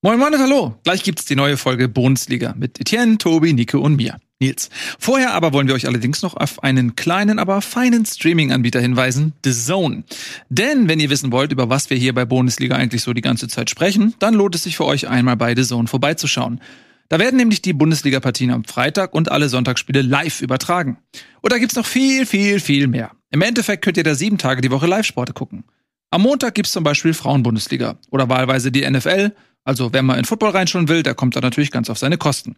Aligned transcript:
Moin 0.00 0.16
Moin 0.20 0.32
und 0.32 0.40
Hallo. 0.40 0.76
Gleich 0.84 1.02
gibt's 1.02 1.24
die 1.24 1.34
neue 1.34 1.56
Folge 1.56 1.88
Bundesliga 1.88 2.54
mit 2.56 2.78
Etienne, 2.78 3.18
Tobi, 3.18 3.52
Nico 3.52 3.80
und 3.80 3.96
mir. 3.96 4.20
Nils. 4.38 4.70
Vorher 4.96 5.34
aber 5.34 5.52
wollen 5.52 5.66
wir 5.66 5.74
euch 5.74 5.88
allerdings 5.88 6.22
noch 6.22 6.36
auf 6.36 6.62
einen 6.62 6.94
kleinen, 6.94 7.40
aber 7.40 7.60
feinen 7.62 8.06
Streaming-Anbieter 8.06 8.78
hinweisen, 8.80 9.32
The 9.44 9.50
Zone. 9.52 10.04
Denn 10.50 10.86
wenn 10.86 11.00
ihr 11.00 11.10
wissen 11.10 11.32
wollt, 11.32 11.50
über 11.50 11.68
was 11.68 11.90
wir 11.90 11.96
hier 11.96 12.14
bei 12.14 12.24
Bundesliga 12.24 12.76
eigentlich 12.76 13.02
so 13.02 13.12
die 13.12 13.22
ganze 13.22 13.48
Zeit 13.48 13.70
sprechen, 13.70 14.14
dann 14.20 14.34
lohnt 14.34 14.54
es 14.54 14.62
sich 14.62 14.76
für 14.76 14.84
euch 14.84 15.08
einmal 15.08 15.36
bei 15.36 15.56
The 15.56 15.64
Zone 15.64 15.88
vorbeizuschauen. 15.88 16.60
Da 17.08 17.18
werden 17.18 17.34
nämlich 17.34 17.60
die 17.60 17.72
Bundesliga-Partien 17.72 18.52
am 18.52 18.62
Freitag 18.62 19.14
und 19.14 19.32
alle 19.32 19.48
Sonntagsspiele 19.48 20.02
live 20.02 20.42
übertragen. 20.42 20.98
Und 21.40 21.52
da 21.52 21.58
gibt's 21.58 21.74
noch 21.74 21.86
viel, 21.86 22.24
viel, 22.24 22.60
viel 22.60 22.86
mehr. 22.86 23.10
Im 23.32 23.42
Endeffekt 23.42 23.82
könnt 23.82 23.96
ihr 23.96 24.04
da 24.04 24.14
sieben 24.14 24.38
Tage 24.38 24.60
die 24.60 24.70
Woche 24.70 24.86
Live-Sporte 24.86 25.32
gucken. 25.32 25.64
Am 26.12 26.22
Montag 26.22 26.54
gibt's 26.54 26.72
zum 26.72 26.84
Beispiel 26.84 27.12
Frauenbundesliga 27.12 27.98
oder 28.10 28.28
wahlweise 28.28 28.70
die 28.70 28.88
NFL. 28.88 29.32
Also 29.68 29.92
wer 29.92 30.02
mal 30.02 30.18
in 30.18 30.24
Football 30.24 30.52
reinschauen 30.52 30.88
will, 30.88 31.02
der 31.02 31.14
kommt 31.14 31.36
da 31.36 31.42
natürlich 31.42 31.70
ganz 31.70 31.90
auf 31.90 31.98
seine 31.98 32.16
Kosten. 32.16 32.56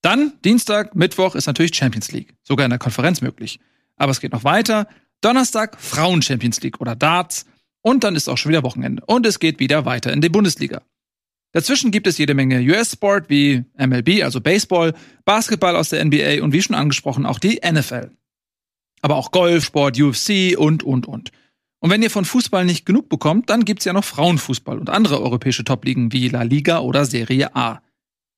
Dann 0.00 0.32
Dienstag, 0.42 0.94
Mittwoch 0.94 1.34
ist 1.34 1.44
natürlich 1.44 1.76
Champions 1.76 2.12
League, 2.12 2.32
sogar 2.42 2.64
in 2.64 2.70
der 2.70 2.78
Konferenz 2.78 3.20
möglich. 3.20 3.60
Aber 3.96 4.10
es 4.10 4.20
geht 4.20 4.32
noch 4.32 4.42
weiter. 4.42 4.88
Donnerstag 5.20 5.78
Frauen 5.78 6.22
Champions 6.22 6.62
League 6.62 6.80
oder 6.80 6.96
Darts 6.96 7.44
und 7.82 8.04
dann 8.04 8.16
ist 8.16 8.30
auch 8.30 8.38
schon 8.38 8.48
wieder 8.48 8.62
Wochenende 8.62 9.02
und 9.04 9.26
es 9.26 9.38
geht 9.38 9.60
wieder 9.60 9.84
weiter 9.84 10.14
in 10.14 10.22
die 10.22 10.30
Bundesliga. 10.30 10.80
Dazwischen 11.52 11.90
gibt 11.90 12.06
es 12.06 12.16
jede 12.16 12.32
Menge 12.32 12.58
US-Sport 12.60 13.28
wie 13.28 13.62
MLB, 13.76 14.24
also 14.24 14.40
Baseball, 14.40 14.94
Basketball 15.26 15.76
aus 15.76 15.90
der 15.90 16.02
NBA 16.02 16.42
und 16.42 16.54
wie 16.54 16.62
schon 16.62 16.74
angesprochen 16.74 17.26
auch 17.26 17.38
die 17.38 17.60
NFL. 17.70 18.12
Aber 19.02 19.16
auch 19.16 19.30
Golf, 19.30 19.66
Sport, 19.66 20.00
UFC 20.00 20.56
und, 20.56 20.82
und, 20.84 21.06
und. 21.06 21.32
Und 21.80 21.90
wenn 21.90 22.02
ihr 22.02 22.10
von 22.10 22.24
Fußball 22.24 22.64
nicht 22.64 22.86
genug 22.86 23.08
bekommt, 23.08 23.50
dann 23.50 23.64
gibt's 23.64 23.84
ja 23.84 23.92
noch 23.92 24.04
Frauenfußball 24.04 24.78
und 24.78 24.90
andere 24.90 25.20
europäische 25.20 25.64
Top-Ligen 25.64 26.12
wie 26.12 26.28
La 26.28 26.42
Liga 26.42 26.80
oder 26.80 27.04
Serie 27.04 27.54
A. 27.54 27.82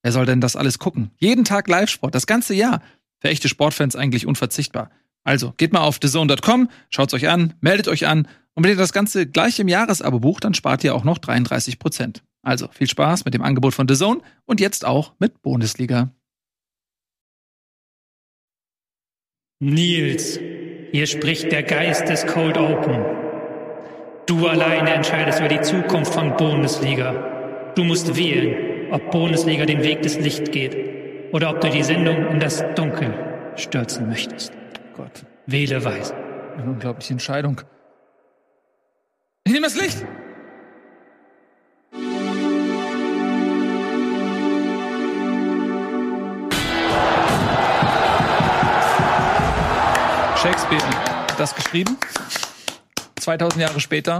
Wer 0.03 0.12
soll 0.12 0.27
denn 0.27 0.41
das 0.41 0.56
alles 0.56 0.78
gucken? 0.78 1.11
Jeden 1.17 1.44
Tag 1.44 1.69
Live-Sport, 1.69 2.14
das 2.14 2.27
ganze 2.27 2.55
Jahr. 2.55 2.83
Für 3.20 3.28
echte 3.28 3.48
Sportfans 3.48 3.97
eigentlich 3.97 4.27
unverzichtbar. 4.27 4.91
Also, 5.25 5.53
geht 5.56 5.72
mal 5.72 5.81
auf 5.81 5.98
thezone.com, 5.98 6.69
schaut's 6.89 7.14
euch 7.14 7.28
an, 7.28 7.55
meldet 7.61 7.89
euch 7.89 8.06
an 8.06 8.28
und 8.59 8.64
wenn 8.64 8.72
ihr 8.72 8.77
das 8.77 8.92
Ganze 8.92 9.25
gleich 9.28 9.61
im 9.61 9.69
Jahresabo 9.69 10.19
bucht, 10.19 10.42
dann 10.42 10.53
spart 10.53 10.83
ihr 10.83 10.92
auch 10.92 11.05
noch 11.05 11.19
33 11.19 11.78
Prozent. 11.78 12.25
Also, 12.42 12.66
viel 12.72 12.89
Spaß 12.89 13.25
mit 13.25 13.33
dem 13.34 13.42
Angebot 13.42 13.72
von 13.72 13.86
Zone 13.86 14.20
und 14.47 14.59
jetzt 14.59 14.84
auch 14.84 15.12
mit 15.20 15.42
Bundesliga. 15.42 16.11
Nils, 19.61 20.41
hier 20.91 21.06
spricht 21.06 21.53
der 21.53 21.62
Geist 21.62 22.09
des 22.09 22.27
Cold 22.27 22.56
Open. 22.56 23.28
Du 24.29 24.47
alleine 24.47 24.93
entscheidest 24.93 25.41
über 25.41 25.48
die 25.48 25.62
Zukunft 25.62 26.12
von 26.12 26.37
Bundesliga. 26.37 27.73
Du 27.75 27.83
musst 27.83 28.15
wählen, 28.15 28.93
ob 28.93 29.11
Bundesliga 29.11 29.65
den 29.65 29.83
Weg 29.83 30.03
des 30.03 30.19
Lichts 30.19 30.51
geht 30.51 30.77
oder 31.33 31.48
ob 31.48 31.62
du 31.62 31.71
die 31.71 31.83
Sendung 31.83 32.29
in 32.29 32.39
das 32.39 32.62
Dunkel 32.75 33.15
stürzen 33.56 34.06
möchtest. 34.06 34.53
Gott, 34.95 35.25
Wähle 35.47 35.83
weise. 35.83 36.15
eine 36.59 36.73
unglaubliche 36.73 37.15
Entscheidung. 37.15 37.62
Ich 39.45 39.53
nehme 39.55 39.65
das 39.65 39.81
Licht! 39.81 40.05
Shakespeare 50.37 50.83
hat 50.83 51.41
das 51.41 51.55
geschrieben. 51.55 51.97
2000 53.20 53.61
Jahre 53.61 53.80
später 53.80 54.19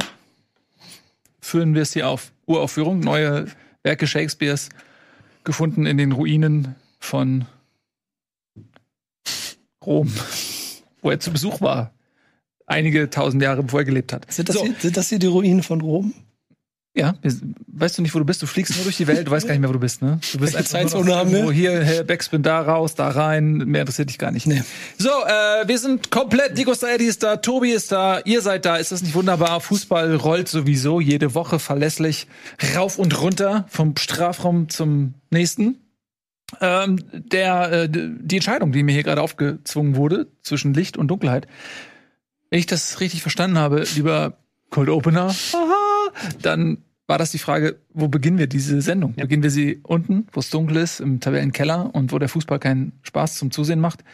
führen 1.41 1.74
wir 1.74 1.82
es 1.82 1.92
hier 1.92 2.08
auf 2.08 2.32
Uraufführung. 2.46 3.00
Neue 3.00 3.46
Werke 3.82 4.06
Shakespeares 4.06 4.68
gefunden 5.44 5.86
in 5.86 5.96
den 5.98 6.12
Ruinen 6.12 6.74
von 6.98 7.46
Rom, 9.84 10.12
wo 11.00 11.11
er 11.11 11.20
zu 11.20 11.33
Besuch 11.33 11.61
war. 11.61 11.95
Einige 12.67 13.08
tausend 13.08 13.42
Jahre 13.42 13.62
bevor 13.62 13.80
er 13.80 13.84
gelebt 13.86 14.12
hat. 14.12 14.30
Sind 14.30 14.48
das, 14.48 14.56
So. 14.56 14.64
hier, 14.64 14.74
sind 14.78 14.96
das 14.96 15.08
hier 15.08 15.18
die 15.18 15.27
Ruinen 15.27 15.62
von 15.62 15.80
Rom? 15.80 16.12
Ja, 16.98 17.14
weißt 17.69 17.98
du 17.98 18.03
nicht, 18.03 18.13
wo 18.13 18.19
du 18.19 18.25
bist? 18.25 18.42
Du 18.42 18.47
fliegst 18.47 18.75
nur 18.75 18.83
durch 18.83 18.97
die 18.97 19.07
Welt, 19.07 19.25
du 19.25 19.31
weißt 19.31 19.47
gar 19.47 19.55
nicht 19.55 19.61
mehr, 19.61 19.69
wo 19.69 19.75
du 19.75 19.79
bist, 19.79 20.03
ne? 20.03 20.19
Du 20.33 20.39
bist 20.39 20.55
noch 20.55 20.64
Zeitzone 20.64 21.14
haben 21.14 21.31
wir? 21.31 21.39
irgendwo 21.39 21.53
hier, 21.53 21.85
hier, 21.85 22.03
Backspin, 22.03 22.42
da 22.42 22.61
raus, 22.61 22.97
da 22.97 23.09
rein, 23.09 23.59
mehr 23.59 23.83
interessiert 23.83 24.11
dich 24.11 24.19
gar 24.19 24.33
nicht. 24.33 24.48
Nee. 24.48 24.64
So, 24.98 25.09
äh, 25.09 25.69
wir 25.69 25.79
sind 25.79 26.11
komplett, 26.11 26.57
Nico 26.57 26.75
Staedi 26.75 27.05
ist 27.05 27.23
da, 27.23 27.36
Tobi 27.36 27.70
ist 27.70 27.92
da, 27.92 28.19
ihr 28.25 28.42
seid 28.42 28.64
da, 28.64 28.79
ist 28.79 28.91
das 28.91 29.03
nicht 29.03 29.14
wunderbar? 29.14 29.61
Fußball 29.61 30.17
rollt 30.17 30.48
sowieso 30.48 31.01
jede 31.01 31.35
Woche 31.36 31.61
verlässlich 31.61 32.27
rauf 32.75 32.98
und 32.98 33.20
runter 33.20 33.67
vom 33.69 33.97
Strafraum 33.97 34.69
zum 34.69 35.15
nächsten. 35.30 35.79
Ähm, 36.61 36.98
der, 37.13 37.73
äh, 37.73 37.89
die 37.91 38.36
Entscheidung, 38.36 38.73
die 38.73 38.83
mir 38.83 38.92
hier 38.92 39.05
gerade 39.05 39.23
aufgezwungen 39.23 39.95
wurde, 39.95 40.27
zwischen 40.42 40.75
Licht 40.75 40.97
und 40.97 41.09
Dunkelheit, 41.09 41.47
wenn 42.51 42.59
ich 42.59 42.67
das 42.67 43.01
richtig 43.01 43.23
verstanden 43.23 43.59
habe, 43.59 43.85
lieber 43.95 44.39
Cold 44.70 44.89
Opener, 44.89 45.27
aha, 45.53 46.13
dann 46.42 46.79
war 47.08 47.19
das 47.19 47.33
die 47.33 47.39
Frage, 47.39 47.77
wo 47.92 48.07
beginnen 48.08 48.39
wir 48.39 48.46
diese 48.46 48.80
Sendung? 48.80 49.14
Beginnen 49.14 49.42
wir 49.42 49.51
sie 49.51 49.80
unten, 49.83 50.27
wo 50.33 50.41
es 50.41 50.51
dunkel 50.51 50.77
ist, 50.77 51.01
im 51.01 51.19
Tabellenkeller 51.20 51.92
und 51.95 52.13
wo 52.13 52.19
der 52.20 52.29
Fußball 52.29 52.61
keinen 52.61 52.92
Spaß 53.02 53.36
zum 53.39 53.51
Zusehen 53.51 53.80
macht? 53.80 54.05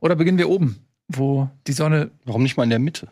Oder 0.00 0.16
beginnen 0.16 0.38
wir 0.38 0.48
oben, 0.48 0.78
wo 1.08 1.50
die 1.66 1.72
Sonne. 1.72 2.10
Warum 2.24 2.42
nicht 2.42 2.56
mal 2.56 2.64
in 2.64 2.70
der 2.70 2.78
Mitte? 2.78 3.08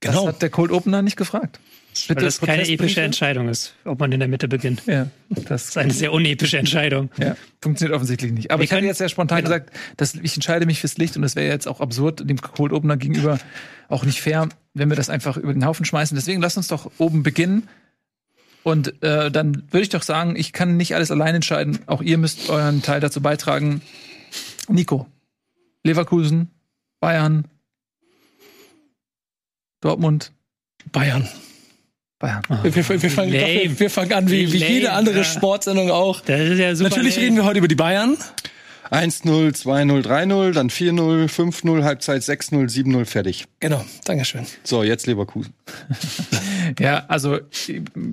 Das 0.00 0.14
Genau. 0.14 0.28
hat 0.28 0.40
der 0.40 0.48
Cold 0.48 0.72
Opener 0.72 1.02
nicht 1.02 1.16
gefragt. 1.16 1.60
Weil 2.08 2.16
das 2.16 2.40
keine 2.40 2.66
epische 2.66 3.02
Entscheidung 3.02 3.48
ist, 3.48 3.74
ob 3.84 3.98
man 3.98 4.10
in 4.12 4.20
der 4.20 4.28
Mitte 4.28 4.48
beginnt. 4.48 4.82
Ja, 4.86 5.08
das 5.28 5.44
Das 5.44 5.64
ist 5.70 5.76
eine 5.76 5.92
sehr 5.92 6.12
unepische 6.12 6.56
Entscheidung. 6.56 7.10
Ja, 7.18 7.36
funktioniert 7.60 7.94
offensichtlich 7.96 8.32
nicht. 8.32 8.50
Aber 8.50 8.60
Wir 8.60 8.64
ich 8.64 8.70
hatte 8.70 8.78
können- 8.78 8.88
jetzt 8.88 8.98
sehr 8.98 9.08
spontan 9.10 9.38
genau. 9.44 9.50
gesagt, 9.50 9.70
dass 9.98 10.14
ich 10.14 10.34
entscheide 10.36 10.64
mich 10.66 10.80
fürs 10.80 10.96
Licht 10.96 11.16
und 11.16 11.22
das 11.22 11.36
wäre 11.36 11.48
jetzt 11.52 11.66
auch 11.68 11.80
absurd 11.80 12.26
dem 12.30 12.40
Cold 12.40 12.72
Opener 12.72 12.96
gegenüber 12.96 13.38
auch 13.88 14.04
nicht 14.04 14.22
fair, 14.22 14.48
wenn 14.72 14.88
wir 14.88 14.96
das 14.96 15.10
einfach 15.10 15.36
über 15.36 15.52
den 15.52 15.66
Haufen 15.66 15.84
schmeißen. 15.84 16.14
Deswegen 16.14 16.40
lasst 16.40 16.56
uns 16.56 16.68
doch 16.68 16.90
oben 16.98 17.22
beginnen. 17.24 17.68
Und 18.62 19.02
äh, 19.02 19.30
dann 19.30 19.64
würde 19.70 19.82
ich 19.82 19.88
doch 19.88 20.02
sagen, 20.02 20.36
ich 20.36 20.52
kann 20.52 20.76
nicht 20.76 20.94
alles 20.94 21.10
allein 21.10 21.34
entscheiden. 21.34 21.80
Auch 21.86 22.02
ihr 22.02 22.18
müsst 22.18 22.50
euren 22.50 22.82
Teil 22.82 23.00
dazu 23.00 23.20
beitragen. 23.20 23.80
Nico, 24.68 25.06
Leverkusen, 25.82 26.50
Bayern, 27.00 27.46
Dortmund, 29.80 30.32
Bayern. 30.92 31.28
Bayern. 32.18 32.42
Wir, 32.62 32.76
wir, 32.76 33.02
wir, 33.02 33.10
fangen, 33.10 33.32
wir, 33.32 33.80
wir 33.80 33.90
fangen 33.90 34.12
an 34.12 34.30
wie, 34.30 34.52
wie 34.52 34.58
jede 34.58 34.92
andere. 34.92 35.24
Sportsendung 35.24 35.90
auch. 35.90 36.20
Das 36.20 36.38
ist 36.38 36.58
ja 36.58 36.74
super. 36.74 36.90
Natürlich 36.90 37.16
lame. 37.16 37.24
reden 37.24 37.36
wir 37.36 37.44
heute 37.44 37.58
über 37.58 37.68
die 37.68 37.74
Bayern. 37.74 38.18
1-0, 38.90 39.24
2-0, 39.54 40.02
3-0, 40.04 40.52
dann 40.52 40.68
4-0, 40.68 41.28
5-0, 41.28 41.84
Halbzeit 41.84 42.22
6-0, 42.22 42.68
7-0, 42.68 43.04
fertig. 43.04 43.46
Genau, 43.60 43.84
Dankeschön. 44.04 44.46
So, 44.64 44.82
jetzt 44.82 45.06
Leverkusen. 45.06 45.54
Ja, 46.78 47.04
also 47.08 47.40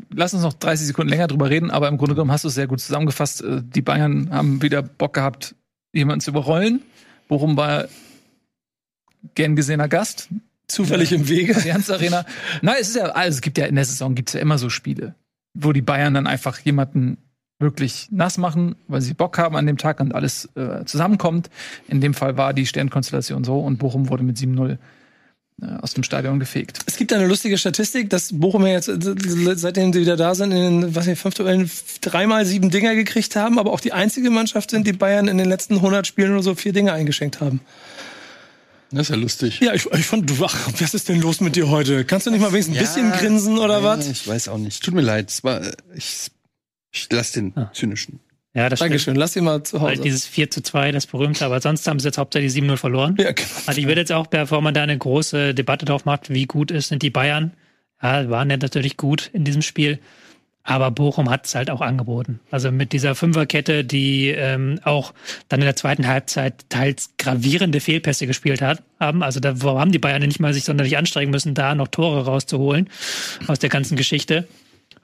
lass 0.09 0.33
uns 0.33 0.41
noch 0.41 0.53
30 0.53 0.87
Sekunden 0.87 1.09
länger 1.09 1.27
drüber 1.27 1.49
reden, 1.49 1.69
aber 1.69 1.89
im 1.89 1.97
Grunde 1.97 2.15
genommen 2.15 2.31
hast 2.31 2.43
du 2.43 2.47
es 2.47 2.55
sehr 2.55 2.65
gut 2.65 2.79
zusammengefasst. 2.79 3.43
Äh, 3.43 3.61
Die 3.63 3.83
Bayern 3.83 4.29
haben 4.31 4.63
wieder 4.63 4.81
Bock 4.81 5.13
gehabt, 5.13 5.53
jemanden 5.93 6.21
zu 6.21 6.31
überrollen. 6.31 6.81
Bochum 7.27 7.55
war 7.55 7.87
gern 9.35 9.55
gesehener 9.55 9.87
Gast. 9.87 10.29
Zufällig 10.67 11.11
im 11.11 11.27
Wege. 11.29 11.55
Allianz 11.57 11.89
Arena. 11.89 12.25
Na, 12.61 12.75
es 12.79 12.89
ist 12.89 12.95
ja, 12.95 13.05
also 13.05 13.35
es 13.35 13.41
gibt 13.41 13.57
ja 13.59 13.65
in 13.67 13.75
der 13.75 13.85
Saison 13.85 14.15
gibt's 14.15 14.33
ja 14.33 14.39
immer 14.39 14.57
so 14.57 14.69
Spiele, 14.69 15.13
wo 15.53 15.71
die 15.71 15.81
Bayern 15.83 16.13
dann 16.15 16.25
einfach 16.25 16.59
jemanden 16.59 17.17
wirklich 17.59 18.07
nass 18.11 18.37
machen, 18.37 18.75
weil 18.87 19.01
sie 19.01 19.13
Bock 19.13 19.37
haben 19.37 19.55
an 19.55 19.65
dem 19.65 19.77
Tag 19.77 19.99
und 19.99 20.13
alles 20.13 20.49
äh, 20.55 20.85
zusammenkommt. 20.85 21.49
In 21.87 22.01
dem 22.01 22.13
Fall 22.13 22.37
war 22.37 22.53
die 22.53 22.65
Sternkonstellation 22.65 23.43
so 23.43 23.59
und 23.59 23.77
Bochum 23.77 24.09
wurde 24.09 24.23
mit 24.23 24.37
7-0 24.37 24.77
äh, 25.59 25.65
aus 25.81 25.95
dem 25.95 26.03
Stadion 26.03 26.39
gefegt. 26.39 26.79
Es 26.85 26.97
gibt 26.97 27.11
eine 27.13 27.25
lustige 27.25 27.57
Statistik, 27.57 28.11
dass 28.11 28.29
Bochum 28.31 28.63
ja 28.67 28.73
jetzt, 28.73 28.89
äh, 28.89 29.55
seitdem 29.55 29.91
sie 29.91 30.01
wieder 30.01 30.15
da 30.15 30.35
sind, 30.35 30.51
in 30.51 30.81
den, 30.81 30.95
was 30.95 31.07
nicht, 31.07 31.19
fünf 31.19 31.33
Duellen 31.33 31.69
dreimal 32.01 32.45
sieben 32.45 32.69
Dinger 32.69 32.93
gekriegt 32.93 33.35
haben, 33.35 33.57
aber 33.57 33.73
auch 33.73 33.79
die 33.79 33.91
einzige 33.93 34.29
Mannschaft 34.29 34.69
sind, 34.69 34.85
die 34.85 34.93
Bayern 34.93 35.27
in 35.27 35.39
den 35.39 35.49
letzten 35.49 35.75
100 35.75 36.05
Spielen 36.05 36.33
oder 36.33 36.43
so 36.43 36.53
vier 36.53 36.73
Dinger 36.73 36.93
eingeschenkt 36.93 37.41
haben. 37.41 37.61
Das 38.91 39.01
ist 39.01 39.09
ja 39.09 39.15
lustig. 39.15 39.59
Ja, 39.59 39.73
ich, 39.73 39.85
ich 39.91 40.05
fand, 40.05 40.29
du, 40.29 40.45
ach, 40.45 40.69
was 40.79 40.93
ist 40.93 41.09
denn 41.09 41.19
los 41.19 41.41
mit 41.41 41.55
dir 41.55 41.69
heute? 41.69 42.05
Kannst 42.05 42.27
du 42.27 42.31
nicht 42.31 42.39
mal 42.39 42.53
wenigstens 42.53 42.77
ein 42.77 42.81
bisschen 42.81 43.11
grinsen 43.11 43.57
oder 43.57 43.79
Nee, 43.79 43.85
was? 43.85 44.07
Ich 44.07 44.27
weiß 44.27 44.47
auch 44.47 44.57
nicht. 44.57 44.81
Tut 44.83 44.93
mir 44.93 45.01
leid. 45.01 45.29
Es 45.29 45.43
war, 45.43 45.61
ich, 45.93 46.29
ich 46.97 47.07
lass 47.11 47.31
den 47.31 47.53
Ah. 47.55 47.71
zynischen. 47.73 48.19
Ja, 48.53 48.69
das 48.69 48.79
stimmt. 48.79 48.91
Dankeschön, 48.91 49.15
lass 49.15 49.35
ihn 49.35 49.43
mal 49.43 49.61
zu 49.63 49.81
Halt 49.81 49.93
Hause. 49.97 50.01
dieses 50.03 50.25
4 50.25 50.49
zu 50.49 50.61
2, 50.63 50.91
das 50.91 51.05
berühmte, 51.05 51.45
aber 51.45 51.61
sonst 51.61 51.87
haben 51.87 51.99
sie 51.99 52.07
jetzt 52.07 52.17
hauptsächlich 52.17 52.51
7-0 52.53 52.77
verloren. 52.77 53.15
Ja, 53.19 53.31
genau. 53.31 53.47
Also 53.67 53.79
ich 53.79 53.87
würde 53.87 54.01
jetzt 54.01 54.11
auch, 54.11 54.27
bevor 54.27 54.61
man 54.61 54.73
da 54.73 54.81
eine 54.83 54.97
große 54.97 55.53
Debatte 55.53 55.85
drauf 55.85 56.05
macht, 56.05 56.29
wie 56.31 56.45
gut 56.45 56.71
ist, 56.71 56.87
sind 56.87 57.03
die 57.03 57.09
Bayern. 57.11 57.53
Ja, 58.01 58.29
waren 58.29 58.49
ja 58.49 58.57
natürlich 58.57 58.97
gut 58.97 59.29
in 59.33 59.43
diesem 59.43 59.61
Spiel. 59.61 59.99
Aber 60.63 60.91
Bochum 60.91 61.29
hat 61.29 61.45
es 61.45 61.55
halt 61.55 61.69
auch 61.69 61.79
angeboten. 61.79 62.41
Also 62.51 62.71
mit 62.73 62.91
dieser 62.91 63.15
Fünferkette, 63.15 63.85
die 63.85 64.27
ähm, 64.29 64.81
auch 64.83 65.13
dann 65.47 65.61
in 65.61 65.65
der 65.65 65.77
zweiten 65.77 66.07
Halbzeit 66.07 66.65
teils 66.69 67.11
gravierende 67.17 67.79
Fehlpässe 67.79 68.27
gespielt 68.27 68.61
hat, 68.61 68.83
haben. 68.99 69.23
Also 69.23 69.39
da 69.39 69.55
haben 69.63 69.93
die 69.93 69.99
Bayern 69.99 70.21
nicht 70.23 70.41
mal 70.41 70.53
sich 70.53 70.65
sonderlich 70.65 70.97
anstrengen 70.97 71.31
müssen, 71.31 71.53
da 71.53 71.73
noch 71.73 71.87
Tore 71.87 72.25
rauszuholen 72.25 72.89
aus 73.47 73.59
der 73.59 73.69
ganzen 73.69 73.95
Geschichte. 73.95 74.45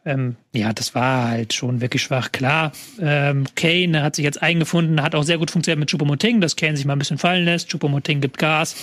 Ähm, 0.06 0.36
ja, 0.54 0.74
das 0.74 0.96
war 0.96 1.30
halt 1.30 1.54
schon 1.54 1.80
wirklich 1.80 2.02
schwach. 2.02 2.32
Klar, 2.32 2.74
ähm, 3.00 3.46
Kane 3.56 4.04
hat 4.04 4.16
sich 4.16 4.26
jetzt 4.26 4.42
eingefunden, 4.42 5.02
hat 5.02 5.16
auch 5.16 5.24
sehr 5.24 5.38
gut 5.38 5.52
funktioniert 5.52 5.80
mit 5.80 5.90
Choupo-Moting, 5.90 6.42
dass 6.42 6.56
Kane 6.56 6.76
sich 6.76 6.86
mal 6.86 6.94
ein 6.94 7.00
bisschen 7.00 7.18
fallen 7.18 7.46
lässt. 7.46 7.70
Choupo-Moting 7.72 8.20
gibt 8.20 8.38
Gas. 8.38 8.76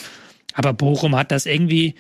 Aber 0.55 0.72
Bochum 0.72 1.14
hat 1.14 1.31
das 1.31 1.46
irgendwie, 1.46 1.94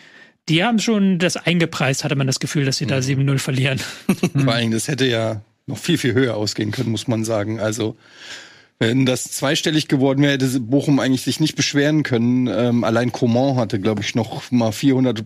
die 0.48 0.64
haben 0.64 0.78
schon 0.78 1.18
das 1.18 1.36
eingepreist, 1.36 2.02
hatte 2.02 2.16
man 2.16 2.26
das 2.26 2.40
Gefühl, 2.40 2.64
dass 2.64 2.78
sie 2.78 2.86
da 2.86 2.98
7-0 2.98 3.38
verlieren. 3.38 3.78
Vor 4.34 4.52
allem, 4.52 4.70
das 4.70 4.88
hätte 4.88 5.06
ja 5.06 5.42
noch 5.66 5.78
viel, 5.78 5.98
viel 5.98 6.14
höher 6.14 6.36
ausgehen 6.36 6.70
können, 6.72 6.90
muss 6.90 7.06
man 7.06 7.24
sagen. 7.24 7.60
Also, 7.60 7.96
wenn 8.78 9.04
das 9.04 9.24
zweistellig 9.24 9.88
geworden 9.88 10.22
wäre, 10.22 10.32
hätte 10.32 10.60
Bochum 10.60 10.98
eigentlich 10.98 11.22
sich 11.22 11.38
nicht 11.38 11.54
beschweren 11.54 12.02
können. 12.02 12.46
Ähm, 12.46 12.84
allein 12.84 13.12
Coman 13.12 13.56
hatte, 13.56 13.78
glaube 13.78 14.00
ich, 14.00 14.14
noch 14.14 14.50
mal 14.50 14.72
400 14.72 15.24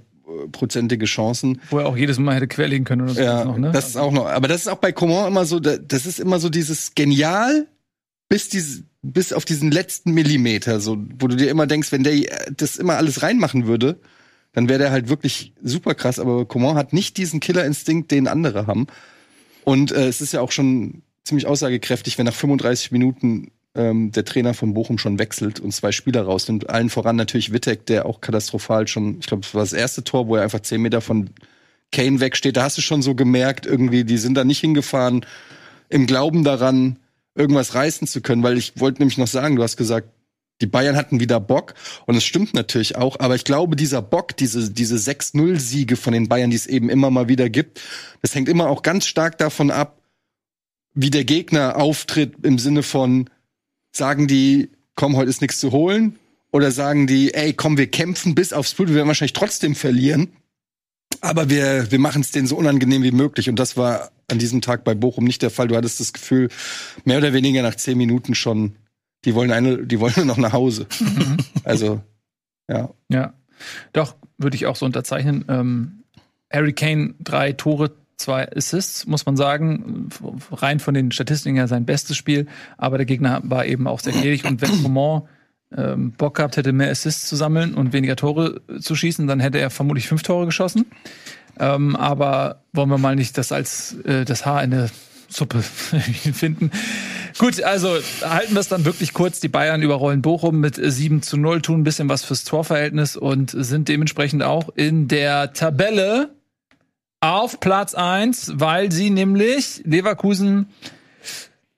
prozentige 0.52 1.04
Chancen. 1.06 1.60
Wo 1.70 1.78
er 1.78 1.86
auch 1.86 1.96
jedes 1.96 2.18
Mal 2.18 2.34
hätte 2.36 2.48
querlegen 2.48 2.84
können 2.84 3.02
oder 3.02 3.14
so. 3.14 3.20
Ja, 3.20 3.44
noch, 3.44 3.58
ne? 3.58 3.70
das 3.72 3.88
ist 3.88 3.96
auch 3.96 4.12
noch. 4.12 4.26
Aber 4.26 4.48
das 4.48 4.62
ist 4.62 4.68
auch 4.68 4.78
bei 4.78 4.92
Coman 4.92 5.28
immer 5.28 5.44
so, 5.44 5.60
da- 5.60 5.76
das 5.78 6.06
ist 6.06 6.18
immer 6.20 6.38
so 6.38 6.48
dieses 6.48 6.94
genial 6.94 7.66
bis 8.28 8.48
dieses, 8.48 8.82
bis 9.02 9.32
auf 9.32 9.44
diesen 9.44 9.70
letzten 9.70 10.12
Millimeter, 10.12 10.80
so, 10.80 10.96
wo 11.18 11.28
du 11.28 11.36
dir 11.36 11.50
immer 11.50 11.66
denkst, 11.66 11.92
wenn 11.92 12.02
der 12.04 12.24
das 12.56 12.76
immer 12.76 12.96
alles 12.96 13.22
reinmachen 13.22 13.66
würde, 13.66 14.00
dann 14.52 14.68
wäre 14.68 14.78
der 14.78 14.90
halt 14.90 15.08
wirklich 15.08 15.52
super 15.62 15.94
krass. 15.94 16.18
Aber 16.18 16.46
Coman 16.46 16.76
hat 16.76 16.92
nicht 16.92 17.16
diesen 17.18 17.40
Killerinstinkt, 17.40 18.10
den 18.10 18.26
andere 18.28 18.66
haben. 18.66 18.86
Und 19.64 19.92
äh, 19.92 20.08
es 20.08 20.20
ist 20.20 20.32
ja 20.32 20.40
auch 20.40 20.52
schon 20.52 21.02
ziemlich 21.24 21.46
aussagekräftig, 21.46 22.18
wenn 22.18 22.26
nach 22.26 22.34
35 22.34 22.92
Minuten 22.92 23.50
ähm, 23.74 24.12
der 24.12 24.24
Trainer 24.24 24.54
von 24.54 24.74
Bochum 24.74 24.98
schon 24.98 25.18
wechselt 25.18 25.60
und 25.60 25.72
zwei 25.72 25.92
Spieler 25.92 26.22
rausnimmt. 26.22 26.70
Allen 26.70 26.90
voran 26.90 27.16
natürlich 27.16 27.52
Wittek, 27.52 27.86
der 27.86 28.06
auch 28.06 28.20
katastrophal 28.20 28.86
schon, 28.86 29.18
ich 29.20 29.26
glaube, 29.26 29.42
das 29.42 29.54
war 29.54 29.62
das 29.62 29.72
erste 29.72 30.04
Tor, 30.04 30.28
wo 30.28 30.36
er 30.36 30.42
einfach 30.42 30.60
10 30.60 30.80
Meter 30.80 31.00
von 31.00 31.30
Kane 31.92 32.20
wegsteht. 32.20 32.56
Da 32.56 32.64
hast 32.64 32.78
du 32.78 32.82
schon 32.82 33.02
so 33.02 33.14
gemerkt, 33.14 33.66
irgendwie, 33.66 34.04
die 34.04 34.18
sind 34.18 34.34
da 34.34 34.44
nicht 34.44 34.60
hingefahren 34.60 35.26
im 35.88 36.06
Glauben 36.06 36.44
daran, 36.44 36.98
irgendwas 37.34 37.74
reißen 37.74 38.06
zu 38.06 38.20
können, 38.20 38.42
weil 38.42 38.56
ich 38.56 38.78
wollte 38.80 39.00
nämlich 39.00 39.18
noch 39.18 39.26
sagen, 39.26 39.56
du 39.56 39.62
hast 39.62 39.76
gesagt, 39.76 40.08
die 40.60 40.66
Bayern 40.66 40.96
hatten 40.96 41.18
wieder 41.18 41.40
Bock 41.40 41.74
und 42.06 42.14
es 42.14 42.24
stimmt 42.24 42.54
natürlich 42.54 42.96
auch, 42.96 43.18
aber 43.18 43.34
ich 43.34 43.44
glaube, 43.44 43.74
dieser 43.74 44.02
Bock, 44.02 44.36
diese, 44.36 44.70
diese 44.70 44.96
6-0-Siege 44.96 45.96
von 45.96 46.12
den 46.12 46.28
Bayern, 46.28 46.50
die 46.50 46.56
es 46.56 46.66
eben 46.66 46.90
immer 46.90 47.10
mal 47.10 47.28
wieder 47.28 47.50
gibt, 47.50 47.80
das 48.22 48.36
hängt 48.36 48.48
immer 48.48 48.68
auch 48.68 48.82
ganz 48.82 49.06
stark 49.06 49.36
davon 49.38 49.72
ab, 49.72 49.98
wie 50.94 51.10
der 51.10 51.24
Gegner 51.24 51.76
auftritt 51.76 52.34
im 52.44 52.60
Sinne 52.60 52.84
von, 52.84 53.28
sagen 53.96 54.26
die, 54.26 54.70
komm, 54.94 55.16
heute 55.16 55.30
ist 55.30 55.40
nichts 55.40 55.60
zu 55.60 55.72
holen, 55.72 56.18
oder 56.52 56.70
sagen 56.70 57.06
die, 57.06 57.34
ey, 57.34 57.52
komm, 57.52 57.78
wir 57.78 57.90
kämpfen 57.90 58.34
bis 58.34 58.52
aufs 58.52 58.74
Blut, 58.74 58.88
wir 58.88 58.96
werden 58.96 59.08
wahrscheinlich 59.08 59.32
trotzdem 59.32 59.74
verlieren, 59.74 60.28
aber 61.20 61.50
wir, 61.50 61.90
wir 61.90 61.98
machen 61.98 62.20
es 62.20 62.30
denen 62.30 62.46
so 62.46 62.56
unangenehm 62.56 63.02
wie 63.02 63.10
möglich. 63.10 63.48
Und 63.48 63.58
das 63.58 63.76
war 63.76 64.10
an 64.30 64.38
diesem 64.38 64.60
Tag 64.60 64.84
bei 64.84 64.94
Bochum 64.94 65.24
nicht 65.24 65.42
der 65.42 65.50
Fall. 65.50 65.68
Du 65.68 65.76
hattest 65.76 65.98
das 65.98 66.12
Gefühl, 66.12 66.48
mehr 67.04 67.18
oder 67.18 67.32
weniger 67.32 67.62
nach 67.62 67.74
zehn 67.74 67.98
Minuten 67.98 68.34
schon, 68.34 68.76
die 69.24 69.34
wollen 69.34 69.50
eine, 69.50 69.86
die 69.86 69.98
wollen 70.00 70.12
nur 70.16 70.26
noch 70.26 70.36
nach 70.36 70.52
Hause. 70.52 70.86
also, 71.64 72.02
ja. 72.68 72.90
Ja, 73.08 73.34
doch, 73.92 74.16
würde 74.38 74.56
ich 74.56 74.66
auch 74.66 74.76
so 74.76 74.86
unterzeichnen. 74.86 75.44
Ähm, 75.48 76.04
Harry 76.52 76.72
Kane, 76.72 77.14
drei 77.18 77.52
Tore, 77.52 77.96
zwei 78.16 78.50
Assists, 78.54 79.06
muss 79.06 79.26
man 79.26 79.36
sagen. 79.36 80.08
Rein 80.52 80.80
von 80.80 80.94
den 80.94 81.12
Statistiken 81.12 81.56
her 81.56 81.68
sein 81.68 81.84
bestes 81.84 82.16
Spiel. 82.16 82.46
Aber 82.76 82.96
der 82.96 83.06
Gegner 83.06 83.40
war 83.44 83.66
eben 83.66 83.86
auch 83.86 84.00
sehr 84.00 84.12
gnädig. 84.12 84.44
Und 84.44 84.60
wenn 84.62 84.82
Coman 84.82 85.22
ähm, 85.76 86.12
Bock 86.12 86.36
gehabt 86.36 86.56
hätte, 86.56 86.72
mehr 86.72 86.90
Assists 86.90 87.28
zu 87.28 87.36
sammeln 87.36 87.74
und 87.74 87.92
weniger 87.92 88.16
Tore 88.16 88.60
zu 88.80 88.94
schießen, 88.94 89.26
dann 89.26 89.40
hätte 89.40 89.58
er 89.58 89.70
vermutlich 89.70 90.08
fünf 90.08 90.22
Tore 90.22 90.46
geschossen. 90.46 90.86
Ähm, 91.58 91.96
aber 91.96 92.62
wollen 92.72 92.88
wir 92.88 92.98
mal 92.98 93.16
nicht 93.16 93.38
das 93.38 93.52
als 93.52 93.96
äh, 94.04 94.24
das 94.24 94.44
Haar 94.44 94.62
in 94.62 94.70
der 94.70 94.90
Suppe 95.28 95.62
finden. 96.32 96.70
Gut, 97.38 97.62
also 97.62 97.96
halten 98.22 98.54
wir 98.54 98.60
es 98.60 98.68
dann 98.68 98.84
wirklich 98.84 99.12
kurz. 99.12 99.40
Die 99.40 99.48
Bayern 99.48 99.82
überrollen 99.82 100.22
Bochum 100.22 100.60
mit 100.60 100.78
äh, 100.78 100.90
7 100.90 101.22
zu 101.22 101.36
0, 101.36 101.62
tun 101.62 101.80
ein 101.80 101.84
bisschen 101.84 102.08
was 102.08 102.24
fürs 102.24 102.44
Torverhältnis 102.44 103.16
und 103.16 103.50
sind 103.50 103.88
dementsprechend 103.88 104.42
auch 104.42 104.68
in 104.74 105.08
der 105.08 105.52
Tabelle 105.52 106.30
auf 107.24 107.60
Platz 107.60 107.94
1, 107.94 108.52
weil 108.56 108.92
sie 108.92 109.10
nämlich 109.10 109.82
Leverkusen 109.84 110.66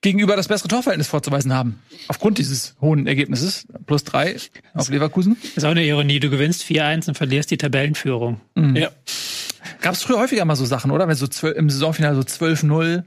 gegenüber 0.01 0.37
das 0.37 0.49
bessere 0.49 0.69
Torverhältnis 0.69 1.09
vorzuweisen 1.09 1.53
haben. 1.53 1.81
Aufgrund 2.09 2.39
dieses 2.39 2.75
hohen 2.81 3.07
Ergebnisses. 3.07 3.67
Plus 3.87 4.05
drei 4.05 4.37
auf 4.75 4.89
Leverkusen. 4.89 5.37
ist 5.55 5.65
auch 5.65 5.71
eine 5.71 5.85
Ironie. 5.85 6.21
Du 6.21 6.31
gewinnst 6.31 6.63
4-1 6.65 7.09
und 7.09 7.15
verlierst 7.17 7.51
die 7.51 7.57
Tabellenführung. 7.57 8.41
Ja. 8.57 8.91
Gab 9.81 9.95
es 9.95 10.03
früher 10.03 10.19
häufiger 10.19 10.45
mal 10.45 10.57
so 10.57 10.65
Sachen, 10.65 10.91
oder? 10.91 11.09
Wenn 11.09 11.17
so 11.17 11.27
zwölf, 11.27 11.57
im 11.57 11.71
Saisonfinale 11.71 12.17
so 12.17 12.23
12-0 12.23 13.05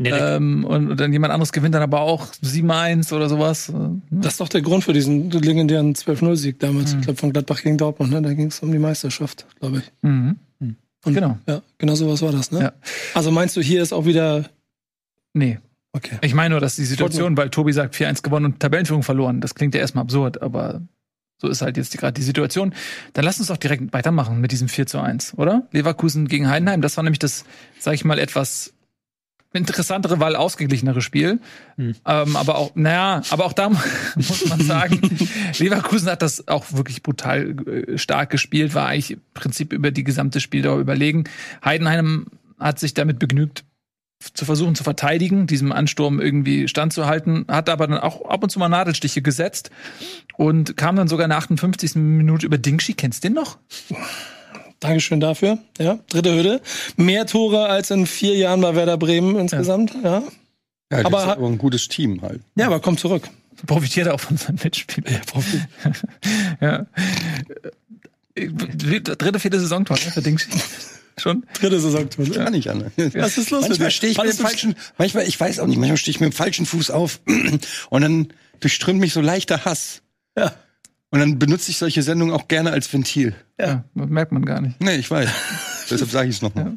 Nee, 0.00 0.10
ähm, 0.10 0.64
und, 0.64 0.92
und 0.92 1.00
dann 1.00 1.12
jemand 1.12 1.32
anderes 1.32 1.50
gewinnt 1.50 1.74
dann 1.74 1.82
aber 1.82 2.02
auch 2.02 2.26
7-1 2.26 3.12
oder 3.12 3.28
sowas. 3.28 3.72
Das 4.12 4.34
ist 4.34 4.40
doch 4.40 4.48
der 4.48 4.62
Grund 4.62 4.84
für 4.84 4.92
diesen 4.92 5.28
legendären 5.28 5.92
12-0-Sieg 5.92 6.60
damals. 6.60 6.94
Ich 6.94 7.00
glaube, 7.00 7.18
von 7.18 7.32
Gladbach 7.32 7.62
gegen 7.62 7.78
Dortmund. 7.78 8.12
Ne? 8.12 8.22
Da 8.22 8.32
ging 8.32 8.46
es 8.46 8.60
um 8.60 8.70
die 8.70 8.78
Meisterschaft, 8.78 9.46
glaube 9.58 9.78
ich. 9.78 9.92
Mhm. 10.02 10.36
Und, 11.04 11.14
Genau. 11.14 11.38
Ja, 11.46 11.62
genau 11.78 11.94
sowas 11.94 12.22
war 12.22 12.32
das, 12.32 12.50
ne? 12.50 12.60
Ja. 12.60 12.72
Also 13.14 13.30
meinst 13.30 13.56
du, 13.56 13.60
hier 13.60 13.82
ist 13.82 13.92
auch 13.92 14.04
wieder. 14.04 14.44
Nee. 15.32 15.58
Okay. 15.92 16.18
Ich 16.22 16.34
meine 16.34 16.50
nur, 16.50 16.60
dass 16.60 16.76
die 16.76 16.84
Situation, 16.84 17.36
weil 17.36 17.50
Tobi 17.50 17.72
sagt 17.72 17.94
4-1 17.94 18.22
gewonnen 18.22 18.46
und 18.46 18.60
Tabellenführung 18.60 19.02
verloren, 19.02 19.40
das 19.40 19.54
klingt 19.54 19.74
ja 19.74 19.80
erstmal 19.80 20.02
absurd, 20.02 20.42
aber 20.42 20.82
so 21.38 21.48
ist 21.48 21.62
halt 21.62 21.76
jetzt 21.76 21.96
gerade 21.96 22.12
die 22.12 22.22
Situation. 22.22 22.74
Dann 23.14 23.24
lass 23.24 23.38
uns 23.38 23.48
doch 23.48 23.56
direkt 23.56 23.92
weitermachen 23.92 24.40
mit 24.40 24.52
diesem 24.52 24.68
4 24.68 24.86
zu 24.86 25.00
1, 25.00 25.34
oder? 25.38 25.66
Leverkusen 25.72 26.28
gegen 26.28 26.48
Heidenheim, 26.48 26.82
das 26.82 26.96
war 26.96 27.04
nämlich 27.04 27.20
das, 27.20 27.44
sag 27.78 27.94
ich 27.94 28.04
mal, 28.04 28.18
etwas 28.18 28.74
interessantere, 29.52 30.20
weil 30.20 30.36
ausgeglichenere 30.36 31.00
Spiel. 31.00 31.40
Hm. 31.76 31.94
Ähm, 32.06 32.36
aber 32.36 32.56
auch, 32.58 32.72
naja, 32.74 33.22
aber 33.30 33.46
auch 33.46 33.52
da 33.52 33.70
muss 34.14 34.48
man 34.48 34.60
sagen, 34.60 35.00
Leverkusen 35.58 36.10
hat 36.10 36.22
das 36.22 36.48
auch 36.48 36.72
wirklich 36.72 37.02
brutal 37.02 37.56
äh, 37.66 37.98
stark 37.98 38.30
gespielt, 38.30 38.74
war 38.74 38.86
eigentlich 38.86 39.12
im 39.12 39.20
Prinzip 39.34 39.72
über 39.72 39.90
die 39.90 40.04
gesamte 40.04 40.40
Spieldauer 40.40 40.78
überlegen. 40.78 41.24
Heidenheim 41.64 42.26
hat 42.58 42.78
sich 42.78 42.94
damit 42.94 43.18
begnügt, 43.18 43.64
zu 44.34 44.44
versuchen 44.44 44.74
zu 44.74 44.82
verteidigen, 44.82 45.46
diesem 45.46 45.70
Ansturm 45.72 46.20
irgendwie 46.20 46.66
standzuhalten, 46.66 47.44
hat 47.48 47.68
aber 47.68 47.86
dann 47.86 47.98
auch 47.98 48.28
ab 48.28 48.42
und 48.42 48.50
zu 48.50 48.58
mal 48.58 48.68
Nadelstiche 48.68 49.22
gesetzt 49.22 49.70
und 50.36 50.76
kam 50.76 50.96
dann 50.96 51.08
sogar 51.08 51.24
in 51.24 51.30
der 51.30 51.38
58. 51.38 51.94
Minute 51.96 52.44
über 52.44 52.58
Dingshi. 52.58 52.94
Kennst 52.94 53.22
du 53.22 53.28
den 53.28 53.34
noch? 53.34 53.58
Dankeschön 54.80 55.20
dafür. 55.20 55.58
Ja, 55.78 55.98
dritte 56.08 56.34
Hürde. 56.34 56.60
Mehr 56.96 57.26
Tore 57.26 57.66
als 57.66 57.90
in 57.90 58.06
vier 58.06 58.36
Jahren 58.36 58.60
bei 58.60 58.74
Werder 58.74 58.96
Bremen 58.96 59.36
insgesamt. 59.36 59.92
Ja, 60.04 60.22
Ja, 60.92 61.02
das 61.02 61.04
Aber 61.04 61.22
aber 61.24 61.46
ein 61.46 61.58
gutes 61.58 61.88
Team 61.88 62.22
halt. 62.22 62.40
ja 62.56 62.66
aber 62.66 62.80
komm 62.80 62.96
zurück. 62.96 63.28
Profitiert 63.66 64.06
auch 64.08 64.20
von 64.20 64.36
seinem 64.36 64.58
Mitspiel. 64.62 65.02
Ja, 65.10 65.18
Profi. 65.26 65.60
Ja. 66.60 66.86
Äh, 68.34 68.48
Dritte, 68.50 69.40
vierte 69.40 69.58
Saisontor 69.60 69.96
ne, 69.96 70.10
für 70.12 70.22
Dingshi. 70.22 70.48
Schon? 71.18 71.44
Dritte 71.54 71.80
Saisontor. 71.80 72.24
ne? 72.26 72.30
Gar 72.30 72.50
nicht, 72.50 72.68
Anne. 72.70 72.92
Was 73.14 73.36
ist 73.38 73.50
los 73.50 73.62
mit 73.62 73.70
Manchmal 73.70 73.88
dir? 73.88 73.90
stehe 73.90 74.12
ich 74.12 74.18
mit 74.18 74.32
dem 74.32 74.36
falschen, 74.38 74.76
manchmal, 74.96 75.26
ich 75.26 75.38
weiß 75.40 75.58
auch 75.58 75.66
nicht, 75.66 75.78
manchmal 75.78 75.96
stehe 75.96 76.12
ich 76.12 76.20
mit 76.20 76.32
dem 76.32 76.36
falschen 76.36 76.64
Fuß 76.66 76.92
auf 76.92 77.18
und 77.90 78.00
dann 78.02 78.28
durchströmt 78.60 79.00
mich 79.00 79.12
so 79.12 79.20
leichter 79.20 79.64
Hass. 79.64 80.02
Ja. 80.36 80.54
Und 81.10 81.20
dann 81.20 81.38
benutze 81.38 81.70
ich 81.70 81.78
solche 81.78 82.02
Sendungen 82.02 82.34
auch 82.34 82.48
gerne 82.48 82.70
als 82.70 82.92
Ventil. 82.92 83.34
Ja. 83.58 83.84
merkt 83.94 84.32
man 84.32 84.44
gar 84.44 84.60
nicht. 84.60 84.80
Nee, 84.80 84.96
ich 84.96 85.10
weiß. 85.10 85.28
Deshalb 85.90 86.10
sage 86.10 86.28
ich 86.28 86.36
es 86.36 86.42
nochmal. 86.42 86.76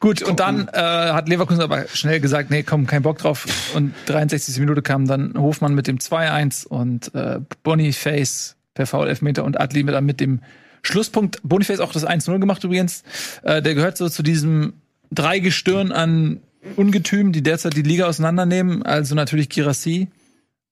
Gut, 0.00 0.22
und 0.22 0.40
dann 0.40 0.68
äh, 0.68 0.80
hat 0.80 1.28
Leverkusen 1.28 1.60
aber 1.60 1.86
schnell 1.92 2.20
gesagt, 2.20 2.50
nee, 2.50 2.62
komm, 2.62 2.86
kein 2.86 3.02
Bock 3.02 3.18
drauf. 3.18 3.46
Und 3.74 3.92
63. 4.06 4.58
Minute 4.58 4.80
kam 4.80 5.06
dann 5.06 5.34
Hofmann 5.36 5.74
mit 5.74 5.88
dem 5.88 5.98
2-1 5.98 6.66
und 6.66 7.14
äh, 7.14 7.40
Boniface 7.64 8.56
per 8.74 8.86
Foul-Elfmeter 8.86 9.44
und 9.44 9.60
Adli 9.60 9.82
mit, 9.82 10.00
mit 10.02 10.20
dem 10.20 10.40
Schlusspunkt. 10.82 11.40
Boniface 11.42 11.80
auch 11.80 11.92
das 11.92 12.06
1-0 12.06 12.38
gemacht 12.38 12.62
übrigens. 12.62 13.02
Äh, 13.42 13.60
der 13.60 13.74
gehört 13.74 13.96
so 13.96 14.08
zu 14.08 14.22
diesem 14.22 14.74
Dreigestirn 15.10 15.90
an 15.90 16.40
Ungetüm, 16.76 17.32
die 17.32 17.42
derzeit 17.42 17.76
die 17.76 17.82
Liga 17.82 18.06
auseinandernehmen. 18.06 18.84
Also 18.84 19.14
natürlich 19.14 19.48
Girassi, 19.48 20.08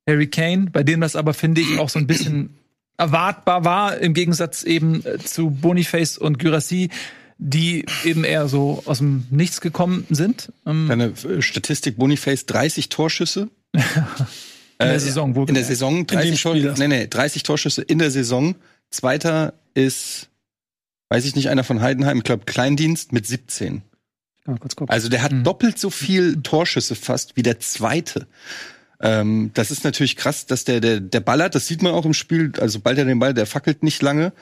Harry 0.06 0.28
Kane, 0.28 0.68
bei 0.70 0.82
dem 0.82 1.00
das 1.00 1.16
aber, 1.16 1.34
finde 1.34 1.60
ich, 1.60 1.78
auch 1.78 1.88
so 1.88 1.98
ein 1.98 2.06
bisschen 2.06 2.50
erwartbar 2.98 3.64
war, 3.64 3.98
im 3.98 4.14
Gegensatz 4.14 4.62
eben 4.62 5.04
äh, 5.04 5.18
zu 5.18 5.50
Boniface 5.50 6.16
und 6.18 6.38
Gyrassi, 6.38 6.90
die 7.38 7.84
eben 8.04 8.24
eher 8.24 8.48
so 8.48 8.82
aus 8.86 8.98
dem 8.98 9.26
Nichts 9.30 9.60
gekommen 9.60 10.06
sind. 10.08 10.52
Ähm, 10.64 10.86
Deine 10.88 11.06
äh, 11.06 11.42
Statistik 11.42 11.96
Boniface 11.98 12.46
30 12.46 12.88
Torschüsse. 12.88 13.48
in 14.78 14.88
der 14.88 15.00
Saison, 15.00 15.34
wo 15.34 15.44
In 15.44 15.54
der 15.54 15.64
Saison 15.64 16.06
30 16.06 16.40
Spiel 16.40 16.62
Tor, 16.62 16.74
nee, 16.78 16.88
nee, 16.88 17.06
30 17.06 17.42
Torschüsse 17.42 17.82
in 17.82 17.98
der 17.98 18.10
Saison. 18.10 18.54
Zweiter 18.90 19.52
ist, 19.74 20.28
weiß 21.10 21.24
ich 21.26 21.34
nicht, 21.34 21.50
einer 21.50 21.64
von 21.64 21.80
Heidenheim, 21.82 22.18
ich 22.18 22.24
glaube 22.24 22.44
Kleindienst 22.46 23.12
mit 23.12 23.26
17. 23.26 23.82
Kann 24.44 24.54
mal 24.54 24.58
kurz 24.58 24.76
gucken. 24.76 24.92
Also 24.92 25.08
der 25.08 25.22
hat 25.22 25.32
Mhm. 25.32 25.44
doppelt 25.44 25.78
so 25.78 25.90
viel 25.90 26.40
Torschüsse 26.42 26.94
fast 26.94 27.36
wie 27.36 27.42
der 27.42 27.58
zweite. 27.60 28.26
Ähm, 29.00 29.50
das 29.54 29.70
ist 29.70 29.84
natürlich 29.84 30.16
krass, 30.16 30.46
dass 30.46 30.64
der, 30.64 30.80
der, 30.80 31.00
der 31.00 31.20
ballert, 31.20 31.54
das 31.54 31.66
sieht 31.66 31.82
man 31.82 31.92
auch 31.92 32.04
im 32.04 32.14
Spiel, 32.14 32.52
also 32.60 32.80
bald 32.80 32.98
er 32.98 33.04
den 33.04 33.18
Ball, 33.18 33.34
der 33.34 33.46
fackelt 33.46 33.82
nicht 33.82 34.02
lange. 34.02 34.32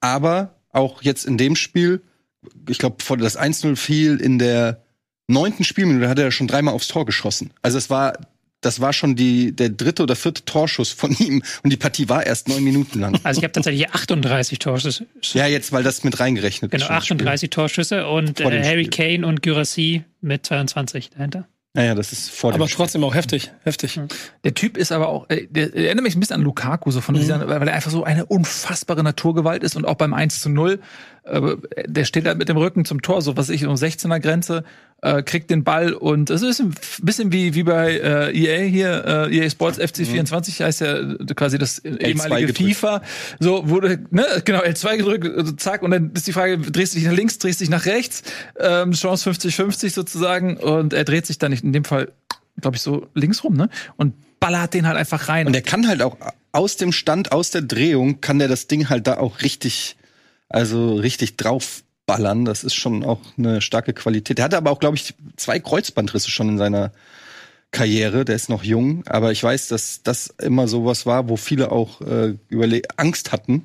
Aber 0.00 0.54
auch 0.70 1.02
jetzt 1.02 1.24
in 1.24 1.36
dem 1.38 1.56
Spiel 1.56 2.02
ich 2.68 2.78
glaube, 2.78 3.02
vor 3.02 3.16
das 3.16 3.38
1-0 3.38 3.76
fiel 3.76 4.16
in 4.16 4.38
der 4.38 4.82
neunten 5.26 5.64
Spielminute, 5.64 6.08
hat 6.08 6.18
er 6.18 6.30
schon 6.30 6.46
dreimal 6.46 6.74
aufs 6.74 6.88
Tor 6.88 7.04
geschossen. 7.04 7.50
Also 7.62 7.78
es 7.78 7.90
war, 7.90 8.18
das 8.60 8.80
war 8.80 8.92
schon 8.92 9.14
die, 9.14 9.54
der 9.54 9.68
dritte 9.68 10.02
oder 10.02 10.16
vierte 10.16 10.44
Torschuss 10.44 10.92
von 10.92 11.12
ihm 11.18 11.42
und 11.62 11.70
die 11.70 11.76
Partie 11.76 12.08
war 12.08 12.24
erst 12.24 12.48
neun 12.48 12.64
Minuten 12.64 13.00
lang. 13.00 13.18
Also 13.24 13.38
ich 13.38 13.44
habe 13.44 13.52
tatsächlich 13.52 13.86
hier 13.86 13.94
38 13.94 14.58
Torschüsse. 14.58 15.06
Ja, 15.32 15.46
jetzt, 15.46 15.72
weil 15.72 15.82
das 15.82 16.04
mit 16.04 16.18
reingerechnet 16.18 16.70
Genau, 16.70 16.84
ist. 16.84 17.04
Spiel. 17.04 17.16
38 17.16 17.50
Torschüsse 17.50 18.06
und 18.06 18.40
äh, 18.40 18.44
Harry 18.64 18.84
Spiel. 18.84 19.16
Kane 19.18 19.26
und 19.26 19.42
Gyrassi 19.42 20.04
mit 20.20 20.46
22 20.46 21.10
dahinter. 21.10 21.46
Naja, 21.78 21.94
das 21.94 22.10
ist 22.10 22.32
vor 22.32 22.52
Aber 22.52 22.66
trotzdem 22.66 23.04
auch 23.04 23.14
heftig, 23.14 23.52
heftig. 23.62 24.00
Der 24.42 24.52
Typ 24.52 24.76
ist 24.76 24.90
aber 24.90 25.08
auch, 25.08 25.30
äh, 25.30 25.46
der, 25.46 25.68
der 25.68 25.84
erinnert 25.84 26.02
mich 26.02 26.16
ein 26.16 26.18
bisschen 26.18 26.34
an 26.34 26.42
Lukaku, 26.42 26.90
so 26.90 27.00
von 27.00 27.14
dieser, 27.14 27.46
weil 27.48 27.68
er 27.68 27.72
einfach 27.72 27.92
so 27.92 28.02
eine 28.02 28.26
unfassbare 28.26 29.04
Naturgewalt 29.04 29.62
ist 29.62 29.76
und 29.76 29.86
auch 29.86 29.94
beim 29.94 30.12
1 30.12 30.40
zu 30.40 30.48
0, 30.48 30.80
äh, 31.22 31.56
der 31.86 32.04
steht 32.04 32.26
halt 32.26 32.36
mit 32.36 32.48
dem 32.48 32.56
Rücken 32.56 32.84
zum 32.84 33.00
Tor, 33.00 33.22
so 33.22 33.36
was 33.36 33.48
ich, 33.48 33.64
um 33.64 33.76
16er 33.76 34.18
Grenze, 34.18 34.64
äh, 35.02 35.22
kriegt 35.22 35.50
den 35.50 35.64
Ball 35.64 35.92
und 35.92 36.30
es 36.30 36.42
ist 36.42 36.60
ein 36.60 36.74
bisschen 37.02 37.32
wie, 37.32 37.54
wie 37.54 37.62
bei 37.62 37.92
äh, 37.92 38.36
EA 38.36 38.68
hier, 38.68 39.04
äh, 39.30 39.36
EA 39.36 39.48
Sports 39.48 39.78
FC24 39.78 40.64
heißt 40.64 40.80
ja 40.80 40.98
äh, 40.98 41.16
quasi 41.36 41.58
das 41.58 41.78
ehemalige. 41.78 42.52
FIFA, 42.52 43.02
so 43.38 43.68
wurde, 43.68 44.00
ne, 44.10 44.26
genau, 44.44 44.60
L2 44.60 44.96
gedrückt, 44.96 45.36
also 45.36 45.52
zack, 45.52 45.82
und 45.82 45.92
dann 45.92 46.12
ist 46.14 46.26
die 46.26 46.32
Frage, 46.32 46.58
drehst 46.58 46.94
du 46.94 46.98
dich 46.98 47.06
nach 47.06 47.14
links, 47.14 47.38
drehst 47.38 47.60
du 47.60 47.64
dich 47.64 47.70
nach 47.70 47.86
rechts, 47.86 48.22
ähm, 48.58 48.92
Chance 48.92 49.30
50-50 49.30 49.90
sozusagen 49.90 50.56
und 50.56 50.92
er 50.92 51.04
dreht 51.04 51.26
sich 51.26 51.38
dann 51.38 51.52
nicht, 51.52 51.62
in 51.62 51.72
dem 51.72 51.84
Fall, 51.84 52.10
glaube 52.60 52.76
ich, 52.76 52.82
so 52.82 53.06
links 53.14 53.44
rum, 53.44 53.54
ne, 53.54 53.68
und 53.96 54.14
ballert 54.40 54.74
den 54.74 54.86
halt 54.86 54.96
einfach 54.96 55.28
rein. 55.28 55.46
Und 55.46 55.52
der 55.52 55.62
kann 55.62 55.86
halt 55.86 56.02
auch 56.02 56.16
aus 56.50 56.76
dem 56.76 56.90
Stand, 56.90 57.30
aus 57.30 57.50
der 57.50 57.62
Drehung, 57.62 58.20
kann 58.20 58.38
der 58.40 58.48
das 58.48 58.66
Ding 58.66 58.88
halt 58.88 59.06
da 59.06 59.18
auch 59.18 59.42
richtig, 59.42 59.96
also 60.48 60.96
richtig 60.96 61.36
draufballern. 62.08 62.44
Das 62.44 62.64
ist 62.64 62.74
schon 62.74 63.04
auch 63.04 63.20
eine 63.36 63.60
starke 63.60 63.92
Qualität. 63.92 64.38
Der 64.38 64.44
hatte 64.46 64.56
aber 64.56 64.70
auch, 64.70 64.80
glaube 64.80 64.96
ich, 64.96 65.14
zwei 65.36 65.58
Kreuzbandrisse 65.60 66.30
schon 66.30 66.48
in 66.50 66.58
seiner 66.58 66.92
Karriere. 67.70 68.24
Der 68.24 68.36
ist 68.36 68.48
noch 68.48 68.64
jung, 68.64 69.06
aber 69.06 69.30
ich 69.32 69.42
weiß, 69.42 69.68
dass 69.68 70.02
das 70.02 70.28
immer 70.40 70.68
sowas 70.68 71.06
war, 71.06 71.28
wo 71.28 71.36
viele 71.36 71.70
auch 71.70 72.00
äh, 72.00 72.34
Angst 72.96 73.32
hatten. 73.32 73.64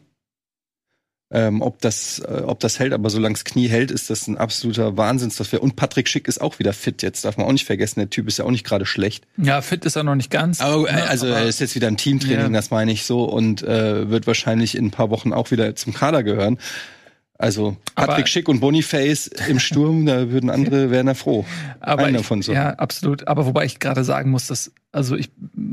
Ähm, 1.35 1.63
ob 1.63 1.81
das, 1.81 2.19
äh, 2.19 2.43
ob 2.45 2.59
das 2.59 2.77
hält, 2.77 2.93
aber 2.93 3.09
solange 3.09 3.33
das 3.33 3.43
Knie 3.43 3.67
hält, 3.67 3.89
ist 3.89 4.11
das 4.11 4.27
ein 4.27 4.37
absoluter 4.37 4.97
Wahnsinnstransfer. 4.97 5.63
Und 5.63 5.75
Patrick 5.75 6.07
Schick 6.07 6.27
ist 6.27 6.39
auch 6.39 6.59
wieder 6.59 6.73
fit 6.73 7.01
jetzt, 7.01 7.25
darf 7.25 7.37
man 7.37 7.47
auch 7.47 7.51
nicht 7.51 7.65
vergessen. 7.65 8.01
Der 8.01 8.09
Typ 8.11 8.27
ist 8.27 8.37
ja 8.37 8.45
auch 8.45 8.51
nicht 8.51 8.63
gerade 8.63 8.85
schlecht. 8.85 9.25
Ja, 9.37 9.63
fit 9.63 9.83
ist 9.83 9.95
er 9.95 10.03
noch 10.03 10.13
nicht 10.13 10.29
ganz. 10.29 10.61
Aber, 10.61 10.87
äh, 10.87 10.91
also 10.91 11.25
aber- 11.25 11.37
er 11.37 11.45
ist 11.47 11.59
jetzt 11.59 11.73
wieder 11.73 11.87
im 11.87 11.97
Teamtraining, 11.97 12.37
Ja. 12.53 12.59
das 12.59 12.69
meine 12.69 12.91
ich 12.91 13.03
so, 13.05 13.23
und 13.23 13.63
äh, 13.63 14.11
wird 14.11 14.27
wahrscheinlich 14.27 14.75
in 14.75 14.85
ein 14.87 14.91
paar 14.91 15.09
Wochen 15.09 15.33
auch 15.33 15.49
wieder 15.49 15.75
zum 15.75 15.95
Kader 15.95 16.21
gehören. 16.21 16.59
Also 17.37 17.75
Patrick 17.95 18.17
Aber- 18.19 18.27
Schick 18.27 18.47
und 18.47 18.59
Boniface 18.59 19.27
im 19.47 19.59
Sturm, 19.59 20.05
da 20.05 20.29
würden 20.29 20.49
andere 20.49 20.91
wären 20.91 21.07
da 21.07 21.13
froh. 21.13 21.45
aber 21.79 22.05
Einer 22.05 22.19
ich, 22.19 22.25
von 22.25 22.41
so. 22.41 22.53
Ja, 22.53 22.69
absolut. 22.75 23.27
Aber 23.27 23.45
wobei 23.45 23.65
ich 23.65 23.79
gerade 23.79 24.03
sagen 24.03 24.29
muss, 24.31 24.47
dass, 24.47 24.71
also 24.91 25.15
ich, 25.15 25.31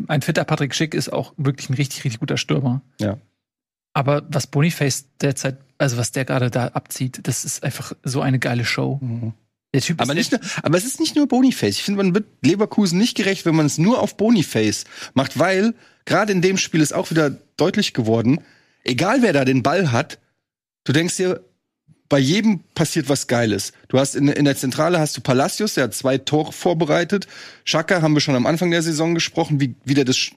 ein 0.08 0.22
fitter 0.22 0.44
Patrick 0.44 0.74
Schick 0.74 0.94
ist 0.94 1.12
auch 1.12 1.34
wirklich 1.36 1.68
ein 1.70 1.74
richtig, 1.74 2.04
richtig 2.04 2.20
guter 2.20 2.38
Stürmer. 2.38 2.80
Ja. 3.00 3.18
Aber 3.92 4.22
was 4.30 4.46
Boniface 4.46 5.06
derzeit, 5.20 5.58
also 5.78 5.96
was 5.96 6.12
der 6.12 6.24
gerade 6.24 6.50
da 6.50 6.68
abzieht, 6.68 7.20
das 7.24 7.44
ist 7.44 7.62
einfach 7.62 7.92
so 8.04 8.20
eine 8.20 8.38
geile 8.38 8.64
Show. 8.64 9.00
Der 9.74 9.80
Typ 9.82 10.00
Aber, 10.00 10.12
ist 10.12 10.16
nicht 10.16 10.32
nur, 10.32 10.40
aber 10.62 10.78
es 10.78 10.84
ist 10.84 10.98
nicht 10.98 11.14
nur 11.16 11.28
Boniface. 11.28 11.76
Ich 11.76 11.82
finde, 11.82 12.02
man 12.02 12.14
wird 12.14 12.26
Leverkusen 12.42 12.98
nicht 12.98 13.16
gerecht, 13.16 13.46
wenn 13.46 13.54
man 13.54 13.66
es 13.66 13.78
nur 13.78 14.00
auf 14.00 14.16
Boniface 14.16 14.84
macht, 15.14 15.38
weil 15.38 15.74
gerade 16.06 16.32
in 16.32 16.40
dem 16.42 16.56
Spiel 16.56 16.80
ist 16.80 16.92
auch 16.92 17.10
wieder 17.10 17.30
deutlich 17.56 17.92
geworden, 17.92 18.40
egal 18.84 19.22
wer 19.22 19.32
da 19.32 19.44
den 19.44 19.62
Ball 19.62 19.92
hat, 19.92 20.18
du 20.84 20.92
denkst 20.92 21.16
dir, 21.16 21.40
bei 22.10 22.18
jedem 22.18 22.60
passiert 22.74 23.08
was 23.08 23.28
Geiles. 23.28 23.72
Du 23.88 23.98
hast 23.98 24.16
in, 24.16 24.28
in 24.28 24.44
der 24.44 24.56
Zentrale 24.56 24.98
hast 24.98 25.16
du 25.16 25.22
Palacios, 25.22 25.74
der 25.74 25.84
hat 25.84 25.94
zwei 25.94 26.18
Tore 26.18 26.52
vorbereitet. 26.52 27.26
Schaka 27.64 28.02
haben 28.02 28.12
wir 28.14 28.20
schon 28.20 28.34
am 28.34 28.46
Anfang 28.46 28.70
der 28.70 28.82
Saison 28.82 29.14
gesprochen, 29.14 29.60
wie, 29.60 29.76
wie 29.84 29.94
der 29.94 30.04
das 30.04 30.32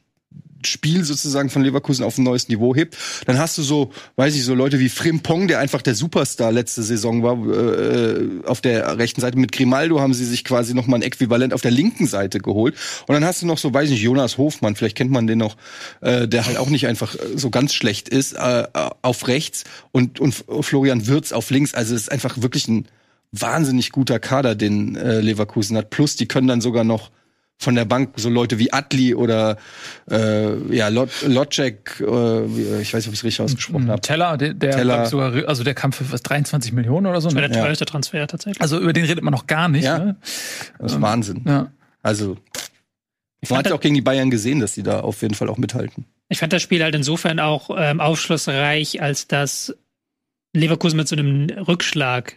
Spiel 0.68 1.04
sozusagen 1.04 1.50
von 1.50 1.64
Leverkusen 1.64 2.04
auf 2.04 2.18
ein 2.18 2.24
neues 2.24 2.50
Niveau 2.50 2.76
hebt. 2.76 2.98
Dann 3.26 3.38
hast 3.38 3.58
du 3.58 3.64
so, 3.64 3.92
weiß 4.16 4.36
ich, 4.36 4.44
so 4.44 4.54
Leute 4.54 4.80
wie 4.80 4.90
Frimpong, 4.90 5.48
der 5.48 5.60
einfach 5.60 5.82
der 5.82 5.96
Superstar 5.96 6.52
letzte 6.52 6.84
Saison 6.84 7.24
war, 7.24 7.38
äh, 7.48 8.46
auf 8.46 8.62
der 8.62 8.98
rechten 8.98 9.22
Seite. 9.22 9.38
Mit 9.38 9.52
Grimaldo 9.52 10.00
haben 10.00 10.14
sie 10.14 10.26
sich 10.26 10.44
quasi 10.44 10.74
noch 10.74 10.88
mal 10.88 10.98
ein 10.98 11.02
Äquivalent 11.02 11.54
auf 11.54 11.62
der 11.62 11.72
linken 11.72 12.08
Seite 12.08 12.40
geholt. 12.40 12.76
Und 13.08 13.14
dann 13.14 13.26
hast 13.26 13.42
du 13.42 13.46
noch 13.46 13.58
so, 13.58 13.74
weiß 13.74 13.86
ich 13.86 13.92
nicht, 13.92 14.04
Jonas 14.04 14.38
Hofmann, 14.38 14.76
vielleicht 14.76 14.98
kennt 14.98 15.12
man 15.12 15.28
den 15.28 15.40
noch, 15.40 15.58
äh, 16.02 16.28
der 16.28 16.46
halt 16.46 16.58
auch 16.58 16.70
nicht 16.70 16.88
einfach 16.88 17.16
äh, 17.16 17.38
so 17.38 17.50
ganz 17.50 17.74
schlecht 17.74 18.10
ist, 18.10 18.34
äh, 18.34 18.68
auf 19.02 19.28
rechts 19.28 19.64
und, 19.92 20.20
und 20.20 20.34
Florian 20.62 21.08
Wirz 21.08 21.32
auf 21.32 21.50
links. 21.50 21.74
Also 21.74 21.96
es 21.96 22.04
ist 22.04 22.12
einfach 22.12 22.42
wirklich 22.42 22.68
ein 22.68 22.88
wahnsinnig 23.32 23.92
guter 23.92 24.20
Kader, 24.20 24.56
den 24.56 24.96
äh, 24.96 25.20
Leverkusen 25.20 25.76
hat. 25.76 25.90
Plus, 25.90 26.16
die 26.16 26.28
können 26.28 26.48
dann 26.48 26.62
sogar 26.62 26.84
noch 26.84 27.12
von 27.60 27.76
der 27.76 27.86
Bank 27.86 28.14
so 28.18 28.30
Leute 28.30 28.60
wie 28.60 28.74
Atli 28.74 29.16
oder 29.16 29.58
äh, 30.12 30.58
ja 30.76 30.90
Lot, 30.90 31.10
Lotcek, 31.26 32.00
äh, 32.02 32.46
ich 32.82 32.94
weiß 32.94 33.06
nicht, 33.06 33.08
ob 33.08 33.14
ich 33.14 33.20
es 33.20 33.24
richtig 33.24 33.42
ausgesprochen 33.42 33.90
habe. 33.90 34.02
Teller, 34.02 34.36
der, 34.38 34.54
der 34.54 34.72
Teller. 34.72 35.06
sogar, 35.06 35.34
also 35.48 35.64
der 35.64 35.74
kam 35.74 35.94
für 35.94 36.12
was 36.12 36.22
23 36.24 36.74
Millionen 36.74 37.06
oder 37.08 37.22
so. 37.22 37.30
Das 37.30 37.36
war 37.36 37.42
Ne? 37.44 37.48
der 37.50 37.58
Ja. 37.58 37.64
teuerste 37.64 37.86
Transfer 37.86 38.28
tatsächlich. 38.28 38.62
Also 38.62 38.80
über 38.80 38.92
den 38.92 39.06
redet 39.06 39.24
man 39.24 39.32
noch 39.32 39.48
gar 39.48 39.70
nicht. 39.70 39.86
Ja. 39.86 39.98
Ne? 40.00 40.16
Das 40.80 40.94
ist 40.94 41.02
Wahnsinn. 41.02 41.44
Ja. 41.48 41.72
Also 42.02 42.38
ich, 43.40 43.50
man 43.50 43.60
hat 43.60 43.68
ja 43.68 43.74
auch 43.76 43.80
gegen 43.82 43.96
die 43.96 44.02
Bayern 44.02 44.30
gesehen, 44.30 44.60
dass 44.60 44.74
die 44.74 44.84
da 44.84 45.00
auf 45.02 45.22
jeden 45.22 45.34
Fall 45.36 45.48
auch 45.50 45.58
mithalten. 45.58 46.06
ich 46.30 46.40
fand 46.40 46.52
das 46.54 46.62
Spiel 46.62 46.84
halt 46.84 46.96
insofern 46.96 47.40
auch 47.40 47.70
ähm, 47.78 48.00
aufschlussreich, 48.02 49.02
als 49.02 49.28
dass 49.28 49.74
Leverkusen 50.56 50.98
mit 50.98 51.08
so 51.08 51.16
einem 51.16 51.50
Rückschlag 51.50 52.36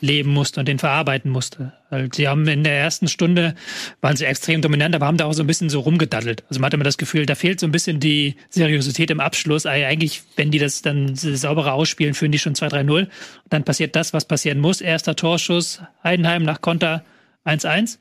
leben 0.00 0.30
musste 0.32 0.60
und 0.60 0.66
den 0.68 0.78
verarbeiten 0.78 1.30
musste. 1.30 1.72
Weil 1.88 2.08
sie 2.12 2.28
haben 2.28 2.46
in 2.48 2.64
der 2.64 2.76
ersten 2.78 3.08
Stunde 3.08 3.54
waren 4.00 4.16
sie 4.16 4.26
extrem 4.26 4.60
dominant, 4.60 4.94
aber 4.94 5.06
haben 5.06 5.16
da 5.16 5.24
auch 5.24 5.32
so 5.32 5.42
ein 5.42 5.46
bisschen 5.46 5.70
so 5.70 5.80
rumgedaddelt. 5.80 6.44
Also 6.48 6.60
man 6.60 6.66
hatte 6.66 6.76
immer 6.76 6.84
das 6.84 6.98
Gefühl, 6.98 7.26
da 7.26 7.34
fehlt 7.34 7.60
so 7.60 7.66
ein 7.66 7.72
bisschen 7.72 8.00
die 8.00 8.34
Seriosität 8.50 9.10
im 9.10 9.20
Abschluss. 9.20 9.66
Eig- 9.66 9.86
Eigentlich, 9.86 10.22
wenn 10.36 10.50
die 10.50 10.58
das 10.58 10.82
dann 10.82 11.14
sauberer 11.14 11.72
ausspielen, 11.72 12.14
führen 12.14 12.32
die 12.32 12.38
schon 12.38 12.54
2-3-0. 12.54 12.90
Und 13.04 13.10
dann 13.48 13.64
passiert 13.64 13.96
das, 13.96 14.12
was 14.12 14.26
passieren 14.26 14.58
muss. 14.60 14.80
Erster 14.80 15.16
Torschuss, 15.16 15.80
Heidenheim 16.02 16.42
nach 16.42 16.60
Konter 16.60 17.04
1-1. 17.44 17.98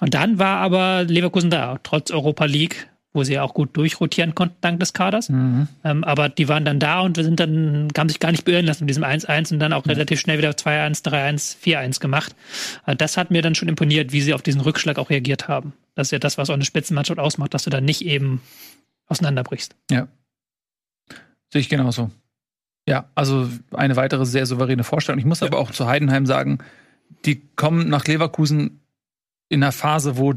Und 0.00 0.14
dann 0.14 0.38
war 0.38 0.58
aber 0.58 1.04
Leverkusen 1.04 1.50
da, 1.50 1.78
trotz 1.82 2.10
Europa 2.10 2.44
League, 2.46 2.88
wo 3.18 3.24
sie 3.24 3.34
ja 3.34 3.42
auch 3.42 3.52
gut 3.52 3.76
durchrotieren 3.76 4.36
konnten 4.36 4.56
dank 4.60 4.78
des 4.78 4.92
Kaders. 4.92 5.28
Mhm. 5.28 5.66
Ähm, 5.82 6.04
aber 6.04 6.28
die 6.28 6.48
waren 6.48 6.64
dann 6.64 6.78
da 6.78 7.00
und 7.00 7.16
wir 7.16 7.24
sind 7.24 7.40
dann, 7.40 7.88
haben 7.98 8.08
sich 8.08 8.20
gar 8.20 8.30
nicht 8.30 8.44
beirren 8.44 8.64
lassen 8.64 8.84
mit 8.84 8.90
diesem 8.90 9.02
1-1 9.02 9.52
und 9.52 9.58
dann 9.58 9.72
auch 9.72 9.86
relativ 9.86 10.20
schnell 10.20 10.38
wieder 10.38 10.50
2-1, 10.50 11.04
3-1, 11.04 11.56
4-1 11.60 12.00
gemacht. 12.00 12.36
Äh, 12.86 12.94
das 12.94 13.16
hat 13.16 13.32
mir 13.32 13.42
dann 13.42 13.56
schon 13.56 13.68
imponiert, 13.68 14.12
wie 14.12 14.20
sie 14.20 14.32
auf 14.32 14.42
diesen 14.42 14.60
Rückschlag 14.60 14.98
auch 14.98 15.10
reagiert 15.10 15.48
haben. 15.48 15.72
Das 15.96 16.06
ist 16.06 16.12
ja 16.12 16.20
das, 16.20 16.38
was 16.38 16.48
auch 16.48 16.54
eine 16.54 16.64
Spitzenmannschaft 16.64 17.18
ausmacht, 17.18 17.54
dass 17.54 17.64
du 17.64 17.70
dann 17.70 17.84
nicht 17.84 18.04
eben 18.04 18.40
auseinanderbrichst. 19.08 19.74
Ja. 19.90 20.06
Sehe 21.52 21.60
ich 21.60 21.68
genauso. 21.68 22.12
Ja, 22.86 23.10
also 23.16 23.48
eine 23.72 23.96
weitere 23.96 24.24
sehr 24.24 24.46
souveräne 24.46 24.84
Vorstellung. 24.84 25.18
Ich 25.18 25.26
muss 25.26 25.42
aber 25.42 25.58
auch 25.58 25.72
zu 25.72 25.86
Heidenheim 25.88 26.24
sagen, 26.24 26.58
die 27.24 27.42
kommen 27.56 27.88
nach 27.88 28.06
Leverkusen 28.06 28.80
in 29.48 29.62
einer 29.62 29.72
Phase, 29.72 30.16
wo 30.18 30.34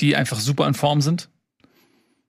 die 0.00 0.16
einfach 0.16 0.38
super 0.38 0.66
in 0.66 0.74
Form 0.74 1.00
sind. 1.00 1.28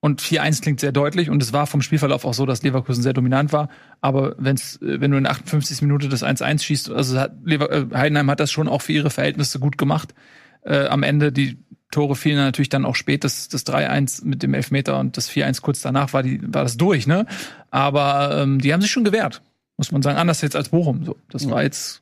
Und 0.08 0.22
4-1 0.22 0.62
klingt 0.62 0.80
sehr 0.80 0.94
deutlich 0.94 1.30
und 1.30 1.44
es 1.44 1.52
war 1.52 1.68
vom 1.68 1.82
Spielverlauf 1.82 2.24
auch 2.24 2.34
so, 2.34 2.46
dass 2.46 2.64
Leverkusen 2.64 3.04
sehr 3.04 3.12
dominant 3.12 3.52
war. 3.52 3.68
Aber 4.00 4.36
wenn's, 4.38 4.78
äh, 4.82 5.02
wenn 5.02 5.12
du 5.12 5.18
in 5.18 5.26
der 5.26 5.34
58. 5.34 5.82
Minute 5.82 6.08
das 6.08 6.24
1-1 6.24 6.64
schießt, 6.64 6.90
also 6.92 7.20
hat 7.20 7.34
Lever 7.44 7.70
äh, 7.70 7.86
Heidenheim 7.94 8.32
hat 8.32 8.40
das 8.40 8.50
schon 8.50 8.70
auch 8.70 8.82
für 8.82 8.94
ihre 8.94 9.10
Verhältnisse 9.10 9.60
gut 9.60 9.78
gemacht. 9.78 10.16
Äh, 10.62 10.86
am 10.86 11.04
Ende, 11.04 11.34
die 11.34 11.58
Tore 11.92 12.16
fielen 12.16 12.38
natürlich 12.38 12.70
dann 12.70 12.86
auch 12.86 12.96
spät, 12.96 13.26
das, 13.26 13.50
das 13.50 13.66
3-1 13.66 14.24
mit 14.24 14.44
dem 14.44 14.54
Elfmeter 14.54 14.98
und 14.98 15.18
das 15.18 15.30
4-1 15.30 15.60
kurz 15.60 15.82
danach 15.82 16.14
war, 16.14 16.24
die, 16.24 16.42
war 16.42 16.64
das 16.64 16.78
durch, 16.78 17.06
ne? 17.06 17.26
Aber 17.70 18.44
ähm, 18.44 18.60
die 18.60 18.72
haben 18.72 18.80
sich 18.80 18.92
schon 18.92 19.04
gewehrt, 19.04 19.42
muss 19.76 19.92
man 19.92 20.02
sagen. 20.02 20.18
Anders 20.18 20.42
jetzt 20.42 20.56
als 20.56 20.70
Bochum. 20.70 21.04
So. 21.04 21.18
Das 21.30 21.50
war 21.50 21.64
jetzt 21.64 22.02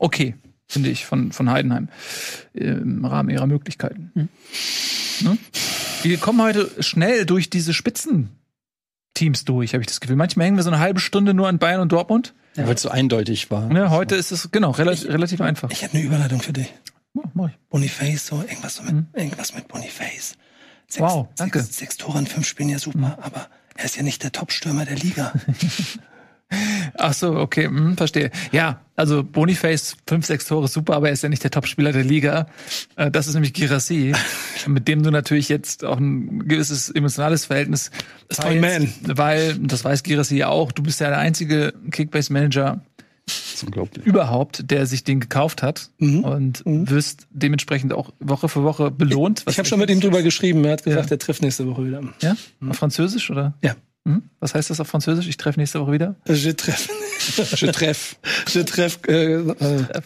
okay, 0.00 0.34
finde 0.66 0.90
ich, 0.90 1.06
von, 1.06 1.30
von 1.30 1.48
Heidenheim 1.48 1.90
im 2.54 3.04
Rahmen 3.04 3.30
ihrer 3.30 3.46
Möglichkeiten. 3.46 4.10
Mhm. 4.14 4.28
Ne? 5.20 5.38
Wir 6.04 6.18
kommen 6.18 6.42
heute 6.42 6.70
schnell 6.82 7.24
durch 7.24 7.48
diese 7.50 7.72
Spitzenteams 7.72 9.44
durch, 9.46 9.72
habe 9.72 9.80
ich 9.82 9.86
das 9.86 10.00
Gefühl. 10.00 10.16
Manchmal 10.16 10.46
hängen 10.46 10.56
wir 10.58 10.62
so 10.62 10.70
eine 10.70 10.78
halbe 10.78 11.00
Stunde 11.00 11.32
nur 11.32 11.48
an 11.48 11.58
Bayern 11.58 11.80
und 11.80 11.92
Dortmund. 11.92 12.34
Ja, 12.56 12.66
weil 12.66 12.74
es 12.74 12.82
so 12.82 12.90
eindeutig 12.90 13.50
war. 13.50 13.66
Ne? 13.68 13.90
Heute 13.90 14.14
ist 14.14 14.30
es, 14.30 14.50
genau, 14.52 14.70
relativ, 14.72 15.08
relativ 15.08 15.40
einfach. 15.40 15.70
Ich 15.70 15.82
habe 15.82 15.94
eine 15.94 16.02
Überleitung 16.04 16.40
für 16.40 16.52
dich. 16.52 16.72
Ja, 17.14 17.22
mach 17.32 17.48
ich. 17.48 17.54
Boniface, 17.70 18.26
so 18.26 18.36
irgendwas, 18.42 18.82
mit, 18.82 18.92
Mhm. 18.92 19.06
irgendwas 19.14 19.54
mit 19.54 19.66
Boniface. 19.66 20.36
Sechs, 20.86 21.00
Wow, 21.00 21.28
danke. 21.36 21.60
Sechs, 21.62 21.76
sechs 21.78 21.96
Tore 21.96 22.18
in 22.18 22.26
fünf 22.26 22.46
Spielen, 22.46 22.68
ja 22.68 22.78
super, 22.78 23.18
aber 23.22 23.48
er 23.74 23.84
ist 23.86 23.96
ja 23.96 24.02
nicht 24.02 24.22
der 24.22 24.30
Top-Stürmer 24.30 24.84
der 24.84 24.96
Liga. 24.96 25.32
Ach 26.96 27.12
so, 27.12 27.36
okay, 27.36 27.66
hm, 27.66 27.96
verstehe. 27.96 28.30
Ja, 28.52 28.80
also 28.96 29.24
Boniface, 29.24 29.96
fünf, 30.06 30.26
sechs 30.26 30.46
Tore, 30.46 30.68
super, 30.68 30.94
aber 30.94 31.08
er 31.08 31.12
ist 31.14 31.22
ja 31.22 31.28
nicht 31.28 31.42
der 31.42 31.50
Topspieler 31.50 31.92
der 31.92 32.04
Liga. 32.04 32.46
Äh, 32.96 33.10
Das 33.10 33.26
ist 33.26 33.34
nämlich 33.34 33.52
Girassi, 33.52 34.14
mit 34.66 34.86
dem 34.88 35.02
du 35.02 35.10
natürlich 35.10 35.48
jetzt 35.48 35.84
auch 35.84 35.98
ein 35.98 36.48
gewisses 36.48 36.90
emotionales 36.90 37.46
Verhältnis 37.46 37.90
Das 38.28 38.38
teilst, 38.38 38.98
Weil, 39.18 39.54
das 39.58 39.84
weiß 39.84 40.02
Girassi 40.02 40.36
ja 40.36 40.48
auch, 40.48 40.72
du 40.72 40.82
bist 40.82 41.00
ja 41.00 41.08
der 41.08 41.18
einzige 41.18 41.74
Kickbase-Manager, 41.90 42.80
überhaupt, 44.04 44.70
der 44.70 44.86
sich 44.86 45.04
den 45.04 45.20
gekauft 45.20 45.62
hat 45.62 45.88
Mhm. 45.98 46.20
und 46.24 46.66
Mhm. 46.66 46.90
wirst 46.90 47.26
dementsprechend 47.30 47.92
auch 47.92 48.12
Woche 48.20 48.48
für 48.48 48.62
Woche 48.64 48.90
belohnt. 48.90 49.44
Ich 49.48 49.58
habe 49.58 49.66
schon 49.68 49.78
mit 49.78 49.90
ihm 49.90 50.00
drüber 50.00 50.22
geschrieben. 50.22 50.64
Er 50.64 50.72
hat 50.72 50.84
gesagt, 50.84 51.06
Ja. 51.10 51.14
er 51.16 51.18
trifft 51.18 51.42
nächste 51.42 51.66
Woche 51.66 51.86
wieder. 51.86 52.02
Ja? 52.20 52.36
Auf 52.68 52.76
Französisch 52.76 53.30
oder? 53.30 53.54
Ja. 53.62 53.74
Mhm. 54.04 54.22
Was 54.40 54.54
heißt 54.54 54.70
das 54.70 54.80
auf 54.80 54.88
Französisch? 54.88 55.26
Ich 55.28 55.36
treffe 55.36 55.58
nächste 55.58 55.80
Woche 55.80 55.92
wieder. 55.92 56.16
Je 56.26 56.52
treffe. 56.52 56.90
Je 57.56 57.72
treff. 57.72 58.16
Je 58.52 58.64
treffe. 58.64 59.08
Äh, 59.08 59.64
äh, 59.64 60.00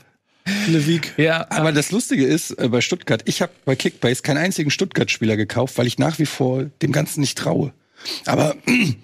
Le 0.68 0.86
Vic. 0.86 1.14
Ja, 1.16 1.46
Aber 1.50 1.72
das 1.72 1.90
Lustige 1.90 2.24
ist, 2.24 2.52
äh, 2.52 2.68
bei 2.68 2.80
Stuttgart, 2.80 3.22
ich 3.26 3.42
habe 3.42 3.52
bei 3.64 3.76
Kickbase 3.76 4.22
keinen 4.22 4.38
einzigen 4.38 4.70
Stuttgart-Spieler 4.70 5.36
gekauft, 5.36 5.76
weil 5.78 5.86
ich 5.86 5.98
nach 5.98 6.18
wie 6.18 6.26
vor 6.26 6.64
dem 6.82 6.92
Ganzen 6.92 7.20
nicht 7.20 7.36
traue. 7.36 7.72
Aber 8.24 8.56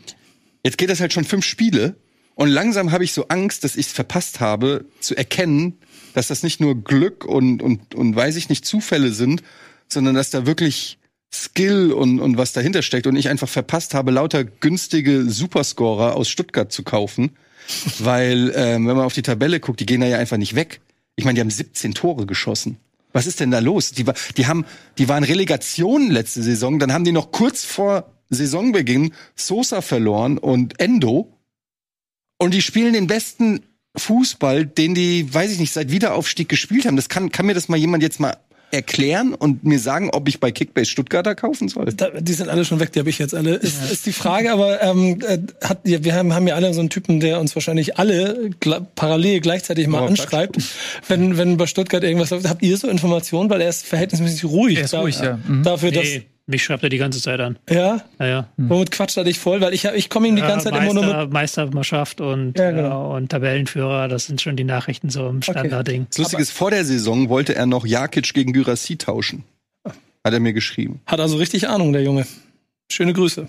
jetzt 0.65 0.79
geht 0.79 0.91
das 0.91 1.01
halt 1.01 1.13
schon 1.13 1.25
fünf 1.25 1.45
Spiele 1.45 1.97
und 2.35 2.49
langsam 2.49 2.93
habe 2.93 3.05
ich 3.05 3.13
so 3.13 3.29
Angst, 3.29 3.65
dass 3.65 3.77
ich 3.77 3.87
es 3.87 3.93
verpasst 3.93 4.41
habe, 4.41 4.85
zu 5.01 5.17
erkennen, 5.17 5.79
dass 6.15 6.29
das 6.29 6.43
nicht 6.43 6.61
nur 6.61 6.83
Glück 6.83 7.25
und, 7.25 7.63
und, 7.63 7.95
und 7.95 8.17
weiß 8.17 8.37
ich 8.37 8.49
nicht, 8.49 8.65
Zufälle 8.65 9.13
sind, 9.13 9.43
sondern 9.89 10.15
dass 10.15 10.31
da 10.31 10.47
wirklich 10.47 10.99
Skill 11.35 11.93
und, 11.93 12.21
und 12.21 12.39
was 12.39 12.53
dahinter 12.53 12.83
steckt 12.83 13.07
und 13.07 13.17
ich 13.17 13.29
einfach 13.29 13.49
verpasst 13.49 13.95
habe, 13.95 14.11
lauter 14.11 14.45
günstige 14.45 15.29
Superscorer 15.29 16.15
aus 16.15 16.29
Stuttgart 16.29 16.71
zu 16.71 16.83
kaufen. 16.83 17.37
Weil, 17.99 18.53
ähm, 18.55 18.87
wenn 18.87 18.97
man 18.97 19.07
auf 19.07 19.15
die 19.15 19.23
Tabelle 19.23 19.59
guckt, 19.59 19.81
die 19.81 19.87
gehen 19.87 20.01
da 20.01 20.07
ja 20.07 20.19
einfach 20.19 20.37
nicht 20.37 20.55
weg. 20.55 20.81
Ich 21.17 21.25
meine, 21.25 21.35
die 21.37 21.41
haben 21.41 21.51
17 21.51 21.95
Tore 21.95 22.27
geschossen. 22.27 22.77
Was 23.13 23.27
ist 23.27 23.41
denn 23.41 23.51
da 23.51 23.61
los? 23.61 23.93
Die, 23.93 24.05
die 24.37 24.47
haben, 24.47 24.65
die 24.99 25.09
waren 25.09 25.25
Relegationen 25.25 26.11
letzte 26.11 26.43
Saison, 26.43 26.79
dann 26.79 26.93
haben 26.93 27.05
die 27.05 27.13
noch 27.13 27.31
kurz 27.31 27.65
vor 27.65 28.11
Saisonbeginn 28.29 29.13
Sosa 29.37 29.81
verloren 29.81 30.39
und 30.39 30.81
Endo. 30.81 31.33
Und 32.39 32.53
die 32.53 32.63
spielen 32.63 32.93
den 32.93 33.07
besten 33.07 33.63
Fußball, 33.97 34.67
den 34.67 34.95
die, 34.95 35.33
weiß 35.33 35.53
ich 35.53 35.61
nicht, 35.61 35.73
seit 35.73 35.91
Wiederaufstieg 35.91 36.49
gespielt 36.49 36.87
haben. 36.87 36.97
Das 36.97 37.09
kann, 37.09 37.31
kann 37.31 37.47
mir 37.47 37.55
das 37.55 37.69
mal 37.69 37.77
jemand 37.77 38.03
jetzt 38.03 38.19
mal 38.19 38.37
erklären 38.75 39.35
und 39.35 39.65
mir 39.65 39.79
sagen, 39.79 40.11
ob 40.13 40.29
ich 40.29 40.41
bei 40.41 40.51
Kickbase 40.53 40.91
Stuttgarter 40.91 41.35
kaufen 41.35 41.69
soll? 41.69 41.87
Da, 41.87 42.11
die 42.11 42.33
sind 42.35 42.49
alle 42.49 42.65
schon 42.65 42.81
weg, 42.81 42.93
die 42.93 42.99
habe 42.99 43.09
ich 43.09 43.19
jetzt 43.19 43.35
alle. 43.35 43.55
Ist, 43.55 43.91
ist 43.91 44.07
die 44.07 44.13
Frage, 44.13 44.53
aber 44.53 44.83
ähm, 44.83 45.19
äh, 45.27 45.39
hat, 45.67 45.81
ja, 45.87 46.05
wir 46.05 46.15
haben, 46.15 46.35
haben 46.35 46.47
ja 46.47 46.55
alle 46.57 46.75
so 46.75 46.81
einen 46.81 46.91
Typen, 46.91 47.21
der 47.21 47.41
uns 47.41 47.55
wahrscheinlich 47.57 47.97
alle 47.99 48.51
gla- 48.61 48.85
parallel 48.95 49.41
gleichzeitig 49.41 49.87
mal 49.87 50.03
Oh, 50.03 50.07
anschreibt, 50.07 50.57
wenn, 51.09 51.39
wenn 51.39 51.57
bei 51.57 51.67
Stuttgart 51.67 52.03
irgendwas 52.03 52.31
läuft. 52.31 52.49
Habt 52.49 52.63
ihr 52.63 52.77
so 52.77 52.89
Informationen? 52.89 53.49
Weil 53.49 53.61
er 53.63 53.69
ist 53.71 53.87
verhältnismäßig 53.87 54.45
ruhig. 54.45 54.79
Er 54.79 54.85
ist 54.85 54.93
da- 54.95 55.01
ruhig, 55.01 55.19
ja. 55.21 55.39
Mhm. 55.47 55.63
Dafür, 55.63 55.91
dass, 55.93 56.05
Nee, 56.05 56.23
mich 56.47 56.63
schreibt 56.65 56.83
er 56.83 56.89
die 56.91 56.99
ganze 56.99 57.21
Zeit 57.21 57.41
an. 57.41 57.59
ja, 57.71 58.03
Naja. 58.19 58.49
womit 58.57 58.91
quatscht 58.91 59.17
er 59.17 59.25
dich 59.25 59.39
voll? 59.39 59.61
Weil 59.61 59.73
ich, 59.75 59.85
ich 59.85 60.11
komme 60.11 60.29
ihm 60.29 60.37
die 60.37 60.43
ganze 60.43 60.71
Zeit 60.71 60.83
immer 60.83 60.93
nur 60.95 61.05
mit. 61.05 61.13
Meister, 61.13 61.27
Meistermannschaft 61.67 62.21
und, 62.21 62.59
Ja, 62.59 62.71
genau. 62.71 63.13
äh, 63.13 63.17
und 63.17 63.31
Tabellenführer, 63.31 64.09
das 64.09 64.27
sind 64.27 64.43
schon 64.43 64.57
die 64.57 64.65
Nachrichten 64.65 65.09
so 65.11 65.29
im 65.29 65.41
Standardding. 65.43 66.07
Das 66.11 66.19
Lustige 66.19 66.43
ist, 66.43 66.51
vor 66.53 66.71
der 66.71 66.85
Saison 66.85 67.29
wollte 67.29 67.55
er 67.55 67.67
noch 67.67 67.87
Jakic 67.87 68.35
gegen 68.35 68.53
Gyrassi 68.53 68.97
tauschen. 68.97 69.45
Hat 69.87 70.33
er 70.33 70.41
mir 70.41 70.53
geschrieben. 70.55 71.01
Hat 71.07 71.21
also 71.21 71.37
richtig 71.37 71.69
Ahnung, 71.69 71.93
der 71.93 72.03
Junge. 72.03 72.27
Schöne 72.91 73.13
Grüße. 73.13 73.47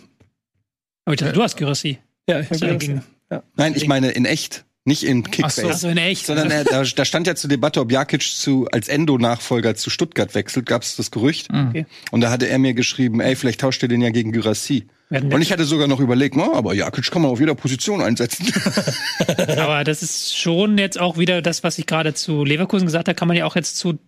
Aber 1.06 1.14
ich 1.14 1.20
dachte, 1.20 1.34
du 1.34 1.42
hast 1.44 1.56
Gyrassi. 1.58 2.00
Ja, 2.30 2.40
ich 2.40 2.50
hab 2.50 2.58
Ja, 2.58 2.66
gehört, 2.68 2.82
ging- 2.82 3.02
ja. 3.32 3.44
Nein, 3.56 3.74
ich 3.76 3.88
meine 3.88 4.12
in 4.12 4.26
echt, 4.26 4.66
nicht 4.86 5.04
in 5.04 5.24
Kickbase. 5.24 5.68
Achso, 5.68 5.90
in 5.90 5.98
echt. 5.98 6.28
Sondern 6.28 6.52
er, 6.52 6.64
da, 6.64 6.84
da 6.84 7.06
stand 7.06 7.28
ja 7.28 7.36
zur 7.36 7.50
Debatte, 7.50 7.82
ob 7.82 7.92
Jakic 7.92 8.22
zu, 8.22 8.68
als 8.72 8.88
Endo-Nachfolger 8.88 9.76
zu 9.76 9.90
Stuttgart 9.90 10.34
wechselt, 10.36 10.68
gab 10.68 10.84
es 10.84 10.96
das 10.96 11.12
Gerücht. 11.12 11.50
Okay. 11.50 11.86
Und 12.12 12.22
da 12.22 12.30
hatte 12.30 12.48
er 12.48 12.60
mir 12.60 12.74
geschrieben, 12.74 13.20
ey, 13.20 13.36
vielleicht 13.36 13.62
tauscht 13.62 13.82
ihr 13.82 13.90
den 13.90 14.02
ja 14.02 14.12
gegen 14.12 14.32
Gyrassi. 14.32 14.88
Und 15.10 15.42
ich 15.42 15.52
hatte 15.52 15.66
sogar 15.66 15.88
noch 15.88 16.00
überlegt, 16.00 16.36
na, 16.36 16.54
aber 16.54 16.74
Jakic 16.74 17.12
kann 17.12 17.22
man 17.22 17.32
auf 17.32 17.40
jeder 17.40 17.54
Position 17.54 18.02
einsetzen. 18.02 18.48
Aber 19.58 19.84
das 19.84 20.02
ist 20.02 20.36
schon 20.36 20.80
jetzt 20.80 21.00
auch 21.00 21.20
wieder 21.20 21.44
das, 21.44 21.64
was 21.64 21.78
ich 21.78 21.86
gerade 21.86 22.16
zu 22.16 22.44
Leverkusen 22.44 22.88
gesagt 22.88 23.08
habe, 23.08 23.16
kann 23.16 23.28
man 23.28 23.38
ja 23.38 23.46
auch 23.46 23.56
jetzt 23.56 23.78
zu 23.78 24.00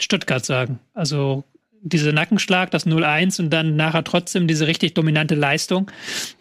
Stuttgart 0.00 0.46
sagen. 0.46 0.78
Also 0.94 1.42
dieser 1.82 2.12
Nackenschlag, 2.12 2.70
das 2.70 2.86
0-1 2.86 3.40
und 3.40 3.50
dann 3.50 3.76
nachher 3.76 4.04
trotzdem 4.04 4.46
diese 4.46 4.66
richtig 4.66 4.94
dominante 4.94 5.34
Leistung. 5.34 5.90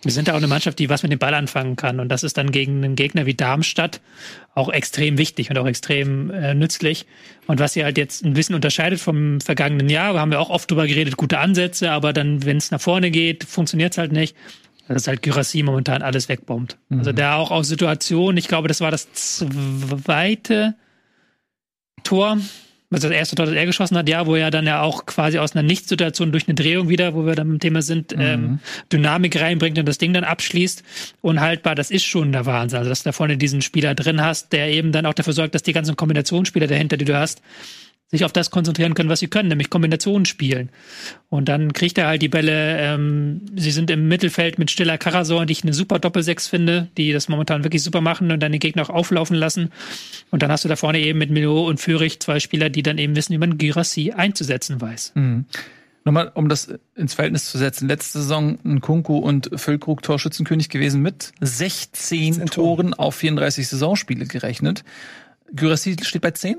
Wir 0.03 0.11
sind 0.11 0.27
da 0.27 0.33
auch 0.33 0.37
eine 0.37 0.47
Mannschaft, 0.47 0.79
die 0.79 0.89
was 0.89 1.03
mit 1.03 1.11
dem 1.11 1.19
Ball 1.19 1.33
anfangen 1.33 1.75
kann. 1.75 1.99
Und 1.99 2.09
das 2.09 2.23
ist 2.23 2.37
dann 2.37 2.51
gegen 2.51 2.83
einen 2.83 2.95
Gegner 2.95 3.25
wie 3.25 3.33
Darmstadt 3.33 4.01
auch 4.55 4.69
extrem 4.69 5.17
wichtig 5.17 5.49
und 5.49 5.57
auch 5.57 5.67
extrem 5.67 6.31
äh, 6.31 6.53
nützlich. 6.53 7.05
Und 7.45 7.59
was 7.59 7.73
sie 7.73 7.83
halt 7.83 7.97
jetzt 7.97 8.25
ein 8.25 8.33
bisschen 8.33 8.55
unterscheidet 8.55 8.99
vom 8.99 9.39
vergangenen 9.39 9.89
Jahr, 9.89 10.19
haben 10.19 10.31
wir 10.31 10.39
auch 10.39 10.49
oft 10.49 10.69
drüber 10.69 10.87
geredet, 10.87 11.17
gute 11.17 11.39
Ansätze, 11.39 11.91
aber 11.91 12.13
dann, 12.13 12.43
wenn 12.45 12.57
es 12.57 12.71
nach 12.71 12.81
vorne 12.81 13.11
geht, 13.11 13.43
funktioniert 13.43 13.93
es 13.93 13.97
halt 13.97 14.11
nicht. 14.11 14.35
Das 14.87 14.97
ist 15.03 15.07
halt 15.07 15.21
Gyrassi 15.21 15.63
momentan 15.63 16.01
alles 16.01 16.29
wegbombt. 16.29 16.77
Also 16.89 17.11
da 17.11 17.35
auch 17.35 17.51
aus 17.51 17.67
Situationen, 17.67 18.37
ich 18.37 18.47
glaube, 18.47 18.69
das 18.69 18.79
war 18.79 18.89
das 18.89 19.11
zweite 19.11 20.75
Tor, 22.03 22.37
also 22.89 23.09
das 23.09 23.17
erste 23.17 23.35
Tor, 23.35 23.45
das 23.47 23.55
er 23.55 23.65
geschossen 23.65 23.97
hat, 23.97 24.07
ja, 24.07 24.25
wo 24.25 24.35
er 24.35 24.49
dann 24.49 24.65
ja 24.65 24.81
auch 24.81 25.05
quasi 25.05 25.39
aus 25.39 25.55
einer 25.55 25.63
Nichtsituation 25.63 26.31
durch 26.31 26.47
eine 26.47 26.55
Drehung 26.55 26.87
wieder, 26.87 27.13
wo 27.13 27.25
wir 27.25 27.35
dann 27.35 27.51
im 27.51 27.59
Thema 27.59 27.81
sind, 27.81 28.15
ähm, 28.17 28.59
Dynamik 28.91 29.39
reinbringt 29.39 29.77
und 29.77 29.85
das 29.85 29.97
Ding 29.97 30.13
dann 30.13 30.23
abschließt. 30.23 30.83
Unhaltbar, 31.21 31.75
das 31.75 31.91
ist 31.91 32.05
schon 32.05 32.31
der 32.31 32.45
Wahnsinn. 32.45 32.79
Also, 32.79 32.89
dass 32.89 33.03
du 33.03 33.09
da 33.09 33.11
vorne 33.11 33.37
diesen 33.37 33.61
Spieler 33.61 33.93
drin 33.93 34.21
hast, 34.21 34.53
der 34.53 34.69
eben 34.69 34.93
dann 34.93 35.05
auch 35.05 35.13
dafür 35.13 35.33
sorgt, 35.33 35.53
dass 35.53 35.63
die 35.63 35.73
ganzen 35.73 35.97
Kombinationsspieler 35.97 36.67
dahinter, 36.67 36.95
die 36.95 37.05
du 37.05 37.17
hast, 37.17 37.41
sich 38.09 38.23
auf 38.23 38.31
das 38.31 38.51
konzentrieren 38.51 38.93
können, 38.93 39.09
was 39.09 39.19
sie 39.19 39.27
können, 39.27 39.49
nämlich 39.49 39.69
Kombinationen 39.69 40.25
spielen. 40.25 40.69
Und 41.29 41.49
dann 41.49 41.73
kriegt 41.73 41.97
er 41.97 42.07
halt 42.07 42.21
die 42.21 42.29
Bälle. 42.29 42.77
Ähm, 42.79 43.41
sie 43.55 43.71
sind 43.71 43.91
im 43.91 44.07
Mittelfeld 44.07 44.57
mit 44.57 44.71
Stiller 44.71 44.97
Karasor, 44.97 45.45
die 45.45 45.51
ich 45.51 45.63
eine 45.63 45.73
super 45.73 45.99
Doppelsechs 45.99 46.47
finde, 46.47 46.87
die 46.97 47.11
das 47.11 47.27
momentan 47.27 47.65
wirklich 47.65 47.83
super 47.83 47.99
machen 47.99 48.31
und 48.31 48.41
dann 48.41 48.53
den 48.53 48.59
Gegner 48.59 48.83
auch 48.83 48.89
auflaufen 48.89 49.35
lassen. 49.35 49.71
Und 50.31 50.41
dann 50.41 50.51
hast 50.51 50.63
du 50.63 50.69
da 50.69 50.77
vorne 50.77 50.99
eben 50.99 51.19
mit 51.19 51.31
Milo 51.31 51.67
und 51.67 51.81
Fürich 51.81 52.21
zwei 52.21 52.39
Spieler, 52.39 52.69
die 52.69 52.83
dann 52.83 52.97
eben 52.97 53.15
wissen, 53.15 53.33
wie 53.33 53.37
man 53.39 53.57
Girassi 53.57 54.13
einzusetzen 54.13 54.79
weiß. 54.79 55.11
Mhm. 55.15 55.45
Nochmal, 56.05 56.31
um 56.35 56.47
das 56.47 56.73
ins 56.95 57.15
Verhältnis 57.15 57.51
zu 57.51 57.57
setzen. 57.57 57.89
Letzte 57.89 58.19
Saison 58.19 58.57
ein 58.63 58.79
Kunku 58.79 59.17
und 59.17 59.49
Füllkrug 59.53 60.01
Torschützenkönig 60.01 60.69
gewesen 60.69 61.01
mit 61.01 61.33
16 61.41 62.35
16 62.35 62.45
Toren 62.45 62.93
auf 62.93 63.15
34 63.15 63.67
Saisonspiele 63.67 64.25
gerechnet. 64.25 64.85
Gyrassi 65.53 65.95
steht 66.01 66.21
bei 66.21 66.31
10. 66.31 66.57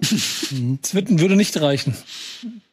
Es 0.83 0.95
würde 0.95 1.37
nicht 1.37 1.61
reichen, 1.61 1.95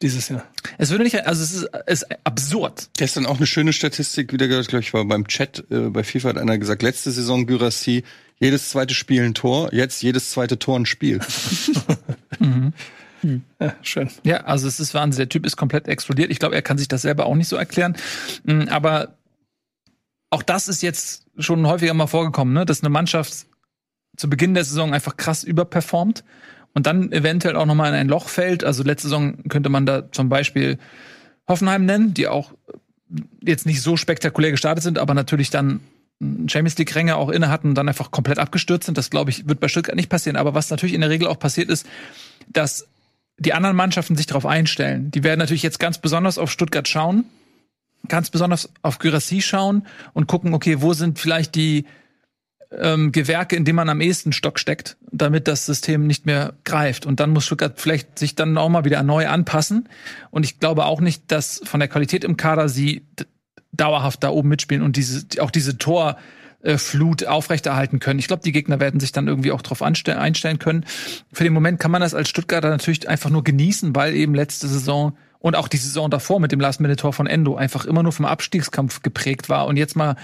dieses 0.02 0.28
Jahr. 0.28 0.44
Es 0.78 0.90
würde 0.90 1.04
nicht, 1.04 1.26
also 1.26 1.42
es 1.42 1.52
ist, 1.52 1.68
es 1.86 2.02
ist 2.02 2.08
absurd. 2.24 2.88
Gestern 2.96 3.26
auch 3.26 3.36
eine 3.36 3.46
schöne 3.46 3.72
Statistik 3.72 4.32
wieder, 4.32 4.48
glaube 4.48 4.80
ich, 4.80 4.94
war 4.94 5.04
beim 5.04 5.26
Chat 5.28 5.64
äh, 5.70 5.90
bei 5.90 6.04
FIFA 6.04 6.30
hat 6.30 6.38
einer 6.38 6.58
gesagt, 6.58 6.82
letzte 6.82 7.10
Saison 7.10 7.46
Gyrassi, 7.46 8.04
jedes 8.38 8.70
zweite 8.70 8.94
Spiel 8.94 9.22
ein 9.22 9.34
Tor, 9.34 9.72
jetzt 9.72 10.02
jedes 10.02 10.30
zweite 10.30 10.58
Tor 10.58 10.78
ein 10.78 10.86
Spiel. 10.86 11.20
Ja, 13.60 13.74
schön. 13.82 14.10
Ja, 14.22 14.44
also 14.44 14.68
es 14.68 14.78
ist 14.78 14.94
Wahnsinn. 14.94 15.18
Der 15.18 15.28
Typ 15.28 15.46
ist 15.46 15.56
komplett 15.56 15.88
explodiert. 15.88 16.30
Ich 16.30 16.38
glaube, 16.38 16.54
er 16.54 16.62
kann 16.62 16.78
sich 16.78 16.86
das 16.86 17.02
selber 17.02 17.26
auch 17.26 17.34
nicht 17.34 17.48
so 17.48 17.56
erklären. 17.56 17.96
Mm, 18.44 18.68
Aber 18.68 19.16
auch 20.30 20.42
das 20.42 20.68
ist 20.68 20.82
jetzt 20.82 21.26
schon 21.38 21.66
häufiger 21.66 21.94
mal 21.94 22.06
vorgekommen, 22.06 22.54
ne? 22.54 22.64
dass 22.64 22.82
eine 22.82 22.90
Mannschaft 22.90 23.46
zu 24.16 24.28
Beginn 24.30 24.54
der 24.54 24.64
Saison 24.64 24.94
einfach 24.94 25.16
krass 25.16 25.44
überperformt 25.44 26.24
und 26.74 26.86
dann 26.86 27.12
eventuell 27.12 27.56
auch 27.56 27.66
nochmal 27.66 27.90
in 27.90 27.94
ein 27.94 28.08
Loch 28.08 28.28
fällt. 28.28 28.64
Also 28.64 28.82
letzte 28.82 29.08
Saison 29.08 29.48
könnte 29.48 29.68
man 29.68 29.86
da 29.86 30.10
zum 30.12 30.28
Beispiel 30.28 30.78
Hoffenheim 31.48 31.86
nennen, 31.86 32.14
die 32.14 32.28
auch 32.28 32.52
jetzt 33.42 33.66
nicht 33.66 33.82
so 33.82 33.96
spektakulär 33.96 34.50
gestartet 34.50 34.82
sind, 34.82 34.98
aber 34.98 35.14
natürlich 35.14 35.50
dann 35.50 35.80
Champions 36.20 36.78
League 36.78 36.94
Ränge 36.94 37.16
auch 37.16 37.28
inne 37.28 37.50
hatten 37.50 37.68
und 37.68 37.74
dann 37.76 37.88
einfach 37.88 38.10
komplett 38.10 38.38
abgestürzt 38.38 38.86
sind. 38.86 38.98
Das 38.98 39.10
glaube 39.10 39.30
ich 39.30 39.48
wird 39.48 39.60
bei 39.60 39.68
Stuttgart 39.68 39.96
nicht 39.96 40.08
passieren. 40.08 40.36
Aber 40.36 40.54
was 40.54 40.70
natürlich 40.70 40.94
in 40.94 41.02
der 41.02 41.10
Regel 41.10 41.28
auch 41.28 41.38
passiert 41.38 41.68
ist, 41.68 41.86
dass 42.48 42.88
die 43.38 43.52
anderen 43.52 43.76
Mannschaften 43.76 44.16
sich 44.16 44.26
darauf 44.26 44.46
einstellen. 44.46 45.10
Die 45.10 45.22
werden 45.24 45.38
natürlich 45.38 45.62
jetzt 45.62 45.78
ganz 45.78 45.98
besonders 45.98 46.38
auf 46.38 46.50
Stuttgart 46.50 46.88
schauen, 46.88 47.24
ganz 48.08 48.30
besonders 48.30 48.70
auf 48.82 48.98
Gyrassi 48.98 49.42
schauen 49.42 49.86
und 50.14 50.26
gucken, 50.26 50.54
okay, 50.54 50.80
wo 50.80 50.94
sind 50.94 51.18
vielleicht 51.18 51.54
die 51.54 51.84
ähm, 52.70 53.12
Gewerke, 53.12 53.56
in 53.56 53.64
denen 53.64 53.76
man 53.76 53.88
am 53.88 54.00
ehesten 54.00 54.32
Stock 54.32 54.58
steckt, 54.58 54.96
damit 55.10 55.48
das 55.48 55.66
System 55.66 56.06
nicht 56.06 56.26
mehr 56.26 56.54
greift. 56.64 57.06
Und 57.06 57.20
dann 57.20 57.30
muss 57.30 57.46
Stuttgart 57.46 57.80
vielleicht 57.80 58.18
sich 58.18 58.34
dann 58.34 58.56
auch 58.58 58.68
mal 58.68 58.84
wieder 58.84 59.02
neu 59.02 59.28
anpassen. 59.28 59.88
Und 60.30 60.44
ich 60.44 60.58
glaube 60.58 60.84
auch 60.84 61.00
nicht, 61.00 61.30
dass 61.30 61.60
von 61.64 61.80
der 61.80 61.88
Qualität 61.88 62.24
im 62.24 62.36
Kader 62.36 62.68
sie 62.68 63.02
dauerhaft 63.72 64.24
da 64.24 64.30
oben 64.30 64.48
mitspielen 64.48 64.82
und 64.82 64.96
diese, 64.96 65.26
auch 65.40 65.50
diese 65.50 65.78
Tor 65.78 66.16
äh, 66.62 66.78
aufrechterhalten 67.26 68.00
können. 68.00 68.18
Ich 68.18 68.26
glaube, 68.26 68.42
die 68.42 68.52
Gegner 68.52 68.80
werden 68.80 68.98
sich 68.98 69.12
dann 69.12 69.28
irgendwie 69.28 69.52
auch 69.52 69.62
drauf 69.62 69.82
einstellen 69.82 70.58
können. 70.58 70.84
Für 71.32 71.44
den 71.44 71.52
Moment 71.52 71.78
kann 71.78 71.90
man 71.90 72.00
das 72.00 72.14
als 72.14 72.28
Stuttgarter 72.28 72.70
natürlich 72.70 73.08
einfach 73.08 73.30
nur 73.30 73.44
genießen, 73.44 73.94
weil 73.94 74.14
eben 74.14 74.34
letzte 74.34 74.66
Saison 74.66 75.16
und 75.38 75.54
auch 75.54 75.68
die 75.68 75.76
Saison 75.76 76.10
davor 76.10 76.40
mit 76.40 76.50
dem 76.50 76.60
Last-Minute-Tor 76.60 77.12
von 77.12 77.26
Endo 77.26 77.54
einfach 77.54 77.84
immer 77.84 78.02
nur 78.02 78.12
vom 78.12 78.24
Abstiegskampf 78.24 79.02
geprägt 79.02 79.48
war. 79.48 79.66
Und 79.66 79.76
jetzt 79.76 79.94
mal 79.94 80.16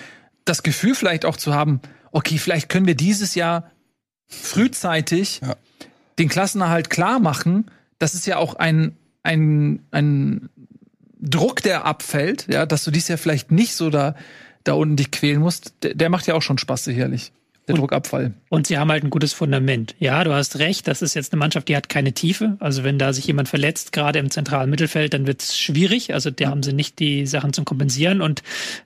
das 0.44 0.62
Gefühl 0.64 0.94
vielleicht 0.94 1.24
auch 1.24 1.36
zu 1.36 1.54
haben, 1.54 1.80
okay, 2.12 2.38
vielleicht 2.38 2.68
können 2.68 2.86
wir 2.86 2.94
dieses 2.94 3.34
Jahr 3.34 3.70
frühzeitig 4.28 5.40
Ja. 5.42 5.56
den 6.18 6.28
Klassenerhalt 6.28 6.90
klar 6.90 7.18
machen. 7.18 7.70
Das 7.98 8.14
ist 8.14 8.26
ja 8.26 8.36
auch 8.36 8.54
ein, 8.54 8.96
ein, 9.22 9.84
ein 9.90 10.48
Druck, 11.20 11.62
der 11.62 11.84
abfällt, 11.84 12.46
ja, 12.50 12.66
dass 12.66 12.84
du 12.84 12.90
dies 12.90 13.08
Jahr 13.08 13.18
vielleicht 13.18 13.50
nicht 13.50 13.74
so 13.74 13.90
da, 13.90 14.14
da 14.64 14.72
unten 14.74 14.96
dich 14.96 15.10
quälen 15.10 15.40
musst. 15.40 15.74
Der, 15.82 15.94
der 15.94 16.10
macht 16.10 16.26
ja 16.26 16.34
auch 16.34 16.42
schon 16.42 16.58
Spaß 16.58 16.84
sicherlich. 16.84 17.32
Der 17.68 17.74
Und- 17.74 17.80
Druckabfall. 17.80 18.34
Und 18.48 18.66
sie 18.66 18.76
haben 18.76 18.90
halt 18.90 19.04
ein 19.04 19.10
gutes 19.10 19.32
Fundament. 19.32 19.94
Ja, 19.98 20.24
du 20.24 20.32
hast 20.32 20.58
recht, 20.58 20.88
das 20.88 21.00
ist 21.00 21.14
jetzt 21.14 21.32
eine 21.32 21.38
Mannschaft, 21.38 21.68
die 21.68 21.76
hat 21.76 21.88
keine 21.88 22.12
Tiefe. 22.12 22.56
Also 22.60 22.84
wenn 22.84 22.98
da 22.98 23.12
sich 23.12 23.26
jemand 23.26 23.48
verletzt, 23.48 23.92
gerade 23.92 24.18
im 24.18 24.30
zentralen 24.30 24.68
Mittelfeld, 24.68 25.14
dann 25.14 25.26
wird 25.26 25.42
es 25.42 25.56
schwierig. 25.58 26.12
Also 26.12 26.30
da 26.30 26.50
haben 26.50 26.62
sie 26.62 26.72
nicht 26.72 26.98
die 26.98 27.24
Sachen 27.26 27.52
zum 27.52 27.64
Kompensieren. 27.64 28.20
Und 28.20 28.42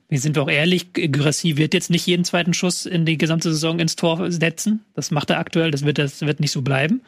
wir 0.09 0.19
sind 0.19 0.37
auch 0.37 0.49
ehrlich, 0.49 0.93
Gyrassi 0.93 1.57
wird 1.57 1.73
jetzt 1.73 1.89
nicht 1.89 2.05
jeden 2.05 2.23
zweiten 2.23 2.53
Schuss 2.53 2.85
in 2.85 3.05
die 3.05 3.17
gesamte 3.17 3.51
Saison 3.51 3.79
ins 3.79 3.95
Tor 3.95 4.31
setzen. 4.31 4.85
Das 4.93 5.11
macht 5.11 5.29
er 5.31 5.39
aktuell, 5.39 5.71
das 5.71 5.83
wird, 5.83 5.97
das 5.97 6.21
wird 6.21 6.39
nicht 6.39 6.51
so 6.51 6.61
bleiben. 6.61 7.01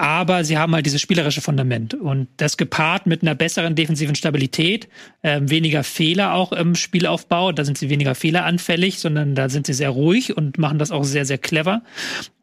Aber 0.00 0.44
sie 0.44 0.56
haben 0.56 0.74
halt 0.74 0.86
dieses 0.86 1.02
spielerische 1.02 1.42
Fundament 1.42 1.92
und 1.92 2.26
das 2.38 2.56
gepaart 2.56 3.06
mit 3.06 3.20
einer 3.20 3.34
besseren 3.34 3.74
defensiven 3.74 4.14
Stabilität, 4.14 4.88
ähm, 5.22 5.50
weniger 5.50 5.84
Fehler 5.84 6.32
auch 6.32 6.52
im 6.52 6.74
Spielaufbau. 6.74 7.52
Da 7.52 7.66
sind 7.66 7.76
sie 7.76 7.90
weniger 7.90 8.14
fehleranfällig, 8.14 8.98
sondern 8.98 9.34
da 9.34 9.50
sind 9.50 9.66
sie 9.66 9.74
sehr 9.74 9.90
ruhig 9.90 10.34
und 10.34 10.56
machen 10.56 10.78
das 10.78 10.90
auch 10.90 11.04
sehr, 11.04 11.26
sehr 11.26 11.36
clever. 11.36 11.82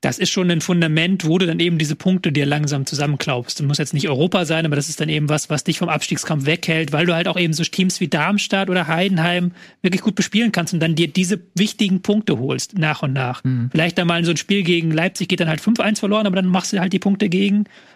Das 0.01 0.19
ist 0.19 0.29
schon 0.29 0.51
ein 0.51 0.61
Fundament, 0.61 1.25
wo 1.25 1.39
du 1.39 1.47
dann 1.47 1.59
eben 1.59 1.79
diese 1.79 1.95
Punkte 1.95 2.31
dir 2.31 2.45
langsam 2.45 2.85
zusammenklaubst. 2.85 3.59
Du 3.59 3.63
musst 3.63 3.79
jetzt 3.79 3.95
nicht 3.95 4.07
Europa 4.07 4.45
sein, 4.45 4.63
aber 4.67 4.75
das 4.75 4.89
ist 4.89 5.01
dann 5.01 5.09
eben 5.09 5.27
was, 5.27 5.49
was 5.49 5.63
dich 5.63 5.79
vom 5.79 5.89
Abstiegskampf 5.89 6.45
weghält, 6.45 6.91
weil 6.91 7.07
du 7.07 7.15
halt 7.15 7.27
auch 7.27 7.39
eben 7.39 7.53
so 7.53 7.63
Teams 7.63 7.99
wie 7.99 8.07
Darmstadt 8.07 8.69
oder 8.69 8.87
Heidenheim 8.87 9.53
wirklich 9.81 10.03
gut 10.03 10.13
bespielen 10.13 10.51
kannst 10.51 10.75
und 10.75 10.79
dann 10.79 10.93
dir 10.93 11.07
diese 11.07 11.39
wichtigen 11.55 12.03
Punkte 12.03 12.37
holst, 12.37 12.77
nach 12.77 13.01
und 13.01 13.13
nach. 13.13 13.41
Vielleicht 13.71 13.97
dann 13.97 14.05
mal 14.05 14.23
so 14.23 14.29
ein 14.29 14.37
Spiel 14.37 14.61
gegen 14.61 14.91
Leipzig 14.91 15.29
geht 15.29 15.39
dann 15.39 15.49
halt 15.49 15.61
5-1 15.61 15.97
verloren, 15.97 16.27
aber 16.27 16.35
dann 16.35 16.45
machst 16.45 16.71
du 16.71 16.79
halt 16.79 16.93
die 16.93 16.99
Punkte 16.99 17.27
gegen 17.27 17.46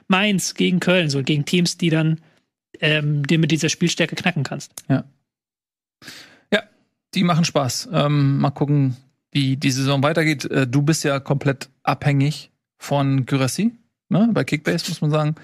Mainz, 0.07 0.53
gegen 0.55 0.79
Köln, 0.79 1.09
so 1.09 1.23
gegen 1.23 1.45
Teams, 1.45 1.77
die 1.77 1.89
dann 1.89 2.19
ähm, 2.79 3.25
dir 3.25 3.39
mit 3.39 3.51
dieser 3.51 3.69
Spielstärke 3.69 4.15
knacken 4.15 4.43
kannst. 4.43 4.73
Die 7.13 7.23
machen 7.23 7.45
Spaß. 7.45 7.89
Ähm, 7.91 8.37
mal 8.37 8.51
gucken, 8.51 8.95
wie 9.31 9.57
die 9.57 9.71
Saison 9.71 10.01
weitergeht. 10.03 10.45
Äh, 10.45 10.67
du 10.67 10.81
bist 10.81 11.03
ja 11.03 11.19
komplett 11.19 11.69
abhängig 11.83 12.51
von 12.77 13.25
Gyrassi, 13.25 13.73
ne? 14.09 14.29
Bei 14.33 14.43
Kickbase 14.43 14.89
muss 14.89 15.01
man 15.01 15.11
sagen. 15.11 15.35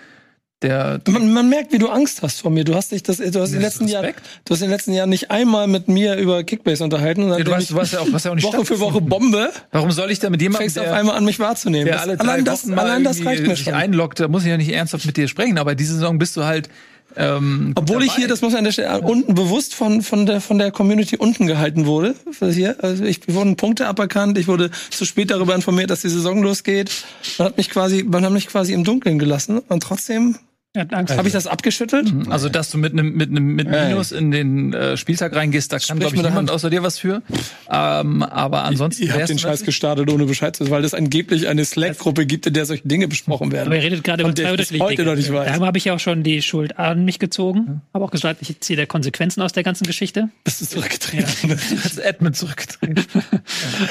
Der 0.63 0.99
Man, 1.07 1.31
man 1.33 1.49
merkt, 1.49 1.71
wie 1.71 1.77
du 1.77 1.87
Angst 1.87 2.23
hast 2.23 2.41
vor 2.41 2.49
mir. 2.49 2.63
Du 2.63 2.73
hast 2.73 2.91
dich 2.91 3.03
das, 3.03 3.17
du 3.17 3.39
hast 3.39 3.49
in 3.49 3.55
den 3.55 3.61
letzten 3.61 3.87
Jahren, 3.87 4.13
du 4.43 4.53
hast 4.53 4.61
in 4.61 4.67
den 4.67 4.71
letzten 4.71 4.91
Jahren 4.91 5.09
nicht 5.09 5.29
einmal 5.29 5.67
mit 5.67 5.87
mir 5.87 6.15
über 6.15 6.43
Kickbase 6.43 6.83
unterhalten. 6.83 7.23
Und 7.23 7.37
Ja, 7.37 7.43
du, 7.43 7.53
hast, 7.53 7.69
du 7.69 7.75
warst 7.75 7.93
ja 7.93 7.99
auch, 7.99 8.11
hast 8.11 8.25
ja 8.25 8.31
auch 8.31 8.35
nicht 8.35 8.47
ich 8.47 8.51
Woche 8.51 8.65
für 8.65 8.79
Woche. 8.79 8.99
Bombe, 8.99 9.51
Warum 9.71 9.91
soll 9.91 10.09
ich 10.09 10.17
da 10.17 10.31
mit 10.31 10.41
jemandem, 10.41 10.61
fängst 10.61 10.79
auf 10.79 10.85
der, 10.85 10.95
einmal 10.95 11.15
an, 11.15 11.25
mich 11.25 11.37
wahrzunehmen. 11.37 11.85
der 11.85 12.01
alle 12.01 12.19
allein 12.19 12.43
das, 12.43 12.67
Wochen 12.67 12.79
allein 12.79 13.03
das 13.03 13.23
reicht 13.23 13.45
mir 13.45 13.55
schon. 13.55 13.75
einloggt, 13.75 14.19
da 14.19 14.27
muss 14.27 14.43
ich 14.43 14.49
ja 14.49 14.57
nicht 14.57 14.73
ernsthaft 14.73 15.05
mit 15.05 15.15
dir 15.15 15.27
sprechen, 15.27 15.59
aber 15.59 15.75
diese 15.75 15.93
Saison 15.93 16.17
bist 16.17 16.35
du 16.35 16.43
halt 16.43 16.69
ähm, 17.15 17.71
Obwohl 17.75 18.03
ich 18.03 18.13
hier, 18.13 18.27
das 18.27 18.41
muss 18.41 18.53
an 18.53 18.63
der 18.63 18.71
Stelle 18.71 19.01
unten 19.01 19.33
bewusst 19.33 19.73
von, 19.73 20.01
von 20.01 20.25
der, 20.25 20.41
von 20.41 20.57
der 20.57 20.71
Community 20.71 21.17
unten 21.17 21.47
gehalten 21.47 21.85
wurde. 21.85 22.15
Hier, 22.39 22.75
also 22.83 23.03
ich 23.03 23.21
wurden 23.27 23.55
Punkte 23.55 23.87
aberkannt. 23.87 24.37
Ich 24.37 24.47
wurde 24.47 24.69
zu 24.89 25.05
spät 25.05 25.31
darüber 25.31 25.55
informiert, 25.55 25.89
dass 25.89 26.01
die 26.01 26.09
Saison 26.09 26.43
losgeht. 26.43 26.91
Man 27.37 27.47
hat 27.47 27.57
mich 27.57 27.69
quasi, 27.69 28.03
man 28.03 28.23
hat 28.25 28.31
mich 28.31 28.47
quasi 28.47 28.73
im 28.73 28.83
Dunkeln 28.83 29.19
gelassen. 29.19 29.59
Und 29.67 29.83
trotzdem 29.83 30.37
Er 30.77 30.81
hat 30.81 30.93
Angst. 30.93 31.17
habe 31.17 31.27
ich 31.27 31.33
das 31.33 31.47
abgeschüttelt. 31.47 32.13
Also, 32.29 32.49
dass 32.49 32.69
du 32.69 32.77
mit 32.77 32.93
einem 32.93 33.13
mit 33.13 33.29
einem 33.29 33.55
mit. 33.55 33.67
Minus 33.67 34.11
in 34.11 34.29
den 34.29 34.73
äh, 34.73 34.95
Spieltag 34.95 35.35
reingehst, 35.35 35.73
da 35.73 35.79
kann, 35.79 35.97
glaube 35.99 36.15
ich, 36.15 36.21
niemand 36.21 36.51
außer 36.51 36.69
dir 36.69 36.83
was 36.83 36.99
für. 36.99 37.23
Ähm, 37.69 38.21
aber 38.21 38.63
ansonsten 38.63 39.03
Ihr 39.03 39.13
habt 39.13 39.27
den 39.27 39.39
Scheiß 39.39 39.63
gestartet, 39.63 40.11
ohne 40.11 40.25
Bescheid 40.25 40.55
zu 40.55 40.63
wissen, 40.63 40.71
weil 40.71 40.85
es 40.85 40.93
angeblich 40.93 41.47
eine 41.47 41.65
Slack-Gruppe 41.65 42.27
gibt, 42.27 42.45
in 42.45 42.53
der 42.53 42.65
solche 42.65 42.87
Dinge 42.87 43.07
besprochen 43.07 43.51
werden. 43.51 43.67
Aber 43.67 43.75
ihr 43.75 43.81
redet 43.81 44.03
gerade 44.03 44.21
Von 44.21 44.31
über 44.31 44.35
zwei 44.35 44.45
ich 44.45 44.51
unterschiedliche 44.51 44.83
heute 44.83 45.03
noch 45.05 45.15
nicht 45.15 45.33
weiß. 45.33 45.57
Da 45.57 45.65
habe 45.65 45.77
ich 45.79 45.85
ja 45.85 45.95
auch 45.95 45.99
schon 45.99 46.21
die 46.21 46.43
Schuld 46.43 46.77
an 46.77 47.05
mich 47.05 47.17
gezogen. 47.17 47.81
Habe 47.93 48.05
auch 48.05 48.11
gesagt, 48.11 48.41
ich 48.43 48.59
ziehe 48.59 48.77
der 48.77 48.85
Konsequenzen 48.85 49.41
aus 49.41 49.53
der 49.53 49.63
ganzen 49.63 49.87
Geschichte. 49.87 50.29
Bist 50.43 50.61
du 50.61 50.65
zurückgetreten? 50.67 51.57
als 51.83 51.99
Admin 51.99 52.33
zurückgetreten. 52.33 53.03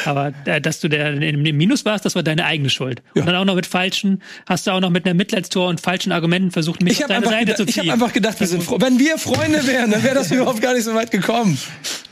Aber 0.05 0.33
äh, 0.45 0.61
dass 0.61 0.81
du 0.81 0.89
der 0.89 1.21
im 1.21 1.43
Minus 1.57 1.85
warst, 1.85 2.05
das 2.05 2.15
war 2.15 2.23
deine 2.23 2.45
eigene 2.45 2.71
Schuld. 2.71 3.03
Und 3.15 3.27
dann 3.27 3.35
auch 3.35 3.45
noch 3.45 3.57
mit 3.57 3.67
falschen, 3.67 4.23
hast 4.47 4.67
du 4.67 4.71
auch 4.71 4.81
noch 4.81 4.91
mit 4.91 5.05
einer 5.05 5.15
Mitleidstor 5.15 5.69
und 5.69 5.81
falschen 5.81 6.13
Argumenten 6.13 6.51
versucht, 6.53 6.76
mich 6.83 6.93
Ich 6.95 7.05
auf 7.05 7.11
habe 7.11 7.15
deine 7.15 7.27
einfach, 7.27 7.31
Seite 7.39 7.45
gedacht- 7.45 7.57
zu 7.59 7.63
ich 7.69 7.77
hab 7.79 7.83
ziehen. 7.85 7.93
einfach 7.93 8.13
gedacht, 8.13 8.41
wir 8.41 8.47
sind 8.47 8.63
froh. 8.63 8.77
Wenn 8.81 8.99
wir 8.99 9.19
Freunde 9.19 9.67
wären, 9.67 9.91
dann 9.91 10.03
wäre 10.03 10.15
das 10.15 10.31
überhaupt 10.33 10.61
gar 10.61 10.75
nicht 10.75 10.85
so 10.85 10.95
weit 10.95 11.11
gekommen. 11.11 11.59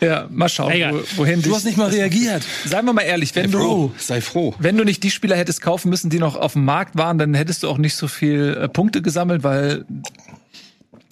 Ja, 0.00 0.27
mal 0.31 0.48
schauen, 0.48 0.72
Egal. 0.72 0.94
wo, 0.94 1.18
wohin 1.22 1.40
Du 1.42 1.55
hast 1.55 1.64
nicht 1.64 1.77
mal 1.79 1.88
reagiert. 1.90 2.42
Seien 2.66 2.85
wir 2.85 2.92
mal 2.92 3.03
ehrlich, 3.03 3.35
wenn 3.35 3.50
du, 3.50 3.59
Bro, 3.59 3.92
sei 3.98 4.20
froh. 4.20 4.55
wenn 4.59 4.77
du 4.77 4.85
nicht 4.85 5.03
die 5.03 5.11
Spieler 5.11 5.37
hättest 5.37 5.61
kaufen 5.62 5.88
müssen, 5.88 6.11
die 6.11 6.18
noch 6.18 6.37
auf 6.37 6.53
dem 6.55 6.64
Markt 6.64 6.96
waren, 6.96 7.16
dann 7.18 7.33
hättest 7.35 7.62
du 7.62 7.68
auch 7.68 7.79
nicht 7.79 7.94
so 7.96 8.09
viel 8.09 8.59
äh, 8.61 8.68
Punkte 8.68 9.00
gesammelt, 9.03 9.42
weil 9.44 9.85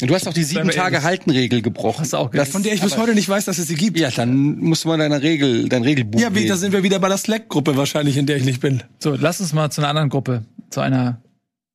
Du 0.05 0.12
hast 0.17 0.27
auch 0.27 0.33
die 0.33 0.43
sieben 0.43 0.69
Tage. 0.71 1.05
Haltenregel 1.05 1.62
gebrochen. 1.62 2.01
Hast 2.01 2.12
du 2.12 2.17
auch 2.17 2.29
das, 2.33 2.49
Von 2.49 2.65
der 2.65 2.73
ich 2.75 2.81
bis 2.81 2.97
heute 2.97 3.15
nicht 3.15 3.29
weiß, 3.29 3.45
dass 3.45 3.59
es 3.59 3.69
sie 3.69 3.77
gibt. 3.77 3.97
Ja, 4.01 4.11
dann 4.11 4.59
musst 4.59 4.83
du 4.83 4.88
mal 4.88 4.99
deine 4.99 5.23
Regel, 5.23 5.69
dein 5.69 5.85
Regelbuch 5.85 6.21
Ja, 6.21 6.35
wie, 6.35 6.45
da 6.47 6.57
sind 6.57 6.73
wir 6.73 6.83
wieder 6.83 6.99
bei 6.99 7.07
der 7.09 7.19
Slack-Gruppe 7.19 7.77
wahrscheinlich, 7.77 8.17
in 8.17 8.27
der 8.27 8.37
ich 8.37 8.45
nicht 8.45 8.61
bin. 8.61 8.83
so, 8.99 9.15
lass 9.15 9.41
uns 9.41 9.53
mal 9.53 9.71
zu 9.71 9.81
einer 9.81 9.88
anderen 9.91 10.09
Gruppe, 10.09 10.43
zu 10.71 10.81
einer 10.81 11.21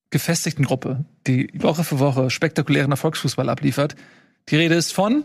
gefestigten 0.09 0.65
Gruppe, 0.65 1.05
die 1.25 1.49
Woche 1.53 1.83
für 1.83 1.99
Woche 1.99 2.29
spektakulären 2.29 2.91
Erfolgsfußball 2.91 3.49
abliefert. 3.49 3.95
Die 4.49 4.55
Rede 4.55 4.75
ist 4.75 4.93
von 4.93 5.23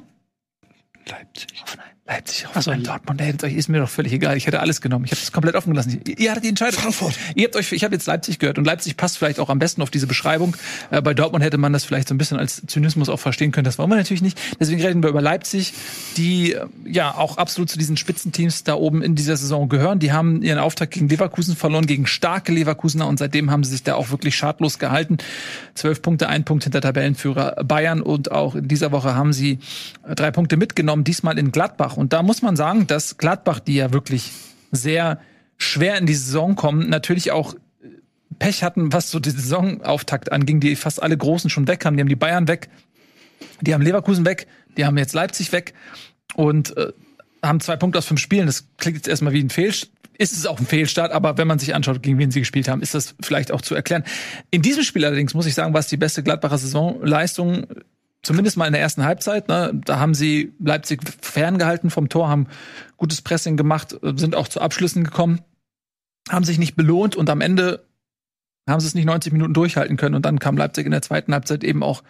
Leipzig. 1.07 1.65
Leipzig, 2.05 2.49
Hoffenheim, 2.53 2.83
Dortmund, 2.83 3.21
ey, 3.21 3.33
euch 3.45 3.55
ist 3.55 3.69
mir 3.69 3.79
doch 3.79 3.89
völlig 3.89 4.13
egal. 4.13 4.37
Ich 4.37 4.49
hätte 4.49 4.59
alles 4.59 4.81
genommen. 4.81 5.05
Ich 5.05 5.13
habe 5.13 5.21
das 5.21 5.31
komplett 5.31 5.55
offen 5.55 5.71
gelassen. 5.71 6.01
Ihr, 6.05 6.19
ihr 6.19 6.31
hattet 6.33 6.43
die 6.43 6.49
Entscheidung. 6.49 6.81
Frankfurt. 6.81 7.15
Ihr 7.37 7.45
habt 7.45 7.55
euch, 7.55 7.71
ich 7.71 7.85
habe 7.85 7.95
jetzt 7.95 8.07
Leipzig 8.07 8.41
gehört 8.41 8.59
und 8.59 8.65
Leipzig 8.65 8.97
passt 8.97 9.19
vielleicht 9.19 9.39
auch 9.39 9.49
am 9.49 9.61
besten 9.61 9.83
auf 9.83 9.91
diese 9.91 10.09
Beschreibung. 10.09 10.57
Äh, 10.91 11.01
bei 11.01 11.15
Dortmund 11.15 11.45
hätte 11.45 11.59
man 11.59 11.73
das 11.73 11.85
vielleicht 11.85 12.09
so 12.09 12.15
ein 12.15 12.19
bisschen 12.19 12.39
als 12.41 12.61
Zynismus 12.67 13.09
auch 13.09 13.21
verstehen 13.21 13.53
können. 13.53 13.67
Das 13.67 13.79
wollen 13.79 13.89
wir 13.89 13.95
natürlich 13.95 14.21
nicht. 14.21 14.37
Deswegen 14.59 14.83
reden 14.83 15.01
wir 15.05 15.11
über 15.11 15.23
Leipzig, 15.23 15.75
die 16.17 16.55
äh, 16.55 16.67
ja 16.85 17.15
auch 17.15 17.37
absolut 17.37 17.71
zu 17.71 17.79
diesen 17.79 17.97
Spitzenteams 17.97 18.65
da 18.65 18.75
oben 18.75 19.01
in 19.01 19.15
dieser 19.15 19.37
Saison 19.37 19.69
gehören. 19.69 20.01
Die 20.01 20.11
haben 20.11 20.43
ihren 20.43 20.59
Auftakt 20.59 20.95
gegen 20.95 21.09
Leverkusen 21.09 21.55
verloren, 21.55 21.87
gegen 21.87 22.09
starke 22.09 22.51
Leverkusener 22.51 23.07
und 23.07 23.21
seitdem 23.21 23.53
haben 23.53 23.63
sie 23.63 23.71
sich 23.71 23.85
da 23.85 23.95
auch 23.95 24.11
wirklich 24.11 24.35
schadlos 24.35 24.81
gehalten. 24.81 25.19
Zwölf 25.77 26.03
Punkte, 26.03 26.29
ein 26.29 26.43
Punkt 26.45 26.65
hinter 26.65 26.81
Tabellenführer 26.81 27.63
Bayern 27.63 28.03
und 28.03 28.33
auch 28.33 28.57
in 28.57 28.67
dieser 28.67 28.91
Woche 28.91 29.15
haben 29.15 29.33
sie 29.33 29.61
äh, 30.05 30.17
drei 30.17 30.33
Punkte 30.33 30.57
mitgenommen, 30.57 31.05
diesmal 31.05 31.39
in 31.39 31.53
Gladbach. 31.53 31.92
Und 31.97 32.13
da 32.13 32.23
muss 32.23 32.43
man 32.43 32.57
sagen, 32.57 32.87
dass 32.87 33.19
Gladbach, 33.19 33.61
die 33.61 33.75
ja 33.75 33.93
wirklich 33.93 34.33
sehr 34.71 35.21
schwer 35.57 35.99
in 35.99 36.07
die 36.07 36.15
Saison 36.15 36.57
kommen, 36.57 36.89
natürlich 36.89 37.31
auch 37.31 37.55
Pech 38.39 38.65
hatten, 38.65 38.93
was 38.93 39.11
so 39.11 39.21
die 39.21 39.31
Saisonauftakt 39.31 40.33
anging, 40.33 40.61
die 40.61 40.75
fast 40.77 41.03
alle 41.03 41.17
Großen 41.17 41.51
schon 41.51 41.69
weg 41.69 41.85
haben. 41.85 41.97
Die 41.97 42.01
haben 42.01 42.09
die 42.09 42.17
Bayern 42.17 42.49
weg, 42.49 42.69
die 43.61 43.75
haben 43.75 43.83
Leverkusen 43.83 44.25
weg, 44.25 44.47
die 44.77 44.85
haben 44.85 44.99
jetzt 44.99 45.13
Leipzig 45.13 45.53
weg 45.53 45.75
und 46.35 46.77
äh, 46.77 46.93
haben 47.43 47.61
zwei 47.61 47.77
Punkte 47.77 47.99
aus 47.99 48.07
fünf 48.07 48.21
Spielen. 48.21 48.47
Das 48.47 48.67
klingt 48.79 48.97
jetzt 48.97 49.09
erstmal 49.09 49.33
wie 49.33 49.43
ein 49.43 49.51
Fehlstart. 49.51 49.93
Ist 50.19 50.33
es 50.33 50.47
auch 50.47 50.61
ein 50.61 50.67
Fehlstart, 50.67 51.11
aber 51.11 51.39
wenn 51.39 51.49
man 51.49 51.59
sich 51.59 51.75
anschaut, 51.75 52.03
gegen 52.03 52.19
wen 52.19 52.31
sie 52.31 52.41
gespielt 52.41 52.69
haben, 52.69 52.83
ist 52.83 52.95
das 52.95 53.15
vielleicht 53.23 53.51
auch 53.51 53.63
zu 53.63 53.75
erklären. 53.75 54.05
In 54.51 54.61
diesem 54.61 54.85
Spiel 54.85 55.05
allerdings 55.05 55.35
muss 55.35 55.47
ich 55.47 55.55
sagen, 55.55 55.73
war 55.73 55.81
es 55.81 55.89
die 55.89 55.97
beste 55.97 56.23
Gladbacher 56.23 56.59
Saisonleistung, 56.59 57.67
zumindest 58.23 58.57
mal 58.57 58.67
in 58.67 58.73
der 58.73 58.83
ersten 58.83 59.05
Halbzeit. 59.05 59.49
Ne? 59.49 59.73
Da 59.85 59.99
haben 59.99 60.15
sie 60.15 60.53
Leipzig 60.59 61.01
ferngehalten 61.21 61.91
vom 61.91 62.09
Tor, 62.09 62.29
haben 62.29 62.47
gutes 62.97 63.21
Pressing 63.21 63.57
gemacht, 63.57 63.97
sind 64.03 64.35
auch 64.35 64.49
zu 64.49 64.61
Abschlüssen 64.61 65.05
gekommen, 65.05 65.41
haben 66.31 66.45
sich 66.45 66.59
nicht 66.59 66.77
belohnt 66.77 67.17
und 67.17 67.29
am 67.31 67.41
Ende 67.41 67.85
haben 68.69 68.81
sie 68.81 68.87
es 68.87 68.95
nicht 68.95 69.07
90 69.07 69.33
Minuten 69.33 69.55
durchhalten 69.55 69.97
können 69.97 70.15
und 70.15 70.25
dann 70.25 70.39
kam 70.39 70.57
Leipzig 70.57 70.87
in 70.87 70.93
der 70.93 71.03
zweiten 71.03 71.35
Halbzeit 71.35 71.65
eben 71.65 71.83
auch 71.83 72.05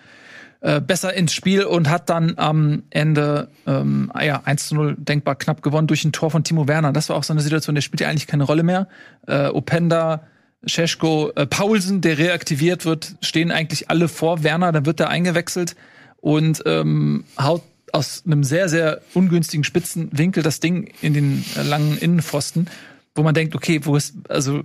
äh, 0.61 0.83
besser 0.83 1.14
ins 1.14 1.33
Spiel 1.33 1.64
und 1.64 1.88
hat 1.88 2.11
dann 2.11 2.35
am 2.37 2.83
Ende 2.90 3.48
ähm, 3.66 4.11
ah 4.12 4.22
ja, 4.22 4.42
1 4.44 4.68
zu 4.68 4.75
0 4.75 4.96
denkbar 4.98 5.37
knapp 5.37 5.62
gewonnen 5.62 5.87
durch 5.87 6.05
ein 6.05 6.12
Tor 6.12 6.31
von 6.31 6.44
Timo 6.44 6.68
Werner. 6.68 6.92
Das 6.92 7.09
war 7.09 7.16
auch 7.16 7.25
so 7.25 7.33
eine 7.33 7.40
Situation, 7.40 7.75
der 7.75 7.83
spielt 7.83 8.03
ja 8.03 8.09
eigentlich 8.09 8.27
keine 8.27 8.44
Rolle 8.44 8.62
mehr. 8.62 8.87
Äh, 9.27 9.46
Openda, 9.48 10.25
Scheschko, 10.66 11.33
äh, 11.35 11.46
Paulsen, 11.46 12.03
der 12.03 12.18
reaktiviert 12.18 12.85
wird, 12.85 13.16
stehen 13.22 13.51
eigentlich 13.51 13.90
alle 13.90 14.09
vor 14.09 14.44
Werner, 14.44 14.72
dann 14.72 14.85
wird 14.85 15.01
er 15.01 15.09
eingewechselt 15.09 15.75
und 16.22 16.62
ähm, 16.66 17.24
haut 17.38 17.62
aus 17.92 18.22
einem 18.24 18.42
sehr, 18.42 18.70
sehr 18.70 19.02
ungünstigen 19.12 19.64
Spitzenwinkel 19.64 20.42
das 20.42 20.61
Ding 20.61 20.94
in 21.02 21.12
den 21.12 21.44
äh, 21.56 21.62
langen 21.62 21.98
Innenpfosten, 21.98 22.70
wo 23.14 23.22
man 23.22 23.35
denkt, 23.35 23.54
okay, 23.54 23.80
wo 23.85 23.96
ist, 23.96 24.14
also 24.30 24.62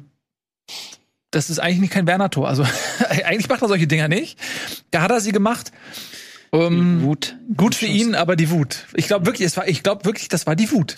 das 1.32 1.50
ist 1.50 1.60
eigentlich 1.60 1.82
nicht 1.82 1.94
kein 1.94 2.08
Werner-Tor. 2.08 2.48
Also 2.48 2.64
eigentlich 3.10 3.50
macht 3.50 3.62
er 3.64 3.68
solche 3.68 3.88
Dinger 3.88 4.08
nicht. 4.08 4.40
Da 4.92 5.02
hat 5.02 5.12
er 5.12 5.20
sie 5.20 5.34
gemacht. 5.34 5.74
Ähm, 6.66 7.02
Wut. 7.04 7.36
Gut 7.56 7.76
für 7.76 7.86
ihn, 7.86 8.16
aber 8.16 8.36
die 8.36 8.50
Wut. 8.50 8.86
Ich 8.96 9.08
glaube 9.08 9.26
wirklich, 9.26 9.46
es 9.46 9.58
war, 9.58 9.68
ich 9.68 9.84
glaube 9.84 10.06
wirklich, 10.06 10.28
das 10.30 10.48
war 10.48 10.56
die 10.56 10.72
Wut. 10.72 10.96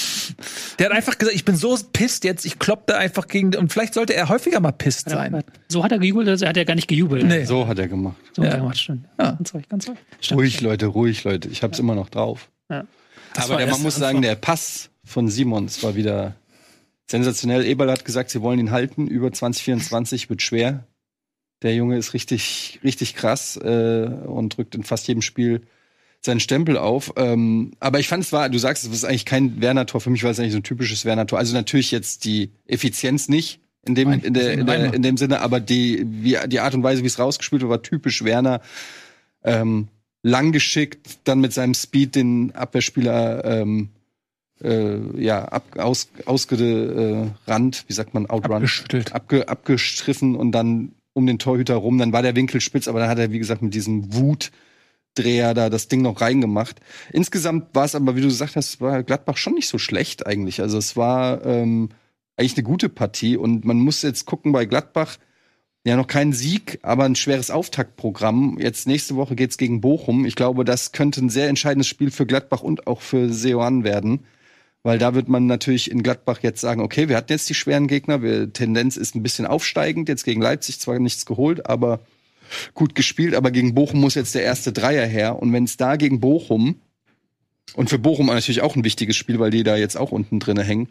Der 0.78 0.88
hat 0.90 0.94
einfach 0.96 1.18
gesagt, 1.18 1.36
ich 1.36 1.46
bin 1.46 1.56
so 1.56 1.78
pisst 1.94 2.24
jetzt, 2.24 2.46
ich 2.46 2.60
klopp 2.60 2.88
da 2.88 2.98
einfach 2.98 3.28
gegen, 3.28 3.56
und 3.56 3.72
vielleicht 3.72 3.94
sollte 3.94 4.14
er 4.16 4.30
häufiger 4.30 4.60
mal 4.60 4.72
pisst 4.72 5.10
sein. 5.10 5.44
So 5.70 5.84
hat 5.84 5.92
er 5.92 6.00
gejubelt, 6.00 6.28
also 6.30 6.46
er 6.46 6.50
hat 6.50 6.58
ja 6.58 6.64
gar 6.64 6.76
nicht 6.76 6.88
gejubelt. 6.88 7.26
Nee. 7.26 7.46
So 7.46 7.68
hat 7.68 7.80
er 7.80 7.88
gemacht. 7.88 8.16
So 8.34 8.42
Ja. 8.42 8.48
hat 8.50 8.54
er 8.56 8.60
gemacht, 8.62 8.78
stimmt. 8.80 9.06
Ja. 9.20 9.32
Ganz 9.32 9.54
ruhig, 9.54 9.70
ganz 9.70 9.88
ruhig. 9.88 9.98
Stimmt. 10.22 10.40
Ruhig, 10.40 10.62
Leute, 10.62 10.86
ruhig, 10.88 11.24
Leute. 11.24 11.50
Ich 11.50 11.64
hab's 11.64 11.80
immer 11.80 11.96
noch 11.96 12.10
drauf. 12.10 12.50
Ja. 12.70 12.86
Aber 13.36 13.58
der, 13.58 13.68
man 13.68 13.82
muss 13.82 13.96
sagen, 13.96 14.22
der 14.22 14.36
Pass 14.36 14.90
von 15.04 15.28
Simons 15.30 15.82
war 15.84 15.96
wieder 15.96 16.36
sensationell. 17.10 17.66
Eberl 17.66 17.92
hat 17.92 18.06
gesagt, 18.06 18.30
sie 18.30 18.42
wollen 18.42 18.60
ihn 18.60 18.72
halten. 18.72 19.08
Über 19.08 19.32
2024 19.32 20.30
wird 20.30 20.42
schwer. 20.42 20.84
Der 21.62 21.76
Junge 21.76 21.98
ist 21.98 22.14
richtig, 22.14 22.80
richtig 22.84 23.16
krass 23.16 23.58
äh, 23.58 24.10
und 24.26 24.58
drückt 24.58 24.76
in 24.76 24.84
fast 24.84 25.08
jedem 25.08 25.22
Spiel 25.22 25.62
seinen 26.22 26.40
Stempel 26.40 26.78
auf. 26.78 27.14
Ähm, 27.16 27.72
aber 27.80 28.00
ich 28.00 28.08
fand 28.08 28.24
es 28.24 28.32
war, 28.32 28.50
du 28.50 28.58
sagst, 28.58 28.86
es 28.86 28.92
ist 28.92 29.06
eigentlich 29.06 29.26
kein 29.26 29.62
Werner-Tor. 29.62 30.02
Für 30.02 30.10
mich 30.10 30.24
war 30.24 30.32
es 30.32 30.40
eigentlich 30.40 30.54
so 30.54 30.60
ein 30.60 30.64
typisches 30.64 31.06
Werner-Tor. 31.06 31.40
Also 31.40 31.54
natürlich 31.54 31.92
jetzt 31.92 32.26
die 32.26 32.52
Effizienz 32.66 33.30
nicht 33.30 33.60
in 33.86 33.96
dem, 33.96 34.10
Nein, 34.10 34.20
in, 34.22 34.34
der, 34.34 34.54
in, 34.54 34.66
der, 34.66 34.94
in 34.94 35.02
dem 35.02 35.18
Sinne, 35.18 35.42
aber 35.42 35.60
die, 35.60 36.06
wie, 36.06 36.38
die 36.48 36.60
Art 36.60 36.74
und 36.74 36.84
Weise, 36.84 37.04
wie 37.04 37.08
es 37.08 37.20
rausgespielt 37.20 37.62
wurde, 37.62 37.72
war 37.72 37.82
typisch 37.82 38.24
Werner. 38.24 38.62
Ähm, 39.44 39.88
lang 40.22 40.52
geschickt, 40.52 41.20
dann 41.24 41.40
mit 41.40 41.54
seinem 41.54 41.74
Speed 41.74 42.16
den 42.16 42.54
Abwehrspieler 42.54 43.46
ähm, 43.46 43.90
äh, 44.62 44.98
ja, 45.18 45.46
ab, 45.46 45.78
aus, 45.78 46.10
ausgerannt, 46.26 47.86
wie 47.88 47.94
sagt 47.94 48.14
man, 48.14 48.30
outrun, 48.30 48.58
Abgeschüttelt. 48.58 49.14
abge, 49.14 49.48
abgestriffen 49.48 50.36
und 50.36 50.52
dann 50.52 50.92
um 51.14 51.26
den 51.26 51.40
Torhüter 51.40 51.76
rum. 51.76 51.98
Dann 51.98 52.14
war 52.14 52.22
der 52.22 52.36
Winkel 52.36 52.62
spitz, 52.62 52.88
aber 52.88 53.00
dann 53.00 53.10
hat 53.10 53.20
er, 53.20 53.32
wie 53.32 53.40
gesagt, 53.40 53.62
mit 53.62 53.74
diesem 53.74 54.14
Wutdreher 54.14 55.54
da 55.54 55.70
das 55.70 55.88
Ding 55.88 56.02
noch 56.02 56.22
reingemacht. 56.22 56.80
Insgesamt 57.12 57.74
war 57.74 57.86
es 57.86 57.96
aber, 57.96 58.16
wie 58.16 58.22
du 58.22 58.28
gesagt 58.28 58.56
hast, 58.56 58.82
war 58.82 59.04
Gladbach 59.04 59.38
schon 59.38 59.54
nicht 59.54 59.68
so 59.68 59.78
schlecht 59.78 60.26
eigentlich. 60.28 60.62
Also 60.62 60.78
es 60.78 60.96
war 60.96 61.46
ähm, 61.46 61.90
eigentlich 62.38 62.58
eine 62.58 62.64
gute 62.64 62.90
Partie 62.90 63.38
und 63.38 63.66
man 63.66 63.80
muss 63.80 64.02
jetzt 64.02 64.26
gucken 64.26 64.52
bei 64.52 64.66
Gladbach. 64.66 65.18
Ja, 65.86 65.96
noch 65.96 66.08
kein 66.08 66.34
Sieg, 66.34 66.80
aber 66.82 67.06
ein 67.06 67.16
schweres 67.16 67.52
Auftaktprogramm. 67.52 68.58
Jetzt 68.60 68.86
nächste 68.86 69.16
Woche 69.16 69.36
geht's 69.36 69.58
gegen 69.58 69.80
Bochum. 69.80 70.26
Ich 70.26 70.36
glaube, 70.36 70.66
das 70.66 70.92
könnte 70.92 71.22
ein 71.24 71.30
sehr 71.30 71.48
entscheidendes 71.48 71.88
Spiel 71.88 72.12
für 72.12 72.26
Gladbach 72.26 72.62
und 72.62 72.86
auch 72.86 73.02
für 73.02 73.32
Seoane 73.32 73.86
werden. 73.86 74.26
Weil 74.84 74.98
da 74.98 75.14
wird 75.14 75.28
man 75.28 75.46
natürlich 75.46 75.92
in 75.92 76.04
Gladbach 76.04 76.40
jetzt 76.42 76.62
sagen, 76.62 76.82
okay, 76.82 77.10
wir 77.10 77.18
hatten 77.18 77.32
jetzt 77.32 77.50
die 77.50 77.54
schweren 77.54 77.88
Gegner, 77.88 78.22
wir, 78.22 78.54
Tendenz 78.54 78.96
ist 78.96 79.16
ein 79.16 79.24
bisschen 79.24 79.46
aufsteigend, 79.46 80.08
jetzt 80.08 80.24
gegen 80.24 80.42
Leipzig 80.42 80.80
zwar 80.80 80.98
nichts 81.00 81.26
geholt, 81.26 81.66
aber 81.66 82.00
gut 82.74 82.96
gespielt, 82.96 83.36
aber 83.36 83.52
gegen 83.52 83.76
Bochum 83.76 84.00
muss 84.00 84.16
jetzt 84.16 84.36
der 84.36 84.44
erste 84.44 84.72
Dreier 84.72 85.06
her. 85.06 85.38
Und 85.42 85.52
wenn 85.54 85.66
es 85.66 85.78
da 85.78 85.96
gegen 85.98 86.20
Bochum, 86.20 86.80
und 87.76 87.90
für 87.90 88.00
Bochum 88.00 88.28
natürlich 88.28 88.62
auch 88.62 88.76
ein 88.76 88.84
wichtiges 88.84 89.16
Spiel, 89.16 89.40
weil 89.40 89.52
die 89.52 89.64
da 89.64 89.76
jetzt 89.76 89.96
auch 89.96 90.12
unten 90.12 90.40
drinne 90.40 90.64
hängen, 90.64 90.90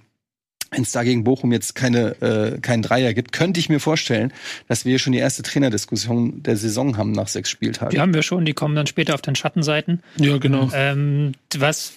wenn 0.71 0.83
es 0.83 0.93
da 0.93 1.03
gegen 1.03 1.25
Bochum 1.25 1.51
jetzt 1.51 1.75
keine, 1.75 2.21
äh, 2.21 2.61
keinen 2.61 2.83
Dreier 2.83 3.15
gibt, 3.15 3.33
könnte 3.33 3.59
ich 3.59 3.69
mir 3.69 3.81
vorstellen, 3.81 4.33
dass 4.69 4.85
wir 4.85 4.99
schon 4.99 5.15
die 5.15 5.19
erste 5.19 5.43
Trainerdiskussion 5.43 6.43
der 6.43 6.57
Saison 6.57 6.99
haben 6.99 7.13
nach 7.13 7.29
sechs 7.29 7.49
Spieltagen. 7.49 7.91
Die 7.91 8.01
haben 8.01 8.13
wir 8.13 8.23
schon, 8.23 8.45
die 8.45 8.53
kommen 8.53 8.77
dann 8.77 8.87
später 8.87 9.15
auf 9.15 9.23
den 9.23 9.35
Schattenseiten. 9.35 10.03
Ja, 10.19 10.37
genau. 10.37 10.71
Ähm, 10.75 11.33
was, 11.57 11.95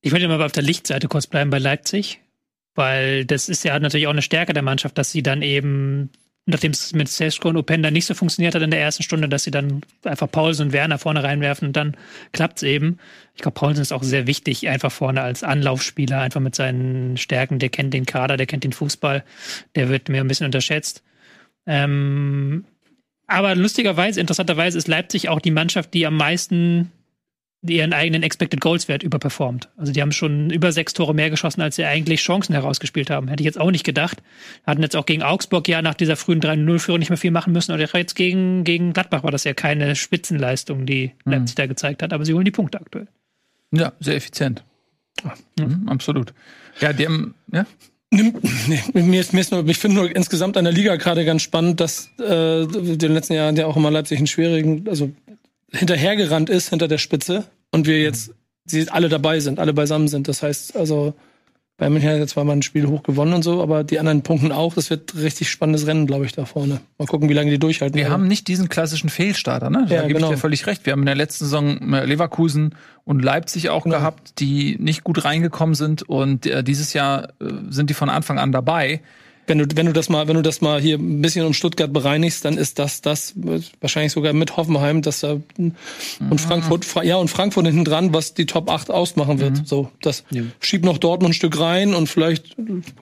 ich 0.00 0.12
würde 0.12 0.28
mal 0.28 0.42
auf 0.42 0.52
der 0.52 0.62
Lichtseite 0.62 1.08
kurz 1.08 1.26
bleiben 1.26 1.50
bei 1.50 1.58
Leipzig, 1.58 2.20
weil 2.74 3.24
das 3.24 3.48
ist 3.48 3.64
ja 3.64 3.78
natürlich 3.78 4.06
auch 4.06 4.12
eine 4.12 4.22
Stärke 4.22 4.52
der 4.52 4.62
Mannschaft, 4.62 4.96
dass 4.98 5.10
sie 5.10 5.22
dann 5.22 5.42
eben, 5.42 6.10
nachdem 6.46 6.70
es 6.70 6.92
mit 6.92 7.08
Sesko 7.08 7.48
und 7.48 7.56
Openda 7.56 7.90
nicht 7.90 8.06
so 8.06 8.14
funktioniert 8.14 8.54
hat 8.54 8.62
in 8.62 8.70
der 8.70 8.80
ersten 8.80 9.02
Stunde, 9.02 9.28
dass 9.28 9.42
sie 9.42 9.50
dann 9.50 9.82
einfach 10.04 10.30
Paulsen 10.30 10.66
und 10.66 10.72
Werner 10.72 10.98
vorne 10.98 11.24
reinwerfen 11.24 11.68
und 11.68 11.76
dann 11.76 11.96
klappt 12.32 12.58
es 12.58 12.62
eben. 12.62 12.98
Ich 13.34 13.42
glaube, 13.42 13.54
Paulsen 13.54 13.82
ist 13.82 13.92
auch 13.92 14.04
sehr 14.04 14.26
wichtig, 14.26 14.68
einfach 14.68 14.92
vorne 14.92 15.22
als 15.22 15.42
Anlaufspieler, 15.42 16.20
einfach 16.20 16.40
mit 16.40 16.54
seinen 16.54 17.16
Stärken. 17.16 17.58
Der 17.58 17.68
kennt 17.68 17.92
den 17.92 18.06
Kader, 18.06 18.36
der 18.36 18.46
kennt 18.46 18.64
den 18.64 18.72
Fußball, 18.72 19.24
der 19.74 19.88
wird 19.88 20.08
mir 20.08 20.20
ein 20.20 20.28
bisschen 20.28 20.46
unterschätzt. 20.46 21.02
Ähm, 21.66 22.64
aber 23.26 23.54
lustigerweise, 23.54 24.20
interessanterweise 24.20 24.78
ist 24.78 24.88
Leipzig 24.88 25.28
auch 25.28 25.40
die 25.40 25.50
Mannschaft, 25.50 25.92
die 25.92 26.06
am 26.06 26.16
meisten 26.16 26.90
ihren 27.62 27.92
eigenen 27.92 28.22
Expected 28.22 28.60
Goals 28.60 28.86
Wert 28.88 29.02
überperformt. 29.02 29.68
Also 29.76 29.92
die 29.92 30.00
haben 30.00 30.12
schon 30.12 30.50
über 30.50 30.70
sechs 30.70 30.92
Tore 30.92 31.14
mehr 31.14 31.28
geschossen, 31.28 31.60
als 31.60 31.76
sie 31.76 31.84
eigentlich 31.84 32.20
Chancen 32.20 32.52
herausgespielt 32.52 33.10
haben. 33.10 33.28
Hätte 33.28 33.42
ich 33.42 33.46
jetzt 33.46 33.60
auch 33.60 33.70
nicht 33.70 33.84
gedacht. 33.84 34.22
Hatten 34.64 34.82
jetzt 34.82 34.94
auch 34.94 35.06
gegen 35.06 35.22
Augsburg 35.22 35.66
ja 35.66 35.82
nach 35.82 35.94
dieser 35.94 36.16
frühen 36.16 36.40
3-0-Führung 36.40 37.00
nicht 37.00 37.10
mehr 37.10 37.16
viel 37.16 37.32
machen 37.32 37.52
müssen. 37.52 37.72
Und 37.72 37.80
jetzt 37.80 38.14
gegen, 38.14 38.62
gegen 38.62 38.92
Gladbach 38.92 39.24
war 39.24 39.32
das 39.32 39.44
ja 39.44 39.54
keine 39.54 39.96
Spitzenleistung, 39.96 40.86
die 40.86 41.12
Leipzig 41.24 41.56
da 41.56 41.66
gezeigt 41.66 42.02
hat. 42.02 42.12
Aber 42.12 42.24
sie 42.24 42.34
holen 42.34 42.44
die 42.44 42.52
Punkte 42.52 42.80
aktuell. 42.80 43.08
Ja, 43.72 43.92
sehr 43.98 44.14
effizient. 44.14 44.62
Mhm, 45.58 45.88
absolut. 45.88 46.32
Ja, 46.80 46.92
die 46.92 47.06
haben, 47.06 47.34
ja, 47.52 47.66
Nee, 48.10 48.32
mir 48.94 49.20
ist, 49.20 49.34
mir 49.34 49.40
ist 49.40 49.52
nur, 49.52 49.66
ich 49.68 49.76
finde 49.76 49.98
nur 49.98 50.16
insgesamt 50.16 50.56
an 50.56 50.64
der 50.64 50.72
Liga 50.72 50.96
gerade 50.96 51.26
ganz 51.26 51.42
spannend, 51.42 51.80
dass 51.80 52.08
äh, 52.18 52.62
in 52.62 52.98
den 52.98 53.12
letzten 53.12 53.34
Jahren 53.34 53.54
ja 53.56 53.66
auch 53.66 53.76
immer 53.76 53.90
Leipzig 53.90 54.16
einen 54.16 54.26
schwierigen, 54.26 54.88
also 54.88 55.10
hinterhergerannt 55.72 56.50
ist 56.50 56.70
hinter 56.70 56.88
der 56.88 56.98
Spitze 56.98 57.44
und 57.70 57.86
wir 57.86 58.00
jetzt 58.00 58.32
sie 58.64 58.88
alle 58.90 59.08
dabei 59.08 59.40
sind, 59.40 59.58
alle 59.58 59.72
beisammen 59.72 60.08
sind. 60.08 60.28
Das 60.28 60.42
heißt, 60.42 60.76
also 60.76 61.14
bei 61.78 61.88
München 61.88 62.10
hat 62.10 62.18
jetzt 62.18 62.30
zwar 62.32 62.44
mal 62.44 62.54
ein 62.54 62.62
Spiel 62.62 62.86
hoch 62.88 63.02
gewonnen 63.04 63.32
und 63.34 63.42
so, 63.42 63.62
aber 63.62 63.84
die 63.84 63.98
anderen 64.00 64.22
punkten 64.22 64.50
auch. 64.50 64.74
Das 64.74 64.90
wird 64.90 65.14
richtig 65.14 65.48
spannendes 65.48 65.86
Rennen, 65.86 66.06
glaube 66.08 66.26
ich, 66.26 66.32
da 66.32 66.44
vorne. 66.44 66.80
Mal 66.98 67.06
gucken, 67.06 67.28
wie 67.28 67.34
lange 67.34 67.50
die 67.52 67.58
durchhalten. 67.58 67.96
wir 67.96 68.02
werden. 68.04 68.12
haben 68.12 68.28
nicht 68.28 68.48
diesen 68.48 68.68
klassischen 68.68 69.08
Fehlstarter, 69.08 69.70
ne? 69.70 69.86
Da 69.88 69.94
Ja, 69.94 70.02
gebe 70.02 70.14
genau. 70.14 70.26
ich 70.28 70.34
dir 70.34 70.40
völlig 70.40 70.66
recht. 70.66 70.84
Wir 70.86 70.92
haben 70.92 71.00
in 71.00 71.06
der 71.06 71.14
letzten 71.14 71.44
Saison 71.44 71.78
Leverkusen 72.04 72.74
und 73.04 73.22
Leipzig 73.22 73.70
auch 73.70 73.84
Genau. 73.84 73.96
gehabt, 73.98 74.40
die 74.40 74.76
nicht 74.80 75.04
gut 75.04 75.24
reingekommen 75.24 75.76
sind 75.76 76.02
und 76.02 76.46
äh, 76.46 76.64
dieses 76.64 76.94
Jahr 76.94 77.28
äh, 77.40 77.44
sind 77.70 77.90
die 77.90 77.94
von 77.94 78.08
Anfang 78.10 78.38
an 78.40 78.50
dabei. 78.52 79.00
Wenn 79.48 79.58
du, 79.58 79.66
wenn 79.74 79.86
du 79.86 79.92
das 79.92 80.08
mal, 80.08 80.28
wenn 80.28 80.36
du 80.36 80.42
das 80.42 80.60
mal 80.60 80.80
hier 80.80 80.98
ein 80.98 81.22
bisschen 81.22 81.44
um 81.44 81.54
Stuttgart 81.54 81.92
bereinigst, 81.92 82.44
dann 82.44 82.56
ist 82.56 82.78
das 82.78 83.00
das 83.00 83.34
wahrscheinlich 83.80 84.12
sogar 84.12 84.32
mit 84.32 84.56
Hoffenheim, 84.56 85.02
dass 85.02 85.20
da 85.20 85.40
und 85.56 86.40
Frankfurt, 86.40 86.84
Fra 86.84 87.02
ja 87.02 87.16
und 87.16 87.28
Frankfurt 87.28 87.66
hinten 87.66 87.84
dran, 87.84 88.12
was 88.12 88.34
die 88.34 88.46
Top 88.46 88.70
8 88.70 88.90
ausmachen 88.90 89.40
wird. 89.40 89.66
So, 89.66 89.90
das 90.02 90.24
schieb 90.60 90.84
noch 90.84 90.98
Dortmund 90.98 91.30
ein 91.30 91.34
Stück 91.34 91.60
rein 91.60 91.94
und 91.94 92.08
vielleicht 92.08 92.56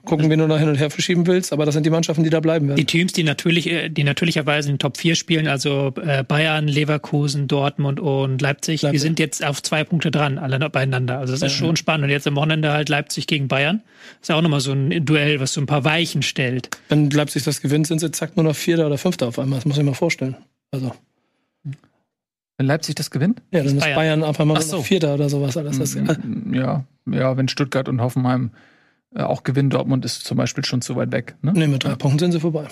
gucken, 0.05 0.29
wen 0.29 0.39
du 0.39 0.47
da 0.47 0.57
hin 0.57 0.69
und 0.69 0.75
her 0.75 0.89
verschieben 0.89 1.27
willst, 1.27 1.53
aber 1.53 1.65
das 1.65 1.73
sind 1.73 1.85
die 1.85 1.89
Mannschaften, 1.89 2.23
die 2.23 2.29
da 2.29 2.39
bleiben 2.39 2.67
werden. 2.67 2.77
Die 2.77 2.85
Teams, 2.85 3.13
die 3.13 3.23
natürlich, 3.23 3.67
äh, 3.67 3.89
die 3.89 4.03
natürlicherweise 4.03 4.69
in 4.69 4.75
den 4.75 4.79
Top 4.79 4.97
4 4.97 5.15
spielen, 5.15 5.47
also 5.47 5.93
äh, 6.01 6.23
Bayern, 6.23 6.67
Leverkusen, 6.67 7.47
Dortmund 7.47 7.99
und 7.99 8.41
Leipzig, 8.41 8.81
die 8.81 8.87
Leipzig. 8.87 9.01
sind 9.01 9.19
jetzt 9.19 9.43
auf 9.45 9.61
zwei 9.63 9.83
Punkte 9.83 10.11
dran, 10.11 10.37
alle 10.37 10.57
beieinander. 10.69 11.19
Also 11.19 11.33
das 11.33 11.41
ist 11.41 11.53
schon 11.53 11.75
spannend. 11.75 12.05
Und 12.05 12.09
jetzt 12.09 12.27
am 12.27 12.35
Wochenende 12.35 12.71
halt 12.71 12.89
Leipzig 12.89 13.27
gegen 13.27 13.47
Bayern. 13.47 13.81
Ist 14.21 14.29
ja 14.29 14.35
auch 14.35 14.41
nochmal 14.41 14.59
so 14.59 14.71
ein 14.71 15.05
Duell, 15.05 15.39
was 15.39 15.53
so 15.53 15.61
ein 15.61 15.65
paar 15.65 15.83
Weichen 15.83 16.21
stellt. 16.37 16.69
Wenn 16.89 17.09
Leipzig 17.09 17.43
das 17.43 17.61
gewinnt, 17.61 17.87
sind 17.87 17.99
sie 17.99 18.11
zack 18.11 18.37
nur 18.37 18.43
noch 18.43 18.55
Vierter 18.55 18.85
oder 18.85 18.99
Fünfter 18.99 19.27
auf 19.27 19.39
einmal. 19.39 19.57
Das 19.57 19.65
muss 19.65 19.77
ich 19.77 19.83
mir 19.83 19.89
mal 19.89 19.95
vorstellen. 19.95 20.37
Also, 20.71 20.93
Wenn 22.57 22.67
Leipzig 22.67 22.95
das 22.95 23.09
gewinnt? 23.09 23.41
ja, 23.51 23.63
dann 23.63 23.77
ist 23.77 23.79
Bayern. 23.79 23.95
Bayern 23.95 24.23
auf 24.23 24.39
einmal 24.39 24.61
so. 24.61 24.77
noch 24.77 24.85
Vierter 24.85 25.15
oder 25.15 25.29
sowas. 25.29 25.57
Alles. 25.57 25.79
Das, 25.79 25.95
äh, 25.95 26.05
Ja, 26.51 26.83
ja, 27.09 27.37
wenn 27.37 27.47
Stuttgart 27.47 27.89
und 27.89 28.01
Hoffenheim 28.01 28.51
äh, 29.15 29.23
auch 29.23 29.43
gewinnen, 29.43 29.71
Dortmund 29.71 30.05
ist 30.05 30.25
zum 30.25 30.37
Beispiel 30.37 30.63
schon 30.63 30.81
zu 30.81 30.95
weit 30.95 31.11
weg. 31.11 31.35
Ne? 31.41 31.53
nee, 31.53 31.67
mit 31.67 31.83
drei 31.83 31.95
Punkten 31.95 32.19
sind 32.19 32.33
sie 32.33 32.39
vorbei. 32.39 32.67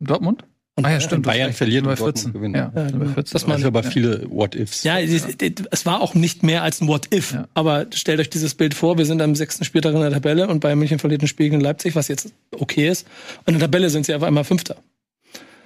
Dortmund? 0.00 0.44
Und 0.76 0.84
Ah 0.86 0.88
ja, 0.90 0.96
Bayern- 0.96 1.00
stimmt. 1.00 1.26
Bayern 1.26 1.46
recht. 1.48 1.58
verliert 1.58 1.84
bei 1.84 1.90
und 1.90 1.98
Dortmund 2.00 2.18
14. 2.18 2.32
gewinnt. 2.32 2.56
Ja, 2.56 2.62
Ja, 2.62 2.68
bei 2.84 2.90
genau. 2.90 3.04
14. 3.12 3.32
Das 3.32 3.44
Also 3.44 3.66
aber 3.66 3.82
viele 3.82 4.30
What-Ifs. 4.30 4.84
Ja, 4.84 4.98
es, 5.00 5.26
es 5.70 5.86
war 5.86 6.00
auch 6.00 6.14
nicht 6.14 6.42
mehr 6.42 6.62
als 6.62 6.80
ein 6.80 6.88
What-If. 6.88 7.32
Ja. 7.32 7.48
Aber 7.54 7.86
stellt 7.92 8.20
euch 8.20 8.30
dieses 8.30 8.54
Bild 8.54 8.74
vor, 8.74 8.96
wir 8.96 9.04
sind 9.04 9.20
am 9.20 9.34
sechsten 9.34 9.64
Spieltag 9.64 9.94
in 9.94 10.00
der 10.00 10.10
Tabelle 10.12 10.48
und 10.48 10.60
Bayern 10.60 10.78
München 10.78 10.98
verliert 10.98 11.22
ein 11.22 11.28
Spiel 11.28 11.50
gegen 11.50 11.60
Leipzig, 11.60 11.96
was 11.96 12.08
jetzt 12.08 12.32
okay 12.56 12.88
ist. 12.88 13.06
Und 13.46 13.54
in 13.54 13.58
der 13.60 13.68
Tabelle 13.68 13.90
sind 13.90 14.06
sie 14.06 14.14
auf 14.14 14.22
einmal 14.22 14.44
Fünfter. 14.44 14.76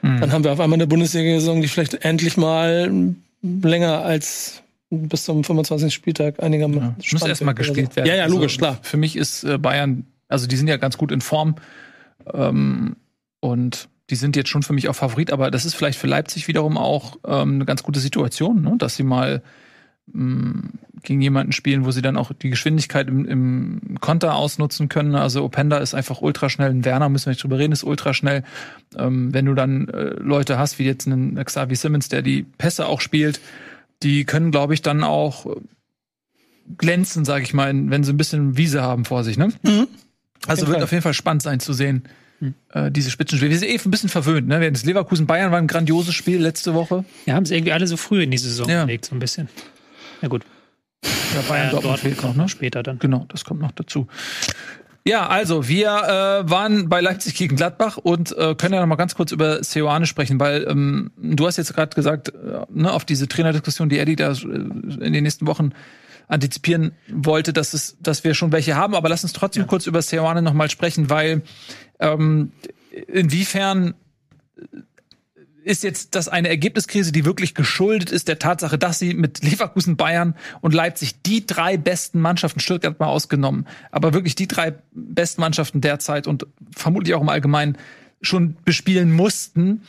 Hm. 0.00 0.20
Dann 0.20 0.32
haben 0.32 0.42
wir 0.44 0.52
auf 0.52 0.60
einmal 0.60 0.76
eine 0.78 0.86
Bundesliga-Saison, 0.86 1.60
die 1.60 1.68
vielleicht 1.68 1.94
endlich 2.04 2.36
mal 2.36 3.14
länger 3.42 4.02
als 4.02 4.62
bis 4.90 5.24
zum 5.24 5.44
25. 5.44 5.92
Spieltag 5.92 6.42
einigermaßen 6.42 6.96
Ja. 7.00 7.12
Muss 7.12 7.22
erstmal 7.22 7.54
gespielt 7.54 7.94
werden. 7.96 8.06
Ja, 8.08 8.14
ja, 8.16 8.26
logisch, 8.26 8.52
Also, 8.54 8.58
klar. 8.58 8.78
Für 8.82 8.96
mich 8.96 9.16
ist 9.16 9.44
äh, 9.44 9.58
Bayern, 9.58 10.06
also 10.28 10.46
die 10.46 10.56
sind 10.56 10.68
ja 10.68 10.76
ganz 10.76 10.96
gut 10.98 11.12
in 11.12 11.20
Form 11.20 11.56
ähm, 12.32 12.96
und 13.40 13.88
die 14.10 14.16
sind 14.16 14.36
jetzt 14.36 14.50
schon 14.50 14.62
für 14.62 14.72
mich 14.72 14.88
auch 14.88 14.94
Favorit, 14.94 15.32
aber 15.32 15.50
das 15.50 15.64
ist 15.64 15.74
vielleicht 15.74 15.98
für 15.98 16.06
Leipzig 16.06 16.46
wiederum 16.48 16.76
auch 16.76 17.16
ähm, 17.26 17.54
eine 17.54 17.64
ganz 17.64 17.82
gute 17.82 18.00
Situation, 18.00 18.62
ne? 18.62 18.74
dass 18.78 18.96
sie 18.96 19.02
mal 19.02 19.42
mh, 20.12 20.70
gegen 21.02 21.22
jemanden 21.22 21.52
spielen, 21.52 21.84
wo 21.84 21.90
sie 21.90 22.02
dann 22.02 22.16
auch 22.16 22.32
die 22.32 22.50
Geschwindigkeit 22.50 23.08
im, 23.08 23.24
im 23.24 23.98
Konter 24.00 24.34
ausnutzen 24.34 24.88
können. 24.88 25.14
Also 25.14 25.42
Openda 25.42 25.78
ist 25.78 25.94
einfach 25.94 26.20
ultraschnell, 26.20 26.70
ein 26.70 26.84
Werner, 26.84 27.08
müssen 27.08 27.26
wir 27.26 27.30
nicht 27.30 27.42
drüber 27.42 27.58
reden, 27.58 27.72
ist 27.72 27.84
ultraschnell. 27.84 28.44
Ähm, 28.96 29.32
wenn 29.32 29.46
du 29.46 29.54
dann 29.54 29.88
äh, 29.88 30.14
Leute 30.18 30.58
hast, 30.58 30.78
wie 30.78 30.84
jetzt 30.84 31.06
einen 31.06 31.42
Xavi 31.42 31.74
Simmons, 31.74 32.08
der 32.08 32.22
die 32.22 32.42
Pässe 32.42 32.86
auch 32.86 33.00
spielt, 33.00 33.40
die 34.02 34.24
können, 34.24 34.50
glaube 34.50 34.74
ich, 34.74 34.82
dann 34.82 35.02
auch 35.02 35.46
glänzen, 36.78 37.24
sage 37.24 37.44
ich 37.44 37.54
mal, 37.54 37.72
wenn 37.74 38.04
sie 38.04 38.12
ein 38.12 38.16
bisschen 38.16 38.56
Wiese 38.56 38.82
haben 38.82 39.04
vor 39.04 39.24
sich. 39.24 39.38
Ne? 39.38 39.48
Mhm. 39.62 39.88
Also 40.46 40.66
wird 40.66 40.76
Fall. 40.76 40.84
auf 40.84 40.92
jeden 40.92 41.02
Fall 41.02 41.14
spannend 41.14 41.42
sein 41.42 41.60
zu 41.60 41.72
sehen, 41.72 42.04
äh, 42.72 42.90
diese 42.90 43.10
Spitzenspiele. 43.10 43.50
Wir 43.50 43.58
sind 43.58 43.68
eh 43.68 43.80
ein 43.84 43.90
bisschen 43.90 44.08
verwöhnt. 44.08 44.48
Ne? 44.48 44.70
Das 44.72 44.84
Leverkusen-Bayern 44.84 45.50
war 45.52 45.58
ein 45.58 45.66
grandioses 45.66 46.14
Spiel 46.14 46.40
letzte 46.40 46.74
Woche. 46.74 47.04
Wir 47.24 47.34
haben 47.34 47.44
es 47.44 47.50
irgendwie 47.50 47.72
alle 47.72 47.86
so 47.86 47.96
früh 47.96 48.22
in 48.22 48.30
die 48.30 48.38
Saison 48.38 48.68
Ja. 48.68 48.82
gelegt, 48.84 49.06
so 49.06 49.14
ein 49.14 49.18
bisschen. 49.18 49.48
Na 50.20 50.28
gut, 50.28 50.44
Ja, 51.02 51.42
Bayern, 51.48 51.70
Dortmund 51.70 51.98
fehlt 52.00 52.36
noch 52.36 52.48
später 52.48 52.82
dann. 52.82 52.98
Genau, 52.98 53.26
das 53.28 53.44
kommt 53.44 53.60
noch 53.60 53.72
dazu. 53.72 54.06
Ja, 55.06 55.26
also 55.28 55.68
wir 55.68 55.88
äh, 55.88 56.50
waren 56.50 56.88
bei 56.88 57.02
Leipzig 57.02 57.34
gegen 57.34 57.56
Gladbach 57.56 57.98
und 57.98 58.34
äh, 58.38 58.54
können 58.54 58.72
ja 58.72 58.80
noch 58.80 58.86
mal 58.86 58.96
ganz 58.96 59.14
kurz 59.14 59.32
über 59.32 59.62
Seoane 59.62 60.06
sprechen, 60.06 60.40
weil 60.40 60.66
ähm, 60.66 61.10
du 61.18 61.46
hast 61.46 61.58
jetzt 61.58 61.74
gerade 61.74 61.94
gesagt, 61.94 62.28
äh, 62.30 62.64
ne, 62.72 62.90
auf 62.90 63.04
diese 63.04 63.28
Trainerdiskussion, 63.28 63.90
die 63.90 63.98
Eddie 63.98 64.16
da 64.16 64.32
äh, 64.32 64.36
in 64.46 65.12
den 65.12 65.24
nächsten 65.24 65.46
Wochen 65.46 65.72
antizipieren 66.28 66.92
wollte, 67.08 67.52
dass 67.52 67.74
es, 67.74 67.96
dass 68.00 68.24
wir 68.24 68.34
schon 68.34 68.52
welche 68.52 68.76
haben, 68.76 68.94
aber 68.94 69.08
lass 69.08 69.22
uns 69.22 69.32
trotzdem 69.32 69.66
kurz 69.66 69.86
über 69.86 70.02
Seoane 70.02 70.42
noch 70.42 70.54
mal 70.54 70.70
sprechen, 70.70 71.10
weil 71.10 71.42
ähm, 72.00 72.52
inwiefern 73.08 73.94
ist 75.64 75.82
jetzt 75.82 76.14
das 76.14 76.28
eine 76.28 76.48
Ergebniskrise, 76.48 77.10
die 77.10 77.24
wirklich 77.24 77.54
geschuldet 77.54 78.10
ist 78.10 78.28
der 78.28 78.38
Tatsache, 78.38 78.78
dass 78.78 78.98
sie 78.98 79.14
mit 79.14 79.42
Leverkusen, 79.42 79.96
Bayern 79.96 80.34
und 80.60 80.74
Leipzig 80.74 81.22
die 81.22 81.46
drei 81.46 81.76
besten 81.76 82.20
Mannschaften, 82.20 82.60
Stuttgart 82.60 83.00
mal 83.00 83.06
ausgenommen, 83.06 83.66
aber 83.90 84.12
wirklich 84.12 84.34
die 84.34 84.46
drei 84.46 84.74
besten 84.92 85.40
Mannschaften 85.40 85.80
derzeit 85.80 86.26
und 86.26 86.46
vermutlich 86.74 87.14
auch 87.14 87.22
im 87.22 87.28
Allgemeinen 87.28 87.78
schon 88.20 88.56
bespielen 88.64 89.12
mussten. 89.12 89.82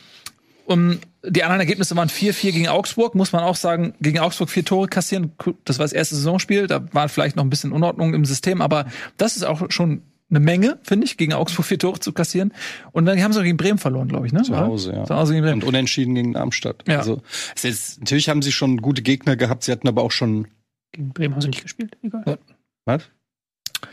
Um, 0.66 0.98
die 1.28 1.42
anderen 1.42 1.60
Ergebnisse 1.60 1.96
waren 1.96 2.08
4-4 2.08 2.52
gegen 2.52 2.68
Augsburg, 2.68 3.14
muss 3.14 3.32
man 3.32 3.42
auch 3.42 3.56
sagen, 3.56 3.94
gegen 4.00 4.18
Augsburg 4.18 4.50
vier 4.50 4.64
Tore 4.64 4.88
kassieren. 4.88 5.32
Das 5.64 5.78
war 5.78 5.84
das 5.84 5.92
erste 5.92 6.14
Saisonspiel, 6.14 6.66
da 6.66 6.86
war 6.92 7.08
vielleicht 7.08 7.36
noch 7.36 7.44
ein 7.44 7.50
bisschen 7.50 7.72
Unordnung 7.72 8.14
im 8.14 8.24
System, 8.24 8.60
aber 8.60 8.86
das 9.16 9.36
ist 9.36 9.44
auch 9.44 9.70
schon 9.70 10.02
eine 10.28 10.40
Menge, 10.40 10.78
finde 10.82 11.04
ich, 11.06 11.16
gegen 11.16 11.32
Augsburg 11.32 11.66
vier 11.66 11.78
Tore 11.78 12.00
zu 12.00 12.12
kassieren. 12.12 12.52
Und 12.92 13.06
dann 13.06 13.20
haben 13.22 13.32
sie 13.32 13.38
auch 13.38 13.44
gegen 13.44 13.56
Bremen 13.56 13.78
verloren, 13.78 14.08
glaube 14.08 14.26
ich, 14.26 14.32
ne? 14.32 14.42
Zu 14.42 14.56
Hause, 14.56 14.92
ja. 14.92 15.04
Zu 15.04 15.14
Hause 15.14 15.34
gegen 15.34 15.44
Bremen. 15.44 15.62
Und 15.62 15.68
unentschieden 15.68 16.14
gegen 16.14 16.32
Darmstadt. 16.32 16.82
Ja. 16.88 16.98
Also, 16.98 17.22
jetzt, 17.62 18.00
natürlich 18.00 18.28
haben 18.28 18.42
sie 18.42 18.52
schon 18.52 18.78
gute 18.78 19.02
Gegner 19.02 19.36
gehabt, 19.36 19.64
sie 19.64 19.72
hatten 19.72 19.86
aber 19.88 20.02
auch 20.02 20.12
schon, 20.12 20.48
Gegen 20.92 21.12
Bremen 21.12 21.34
haben 21.34 21.42
sie 21.42 21.48
nicht 21.48 21.62
gespielt. 21.62 21.96
Egal. 22.02 22.38
was? 22.84 23.02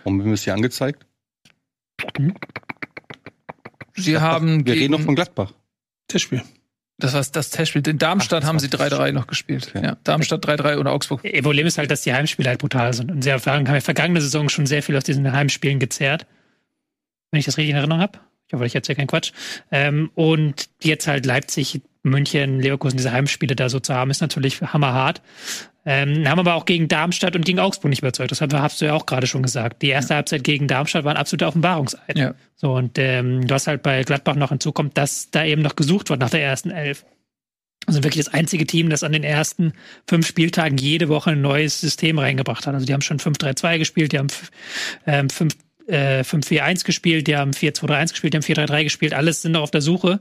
Warum 0.03 0.19
haben 0.19 0.27
wir 0.27 0.33
es 0.33 0.43
hier 0.43 0.53
angezeigt? 0.53 1.05
Sie 3.95 4.17
haben 4.17 4.57
Wir 4.57 4.63
gegen, 4.63 4.79
reden 4.79 4.91
noch 4.93 5.01
von 5.01 5.15
Gladbach. 5.15 5.53
Tischspiel. 6.07 6.41
Das 7.03 7.13
war 7.13 7.23
das 7.33 7.49
Testspiel. 7.49 7.85
In 7.85 7.97
Darmstadt 7.97 8.45
haben 8.45 8.59
sie 8.59 8.67
3-3 8.67 9.11
noch 9.11 9.27
gespielt. 9.27 9.73
Okay. 9.75 9.85
Ja, 9.85 9.97
Darmstadt 10.05 10.45
3-3 10.45 10.77
oder 10.77 10.93
Augsburg. 10.93 11.21
Ihr 11.25 11.43
Problem 11.43 11.67
ist 11.67 11.77
halt, 11.77 11.91
dass 11.91 12.01
die 12.01 12.13
Heimspiele 12.13 12.47
halt 12.47 12.59
brutal 12.59 12.93
sind. 12.93 13.11
Und 13.11 13.21
sie 13.23 13.33
haben 13.33 13.65
ja 13.65 13.81
vergangene 13.81 14.21
Saison 14.21 14.47
schon 14.47 14.65
sehr 14.65 14.81
viel 14.81 14.95
aus 14.95 15.03
diesen 15.03 15.29
Heimspielen 15.29 15.79
gezerrt. 15.79 16.25
Wenn 17.31 17.39
ich 17.39 17.45
das 17.45 17.57
richtig 17.57 17.71
in 17.71 17.75
Erinnerung 17.75 18.01
habe. 18.01 18.19
Ich 18.47 18.53
hoffe, 18.53 18.65
ich 18.65 18.75
erzähle 18.75 18.95
keinen 18.95 19.07
Quatsch. 19.07 19.33
Ähm, 19.69 20.11
und 20.15 20.69
jetzt 20.81 21.07
halt 21.07 21.25
Leipzig, 21.25 21.81
München, 22.03 22.59
Leverkusen, 22.59 22.97
diese 22.97 23.11
Heimspiele 23.11 23.55
da 23.55 23.69
so 23.69 23.79
zu 23.79 23.93
haben, 23.93 24.11
ist 24.11 24.21
natürlich 24.21 24.61
hammerhart. 24.61 25.21
Ähm, 25.85 26.27
haben 26.27 26.39
aber 26.39 26.53
auch 26.55 26.65
gegen 26.65 26.87
Darmstadt 26.87 27.35
und 27.35 27.45
gegen 27.45 27.59
Augsburg 27.59 27.89
nicht 27.89 27.99
überzeugt. 27.99 28.31
Das 28.31 28.41
hast 28.41 28.81
du 28.81 28.85
ja 28.85 28.93
auch 28.93 29.05
gerade 29.05 29.27
schon 29.27 29.43
gesagt. 29.43 29.81
Die 29.81 29.89
erste 29.89 30.15
Halbzeit 30.15 30.43
gegen 30.43 30.67
Darmstadt 30.67 31.03
war 31.03 31.11
ein 31.11 31.17
absoluter 31.17 31.47
Offenbarungseid. 31.47 32.17
Ja. 32.17 32.35
So, 32.55 32.73
und 32.75 32.97
ähm, 32.97 33.47
du 33.47 33.53
hast 33.53 33.67
halt 33.67 33.83
bei 33.83 34.03
Gladbach 34.03 34.35
noch 34.35 34.49
hinzukommt, 34.49 34.97
dass 34.97 35.29
da 35.31 35.43
eben 35.43 35.61
noch 35.61 35.75
gesucht 35.75 36.09
wird 36.09 36.21
nach 36.21 36.29
der 36.29 36.43
ersten 36.43 36.71
Elf. 36.71 37.05
Also 37.85 38.01
wirklich 38.03 38.23
das 38.23 38.33
einzige 38.33 38.65
Team, 38.65 38.89
das 38.89 39.03
an 39.03 39.11
den 39.11 39.23
ersten 39.23 39.73
fünf 40.07 40.25
Spieltagen 40.25 40.77
jede 40.77 41.09
Woche 41.09 41.31
ein 41.31 41.41
neues 41.41 41.81
System 41.81 42.17
reingebracht 42.17 42.65
hat. 42.65 42.73
Also 42.73 42.85
die 42.85 42.93
haben 42.93 43.01
schon 43.01 43.19
5-3-2 43.19 43.77
gespielt, 43.77 44.13
die 44.13 44.19
haben 44.19 44.27
ähm, 45.05 45.29
5 45.29 45.53
äh, 45.87 46.21
5-4-1 46.21 46.85
gespielt, 46.85 47.27
die 47.27 47.35
haben 47.35 47.51
4-2-3-1 47.51 48.11
gespielt, 48.11 48.33
die 48.33 48.37
haben 48.37 48.43
4-3-3 48.43 48.83
gespielt, 48.83 49.13
alles 49.13 49.41
sind 49.41 49.53
noch 49.53 49.61
auf 49.61 49.71
der 49.71 49.81
Suche. 49.81 50.19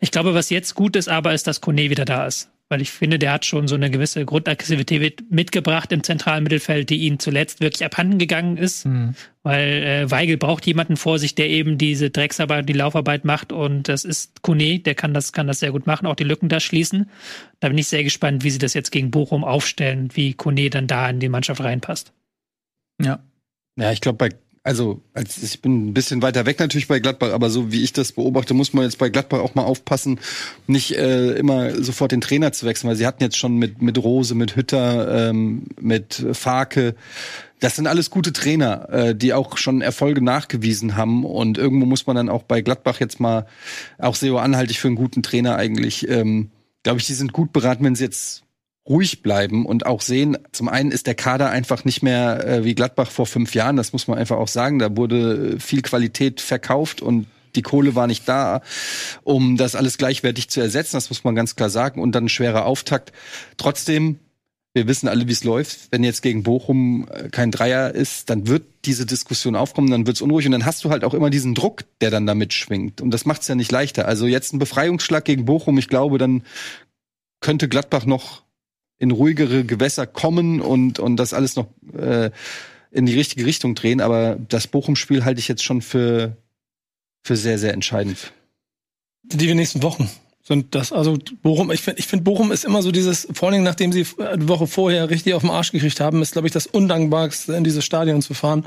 Ich 0.00 0.10
glaube, 0.10 0.34
was 0.34 0.50
jetzt 0.50 0.74
gut 0.74 0.96
ist, 0.96 1.08
aber 1.08 1.34
ist, 1.34 1.46
dass 1.46 1.60
Kone 1.60 1.90
wieder 1.90 2.04
da 2.04 2.26
ist. 2.26 2.50
Weil 2.70 2.82
ich 2.82 2.90
finde, 2.90 3.18
der 3.18 3.32
hat 3.32 3.46
schon 3.46 3.66
so 3.66 3.76
eine 3.76 3.90
gewisse 3.90 4.26
Grundaggressivität 4.26 5.30
mitgebracht 5.30 5.90
im 5.90 6.02
zentralen 6.02 6.44
Mittelfeld, 6.44 6.90
die 6.90 6.98
ihm 6.98 7.18
zuletzt 7.18 7.62
wirklich 7.62 7.82
abhanden 7.82 8.18
gegangen 8.18 8.58
ist. 8.58 8.84
Weil 9.42 9.68
äh, 9.82 10.10
Weigel 10.10 10.36
braucht 10.36 10.66
jemanden 10.66 10.98
vor 10.98 11.18
sich, 11.18 11.34
der 11.34 11.48
eben 11.48 11.78
diese 11.78 12.10
Drecksarbeit, 12.10 12.68
die 12.68 12.74
Laufarbeit 12.74 13.24
macht. 13.24 13.52
Und 13.52 13.88
das 13.88 14.04
ist 14.04 14.42
Kone, 14.42 14.80
der 14.80 14.94
kann 14.94 15.14
das, 15.14 15.32
kann 15.32 15.46
das 15.46 15.60
sehr 15.60 15.72
gut 15.72 15.86
machen, 15.86 16.06
auch 16.06 16.14
die 16.14 16.24
Lücken 16.24 16.50
da 16.50 16.60
schließen. 16.60 17.08
Da 17.60 17.68
bin 17.68 17.78
ich 17.78 17.88
sehr 17.88 18.04
gespannt, 18.04 18.44
wie 18.44 18.50
sie 18.50 18.58
das 18.58 18.74
jetzt 18.74 18.90
gegen 18.92 19.10
Bochum 19.10 19.44
aufstellen, 19.44 20.10
wie 20.12 20.34
Kone 20.34 20.68
dann 20.68 20.86
da 20.86 21.08
in 21.08 21.20
die 21.20 21.30
Mannschaft 21.30 21.62
reinpasst. 21.62 22.12
Ja. 23.00 23.20
Ja, 23.78 23.92
ich 23.92 24.02
glaube, 24.02 24.18
bei, 24.18 24.30
also, 24.68 25.00
als, 25.14 25.42
ich 25.42 25.62
bin 25.62 25.88
ein 25.88 25.94
bisschen 25.94 26.20
weiter 26.20 26.44
weg 26.44 26.60
natürlich 26.60 26.88
bei 26.88 26.98
Gladbach, 26.98 27.32
aber 27.32 27.48
so 27.48 27.72
wie 27.72 27.82
ich 27.82 27.94
das 27.94 28.12
beobachte, 28.12 28.52
muss 28.52 28.74
man 28.74 28.84
jetzt 28.84 28.98
bei 28.98 29.08
Gladbach 29.08 29.38
auch 29.38 29.54
mal 29.54 29.62
aufpassen, 29.62 30.20
nicht 30.66 30.94
äh, 30.94 31.30
immer 31.32 31.82
sofort 31.82 32.12
den 32.12 32.20
Trainer 32.20 32.52
zu 32.52 32.66
wechseln, 32.66 32.90
weil 32.90 32.96
sie 32.96 33.06
hatten 33.06 33.22
jetzt 33.22 33.38
schon 33.38 33.56
mit, 33.56 33.80
mit 33.80 33.96
Rose, 33.96 34.34
mit 34.34 34.56
Hütter, 34.56 35.30
ähm, 35.30 35.68
mit 35.80 36.22
Farke, 36.32 36.96
das 37.60 37.76
sind 37.76 37.86
alles 37.86 38.10
gute 38.10 38.34
Trainer, 38.34 38.90
äh, 38.90 39.14
die 39.14 39.32
auch 39.32 39.56
schon 39.56 39.80
Erfolge 39.80 40.22
nachgewiesen 40.22 40.96
haben. 40.96 41.24
Und 41.24 41.56
irgendwo 41.56 41.86
muss 41.86 42.06
man 42.06 42.16
dann 42.16 42.28
auch 42.28 42.42
bei 42.42 42.60
Gladbach 42.60 43.00
jetzt 43.00 43.20
mal 43.20 43.46
auch 43.96 44.16
Seo 44.16 44.36
anhaltig 44.36 44.80
für 44.80 44.88
einen 44.88 44.96
guten 44.96 45.22
Trainer 45.22 45.56
eigentlich, 45.56 46.06
ähm, 46.10 46.50
glaube 46.82 47.00
ich, 47.00 47.06
die 47.06 47.14
sind 47.14 47.32
gut 47.32 47.54
beraten, 47.54 47.84
wenn 47.84 47.94
sie 47.94 48.04
jetzt 48.04 48.44
ruhig 48.88 49.22
bleiben 49.22 49.66
und 49.66 49.86
auch 49.86 50.00
sehen, 50.00 50.38
zum 50.52 50.68
einen 50.68 50.90
ist 50.90 51.06
der 51.06 51.14
Kader 51.14 51.50
einfach 51.50 51.84
nicht 51.84 52.02
mehr 52.02 52.46
äh, 52.46 52.64
wie 52.64 52.74
Gladbach 52.74 53.10
vor 53.10 53.26
fünf 53.26 53.54
Jahren, 53.54 53.76
das 53.76 53.92
muss 53.92 54.08
man 54.08 54.18
einfach 54.18 54.38
auch 54.38 54.48
sagen. 54.48 54.78
Da 54.78 54.96
wurde 54.96 55.54
äh, 55.56 55.60
viel 55.60 55.82
Qualität 55.82 56.40
verkauft 56.40 57.02
und 57.02 57.26
die 57.54 57.62
Kohle 57.62 57.94
war 57.94 58.06
nicht 58.06 58.28
da, 58.28 58.62
um 59.24 59.56
das 59.56 59.74
alles 59.74 59.98
gleichwertig 59.98 60.48
zu 60.48 60.60
ersetzen. 60.60 60.96
Das 60.96 61.10
muss 61.10 61.24
man 61.24 61.34
ganz 61.34 61.56
klar 61.56 61.70
sagen. 61.70 62.00
Und 62.00 62.12
dann 62.12 62.26
ein 62.26 62.28
schwerer 62.28 62.66
Auftakt. 62.66 63.12
Trotzdem, 63.56 64.18
wir 64.74 64.86
wissen 64.86 65.08
alle, 65.08 65.26
wie 65.26 65.32
es 65.32 65.44
läuft. 65.44 65.90
Wenn 65.90 66.04
jetzt 66.04 66.22
gegen 66.22 66.42
Bochum 66.42 67.08
äh, 67.10 67.28
kein 67.30 67.50
Dreier 67.50 67.94
ist, 67.94 68.30
dann 68.30 68.46
wird 68.46 68.64
diese 68.84 69.06
Diskussion 69.06 69.56
aufkommen, 69.56 69.90
dann 69.90 70.06
wird 70.06 70.16
es 70.16 70.22
unruhig 70.22 70.46
und 70.46 70.52
dann 70.52 70.66
hast 70.66 70.84
du 70.84 70.90
halt 70.90 71.04
auch 71.04 71.14
immer 71.14 71.30
diesen 71.30 71.54
Druck, 71.54 71.84
der 72.00 72.10
dann 72.10 72.26
damit 72.26 72.52
schwingt. 72.52 73.00
Und 73.00 73.10
das 73.10 73.24
macht 73.24 73.42
es 73.42 73.48
ja 73.48 73.54
nicht 73.54 73.72
leichter. 73.72 74.06
Also 74.06 74.26
jetzt 74.26 74.52
ein 74.52 74.58
Befreiungsschlag 74.58 75.24
gegen 75.24 75.44
Bochum, 75.44 75.78
ich 75.78 75.88
glaube, 75.88 76.18
dann 76.18 76.42
könnte 77.40 77.68
Gladbach 77.68 78.04
noch 78.06 78.42
in 78.98 79.10
ruhigere 79.10 79.64
Gewässer 79.64 80.06
kommen 80.06 80.60
und, 80.60 80.98
und 80.98 81.16
das 81.16 81.32
alles 81.32 81.56
noch 81.56 81.68
äh, 81.96 82.30
in 82.90 83.06
die 83.06 83.14
richtige 83.14 83.46
Richtung 83.46 83.74
drehen. 83.74 84.00
Aber 84.00 84.36
das 84.48 84.66
Bochum-Spiel 84.66 85.24
halte 85.24 85.40
ich 85.40 85.48
jetzt 85.48 85.62
schon 85.62 85.82
für, 85.82 86.36
für 87.22 87.36
sehr, 87.36 87.58
sehr 87.58 87.74
entscheidend. 87.74 88.32
Die 89.22 89.54
nächsten 89.54 89.82
Wochen 89.82 90.10
sind 90.48 90.74
das. 90.74 90.92
Also 90.92 91.18
Bochum, 91.42 91.70
ich 91.70 91.82
finde, 91.82 92.00
ich 92.00 92.06
finde 92.06 92.24
Bochum 92.24 92.50
ist 92.50 92.64
immer 92.64 92.82
so 92.82 92.90
dieses, 92.90 93.28
vor 93.32 93.50
allem 93.50 93.62
nachdem 93.62 93.92
sie 93.92 94.04
die 94.04 94.48
Woche 94.48 94.66
vorher 94.66 95.10
richtig 95.10 95.34
auf 95.34 95.42
den 95.42 95.50
Arsch 95.50 95.70
gekriegt 95.70 96.00
haben, 96.00 96.22
ist, 96.22 96.32
glaube 96.32 96.48
ich, 96.48 96.52
das 96.52 96.66
Undankbarste, 96.66 97.52
in 97.52 97.64
dieses 97.64 97.84
Stadion 97.84 98.22
zu 98.22 98.34
fahren, 98.34 98.64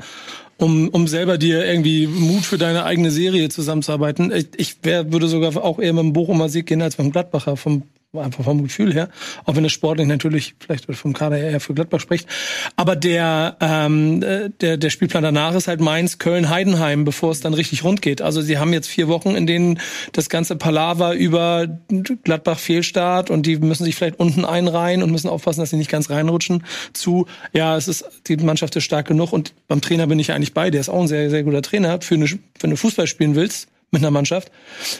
um, 0.58 0.88
um 0.88 1.08
selber 1.08 1.38
dir 1.38 1.66
irgendwie 1.66 2.06
Mut 2.06 2.44
für 2.44 2.56
deine 2.56 2.84
eigene 2.84 3.10
Serie 3.10 3.48
zusammenzuarbeiten. 3.48 4.30
Ich, 4.30 4.48
ich 4.56 4.76
wär, 4.82 5.12
würde 5.12 5.26
sogar 5.26 5.56
auch 5.62 5.80
eher 5.80 5.92
mit 5.92 6.04
dem 6.04 6.12
Bochumer 6.12 6.48
Sieg 6.48 6.66
gehen 6.66 6.82
als 6.82 6.96
mit 6.98 7.06
dem 7.06 7.12
Gladbacher 7.12 7.56
vom 7.56 7.82
einfach 8.20 8.44
vom 8.44 8.62
Gefühl 8.62 8.92
her, 8.92 9.08
auch 9.46 9.56
wenn 9.56 9.64
es 9.64 9.72
sportlich 9.72 10.06
natürlich 10.06 10.54
vielleicht 10.60 10.84
vom 10.94 11.14
Kader 11.14 11.36
her 11.36 11.50
eher 11.50 11.60
für 11.60 11.72
Gladbach 11.72 12.00
spricht. 12.00 12.28
Aber 12.76 12.94
der, 12.94 13.56
ähm, 13.60 14.22
äh, 14.22 14.50
der, 14.60 14.76
der 14.76 14.90
Spielplan 14.90 15.22
danach 15.22 15.54
ist 15.54 15.66
halt 15.66 15.80
Mainz, 15.80 16.18
Köln, 16.18 16.50
Heidenheim, 16.50 17.06
bevor 17.06 17.30
es 17.30 17.40
dann 17.40 17.54
richtig 17.54 17.84
rund 17.84 18.02
geht. 18.02 18.20
Also 18.20 18.42
sie 18.42 18.58
haben 18.58 18.74
jetzt 18.74 18.88
vier 18.88 19.08
Wochen, 19.08 19.30
in 19.30 19.46
denen 19.46 19.80
das 20.12 20.28
ganze 20.28 20.56
Palaver 20.56 21.14
über 21.14 21.66
Gladbach 22.22 22.58
Fehlstart 22.58 23.30
und 23.30 23.46
die 23.46 23.56
müssen 23.56 23.84
sich 23.84 23.96
vielleicht 23.96 24.20
unten 24.20 24.44
einreihen 24.44 25.02
und 25.02 25.10
müssen 25.10 25.28
aufpassen, 25.28 25.60
dass 25.60 25.70
sie 25.70 25.76
nicht 25.76 25.90
ganz 25.90 26.10
reinrutschen 26.10 26.64
zu, 26.92 27.26
ja, 27.54 27.78
es 27.78 27.88
ist, 27.88 28.04
die 28.28 28.36
Mannschaft 28.36 28.76
ist 28.76 28.84
stark 28.84 29.08
genug 29.08 29.32
und 29.32 29.54
beim 29.68 29.80
Trainer 29.80 30.06
bin 30.06 30.18
ich 30.18 30.32
eigentlich 30.32 30.52
bei, 30.52 30.70
der 30.70 30.82
ist 30.82 30.90
auch 30.90 31.00
ein 31.00 31.08
sehr, 31.08 31.30
sehr 31.30 31.44
guter 31.44 31.62
Trainer. 31.62 32.02
Für 32.02 32.16
eine, 32.16 32.26
wenn 32.60 32.70
du 32.70 32.76
Fußball 32.76 33.06
spielen 33.06 33.36
willst 33.36 33.68
mit 33.90 34.02
einer 34.02 34.10
Mannschaft, 34.10 34.52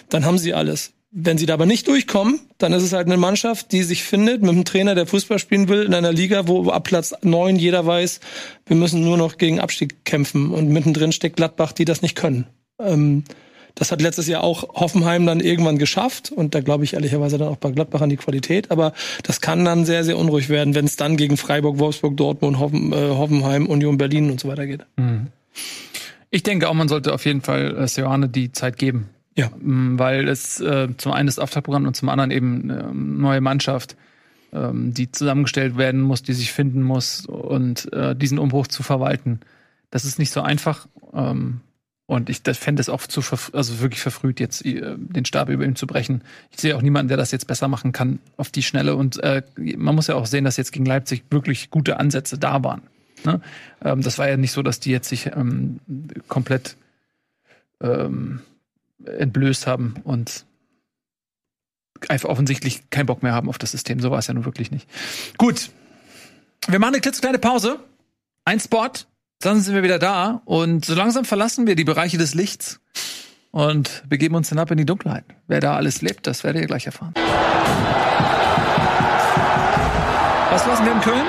dann 0.08 0.24
haben 0.24 0.38
sie 0.38 0.54
alles. 0.54 0.94
Wenn 1.14 1.36
sie 1.36 1.44
da 1.44 1.54
aber 1.54 1.66
nicht 1.66 1.88
durchkommen, 1.88 2.40
dann 2.56 2.72
ist 2.72 2.82
es 2.82 2.94
halt 2.94 3.06
eine 3.06 3.18
Mannschaft, 3.18 3.70
die 3.72 3.82
sich 3.82 4.02
findet 4.02 4.40
mit 4.40 4.50
einem 4.50 4.64
Trainer, 4.64 4.94
der 4.94 5.06
Fußball 5.06 5.38
spielen 5.38 5.68
will, 5.68 5.82
in 5.82 5.92
einer 5.92 6.10
Liga, 6.10 6.48
wo 6.48 6.70
ab 6.70 6.84
Platz 6.84 7.14
neun 7.20 7.56
jeder 7.56 7.84
weiß, 7.84 8.20
wir 8.64 8.76
müssen 8.76 9.04
nur 9.04 9.18
noch 9.18 9.36
gegen 9.36 9.60
Abstieg 9.60 10.06
kämpfen. 10.06 10.52
Und 10.52 10.70
mittendrin 10.70 11.12
steckt 11.12 11.36
Gladbach, 11.36 11.72
die 11.72 11.84
das 11.84 12.00
nicht 12.00 12.16
können. 12.16 12.46
Ähm, 12.80 13.24
das 13.74 13.92
hat 13.92 14.00
letztes 14.00 14.26
Jahr 14.26 14.42
auch 14.42 14.74
Hoffenheim 14.74 15.26
dann 15.26 15.40
irgendwann 15.40 15.76
geschafft. 15.76 16.32
Und 16.32 16.54
da 16.54 16.60
glaube 16.60 16.84
ich 16.84 16.94
ehrlicherweise 16.94 17.36
dann 17.36 17.48
auch 17.48 17.56
bei 17.56 17.70
Gladbach 17.72 18.00
an 18.00 18.08
die 18.08 18.16
Qualität. 18.16 18.70
Aber 18.70 18.94
das 19.22 19.42
kann 19.42 19.66
dann 19.66 19.84
sehr, 19.84 20.04
sehr 20.04 20.16
unruhig 20.16 20.48
werden, 20.48 20.74
wenn 20.74 20.86
es 20.86 20.96
dann 20.96 21.18
gegen 21.18 21.36
Freiburg, 21.36 21.78
Wolfsburg, 21.78 22.16
Dortmund, 22.16 22.58
Hoffen, 22.58 22.90
äh, 22.94 22.96
Hoffenheim, 22.96 23.66
Union 23.66 23.98
Berlin 23.98 24.30
und 24.30 24.40
so 24.40 24.48
weiter 24.48 24.66
geht. 24.66 24.86
Ich 26.30 26.42
denke 26.42 26.70
auch, 26.70 26.74
man 26.74 26.88
sollte 26.88 27.12
auf 27.12 27.26
jeden 27.26 27.42
Fall 27.42 27.76
äh, 27.76 27.86
Seoane 27.86 28.30
die 28.30 28.52
Zeit 28.52 28.78
geben. 28.78 29.10
Ja. 29.36 29.50
Mm, 29.60 29.98
Weil 29.98 30.28
es 30.28 30.60
äh, 30.60 30.88
zum 30.96 31.12
einen 31.12 31.26
das 31.26 31.38
Auftaktprogramm 31.38 31.86
und 31.86 31.96
zum 31.96 32.08
anderen 32.08 32.30
eben 32.30 32.70
eine 32.70 32.94
neue 32.94 33.40
Mannschaft, 33.40 33.96
ähm, 34.52 34.92
die 34.92 35.10
zusammengestellt 35.10 35.76
werden 35.76 36.02
muss, 36.02 36.22
die 36.22 36.34
sich 36.34 36.52
finden 36.52 36.82
muss 36.82 37.26
und 37.26 37.92
äh, 37.92 38.14
diesen 38.14 38.38
Umbruch 38.38 38.66
zu 38.66 38.82
verwalten. 38.82 39.40
Das 39.90 40.04
ist 40.04 40.18
nicht 40.18 40.30
so 40.30 40.42
einfach. 40.42 40.86
Ähm, 41.14 41.60
und 42.06 42.28
ich 42.28 42.42
fände 42.42 42.80
es 42.80 42.90
auch 42.90 43.06
zu 43.06 43.22
also 43.52 43.80
wirklich 43.80 44.02
verfrüht, 44.02 44.38
jetzt 44.38 44.66
äh, 44.66 44.96
den 44.98 45.24
Stab 45.24 45.48
über 45.48 45.64
ihm 45.64 45.76
zu 45.76 45.86
brechen. 45.86 46.22
Ich 46.50 46.60
sehe 46.60 46.76
auch 46.76 46.82
niemanden, 46.82 47.08
der 47.08 47.16
das 47.16 47.30
jetzt 47.30 47.46
besser 47.46 47.68
machen 47.68 47.92
kann 47.92 48.18
auf 48.36 48.50
die 48.50 48.62
Schnelle. 48.62 48.96
Und 48.96 49.22
äh, 49.22 49.42
man 49.56 49.94
muss 49.94 50.08
ja 50.08 50.16
auch 50.16 50.26
sehen, 50.26 50.44
dass 50.44 50.58
jetzt 50.58 50.72
gegen 50.72 50.84
Leipzig 50.84 51.24
wirklich 51.30 51.70
gute 51.70 51.98
Ansätze 51.98 52.38
da 52.38 52.62
waren. 52.62 52.82
Ne? 53.24 53.40
Ähm, 53.82 54.02
das 54.02 54.18
war 54.18 54.28
ja 54.28 54.36
nicht 54.36 54.52
so, 54.52 54.62
dass 54.62 54.80
die 54.80 54.90
jetzt 54.90 55.08
sich 55.08 55.30
ähm, 55.34 55.80
komplett 56.28 56.76
ähm, 57.80 58.40
entblößt 59.06 59.66
haben 59.66 59.94
und 60.04 60.44
einfach 62.08 62.28
offensichtlich 62.28 62.90
keinen 62.90 63.06
Bock 63.06 63.22
mehr 63.22 63.32
haben 63.32 63.48
auf 63.48 63.58
das 63.58 63.70
System. 63.70 64.00
So 64.00 64.10
war 64.10 64.18
es 64.18 64.26
ja 64.26 64.34
nun 64.34 64.44
wirklich 64.44 64.70
nicht. 64.70 64.88
Gut. 65.38 65.70
Wir 66.68 66.78
machen 66.78 66.94
eine 66.94 67.00
klitzekleine 67.00 67.38
Pause. 67.38 67.80
Ein 68.44 68.60
Spot. 68.60 68.90
Dann 69.40 69.60
sind 69.60 69.74
wir 69.74 69.82
wieder 69.82 69.98
da. 69.98 70.42
Und 70.44 70.84
so 70.84 70.94
langsam 70.94 71.24
verlassen 71.24 71.66
wir 71.66 71.74
die 71.74 71.84
Bereiche 71.84 72.18
des 72.18 72.34
Lichts 72.34 72.80
und 73.50 74.02
begeben 74.08 74.34
uns 74.34 74.48
hinab 74.48 74.70
in 74.70 74.78
die 74.78 74.86
Dunkelheit. 74.86 75.24
Wer 75.46 75.60
da 75.60 75.76
alles 75.76 76.02
lebt, 76.02 76.26
das 76.26 76.44
werdet 76.44 76.62
ihr 76.62 76.68
gleich 76.68 76.86
erfahren. 76.86 77.14
Was 80.50 80.66
lassen 80.66 80.84
wir 80.84 80.92
in 80.92 81.00
Köln? 81.00 81.26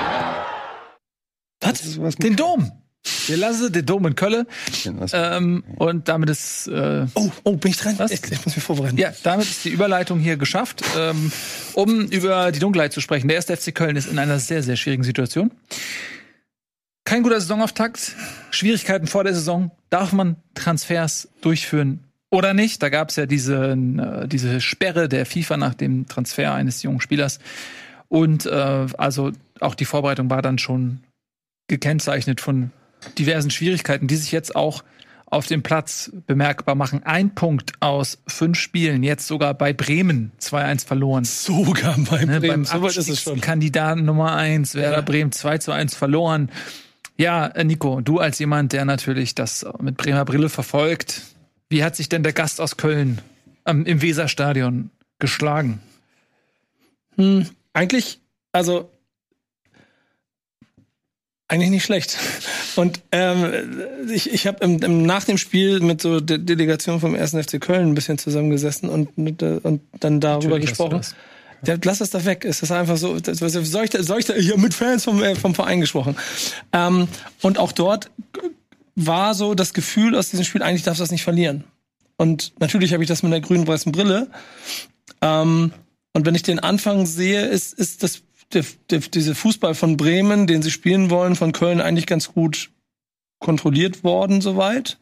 Was? 1.60 2.00
Was 2.00 2.16
Den 2.16 2.36
Dom. 2.36 2.83
Wir 3.26 3.36
lassen 3.36 3.72
den 3.72 3.84
Dom 3.84 4.06
in 4.06 4.14
Köln. 4.14 4.46
Was? 4.92 5.12
Ähm, 5.14 5.64
und 5.76 6.08
damit 6.08 6.30
ist 6.30 6.68
äh, 6.68 7.06
Oh, 7.14 7.30
oh, 7.44 7.56
bin 7.56 7.70
ich 7.70 7.76
dran? 7.76 7.98
Was? 7.98 8.10
Ich, 8.10 8.22
ich 8.30 8.44
muss 8.44 8.56
mich 8.56 8.64
vorbereiten. 8.64 8.96
Ja, 8.96 9.12
damit 9.22 9.46
ist 9.46 9.64
die 9.64 9.70
Überleitung 9.70 10.18
hier 10.18 10.36
geschafft, 10.36 10.82
ähm, 10.96 11.30
um 11.74 12.06
über 12.06 12.52
die 12.52 12.58
Dunkelheit 12.60 12.92
zu 12.92 13.00
sprechen. 13.00 13.28
Der 13.28 13.36
erste 13.36 13.56
FC 13.56 13.74
Köln 13.74 13.96
ist 13.96 14.10
in 14.10 14.18
einer 14.18 14.38
sehr, 14.38 14.62
sehr 14.62 14.76
schwierigen 14.76 15.04
Situation. 15.04 15.50
Kein 17.04 17.22
guter 17.22 17.40
Saisonauftakt, 17.40 18.14
Schwierigkeiten 18.50 19.06
vor 19.06 19.24
der 19.24 19.34
Saison. 19.34 19.70
Darf 19.90 20.12
man 20.12 20.36
Transfers 20.54 21.28
durchführen 21.42 22.00
oder 22.30 22.54
nicht? 22.54 22.82
Da 22.82 22.88
gab 22.88 23.10
es 23.10 23.16
ja 23.16 23.26
diese, 23.26 23.72
äh, 23.72 24.28
diese 24.28 24.60
Sperre 24.62 25.08
der 25.08 25.26
FIFA 25.26 25.58
nach 25.58 25.74
dem 25.74 26.08
Transfer 26.08 26.54
eines 26.54 26.82
jungen 26.82 27.00
Spielers. 27.00 27.38
Und 28.08 28.46
äh, 28.46 28.86
also 28.96 29.32
auch 29.60 29.74
die 29.74 29.84
Vorbereitung 29.84 30.30
war 30.30 30.40
dann 30.40 30.58
schon 30.58 31.00
gekennzeichnet 31.68 32.40
von 32.40 32.70
diversen 33.18 33.50
Schwierigkeiten, 33.50 34.06
die 34.06 34.16
sich 34.16 34.32
jetzt 34.32 34.54
auch 34.56 34.82
auf 35.26 35.46
dem 35.46 35.62
Platz 35.62 36.12
bemerkbar 36.26 36.74
machen. 36.76 37.02
Ein 37.02 37.34
Punkt 37.34 37.72
aus 37.80 38.18
fünf 38.26 38.58
Spielen, 38.58 39.02
jetzt 39.02 39.26
sogar 39.26 39.54
bei 39.54 39.72
Bremen 39.72 40.30
2-1 40.40 40.86
verloren. 40.86 41.24
Sogar 41.24 41.96
bei 42.08 42.24
Ne, 42.24 42.40
Bremen. 42.40 42.64
So 42.64 42.80
weit 42.82 42.96
ist 42.96 43.08
es 43.08 43.22
schon. 43.22 43.40
Kandidaten 43.40 44.04
Nummer 44.04 44.34
eins, 44.36 44.74
Werder 44.74 44.98
Ja. 44.98 45.02
Bremen 45.02 45.32
2 45.32 45.58
zu 45.58 45.72
1 45.72 45.94
verloren. 45.96 46.50
Ja, 47.16 47.46
äh, 47.46 47.64
Nico, 47.64 48.00
du 48.00 48.18
als 48.18 48.38
jemand, 48.38 48.72
der 48.72 48.84
natürlich 48.84 49.34
das 49.34 49.66
mit 49.80 49.96
Bremer 49.96 50.24
Brille 50.24 50.48
verfolgt, 50.48 51.22
wie 51.68 51.82
hat 51.82 51.96
sich 51.96 52.08
denn 52.08 52.22
der 52.22 52.32
Gast 52.32 52.60
aus 52.60 52.76
Köln 52.76 53.20
ähm, 53.66 53.86
im 53.86 54.02
Weserstadion 54.02 54.90
geschlagen? 55.18 55.80
Hm, 57.16 57.48
eigentlich, 57.72 58.20
also 58.52 58.90
eigentlich 61.48 61.70
nicht 61.70 61.84
schlecht. 61.84 62.18
Und 62.76 63.00
ähm, 63.12 63.52
ich, 64.12 64.32
ich 64.32 64.46
habe 64.46 64.64
im, 64.64 64.82
im, 64.82 65.02
nach 65.02 65.24
dem 65.24 65.38
Spiel 65.38 65.80
mit 65.80 66.00
so 66.00 66.20
der 66.20 66.38
Delegation 66.38 67.00
vom 67.00 67.14
1. 67.14 67.32
FC 67.32 67.60
Köln 67.60 67.90
ein 67.90 67.94
bisschen 67.94 68.18
zusammengesessen 68.18 68.88
und, 68.88 69.42
äh, 69.42 69.60
und 69.62 69.80
dann 70.00 70.20
darüber 70.20 70.50
Natürlich 70.50 70.70
gesprochen. 70.70 70.98
das. 70.98 71.14
Ja, 71.66 71.76
lass 71.82 72.00
es 72.00 72.10
da 72.10 72.24
weg. 72.24 72.44
Es 72.44 72.62
ist 72.62 72.70
einfach 72.70 72.96
so, 72.96 73.18
das, 73.18 73.40
was, 73.40 73.52
soll 73.52 73.84
ich 73.84 73.90
da, 73.90 74.02
soll 74.02 74.18
ich 74.18 74.26
da, 74.26 74.34
hab 74.34 74.58
mit 74.58 74.74
Fans 74.74 75.04
vom, 75.04 75.22
äh, 75.22 75.34
vom 75.34 75.54
Verein 75.54 75.80
gesprochen. 75.80 76.16
Ähm, 76.72 77.08
und 77.42 77.58
auch 77.58 77.72
dort 77.72 78.10
war 78.96 79.34
so 79.34 79.54
das 79.54 79.72
Gefühl 79.72 80.14
aus 80.14 80.30
diesem 80.30 80.44
Spiel, 80.44 80.62
eigentlich 80.62 80.82
darfst 80.82 81.00
du 81.00 81.02
das 81.02 81.10
nicht 81.10 81.24
verlieren. 81.24 81.64
Und 82.16 82.52
natürlich 82.60 82.92
habe 82.92 83.02
ich 83.02 83.08
das 83.08 83.22
mit 83.22 83.32
einer 83.32 83.40
grün-weißen 83.40 83.92
Brille. 83.92 84.28
Ähm, 85.20 85.72
und 86.12 86.26
wenn 86.26 86.34
ich 86.34 86.42
den 86.42 86.60
Anfang 86.60 87.06
sehe, 87.06 87.46
ist, 87.46 87.72
ist 87.74 88.02
das 88.02 88.22
der, 88.54 88.64
der, 88.90 89.00
diese 89.00 89.34
Fußball 89.34 89.74
von 89.74 89.96
Bremen, 89.96 90.46
den 90.46 90.62
sie 90.62 90.70
spielen 90.70 91.10
wollen, 91.10 91.36
von 91.36 91.52
Köln 91.52 91.80
eigentlich 91.80 92.06
ganz 92.06 92.32
gut 92.32 92.70
kontrolliert 93.40 94.04
worden 94.04 94.40
soweit. 94.40 94.98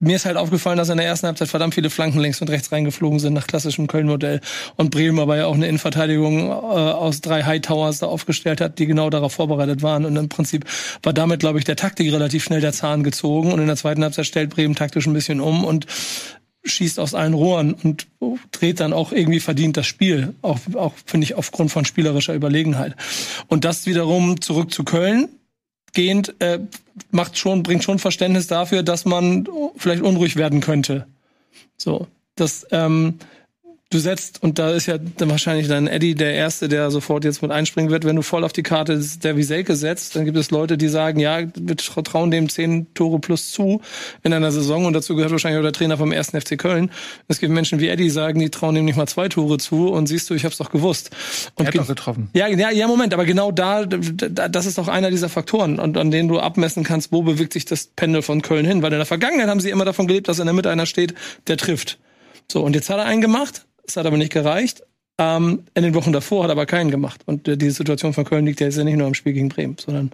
Mir 0.00 0.14
ist 0.14 0.26
halt 0.26 0.36
aufgefallen, 0.36 0.78
dass 0.78 0.90
in 0.90 0.96
der 0.96 1.06
ersten 1.06 1.26
Halbzeit 1.26 1.48
verdammt 1.48 1.74
viele 1.74 1.90
Flanken 1.90 2.20
links 2.20 2.40
und 2.40 2.50
rechts 2.50 2.70
reingeflogen 2.70 3.18
sind 3.18 3.32
nach 3.32 3.48
klassischem 3.48 3.88
Köln-Modell. 3.88 4.40
Und 4.76 4.90
Bremen 4.90 5.18
aber 5.18 5.36
ja 5.36 5.46
auch 5.46 5.56
eine 5.56 5.66
Innenverteidigung 5.66 6.50
äh, 6.50 6.52
aus 6.52 7.20
drei 7.20 7.42
High-Towers 7.42 7.98
da 7.98 8.06
aufgestellt 8.06 8.60
hat, 8.60 8.78
die 8.78 8.86
genau 8.86 9.10
darauf 9.10 9.32
vorbereitet 9.32 9.82
waren. 9.82 10.04
Und 10.04 10.14
im 10.14 10.28
Prinzip 10.28 10.66
war 11.02 11.12
damit, 11.12 11.40
glaube 11.40 11.58
ich, 11.58 11.64
der 11.64 11.74
Taktik 11.74 12.12
relativ 12.12 12.44
schnell 12.44 12.60
der 12.60 12.72
Zahn 12.72 13.02
gezogen. 13.02 13.50
Und 13.50 13.58
in 13.58 13.66
der 13.66 13.74
zweiten 13.74 14.04
Halbzeit 14.04 14.26
stellt 14.26 14.50
Bremen 14.50 14.76
taktisch 14.76 15.04
ein 15.08 15.14
bisschen 15.14 15.40
um 15.40 15.64
und 15.64 15.86
schießt 16.64 17.00
aus 17.00 17.14
allen 17.14 17.34
Rohren 17.34 17.72
und 17.72 18.06
dreht 18.52 18.80
dann 18.80 18.92
auch 18.92 19.12
irgendwie 19.12 19.40
verdient 19.40 19.76
das 19.76 19.86
Spiel. 19.86 20.34
Auch, 20.42 20.58
auch 20.74 20.94
finde 21.06 21.24
ich, 21.24 21.34
aufgrund 21.34 21.70
von 21.70 21.84
spielerischer 21.84 22.34
Überlegenheit. 22.34 22.94
Und 23.46 23.64
das 23.64 23.86
wiederum 23.86 24.40
zurück 24.40 24.72
zu 24.72 24.84
Köln 24.84 25.28
gehend 25.92 26.34
äh, 26.40 26.60
macht 27.10 27.38
schon, 27.38 27.62
bringt 27.62 27.84
schon 27.84 27.98
Verständnis 27.98 28.46
dafür, 28.46 28.82
dass 28.82 29.04
man 29.04 29.48
vielleicht 29.76 30.02
unruhig 30.02 30.36
werden 30.36 30.60
könnte. 30.60 31.06
So, 31.76 32.06
das 32.34 32.66
ähm, 32.70 33.18
du 33.90 33.98
setzt, 33.98 34.42
und 34.42 34.58
da 34.58 34.72
ist 34.72 34.86
ja 34.86 34.98
dann 34.98 35.30
wahrscheinlich 35.30 35.66
dann 35.66 35.86
Eddie 35.86 36.14
der 36.14 36.34
Erste, 36.34 36.68
der 36.68 36.90
sofort 36.90 37.24
jetzt 37.24 37.40
mit 37.40 37.50
einspringen 37.50 37.90
wird, 37.90 38.04
wenn 38.04 38.16
du 38.16 38.22
voll 38.22 38.44
auf 38.44 38.52
die 38.52 38.62
Karte 38.62 39.02
der 39.22 39.36
Wieselke 39.36 39.76
setzt, 39.76 40.14
dann 40.14 40.26
gibt 40.26 40.36
es 40.36 40.50
Leute, 40.50 40.76
die 40.76 40.88
sagen, 40.88 41.20
ja, 41.20 41.40
wir 41.54 41.76
trauen 41.76 42.30
dem 42.30 42.50
zehn 42.50 42.92
Tore 42.92 43.18
plus 43.18 43.50
zu 43.50 43.80
in 44.22 44.32
einer 44.34 44.52
Saison 44.52 44.84
und 44.84 44.92
dazu 44.92 45.14
gehört 45.14 45.32
wahrscheinlich 45.32 45.58
auch 45.58 45.62
der 45.62 45.72
Trainer 45.72 45.96
vom 45.96 46.12
ersten 46.12 46.38
FC 46.38 46.58
Köln. 46.58 46.90
Es 47.28 47.40
gibt 47.40 47.52
Menschen 47.52 47.80
wie 47.80 47.88
Eddie, 47.88 48.04
die 48.04 48.10
sagen, 48.10 48.40
die 48.40 48.50
trauen 48.50 48.74
dem 48.74 48.84
nicht 48.84 48.96
mal 48.96 49.08
zwei 49.08 49.28
Tore 49.28 49.56
zu 49.56 49.88
und 49.88 50.06
siehst 50.06 50.28
du, 50.28 50.34
ich 50.34 50.44
hab's 50.44 50.58
doch 50.58 50.70
gewusst. 50.70 51.10
Und 51.54 51.64
Er 51.64 51.68
hat 51.68 51.78
doch 51.78 51.86
getroffen. 51.86 52.28
ja, 52.34 52.46
ja, 52.46 52.70
ja, 52.70 52.86
Moment, 52.88 53.14
aber 53.14 53.24
genau 53.24 53.52
da, 53.52 53.86
da, 53.86 54.48
das 54.48 54.66
ist 54.66 54.78
auch 54.78 54.88
einer 54.88 55.10
dieser 55.10 55.30
Faktoren, 55.30 55.78
und 55.78 55.96
an 55.96 56.10
denen 56.10 56.28
du 56.28 56.38
abmessen 56.38 56.84
kannst, 56.84 57.10
wo 57.10 57.22
bewegt 57.22 57.54
sich 57.54 57.64
das 57.64 57.86
Pendel 57.96 58.20
von 58.20 58.42
Köln 58.42 58.66
hin. 58.66 58.82
Weil 58.82 58.92
in 58.92 58.98
der 58.98 59.06
Vergangenheit 59.06 59.48
haben 59.48 59.60
sie 59.60 59.70
immer 59.70 59.86
davon 59.86 60.06
gelebt, 60.06 60.28
dass 60.28 60.38
in 60.38 60.44
der 60.46 60.54
Mitte 60.54 60.70
einer 60.70 60.86
steht, 60.86 61.14
der 61.46 61.56
trifft. 61.56 61.98
So, 62.50 62.62
und 62.62 62.74
jetzt 62.74 62.88
hat 62.90 62.98
er 62.98 63.04
einen 63.04 63.20
gemacht, 63.20 63.66
es 63.88 63.96
hat 63.96 64.06
aber 64.06 64.16
nicht 64.16 64.32
gereicht. 64.32 64.82
Ähm, 65.18 65.64
in 65.74 65.82
den 65.82 65.94
Wochen 65.94 66.12
davor 66.12 66.44
hat 66.44 66.50
er 66.50 66.52
aber 66.52 66.66
keinen 66.66 66.90
gemacht. 66.90 67.22
Und 67.26 67.48
äh, 67.48 67.56
die 67.56 67.70
Situation 67.70 68.12
von 68.12 68.24
Köln 68.24 68.46
liegt 68.46 68.60
ja 68.60 68.66
jetzt 68.66 68.76
ja 68.76 68.84
nicht 68.84 68.96
nur 68.96 69.06
am 69.06 69.14
Spiel 69.14 69.32
gegen 69.32 69.48
Bremen, 69.48 69.76
sondern 69.78 70.12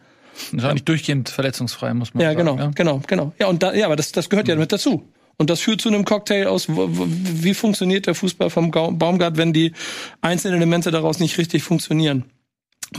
Das 0.53 0.62
war 0.62 0.72
nicht 0.72 0.89
durchgehend 0.89 1.29
verletzungsfrei, 1.29 1.93
muss 1.93 2.14
man 2.14 2.22
ja, 2.22 2.33
sagen. 2.33 2.57
genau, 2.57 2.70
genau, 2.75 3.03
genau. 3.07 3.33
Ja, 3.39 3.49
und 3.49 3.62
da, 3.62 3.75
ja, 3.75 3.87
aber 3.87 3.97
das, 3.97 4.12
das 4.12 4.31
gehört 4.31 4.49
ja 4.49 4.57
mit 4.57 4.72
dazu. 4.72 5.05
Und 5.37 5.51
das 5.51 5.61
führt 5.61 5.81
zu 5.81 5.89
einem 5.89 6.05
Cocktail 6.05 6.47
aus, 6.47 6.68
wie 6.68 7.55
funktioniert 7.55 8.07
der 8.07 8.14
Fußball 8.14 8.51
vom 8.51 8.70
Baumgart, 8.70 9.37
wenn 9.37 9.53
die 9.53 9.72
einzelnen 10.20 10.59
Elemente 10.59 10.91
daraus 10.91 11.18
nicht 11.18 11.37
richtig 11.39 11.64
funktionieren. 11.64 12.25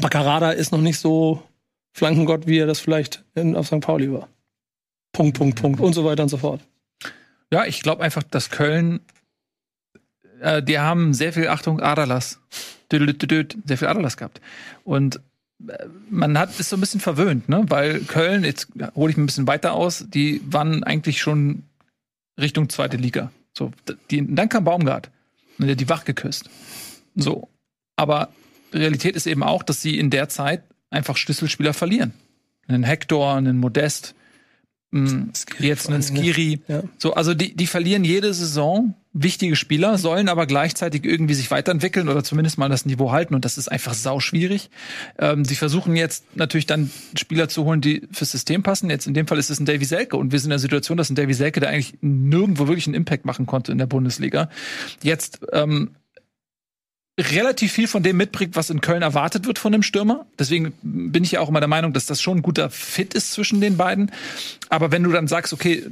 Baccarada 0.01 0.51
ist 0.51 0.71
noch 0.71 0.81
nicht 0.81 0.99
so 0.99 1.41
Flankengott, 1.93 2.45
wie 2.45 2.57
er 2.57 2.67
das 2.67 2.81
vielleicht 2.81 3.23
in, 3.35 3.55
auf 3.55 3.67
St. 3.67 3.79
Pauli 3.79 4.11
war. 4.11 4.27
Punkt, 5.13 5.37
Punkt, 5.37 5.61
Punkt 5.61 5.79
und 5.79 5.93
so 5.93 6.03
weiter 6.03 6.23
und 6.23 6.29
so 6.29 6.37
fort. 6.37 6.59
Ja, 7.53 7.65
ich 7.65 7.81
glaube 7.81 8.03
einfach, 8.03 8.23
dass 8.23 8.49
Köln, 8.49 8.99
äh, 10.41 10.63
die 10.63 10.79
haben 10.79 11.13
sehr 11.13 11.33
viel, 11.33 11.47
Achtung, 11.47 11.81
Adalas. 11.81 12.39
Sehr 12.91 13.77
viel 13.77 13.87
Adalas 13.87 14.17
gehabt. 14.17 14.41
Und 14.83 15.19
äh, 15.67 15.85
man 16.09 16.37
hat 16.37 16.59
ist 16.59 16.69
so 16.69 16.77
ein 16.77 16.79
bisschen 16.79 16.99
verwöhnt, 16.99 17.49
ne? 17.49 17.65
Weil 17.67 18.01
Köln, 18.01 18.43
jetzt 18.43 18.67
hole 18.95 19.11
ich 19.11 19.17
ein 19.17 19.25
bisschen 19.25 19.47
weiter 19.47 19.73
aus, 19.73 20.05
die 20.07 20.41
waren 20.45 20.83
eigentlich 20.83 21.21
schon 21.21 21.63
Richtung 22.39 22.69
zweite 22.69 22.97
Liga. 22.97 23.31
So, 23.57 23.71
die, 24.11 24.35
dann 24.35 24.49
kam 24.49 24.65
Baumgart 24.65 25.09
und 25.57 25.67
der 25.67 25.75
die 25.75 25.89
wach 25.89 26.05
geküsst. 26.05 26.49
So. 27.15 27.47
Aber 27.95 28.29
Realität 28.73 29.15
ist 29.15 29.25
eben 29.25 29.43
auch, 29.43 29.63
dass 29.63 29.81
sie 29.81 29.97
in 29.97 30.09
der 30.09 30.27
Zeit 30.27 30.63
einfach 30.89 31.15
Schlüsselspieler 31.15 31.73
verlieren. 31.73 32.13
Einen 32.67 32.83
Hector, 32.83 33.35
einen 33.35 33.57
Modest, 33.57 34.15
mh, 34.91 35.27
jetzt 35.59 35.89
einen 35.89 36.01
Skiri. 36.01 36.61
Ja. 36.67 36.83
So, 36.97 37.13
also 37.13 37.33
die, 37.33 37.55
die 37.55 37.67
verlieren 37.67 38.03
jede 38.03 38.33
Saison 38.33 38.93
wichtige 39.17 39.55
Spieler, 39.55 39.97
sollen 39.97 40.27
aber 40.27 40.45
gleichzeitig 40.45 41.05
irgendwie 41.05 41.33
sich 41.33 41.49
weiterentwickeln 41.49 42.09
oder 42.09 42.23
zumindest 42.23 42.57
mal 42.57 42.67
das 42.67 42.85
Niveau 42.85 43.13
halten 43.13 43.33
und 43.33 43.45
das 43.45 43.57
ist 43.57 43.69
einfach 43.69 43.93
sau 43.93 44.19
schwierig. 44.19 44.69
Ähm, 45.17 45.45
sie 45.45 45.55
versuchen 45.55 45.95
jetzt 45.95 46.35
natürlich 46.35 46.65
dann 46.65 46.91
Spieler 47.17 47.47
zu 47.47 47.63
holen, 47.63 47.79
die 47.79 48.03
fürs 48.11 48.31
System 48.31 48.61
passen. 48.61 48.89
Jetzt 48.89 49.07
in 49.07 49.13
dem 49.13 49.25
Fall 49.25 49.39
ist 49.39 49.49
es 49.49 49.59
ein 49.59 49.65
Davy 49.65 49.85
Selke 49.85 50.17
und 50.17 50.33
wir 50.33 50.39
sind 50.39 50.47
in 50.47 50.51
der 50.51 50.59
Situation, 50.59 50.97
dass 50.97 51.09
ein 51.09 51.15
Davy 51.15 51.33
Selke, 51.33 51.61
der 51.61 51.69
eigentlich 51.69 51.93
nirgendwo 52.01 52.67
wirklich 52.67 52.87
einen 52.87 52.93
Impact 52.93 53.25
machen 53.25 53.45
konnte 53.45 53.71
in 53.71 53.77
der 53.77 53.85
Bundesliga, 53.85 54.49
jetzt 55.01 55.39
ähm, 55.53 55.95
relativ 57.17 57.71
viel 57.71 57.87
von 57.87 58.03
dem 58.03 58.17
mitbringt, 58.17 58.57
was 58.57 58.69
in 58.69 58.81
Köln 58.81 59.01
erwartet 59.01 59.45
wird 59.47 59.59
von 59.59 59.71
dem 59.71 59.83
Stürmer. 59.83 60.25
Deswegen 60.37 60.73
bin 60.81 61.23
ich 61.23 61.31
ja 61.31 61.39
auch 61.39 61.47
immer 61.47 61.61
der 61.61 61.69
Meinung, 61.69 61.93
dass 61.93 62.05
das 62.05 62.21
schon 62.21 62.39
ein 62.39 62.41
guter 62.41 62.69
Fit 62.69 63.13
ist 63.13 63.31
zwischen 63.31 63.61
den 63.61 63.77
beiden. 63.77 64.11
Aber 64.67 64.91
wenn 64.91 65.03
du 65.03 65.11
dann 65.11 65.27
sagst, 65.27 65.53
okay, 65.53 65.85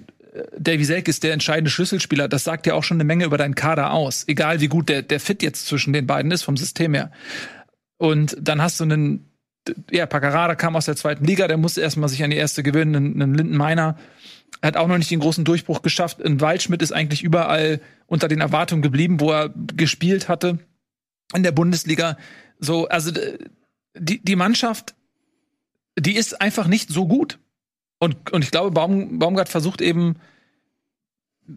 Davy 0.58 0.84
Selke 0.84 1.10
ist 1.12 1.24
der 1.24 1.34
entscheidende 1.34 1.70
Schlüsselspieler, 1.70 2.28
das 2.28 2.44
sagt 2.44 2.66
ja 2.66 2.74
auch 2.74 2.84
schon 2.84 2.98
eine 2.98 3.04
Menge 3.04 3.26
über 3.26 3.38
deinen 3.38 3.56
Kader 3.56 3.94
aus. 3.94 4.24
Egal 4.28 4.62
wie 4.62 4.68
gut 4.68 4.90
der, 4.90 5.04
der 5.04 5.20
Fit 5.20 5.44
jetzt 5.44 5.68
zwischen 5.68 5.94
den 5.94 6.08
beiden 6.08 6.32
ist, 6.32 6.44
vom 6.44 6.58
System 6.58 6.94
her. 6.96 7.12
Und 7.98 8.36
dann 8.42 8.62
hast 8.62 8.80
du 8.80 8.86
einen, 8.86 9.30
ja, 9.92 10.08
Paccarada 10.08 10.56
kam 10.56 10.76
aus 10.76 10.86
der 10.86 10.96
zweiten 10.96 11.24
Liga, 11.26 11.48
der 11.48 11.58
musste 11.58 11.82
erstmal 11.82 12.10
sich 12.10 12.24
an 12.24 12.32
die 12.32 12.38
erste 12.38 12.64
gewöhnen, 12.64 12.96
einen, 12.96 13.22
einen 13.22 13.36
Linden 13.36 13.58
Meiner 13.58 13.98
hat 14.62 14.78
auch 14.78 14.88
noch 14.88 14.98
nicht 14.98 15.12
den 15.12 15.20
großen 15.20 15.46
Durchbruch 15.46 15.82
geschafft. 15.82 16.24
Ein 16.24 16.40
Waldschmidt 16.40 16.82
ist 16.82 16.94
eigentlich 16.94 17.22
überall 17.24 17.82
unter 18.08 18.28
den 18.28 18.40
Erwartungen 18.40 18.82
geblieben, 18.82 19.20
wo 19.20 19.32
er 19.32 19.50
gespielt 19.50 20.30
hatte 20.30 20.60
in 21.36 21.44
der 21.44 21.52
Bundesliga. 21.52 22.18
So, 22.60 22.88
also 22.88 23.12
d- 23.12 23.40
die, 23.98 24.24
die 24.24 24.36
Mannschaft, 24.36 24.96
die 26.00 26.16
ist 26.16 26.40
einfach 26.42 26.68
nicht 26.68 26.90
so 26.90 27.08
gut. 27.08 27.40
Und, 28.04 28.32
und 28.32 28.44
ich 28.44 28.52
glaube, 28.52 28.72
Baum, 28.72 29.20
Baumgart 29.20 29.50
versucht 29.50 29.82
eben, 29.82 30.16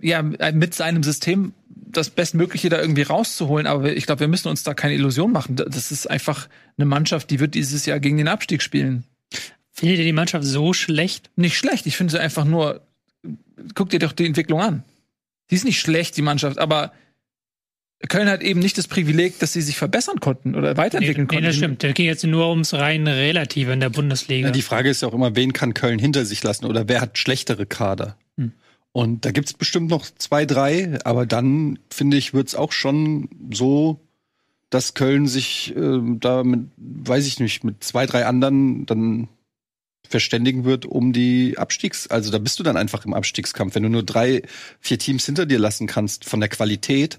ja, 0.00 0.22
mit 0.22 0.74
seinem 0.74 1.02
System 1.02 1.52
das 1.68 2.10
Bestmögliche 2.10 2.68
da 2.68 2.80
irgendwie 2.80 3.02
rauszuholen. 3.02 3.66
Aber 3.66 3.94
ich 3.94 4.06
glaube, 4.06 4.20
wir 4.20 4.28
müssen 4.28 4.48
uns 4.48 4.62
da 4.62 4.74
keine 4.74 4.94
Illusion 4.94 5.32
machen. 5.32 5.56
Das 5.56 5.90
ist 5.92 6.10
einfach 6.10 6.48
eine 6.76 6.86
Mannschaft, 6.86 7.30
die 7.30 7.40
wird 7.40 7.54
dieses 7.54 7.86
Jahr 7.86 8.00
gegen 8.00 8.16
den 8.16 8.28
Abstieg 8.28 8.62
spielen. 8.62 9.04
Findet 9.70 9.98
ihr 9.98 10.04
die 10.04 10.12
Mannschaft 10.12 10.44
so 10.44 10.72
schlecht? 10.72 11.30
Nicht 11.36 11.56
schlecht. 11.56 11.86
Ich 11.86 11.96
finde 11.96 12.12
sie 12.12 12.20
einfach 12.20 12.44
nur 12.44 12.86
guck 13.74 13.90
dir 13.90 13.98
doch 13.98 14.12
die 14.12 14.26
Entwicklung 14.26 14.60
an. 14.60 14.84
Die 15.50 15.54
ist 15.54 15.64
nicht 15.64 15.80
schlecht, 15.80 16.16
die 16.16 16.22
Mannschaft, 16.22 16.58
aber 16.58 16.92
Köln 18.08 18.28
hat 18.28 18.42
eben 18.42 18.60
nicht 18.60 18.76
das 18.76 18.88
Privileg, 18.88 19.38
dass 19.38 19.54
sie 19.54 19.62
sich 19.62 19.76
verbessern 19.78 20.20
konnten 20.20 20.54
oder 20.54 20.76
weiterentwickeln 20.76 21.26
Nee, 21.26 21.36
konnten. 21.36 21.44
das 21.44 21.56
stimmt. 21.56 21.82
Da 21.82 21.92
ging 21.92 22.06
jetzt 22.06 22.24
nur 22.24 22.48
ums 22.50 22.74
rein 22.74 23.06
Relative 23.06 23.72
in 23.72 23.80
der 23.80 23.88
Bundesliga. 23.90 24.48
Ja, 24.48 24.52
die 24.52 24.62
Frage 24.62 24.90
ist 24.90 25.02
ja 25.02 25.08
auch 25.08 25.14
immer, 25.14 25.34
wen 25.34 25.52
kann 25.52 25.72
Köln 25.72 25.98
hinter 25.98 26.24
sich 26.26 26.42
lassen 26.42 26.66
oder 26.66 26.88
wer 26.88 27.00
hat 27.00 27.16
schlechtere 27.16 27.64
Kader? 27.64 28.16
Hm. 28.36 28.52
Und 28.92 29.24
da 29.24 29.30
gibt's 29.30 29.54
bestimmt 29.54 29.90
noch 29.90 30.06
zwei, 30.18 30.44
drei, 30.44 30.98
aber 31.04 31.26
dann 31.26 31.78
finde 31.90 32.16
ich, 32.18 32.34
wird's 32.34 32.54
auch 32.54 32.72
schon 32.72 33.28
so, 33.52 34.00
dass 34.70 34.94
Köln 34.94 35.26
sich 35.26 35.74
ähm, 35.76 36.18
da 36.20 36.44
mit, 36.44 36.68
weiß 36.76 37.26
ich 37.26 37.40
nicht, 37.40 37.64
mit 37.64 37.82
zwei, 37.82 38.04
drei 38.06 38.26
anderen 38.26 38.84
dann 38.84 39.28
verständigen 40.08 40.64
wird 40.64 40.86
um 40.86 41.12
die 41.12 41.58
Abstiegs, 41.58 42.06
also 42.08 42.30
da 42.30 42.38
bist 42.38 42.58
du 42.58 42.62
dann 42.62 42.76
einfach 42.76 43.04
im 43.04 43.14
Abstiegskampf. 43.14 43.74
Wenn 43.74 43.82
du 43.82 43.88
nur 43.88 44.02
drei, 44.02 44.42
vier 44.80 44.98
Teams 44.98 45.26
hinter 45.26 45.46
dir 45.46 45.58
lassen 45.58 45.86
kannst 45.86 46.24
von 46.24 46.40
der 46.40 46.48
Qualität, 46.48 47.18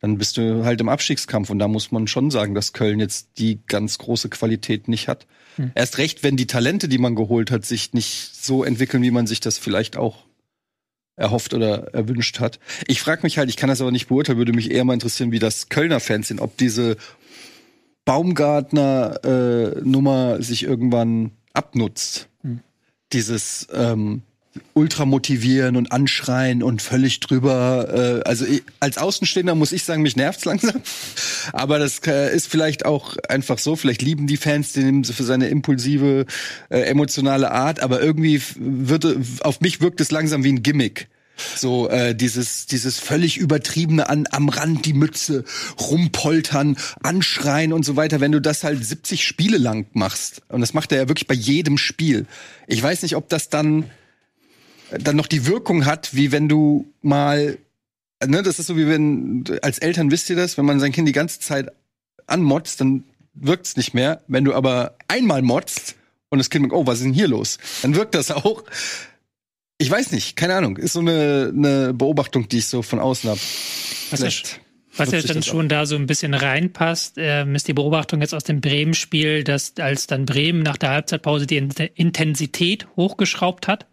dann 0.00 0.18
bist 0.18 0.36
du 0.36 0.64
halt 0.64 0.80
im 0.80 0.88
Abstiegskampf. 0.88 1.50
Und 1.50 1.58
da 1.58 1.66
muss 1.68 1.90
man 1.90 2.06
schon 2.06 2.30
sagen, 2.30 2.54
dass 2.54 2.72
Köln 2.72 3.00
jetzt 3.00 3.30
die 3.38 3.58
ganz 3.66 3.98
große 3.98 4.28
Qualität 4.28 4.86
nicht 4.88 5.08
hat. 5.08 5.26
Hm. 5.56 5.72
Erst 5.74 5.98
recht, 5.98 6.22
wenn 6.22 6.36
die 6.36 6.46
Talente, 6.46 6.86
die 6.88 6.98
man 6.98 7.16
geholt 7.16 7.50
hat, 7.50 7.66
sich 7.66 7.94
nicht 7.94 8.30
so 8.34 8.62
entwickeln, 8.64 9.02
wie 9.02 9.10
man 9.10 9.26
sich 9.26 9.40
das 9.40 9.58
vielleicht 9.58 9.96
auch 9.96 10.24
erhofft 11.16 11.52
oder 11.52 11.92
erwünscht 11.94 12.38
hat. 12.38 12.60
Ich 12.86 13.00
frage 13.00 13.22
mich 13.24 13.38
halt, 13.38 13.50
ich 13.50 13.56
kann 13.56 13.68
das 13.68 13.80
aber 13.80 13.90
nicht 13.90 14.06
beurteilen, 14.06 14.38
würde 14.38 14.52
mich 14.52 14.70
eher 14.70 14.84
mal 14.84 14.94
interessieren, 14.94 15.32
wie 15.32 15.40
das 15.40 15.68
Kölner 15.68 15.98
Fans 15.98 16.28
sind, 16.28 16.40
ob 16.40 16.56
diese 16.56 16.96
Baumgartner-Nummer 18.04 20.40
sich 20.40 20.62
irgendwann 20.62 21.32
abnutzt. 21.52 22.28
Hm. 22.42 22.60
Dieses 23.12 23.66
ähm, 23.72 24.22
ultra 24.74 25.04
motivieren 25.04 25.76
und 25.76 25.92
anschreien 25.92 26.62
und 26.62 26.82
völlig 26.82 27.20
drüber. 27.20 28.22
Äh, 28.24 28.28
also 28.28 28.44
ich, 28.44 28.62
als 28.80 28.98
Außenstehender 28.98 29.54
muss 29.54 29.72
ich 29.72 29.84
sagen, 29.84 30.02
mich 30.02 30.16
nervt's 30.16 30.44
langsam. 30.44 30.80
Aber 31.52 31.78
das 31.78 32.00
äh, 32.06 32.34
ist 32.34 32.48
vielleicht 32.48 32.84
auch 32.84 33.16
einfach 33.28 33.58
so. 33.58 33.76
Vielleicht 33.76 34.02
lieben 34.02 34.26
die 34.26 34.36
Fans 34.36 34.72
den 34.72 35.04
für 35.04 35.24
seine 35.24 35.48
impulsive, 35.48 36.26
äh, 36.70 36.80
emotionale 36.80 37.50
Art. 37.50 37.80
Aber 37.80 38.00
irgendwie 38.00 38.40
wird 38.56 39.06
auf 39.42 39.60
mich 39.60 39.80
wirkt 39.80 40.00
es 40.00 40.10
langsam 40.10 40.44
wie 40.44 40.52
ein 40.52 40.62
Gimmick. 40.62 41.08
So 41.56 41.88
äh, 41.88 42.14
dieses 42.14 42.66
dieses 42.66 42.98
völlig 42.98 43.36
übertriebene 43.36 44.08
an 44.08 44.26
am 44.30 44.48
Rand 44.48 44.84
die 44.84 44.92
Mütze 44.92 45.44
rumpoltern, 45.80 46.76
anschreien 47.02 47.72
und 47.72 47.84
so 47.84 47.96
weiter. 47.96 48.20
Wenn 48.20 48.32
du 48.32 48.40
das 48.40 48.64
halt 48.64 48.84
70 48.84 49.24
Spiele 49.24 49.58
lang 49.58 49.86
machst 49.92 50.42
und 50.48 50.60
das 50.60 50.74
macht 50.74 50.92
er 50.92 50.98
ja 50.98 51.08
wirklich 51.08 51.28
bei 51.28 51.34
jedem 51.34 51.78
Spiel. 51.78 52.26
Ich 52.66 52.82
weiß 52.82 53.02
nicht, 53.02 53.16
ob 53.16 53.28
das 53.28 53.48
dann 53.48 53.84
dann 54.90 55.16
noch 55.16 55.26
die 55.26 55.46
Wirkung 55.46 55.84
hat, 55.84 56.14
wie 56.14 56.32
wenn 56.32 56.48
du 56.48 56.86
mal, 57.02 57.58
ne, 58.24 58.42
das 58.42 58.58
ist 58.58 58.66
so 58.66 58.76
wie 58.76 58.88
wenn, 58.88 59.44
als 59.62 59.78
Eltern 59.78 60.10
wisst 60.10 60.30
ihr 60.30 60.36
das, 60.36 60.58
wenn 60.58 60.64
man 60.64 60.80
sein 60.80 60.92
Kind 60.92 61.08
die 61.08 61.12
ganze 61.12 61.40
Zeit 61.40 61.70
anmotzt, 62.26 62.80
dann 62.80 63.04
wirkt's 63.34 63.76
nicht 63.76 63.94
mehr. 63.94 64.22
Wenn 64.28 64.44
du 64.44 64.54
aber 64.54 64.96
einmal 65.08 65.42
motzt 65.42 65.96
und 66.28 66.38
das 66.38 66.50
Kind 66.50 66.64
denkt, 66.64 66.74
oh, 66.74 66.86
was 66.86 66.98
ist 66.98 67.04
denn 67.04 67.12
hier 67.12 67.28
los? 67.28 67.58
Dann 67.82 67.94
wirkt 67.94 68.14
das 68.14 68.30
auch. 68.30 68.64
Ich 69.78 69.90
weiß 69.90 70.10
nicht, 70.12 70.36
keine 70.36 70.54
Ahnung. 70.56 70.76
Ist 70.76 70.94
so 70.94 71.00
eine, 71.00 71.52
eine 71.54 71.94
Beobachtung, 71.94 72.48
die 72.48 72.58
ich 72.58 72.66
so 72.66 72.82
von 72.82 72.98
außen 72.98 73.30
habe. 73.30 73.40
Was 74.10 74.20
ja, 74.20 74.30
was 74.96 75.12
ja 75.12 75.22
dann 75.22 75.42
schon 75.42 75.68
da 75.68 75.86
so 75.86 75.94
ein 75.94 76.06
bisschen 76.06 76.34
reinpasst, 76.34 77.14
ähm, 77.16 77.54
ist 77.54 77.68
die 77.68 77.74
Beobachtung 77.74 78.20
jetzt 78.20 78.34
aus 78.34 78.42
dem 78.42 78.60
Bremen-Spiel, 78.60 79.44
dass 79.44 79.74
als 79.78 80.08
dann 80.08 80.26
Bremen 80.26 80.62
nach 80.62 80.76
der 80.76 80.90
Halbzeitpause 80.90 81.46
die 81.46 81.58
In 81.58 81.70
Intensität 81.94 82.88
hochgeschraubt 82.96 83.68
hat 83.68 83.86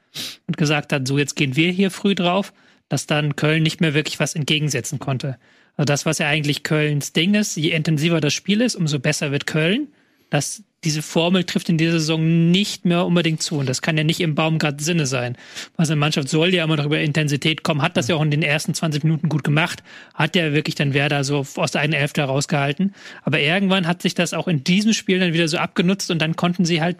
und 0.47 0.57
gesagt 0.57 0.93
hat, 0.93 1.07
so 1.07 1.17
jetzt 1.17 1.35
gehen 1.35 1.55
wir 1.55 1.71
hier 1.71 1.91
früh 1.91 2.15
drauf, 2.15 2.53
dass 2.89 3.07
dann 3.07 3.35
Köln 3.35 3.63
nicht 3.63 3.81
mehr 3.81 3.93
wirklich 3.93 4.19
was 4.19 4.35
entgegensetzen 4.35 4.99
konnte. 4.99 5.37
Also 5.77 5.85
das, 5.85 6.05
was 6.05 6.19
ja 6.19 6.27
eigentlich 6.27 6.63
Kölns 6.63 7.13
Ding 7.13 7.33
ist, 7.33 7.55
je 7.57 7.71
intensiver 7.71 8.21
das 8.21 8.33
Spiel 8.33 8.61
ist, 8.61 8.75
umso 8.75 8.99
besser 8.99 9.31
wird 9.31 9.45
Köln. 9.45 9.87
Das, 10.29 10.63
diese 10.83 11.01
Formel 11.01 11.43
trifft 11.43 11.69
in 11.69 11.77
dieser 11.77 11.93
Saison 11.93 12.51
nicht 12.51 12.85
mehr 12.85 13.05
unbedingt 13.05 13.41
zu. 13.41 13.57
Und 13.57 13.69
das 13.69 13.81
kann 13.81 13.97
ja 13.97 14.03
nicht 14.03 14.21
im 14.21 14.35
Baumgart 14.35 14.81
Sinne 14.81 15.05
sein. 15.05 15.37
Also 15.77 15.93
eine 15.93 15.99
Mannschaft 15.99 16.29
soll 16.29 16.53
ja 16.53 16.63
immer 16.63 16.77
noch 16.77 16.85
über 16.85 16.99
Intensität 16.99 17.63
kommen, 17.63 17.81
hat 17.81 17.97
das 17.97 18.07
ja 18.07 18.15
auch 18.15 18.21
in 18.21 18.31
den 18.31 18.41
ersten 18.41 18.73
20 18.73 19.03
Minuten 19.03 19.29
gut 19.29 19.43
gemacht, 19.43 19.83
hat 20.13 20.35
ja 20.35 20.53
wirklich 20.53 20.75
dann 20.75 20.93
Werder 20.93 21.23
so 21.23 21.45
aus 21.55 21.71
der 21.71 21.81
einen 21.81 21.93
Hälfte 21.93 22.21
herausgehalten. 22.21 22.93
Aber 23.23 23.39
irgendwann 23.39 23.87
hat 23.87 24.01
sich 24.01 24.15
das 24.15 24.33
auch 24.33 24.47
in 24.47 24.63
diesem 24.63 24.93
Spiel 24.93 25.19
dann 25.19 25.33
wieder 25.33 25.47
so 25.47 25.57
abgenutzt 25.57 26.09
und 26.09 26.19
dann 26.19 26.35
konnten 26.35 26.65
sie 26.65 26.81
halt, 26.81 26.97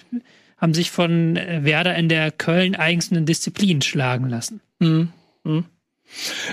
haben 0.58 0.74
sich 0.74 0.92
von 0.92 1.36
äh, 1.36 1.64
Werder 1.64 1.96
in 1.96 2.10
der 2.10 2.32
Köln 2.32 2.76
eigenen 2.76 3.26
Disziplin 3.26 3.82
schlagen 3.82 4.30
lassen. 4.30 4.62
Mhm. 4.80 5.10
Mhm. 5.44 5.66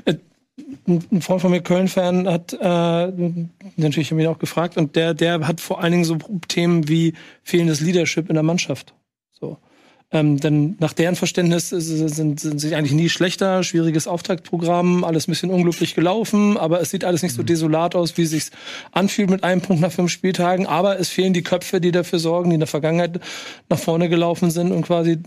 Äh, 0.04 0.14
ein 0.86 1.22
Freund 1.22 1.40
von 1.40 1.50
mir, 1.50 1.62
Köln-Fan, 1.62 2.28
hat 2.28 2.52
äh, 2.52 3.12
natürlich 3.76 4.10
haben 4.10 4.18
wir 4.18 4.24
ihn 4.24 4.30
auch 4.30 4.38
gefragt 4.38 4.76
und 4.76 4.96
der, 4.96 5.14
der 5.14 5.46
hat 5.46 5.60
vor 5.60 5.80
allen 5.80 5.92
Dingen 5.92 6.04
so 6.04 6.18
Themen 6.48 6.88
wie 6.88 7.14
fehlendes 7.42 7.80
Leadership 7.80 8.28
in 8.28 8.34
der 8.34 8.42
Mannschaft. 8.42 8.94
Ähm, 10.12 10.38
denn 10.38 10.76
nach 10.78 10.92
deren 10.92 11.16
Verständnis 11.16 11.70
sind, 11.70 12.40
sind 12.40 12.58
sie 12.58 12.74
eigentlich 12.74 12.92
nie 12.92 13.08
schlechter, 13.08 13.62
schwieriges 13.62 14.06
Auftaktprogramm, 14.06 15.04
alles 15.04 15.26
ein 15.26 15.32
bisschen 15.32 15.50
unglücklich 15.50 15.94
gelaufen, 15.94 16.56
aber 16.58 16.80
es 16.80 16.90
sieht 16.90 17.04
alles 17.04 17.22
nicht 17.22 17.34
so 17.34 17.42
desolat 17.42 17.94
aus, 17.94 18.16
wie 18.16 18.22
es 18.22 18.30
sich 18.30 18.44
anfühlt 18.92 19.30
mit 19.30 19.44
einem 19.44 19.60
Punkt 19.60 19.80
nach 19.80 19.92
fünf 19.92 20.10
Spieltagen. 20.10 20.66
Aber 20.66 20.98
es 20.98 21.08
fehlen 21.08 21.32
die 21.32 21.42
Köpfe, 21.42 21.80
die 21.80 21.92
dafür 21.92 22.18
sorgen, 22.18 22.50
die 22.50 22.54
in 22.54 22.60
der 22.60 22.66
Vergangenheit 22.66 23.20
nach 23.68 23.78
vorne 23.78 24.08
gelaufen 24.08 24.50
sind 24.50 24.72
und 24.72 24.82
quasi 24.82 25.18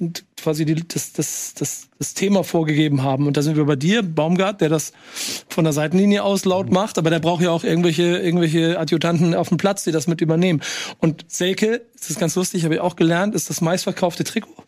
quasi 0.46 0.66
die, 0.66 0.76
das, 0.76 1.12
das, 1.14 1.56
das, 1.56 1.88
das 1.98 2.14
Thema 2.14 2.44
vorgegeben 2.44 3.02
haben. 3.02 3.26
Und 3.26 3.36
da 3.36 3.42
sind 3.42 3.58
wir 3.58 3.66
bei 3.66 3.76
dir, 3.76 4.04
Baumgart, 4.04 4.62
der 4.62 4.70
das 4.70 4.94
von 5.50 5.64
der 5.64 5.74
Seitenlinie 5.74 6.24
aus 6.24 6.46
laut 6.46 6.72
macht, 6.72 7.00
aber 7.00 7.10
der 7.10 7.20
braucht 7.20 7.42
ja 7.42 7.50
auch 7.50 7.64
irgendwelche, 7.64 8.18
irgendwelche 8.20 8.78
Adjutanten 8.78 9.34
auf 9.34 9.50
dem 9.50 9.58
Platz, 9.58 9.86
die 9.86 9.92
das 9.92 10.06
mit 10.06 10.22
übernehmen. 10.22 10.62
Und 11.00 11.26
Selke, 11.28 11.82
das 11.98 12.12
ist 12.12 12.20
ganz 12.20 12.36
lustig, 12.36 12.64
habe 12.64 12.76
ich 12.76 12.80
auch 12.80 12.96
gelernt, 12.96 13.34
ist 13.34 13.50
das 13.50 13.62
meistverkaufte 13.62 14.24
Trikot. 14.24 14.64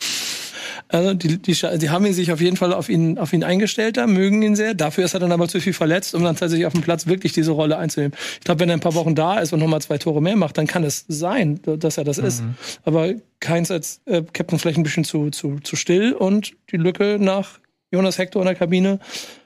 Also 0.90 1.14
die, 1.14 1.38
die, 1.38 1.54
die 1.54 1.90
haben 1.90 2.06
ihn 2.06 2.14
sich 2.14 2.32
auf 2.32 2.40
jeden 2.40 2.56
Fall 2.56 2.74
auf 2.74 2.88
ihn, 2.88 3.18
auf 3.18 3.34
ihn 3.34 3.44
eingestellt 3.44 3.98
da, 3.98 4.08
mögen 4.08 4.42
ihn 4.42 4.56
sehr. 4.56 4.74
Dafür 4.74 5.06
ist 5.06 5.14
er 5.14 5.20
dann 5.20 5.32
aber 5.32 5.48
zu 5.48 5.60
viel 5.60 5.74
verletzt, 5.74 6.16
um 6.16 6.24
dann 6.24 6.36
tatsächlich 6.36 6.66
auf 6.66 6.74
dem 6.74 6.82
Platz 6.82 7.08
wirklich 7.08 7.34
diese 7.34 7.52
Rolle 7.52 7.78
einzunehmen. 7.78 8.18
Ich 8.36 8.46
glaube, 8.46 8.62
wenn 8.62 8.70
er 8.70 8.78
ein 8.78 8.82
paar 8.82 8.96
Wochen 8.96 9.16
da 9.16 9.40
ist 9.40 9.52
und 9.52 9.60
nochmal 9.60 9.82
zwei 9.82 9.98
Tore 9.98 10.22
mehr 10.22 10.36
macht, 10.36 10.58
dann 10.58 10.68
kann 10.68 10.84
es 10.84 11.06
sein, 11.08 11.60
dass 11.64 11.98
er 11.98 12.04
das 12.04 12.18
mhm. 12.18 12.26
ist. 12.26 12.44
Aber 12.84 13.14
Keins 13.40 13.70
als 13.70 14.02
äh, 14.06 14.24
Captain 14.34 14.60
vielleicht 14.60 14.78
ein 14.78 14.84
bisschen 14.84 15.04
zu, 15.04 15.30
zu, 15.30 15.60
zu 15.60 15.76
still 15.76 16.14
und 16.14 16.54
die 16.72 16.78
Lücke 16.78 17.18
nach 17.20 17.60
Jonas 17.92 18.18
Hector 18.18 18.42
in 18.42 18.48
der 18.48 18.56
Kabine 18.56 19.00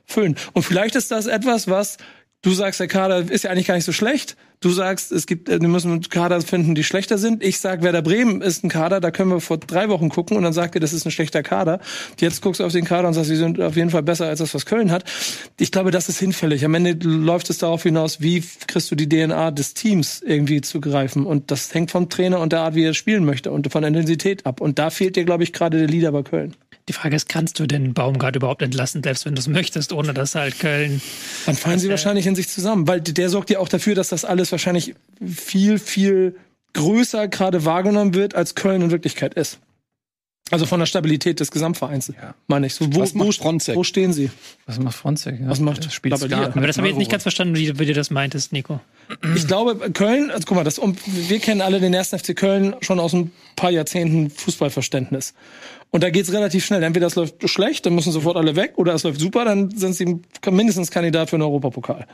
füllen. 0.05 0.35
Und 0.53 0.63
vielleicht 0.63 0.95
ist 0.95 1.11
das 1.11 1.27
etwas, 1.27 1.67
was 1.67 1.97
du 2.41 2.51
sagst, 2.51 2.79
der 2.79 2.87
Kader 2.87 3.29
ist 3.29 3.43
ja 3.43 3.51
eigentlich 3.51 3.67
gar 3.67 3.75
nicht 3.75 3.85
so 3.85 3.91
schlecht. 3.91 4.37
Du 4.63 4.69
sagst, 4.69 5.11
es 5.11 5.25
gibt, 5.25 5.49
wir 5.49 5.59
müssen 5.59 6.01
Kader 6.01 6.39
finden, 6.41 6.75
die 6.75 6.83
schlechter 6.83 7.17
sind. 7.17 7.43
Ich 7.43 7.59
sag, 7.59 7.81
Werder 7.81 8.03
Bremen 8.03 8.41
ist 8.41 8.63
ein 8.63 8.69
Kader, 8.69 8.99
da 8.99 9.09
können 9.09 9.31
wir 9.31 9.41
vor 9.41 9.57
drei 9.57 9.89
Wochen 9.89 10.09
gucken 10.09 10.37
und 10.37 10.43
dann 10.43 10.53
sagt 10.53 10.75
ihr, 10.75 10.81
das 10.81 10.93
ist 10.93 11.03
ein 11.03 11.09
schlechter 11.09 11.41
Kader. 11.41 11.79
Jetzt 12.19 12.43
guckst 12.43 12.59
du 12.59 12.65
auf 12.65 12.71
den 12.71 12.85
Kader 12.85 13.07
und 13.07 13.15
sagst, 13.15 13.29
sie 13.29 13.37
sind 13.37 13.59
auf 13.59 13.75
jeden 13.75 13.89
Fall 13.89 14.03
besser 14.03 14.27
als 14.27 14.37
das, 14.37 14.53
was 14.53 14.67
Köln 14.67 14.91
hat. 14.91 15.03
Ich 15.59 15.71
glaube, 15.71 15.89
das 15.89 16.09
ist 16.09 16.19
hinfällig. 16.19 16.63
Am 16.63 16.75
Ende 16.75 16.91
läuft 17.07 17.49
es 17.49 17.57
darauf 17.57 17.81
hinaus, 17.81 18.21
wie 18.21 18.43
kriegst 18.67 18.91
du 18.91 18.95
die 18.95 19.09
DNA 19.09 19.49
des 19.49 19.73
Teams 19.73 20.21
irgendwie 20.23 20.61
zu 20.61 20.79
greifen. 20.79 21.25
Und 21.25 21.49
das 21.49 21.73
hängt 21.73 21.89
vom 21.89 22.09
Trainer 22.09 22.39
und 22.39 22.53
der 22.53 22.59
Art, 22.59 22.75
wie 22.75 22.83
er 22.83 22.93
spielen 22.93 23.25
möchte 23.25 23.51
und 23.51 23.71
von 23.71 23.81
der 23.81 23.87
Intensität 23.87 24.45
ab. 24.45 24.61
Und 24.61 24.77
da 24.77 24.91
fehlt 24.91 25.15
dir, 25.15 25.25
glaube 25.25 25.41
ich, 25.41 25.53
gerade 25.53 25.79
der 25.79 25.87
Leader 25.87 26.11
bei 26.11 26.21
Köln. 26.21 26.55
Die 26.91 26.93
Frage 26.93 27.15
ist, 27.15 27.29
kannst 27.29 27.57
du 27.57 27.67
den 27.67 27.93
Baumgart 27.93 28.35
überhaupt 28.35 28.61
entlassen, 28.61 29.01
selbst 29.01 29.25
wenn 29.25 29.33
du 29.33 29.39
es 29.39 29.47
möchtest, 29.47 29.93
ohne 29.93 30.13
dass 30.13 30.35
halt 30.35 30.59
Köln. 30.59 31.01
Dann 31.45 31.55
fallen 31.55 31.79
sie 31.79 31.87
wahrscheinlich 31.87 32.27
in 32.27 32.35
sich 32.35 32.49
zusammen, 32.49 32.85
weil 32.85 32.99
der 32.99 33.29
sorgt 33.29 33.49
ja 33.49 33.59
auch 33.59 33.69
dafür, 33.69 33.95
dass 33.95 34.09
das 34.09 34.25
alles 34.25 34.51
wahrscheinlich 34.51 34.93
viel, 35.25 35.79
viel 35.79 36.35
größer 36.73 37.29
gerade 37.29 37.63
wahrgenommen 37.63 38.13
wird, 38.13 38.35
als 38.35 38.55
Köln 38.55 38.81
in 38.81 38.91
Wirklichkeit 38.91 39.35
ist. 39.35 39.59
Also 40.49 40.65
von 40.65 40.81
der 40.81 40.85
Stabilität 40.85 41.39
des 41.39 41.49
Gesamtvereins, 41.49 42.09
ja. 42.09 42.35
meine 42.47 42.67
ich. 42.67 42.75
So, 42.75 42.93
wo, 42.93 42.99
Was 42.99 43.13
macht 43.13 43.35
Fronzek? 43.35 43.77
wo 43.77 43.85
stehen 43.85 44.11
sie? 44.11 44.29
Was 44.65 44.79
macht 44.79 44.97
Fronzek? 44.97 45.39
Ja. 45.39 45.47
Was 45.47 45.61
macht 45.61 45.85
das 45.85 45.93
Spiel? 45.93 46.13
Aber 46.13 46.27
das 46.27 46.77
habe 46.77 46.87
ich 46.87 46.91
jetzt 46.91 46.97
nicht 46.97 47.09
ganz 47.09 47.23
verstanden, 47.23 47.55
wie, 47.55 47.79
wie 47.79 47.85
du 47.85 47.93
das 47.93 48.09
meintest, 48.09 48.51
Nico. 48.51 48.81
Ich 49.33 49.47
glaube, 49.47 49.91
Köln, 49.91 50.29
also 50.29 50.45
guck 50.45 50.57
mal, 50.57 50.65
das, 50.65 50.81
wir 51.05 51.39
kennen 51.39 51.61
alle 51.61 51.79
den 51.79 51.93
ersten 51.93 52.19
FC 52.19 52.35
Köln 52.35 52.75
schon 52.81 52.99
aus 52.99 53.13
ein 53.13 53.31
paar 53.55 53.71
Jahrzehnten 53.71 54.29
Fußballverständnis. 54.29 55.35
Und 55.93 56.03
da 56.03 56.09
geht's 56.09 56.31
relativ 56.31 56.65
schnell. 56.65 56.81
Entweder 56.83 57.07
es 57.07 57.15
läuft 57.15 57.49
schlecht, 57.49 57.85
dann 57.85 57.95
müssen 57.95 58.13
sofort 58.13 58.37
alle 58.37 58.55
weg, 58.55 58.73
oder 58.77 58.93
es 58.93 59.03
läuft 59.03 59.19
super, 59.19 59.43
dann 59.43 59.69
sind 59.71 59.93
sie 59.93 60.21
mindestens 60.49 60.89
Kandidat 60.89 61.29
für 61.29 61.35
einen 61.35 61.43
Europapokal. 61.43 62.07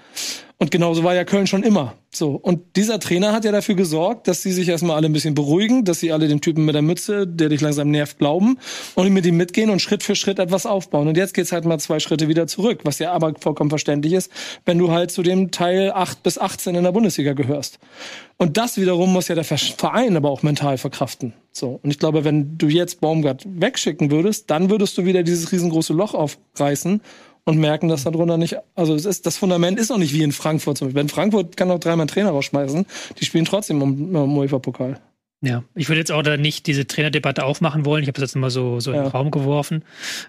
Und 0.58 0.72
genauso 0.72 1.04
war 1.04 1.14
ja 1.14 1.24
Köln 1.24 1.46
schon 1.46 1.62
immer. 1.62 1.94
So. 2.12 2.32
Und 2.32 2.76
dieser 2.76 3.00
Trainer 3.00 3.32
hat 3.32 3.46
ja 3.46 3.52
dafür 3.52 3.76
gesorgt, 3.76 4.28
dass 4.28 4.42
sie 4.42 4.52
sich 4.52 4.68
erstmal 4.68 4.96
alle 4.96 5.06
ein 5.06 5.14
bisschen 5.14 5.36
beruhigen, 5.36 5.86
dass 5.86 6.00
sie 6.00 6.12
alle 6.12 6.28
dem 6.28 6.42
Typen 6.42 6.66
mit 6.66 6.74
der 6.74 6.82
Mütze, 6.82 7.28
der 7.28 7.50
dich 7.50 7.62
langsam 7.62 7.92
nervt, 7.92 8.18
glauben 8.18 8.58
und 8.96 9.14
mit 9.14 9.28
ihm 9.28 9.38
mitgehen 9.38 9.70
und 9.70 9.80
Schritt 9.80 10.02
für 10.02 10.16
Schritt 10.16 10.40
etwas 10.40 10.66
aufbauen. 10.66 11.08
Und 11.08 11.16
jetzt 11.16 11.36
geht's 11.36 11.52
halt 11.52 11.66
mal 11.66 11.78
zwei 11.80 12.00
Schritte 12.00 12.28
wieder 12.28 12.48
zurück, 12.48 12.80
was 12.84 12.98
ja 12.98 13.12
aber 13.12 13.36
vollkommen 13.40 13.70
verständlich 13.70 14.14
ist, 14.14 14.32
wenn 14.66 14.80
du 14.80 14.90
halt 14.90 15.12
zu 15.12 15.22
dem 15.22 15.52
Teil 15.52 15.92
8 15.92 16.24
bis 16.24 16.40
18 16.40 16.74
in 16.74 16.84
der 16.84 16.92
Bundesliga 16.92 17.34
gehörst. 17.34 17.78
Und 18.38 18.58
das 18.58 18.78
wiederum 18.78 19.14
muss 19.14 19.28
ja 19.28 19.36
der 19.36 19.44
Verein 19.44 20.18
aber 20.18 20.32
auch 20.32 20.42
mental 20.42 20.80
verkraften. 20.80 21.34
So. 21.58 21.80
Und 21.82 21.90
ich 21.90 22.00
glaube, 22.00 22.24
wenn 22.24 22.58
du 22.58 22.68
jetzt 22.68 23.02
Baumgart 23.02 23.46
wegschicken 23.48 24.12
würdest, 24.12 24.50
dann 24.50 24.70
würdest 24.70 24.98
du 24.98 25.06
wieder 25.06 25.24
dieses 25.24 25.52
riesengroße 25.52 25.94
Loch 25.94 26.14
aufreißen 26.14 27.02
und 27.46 27.58
merken, 27.58 27.88
dass 27.88 28.04
darunter 28.04 28.38
nicht, 28.38 28.58
also 28.76 28.94
es 28.94 29.06
ist, 29.06 29.26
das 29.26 29.38
Fundament 29.38 29.80
ist 29.80 29.90
noch 29.90 29.98
nicht 29.98 30.14
wie 30.14 30.22
in 30.24 30.32
Frankfurt 30.32 30.78
zum 30.78 30.88
Beispiel. 30.88 31.02
In 31.02 31.10
Frankfurt 31.10 31.58
kann 31.58 31.70
noch 31.70 31.80
dreimal 31.80 32.02
einen 32.02 32.10
Trainer 32.10 32.30
rausschmeißen, 32.32 32.86
die 33.20 33.26
spielen 33.26 33.46
trotzdem 33.46 33.82
um, 33.82 34.16
um 34.16 34.38
UEFA-Pokal. 34.38 35.00
Ja, 35.42 35.64
ich 35.76 35.88
würde 35.88 36.00
jetzt 36.00 36.12
auch 36.12 36.24
da 36.24 36.36
nicht 36.36 36.66
diese 36.68 36.88
Trainerdebatte 36.88 37.46
aufmachen 37.46 37.86
wollen. 37.86 38.02
Ich 38.04 38.08
habe 38.10 38.20
das 38.20 38.32
jetzt 38.32 38.36
immer 38.36 38.50
so, 38.50 38.80
so 38.80 38.92
in 38.92 38.98
Ja. 38.98 39.04
den 39.04 39.12
Raum 39.12 39.32
geworfen, 39.32 39.84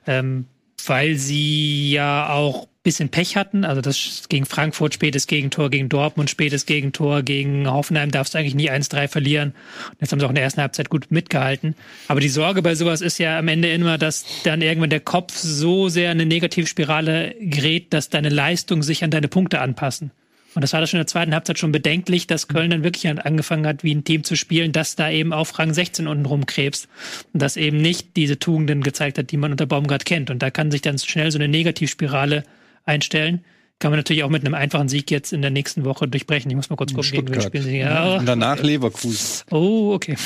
ähm, 0.07 0.45
weil 0.87 1.17
sie 1.17 1.91
ja 1.91 2.31
auch 2.33 2.69
bisschen 2.89 3.11
Pech 3.11 3.37
hatten. 3.37 3.67
Also 3.67 3.83
das 3.83 4.25
gegen 4.31 4.47
Frankfurt 4.47 4.95
spätes 4.95 5.27
Gegentor, 5.27 5.69
gegen 5.69 5.91
Dortmund 5.91 6.31
spätes 6.31 6.65
Gegentor, 6.65 7.23
gegen 7.23 7.71
Hoffenheim 7.71 8.11
darfst 8.11 8.33
du 8.33 8.39
eigentlich 8.39 8.55
nie 8.55 8.71
1-3 8.71 9.09
verlieren. 9.09 9.51
Und 9.91 10.01
jetzt 10.01 10.11
haben 10.11 10.21
sie 10.21 10.25
auch 10.25 10.31
in 10.31 10.37
der 10.37 10.45
ersten 10.45 10.63
Halbzeit 10.63 10.89
gut 10.89 11.11
mitgehalten. 11.11 11.75
Aber 12.09 12.21
die 12.21 12.31
Sorge 12.31 12.63
bei 12.63 12.75
sowas 12.75 13.03
ist 13.03 13.19
ja 13.19 13.39
am 13.39 13.49
Ende 13.49 13.71
immer, 13.71 13.99
dass 13.99 14.25
dann 14.45 14.63
irgendwann 14.63 14.89
der 14.89 15.01
Kopf 15.01 15.37
so 15.37 15.91
sehr 15.91 16.11
in 16.11 16.19
eine 16.19 16.27
Negativspirale 16.27 17.35
gerät, 17.39 17.93
dass 17.93 18.09
deine 18.09 18.31
Leistung 18.31 18.83
sich 18.83 19.05
an 19.05 19.11
deine 19.11 19.29
Punkte 19.29 19.61
anpassen. 19.61 20.11
Und 20.55 20.63
das 20.63 20.73
war 20.73 20.81
das 20.81 20.89
schon 20.89 20.99
in 20.99 21.03
der 21.03 21.09
zweiten 21.09 21.35
Halbzeit 21.35 21.59
schon 21.59 21.73
bedenklich, 21.73 22.27
dass 22.27 22.49
Köln 22.49 22.71
dann 22.71 22.83
wirklich 22.83 23.07
angefangen 23.07 23.67
hat, 23.67 23.85
wie 23.85 23.95
ein 23.95 24.05
Team 24.05 24.25
zu 24.25 24.35
spielen, 24.35 24.73
das 24.73 24.97
da 24.97 25.11
eben 25.11 25.35
auf 25.35 25.59
Rang 25.59 25.75
16 25.75 26.09
unten 26.09 26.25
rumkrebst. 26.25 26.89
Und 27.35 27.43
das 27.43 27.59
eben 27.59 27.77
nicht 27.83 28.17
diese 28.17 28.39
Tugenden 28.39 28.83
gezeigt 28.83 29.19
hat, 29.19 29.31
die 29.31 29.37
man 29.37 29.51
unter 29.51 29.67
Baumgart 29.67 30.07
kennt. 30.07 30.31
Und 30.31 30.43
da 30.43 30.51
kann 30.51 30.71
sich 30.71 30.81
dann 30.81 30.99
schnell 30.99 31.31
so 31.31 31.39
eine 31.39 31.49
Negativspirale 31.49 32.45
einstellen. 32.89 33.45
Kann 33.81 33.93
man 33.93 33.99
natürlich 34.01 34.25
auch 34.25 34.29
mit 34.29 34.45
einem 34.45 34.55
einfachen 34.55 34.89
Sieg 34.89 35.09
jetzt 35.13 35.33
in 35.33 35.41
der 35.41 35.53
nächsten 35.53 35.85
Woche 35.85 36.09
durchbrechen. 36.09 36.51
Ich 36.51 36.57
muss 36.57 36.69
mal 36.69 36.75
kurz 36.75 36.93
gucken, 36.93 37.09
gegen 37.11 37.29
wen 37.29 37.35
Stuttgart. 37.35 37.45
spielen 37.45 37.65
sie. 37.65 37.79
Ja. 37.79 38.17
Und 38.17 38.27
danach 38.27 38.61
Leverkusen. 38.61 39.45
Oh, 39.53 39.93
okay. 39.95 40.17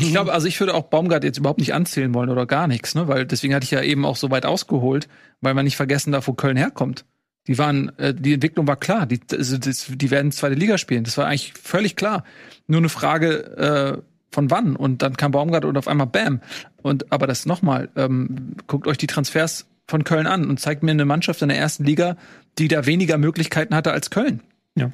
Ich 0.00 0.10
glaube, 0.10 0.32
also 0.32 0.48
ich 0.48 0.58
würde 0.58 0.74
auch 0.74 0.84
Baumgart 0.84 1.22
jetzt 1.22 1.38
überhaupt 1.38 1.60
nicht 1.60 1.74
anzählen 1.74 2.12
wollen 2.12 2.28
oder 2.28 2.44
gar 2.44 2.66
nichts, 2.66 2.96
ne? 2.96 3.06
Weil 3.06 3.24
deswegen 3.24 3.54
hatte 3.54 3.64
ich 3.64 3.70
ja 3.70 3.82
eben 3.82 4.04
auch 4.04 4.16
so 4.16 4.32
weit 4.32 4.46
ausgeholt, 4.46 5.06
weil 5.40 5.54
man 5.54 5.64
nicht 5.64 5.76
vergessen 5.76 6.10
darf, 6.10 6.26
wo 6.26 6.32
Köln 6.32 6.56
herkommt. 6.56 7.04
Die 7.46 7.56
waren, 7.56 7.96
äh, 7.98 8.14
die 8.14 8.34
Entwicklung 8.34 8.66
war 8.66 8.76
klar. 8.76 9.06
Die, 9.06 9.20
also 9.30 9.58
das, 9.58 9.86
die 9.88 10.10
werden 10.10 10.32
zweite 10.32 10.54
Liga 10.56 10.76
spielen. 10.76 11.04
Das 11.04 11.16
war 11.16 11.26
eigentlich 11.26 11.54
völlig 11.54 11.94
klar. 11.94 12.24
Nur 12.66 12.78
eine 12.78 12.88
Frage 12.88 14.02
äh, 14.02 14.02
von 14.32 14.50
wann. 14.50 14.74
Und 14.74 15.02
dann 15.02 15.16
kam 15.16 15.30
Baumgart 15.30 15.64
und 15.64 15.78
auf 15.78 15.86
einmal 15.86 16.08
Bam. 16.08 16.40
Und 16.82 17.12
aber 17.12 17.28
das 17.28 17.46
nochmal, 17.46 17.90
ähm, 17.94 18.56
guckt 18.66 18.88
euch 18.88 18.98
die 18.98 19.06
Transfers 19.06 19.66
von 19.88 20.04
Köln 20.04 20.26
an 20.26 20.48
und 20.48 20.60
zeigt 20.60 20.82
mir 20.82 20.92
eine 20.92 21.04
Mannschaft 21.04 21.42
in 21.42 21.48
der 21.48 21.58
ersten 21.58 21.84
Liga, 21.84 22.16
die 22.58 22.68
da 22.68 22.86
weniger 22.86 23.18
Möglichkeiten 23.18 23.74
hatte 23.74 23.92
als 23.92 24.10
Köln. 24.10 24.40
Ja. 24.74 24.92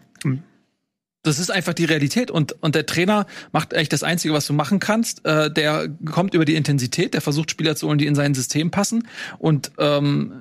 Das 1.23 1.39
ist 1.39 1.51
einfach 1.51 1.75
die 1.75 1.85
Realität. 1.85 2.31
Und, 2.31 2.53
und 2.63 2.75
der 2.75 2.87
Trainer 2.87 3.27
macht 3.53 3.75
eigentlich 3.75 3.89
das 3.89 4.03
Einzige, 4.03 4.33
was 4.35 4.47
du 4.47 4.53
machen 4.53 4.79
kannst. 4.79 5.25
Äh, 5.27 5.53
der 5.53 5.89
kommt 6.07 6.35
über 6.35 6.45
die 6.45 6.55
Intensität, 6.55 7.13
der 7.15 7.21
versucht 7.21 7.51
Spieler 7.51 7.77
zu 7.77 7.89
holen, 7.89 7.99
die 7.99 8.07
in 8.07 8.15
sein 8.15 8.35
System 8.35 8.71
passen. 8.71 9.07
Und 9.39 9.73
ähm, 9.79 10.33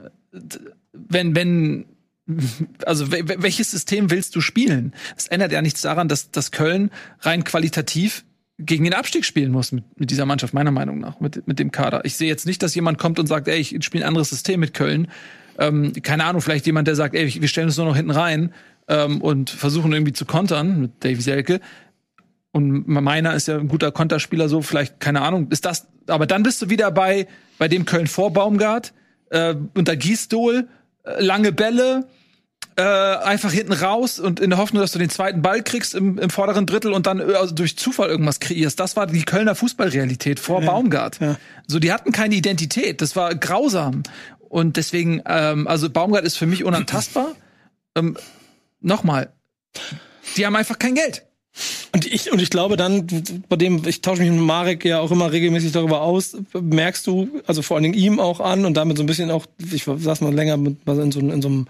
wenn, 0.93 1.35
wenn, 1.35 1.85
also 2.85 3.05
wel- 3.05 3.27
wel- 3.27 3.41
welches 3.41 3.71
System 3.71 4.11
willst 4.11 4.35
du 4.35 4.41
spielen? 4.41 4.93
Es 5.17 5.27
ändert 5.27 5.51
ja 5.51 5.61
nichts 5.61 5.81
daran, 5.81 6.07
dass, 6.07 6.31
dass 6.31 6.51
Köln 6.51 6.91
rein 7.21 7.43
qualitativ 7.43 8.23
gegen 8.59 8.83
den 8.83 8.93
Abstieg 8.93 9.23
spielen 9.25 9.51
muss 9.51 9.71
mit, 9.71 9.83
mit 9.99 10.09
dieser 10.09 10.25
Mannschaft, 10.25 10.53
meiner 10.53 10.71
Meinung 10.71 10.99
nach, 10.99 11.19
mit, 11.19 11.47
mit 11.47 11.59
dem 11.59 11.71
Kader. 11.71 12.05
Ich 12.05 12.17
sehe 12.17 12.27
jetzt 12.27 12.45
nicht, 12.45 12.63
dass 12.63 12.73
jemand 12.73 12.97
kommt 12.97 13.19
und 13.19 13.27
sagt, 13.27 13.47
ey, 13.47 13.59
ich 13.59 13.83
spiele 13.83 14.03
ein 14.03 14.07
anderes 14.07 14.29
System 14.29 14.59
mit 14.59 14.73
Köln. 14.73 15.07
Ähm, 15.59 15.93
keine 16.01 16.25
Ahnung, 16.25 16.41
vielleicht 16.41 16.65
jemand, 16.65 16.87
der 16.87 16.95
sagt, 16.95 17.15
ey, 17.15 17.39
wir 17.39 17.47
stellen 17.47 17.67
uns 17.67 17.77
nur 17.77 17.85
noch 17.85 17.95
hinten 17.95 18.11
rein 18.11 18.53
ähm, 18.87 19.21
und 19.21 19.49
versuchen 19.49 19.91
irgendwie 19.93 20.13
zu 20.13 20.25
kontern 20.25 20.81
mit 20.81 21.03
Davy 21.03 21.21
Selke. 21.21 21.61
Und 22.51 22.87
meiner 22.87 23.35
ist 23.35 23.47
ja 23.47 23.57
ein 23.57 23.67
guter 23.67 23.91
Konterspieler, 23.91 24.49
so 24.49 24.63
vielleicht, 24.63 24.99
keine 24.99 25.21
Ahnung, 25.21 25.49
ist 25.51 25.65
das, 25.65 25.87
aber 26.07 26.25
dann 26.25 26.41
bist 26.41 26.61
du 26.61 26.69
wieder 26.69 26.89
bei, 26.91 27.27
bei 27.59 27.67
dem 27.67 27.85
Köln 27.85 28.07
vor 28.07 28.33
Baumgart, 28.33 28.93
äh, 29.29 29.53
unter 29.75 29.95
Gießdohl, 29.95 30.67
äh, 31.03 31.23
lange 31.23 31.51
Bälle, 31.51 32.07
äh, 32.77 32.81
einfach 32.81 33.51
hinten 33.51 33.73
raus 33.73 34.19
und 34.19 34.39
in 34.39 34.51
der 34.51 34.59
Hoffnung, 34.59 34.81
dass 34.81 34.91
du 34.91 34.99
den 34.99 35.09
zweiten 35.09 35.41
Ball 35.41 35.63
kriegst 35.63 35.95
im, 35.95 36.19
im 36.19 36.29
vorderen 36.29 36.67
Drittel 36.67 36.93
und 36.93 37.07
dann 37.07 37.19
äh, 37.19 37.33
also 37.33 37.55
durch 37.55 37.77
Zufall 37.77 38.09
irgendwas 38.09 38.39
kreierst. 38.39 38.79
Das 38.79 38.95
war 38.95 39.07
die 39.07 39.23
Kölner 39.23 39.55
Fußballrealität 39.55 40.39
vor 40.39 40.61
Baumgart. 40.61 41.19
ja. 41.19 41.37
So, 41.67 41.79
die 41.79 41.91
hatten 41.91 42.11
keine 42.11 42.35
Identität. 42.35 43.01
Das 43.01 43.15
war 43.15 43.33
grausam. 43.35 44.03
Und 44.39 44.77
deswegen, 44.77 45.21
ähm, 45.25 45.67
also 45.67 45.89
Baumgart 45.89 46.23
ist 46.23 46.37
für 46.37 46.45
mich 46.45 46.63
unantastbar. 46.63 47.35
ähm, 47.95 48.15
Nochmal, 48.79 49.33
die 50.37 50.45
haben 50.45 50.55
einfach 50.55 50.77
kein 50.77 50.93
Geld. 50.93 51.23
Und 51.91 52.05
ich, 52.05 52.31
und 52.31 52.39
ich 52.39 52.51
glaube 52.51 52.77
dann, 52.77 53.07
bei 53.49 53.55
dem, 53.55 53.81
ich 53.87 54.01
tausche 54.01 54.21
mich 54.21 54.29
mit 54.29 54.39
Marek 54.39 54.85
ja 54.85 54.99
auch 54.99 55.09
immer 55.09 55.31
regelmäßig 55.31 55.71
darüber 55.71 56.01
aus, 56.01 56.37
merkst 56.53 57.07
du, 57.07 57.41
also 57.47 57.63
vor 57.63 57.75
allen 57.75 57.83
Dingen 57.83 57.95
ihm 57.95 58.19
auch 58.19 58.39
an 58.39 58.65
und 58.65 58.75
damit 58.75 58.97
so 58.97 59.03
ein 59.03 59.07
bisschen 59.07 59.31
auch, 59.31 59.47
ich 59.71 59.85
saß 59.85 60.21
mal 60.21 60.33
länger 60.33 60.57
mit, 60.57 60.77
in 60.85 61.11
so, 61.11 61.19
in 61.19 61.41
so 61.41 61.47
einem 61.47 61.67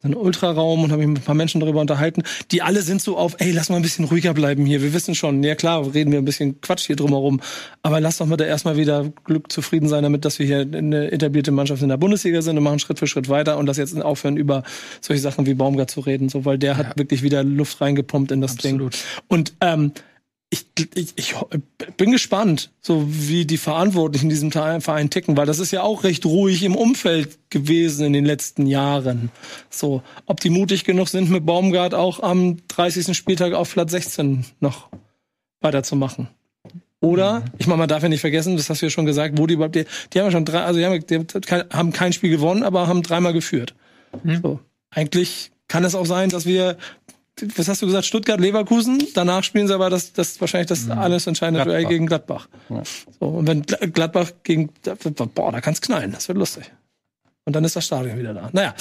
so 0.00 0.06
einem 0.06 0.16
Ultraraum 0.16 0.84
und 0.84 0.92
habe 0.92 1.00
mich 1.00 1.08
mit 1.08 1.18
ein 1.18 1.24
paar 1.24 1.34
Menschen 1.34 1.60
darüber 1.60 1.80
unterhalten. 1.80 2.22
Die 2.52 2.62
alle 2.62 2.82
sind 2.82 3.02
so 3.02 3.16
auf, 3.16 3.34
ey, 3.38 3.50
lass 3.50 3.68
mal 3.68 3.76
ein 3.76 3.82
bisschen 3.82 4.04
ruhiger 4.04 4.32
bleiben 4.32 4.64
hier. 4.64 4.80
Wir 4.80 4.92
wissen 4.92 5.16
schon, 5.16 5.42
ja 5.42 5.56
klar, 5.56 5.92
reden 5.92 6.12
wir 6.12 6.18
ein 6.18 6.24
bisschen 6.24 6.60
Quatsch 6.60 6.86
hier 6.86 6.94
drumherum. 6.94 7.40
Aber 7.82 8.00
lass 8.00 8.18
doch 8.18 8.26
mal 8.26 8.36
da 8.36 8.44
erstmal 8.44 8.76
wieder 8.76 9.10
Glück 9.24 9.50
zufrieden 9.50 9.88
sein 9.88 10.04
damit, 10.04 10.24
dass 10.24 10.38
wir 10.38 10.46
hier 10.46 10.60
eine 10.60 11.10
etablierte 11.10 11.50
Mannschaft 11.50 11.82
in 11.82 11.88
der 11.88 11.96
Bundesliga 11.96 12.42
sind 12.42 12.56
und 12.56 12.62
machen 12.62 12.78
Schritt 12.78 13.00
für 13.00 13.08
Schritt 13.08 13.28
weiter 13.28 13.58
und 13.58 13.66
das 13.66 13.76
jetzt 13.76 14.00
aufhören, 14.00 14.36
über 14.36 14.62
solche 15.00 15.20
Sachen 15.20 15.46
wie 15.46 15.54
Baumgart 15.54 15.90
zu 15.90 16.00
reden, 16.00 16.28
so, 16.28 16.44
weil 16.44 16.58
der 16.58 16.76
hat 16.76 16.96
wirklich 16.96 17.24
wieder 17.24 17.42
Luft 17.42 17.80
reingepumpt 17.80 18.30
in 18.30 18.40
das 18.40 18.52
Absolut. 18.52 18.94
Ding. 18.94 19.00
Und 19.26 19.54
ähm, 19.60 19.92
ich, 20.50 20.66
ich, 20.94 21.14
ich 21.16 21.34
bin 21.96 22.10
gespannt, 22.10 22.70
so 22.80 23.04
wie 23.06 23.44
die 23.44 23.58
Verantwortlichen 23.58 24.26
in 24.26 24.30
diesem 24.30 24.50
Verein 24.50 25.10
ticken, 25.10 25.36
weil 25.36 25.46
das 25.46 25.58
ist 25.58 25.72
ja 25.72 25.82
auch 25.82 26.04
recht 26.04 26.24
ruhig 26.24 26.62
im 26.62 26.74
Umfeld 26.74 27.38
gewesen 27.50 28.06
in 28.06 28.12
den 28.14 28.24
letzten 28.24 28.66
Jahren. 28.66 29.30
So, 29.68 30.02
ob 30.24 30.40
die 30.40 30.48
mutig 30.50 30.84
genug 30.84 31.08
sind, 31.08 31.30
mit 31.30 31.44
Baumgart 31.44 31.94
auch 31.94 32.20
am 32.20 32.56
30. 32.68 33.14
Spieltag 33.14 33.52
auf 33.52 33.72
Platz 33.72 33.90
16 33.90 34.46
noch 34.60 34.88
weiterzumachen. 35.60 36.28
Oder, 37.00 37.44
ich 37.58 37.66
meine, 37.66 37.78
man 37.78 37.88
darf 37.88 38.02
ja 38.02 38.08
nicht 38.08 38.22
vergessen, 38.22 38.56
das 38.56 38.70
hast 38.70 38.80
du 38.80 38.86
ja 38.86 38.90
schon 38.90 39.06
gesagt, 39.06 39.38
wo 39.38 39.46
die 39.46 39.54
überhaupt, 39.54 39.76
die, 39.76 39.84
die 40.12 40.18
haben 40.18 40.26
ja 40.26 40.32
schon 40.32 40.44
drei, 40.44 40.64
also 40.64 40.80
die 40.80 40.86
haben, 40.86 41.06
die 41.06 41.76
haben 41.76 41.92
kein 41.92 42.12
Spiel 42.12 42.30
gewonnen, 42.30 42.64
aber 42.64 42.88
haben 42.88 43.02
dreimal 43.02 43.32
geführt. 43.32 43.74
So. 44.42 44.60
Eigentlich 44.90 45.52
kann 45.68 45.84
es 45.84 45.94
auch 45.94 46.06
sein, 46.06 46.30
dass 46.30 46.46
wir 46.46 46.78
was 47.56 47.68
hast 47.68 47.82
du 47.82 47.86
gesagt, 47.86 48.04
Stuttgart, 48.06 48.40
Leverkusen. 48.40 49.02
Danach 49.14 49.44
spielen 49.44 49.66
sie 49.68 49.74
aber 49.74 49.90
das, 49.90 50.12
das 50.12 50.40
wahrscheinlich 50.40 50.68
das 50.68 50.88
alles 50.90 51.26
entscheidende 51.26 51.64
Duell 51.64 51.84
gegen 51.86 52.06
Gladbach. 52.06 52.48
So, 53.20 53.26
und 53.26 53.46
wenn 53.46 53.62
Gla- 53.64 53.86
Gladbach 53.90 54.30
gegen, 54.42 54.70
boah, 55.34 55.52
da 55.52 55.60
kann's 55.60 55.80
knallen. 55.80 56.12
Das 56.12 56.28
wird 56.28 56.38
lustig. 56.38 56.70
Und 57.44 57.56
dann 57.56 57.64
ist 57.64 57.76
das 57.76 57.86
Stadion 57.86 58.18
wieder 58.18 58.34
da. 58.34 58.50
Naja, 58.52 58.74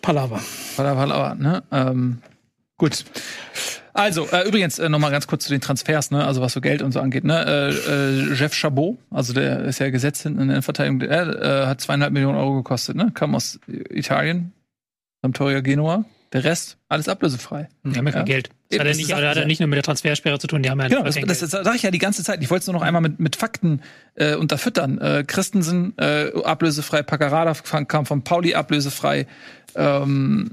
Palaver. 0.00 0.40
Palaver, 0.76 1.00
Palaver, 1.06 1.34
ne? 1.34 1.62
Ähm, 1.70 2.18
gut. 2.78 3.04
Also, 3.94 4.26
äh, 4.32 4.48
übrigens, 4.48 4.78
äh, 4.78 4.88
noch 4.88 4.98
mal 4.98 5.10
ganz 5.10 5.26
kurz 5.26 5.44
zu 5.44 5.50
den 5.50 5.60
Transfers, 5.60 6.10
ne? 6.10 6.24
Also, 6.24 6.40
was 6.40 6.54
so 6.54 6.62
Geld 6.62 6.80
und 6.80 6.92
so 6.92 7.00
angeht, 7.00 7.24
ne? 7.24 7.44
Äh, 7.86 8.30
äh, 8.30 8.34
Jeff 8.34 8.54
Chabot, 8.54 8.96
also 9.10 9.34
der 9.34 9.64
ist 9.64 9.80
ja 9.80 9.90
gesetzt 9.90 10.22
hinten 10.22 10.40
in 10.40 10.48
der 10.48 10.62
Verteidigung, 10.62 11.00
der 11.00 11.10
äh, 11.10 11.66
hat 11.66 11.82
zweieinhalb 11.82 12.12
Millionen 12.14 12.38
Euro 12.38 12.54
gekostet, 12.54 12.96
ne? 12.96 13.10
Kam 13.12 13.34
aus 13.34 13.60
Italien, 13.90 14.52
Sampdoria 15.20 15.60
Genua. 15.60 16.06
Der 16.32 16.44
Rest, 16.44 16.78
alles 16.88 17.08
ablösefrei. 17.08 17.68
Die 17.84 17.96
haben 17.96 18.06
ja 18.06 18.12
kein 18.12 18.20
Ja. 18.20 18.24
Geld. 18.24 18.48
Das 18.70 18.76
Eben, 18.76 18.80
hat, 18.80 18.86
ja 18.86 18.94
nicht, 18.96 19.10
das 19.10 19.20
hat 19.22 19.36
ja 19.36 19.44
nicht 19.44 19.60
nur 19.60 19.66
mit 19.68 19.76
der 19.76 19.82
Transfersperre 19.82 20.38
zu 20.38 20.46
tun, 20.46 20.62
die 20.62 20.70
haben 20.70 20.80
ja 20.80 20.88
Genau, 20.88 21.02
das, 21.02 21.14
kein 21.16 21.26
das, 21.26 21.40
Geld. 21.40 21.52
das 21.52 21.64
sage 21.64 21.76
ich 21.76 21.82
ja 21.82 21.90
die 21.90 21.98
ganze 21.98 22.24
Zeit. 22.24 22.42
Ich 22.42 22.48
wollte 22.50 22.62
es 22.62 22.66
nur 22.68 22.74
noch 22.74 22.82
einmal 22.82 23.02
mit, 23.02 23.20
mit 23.20 23.36
Fakten 23.36 23.82
äh, 24.14 24.34
unterfüttern. 24.36 24.98
Äh, 24.98 25.24
Christensen 25.26 25.92
äh, 25.98 26.30
ablösefrei, 26.42 27.02
Paccarada 27.02 27.52
kam 27.84 28.06
von 28.06 28.24
Pauli 28.24 28.54
ablösefrei. 28.54 29.26
Ähm, 29.74 30.52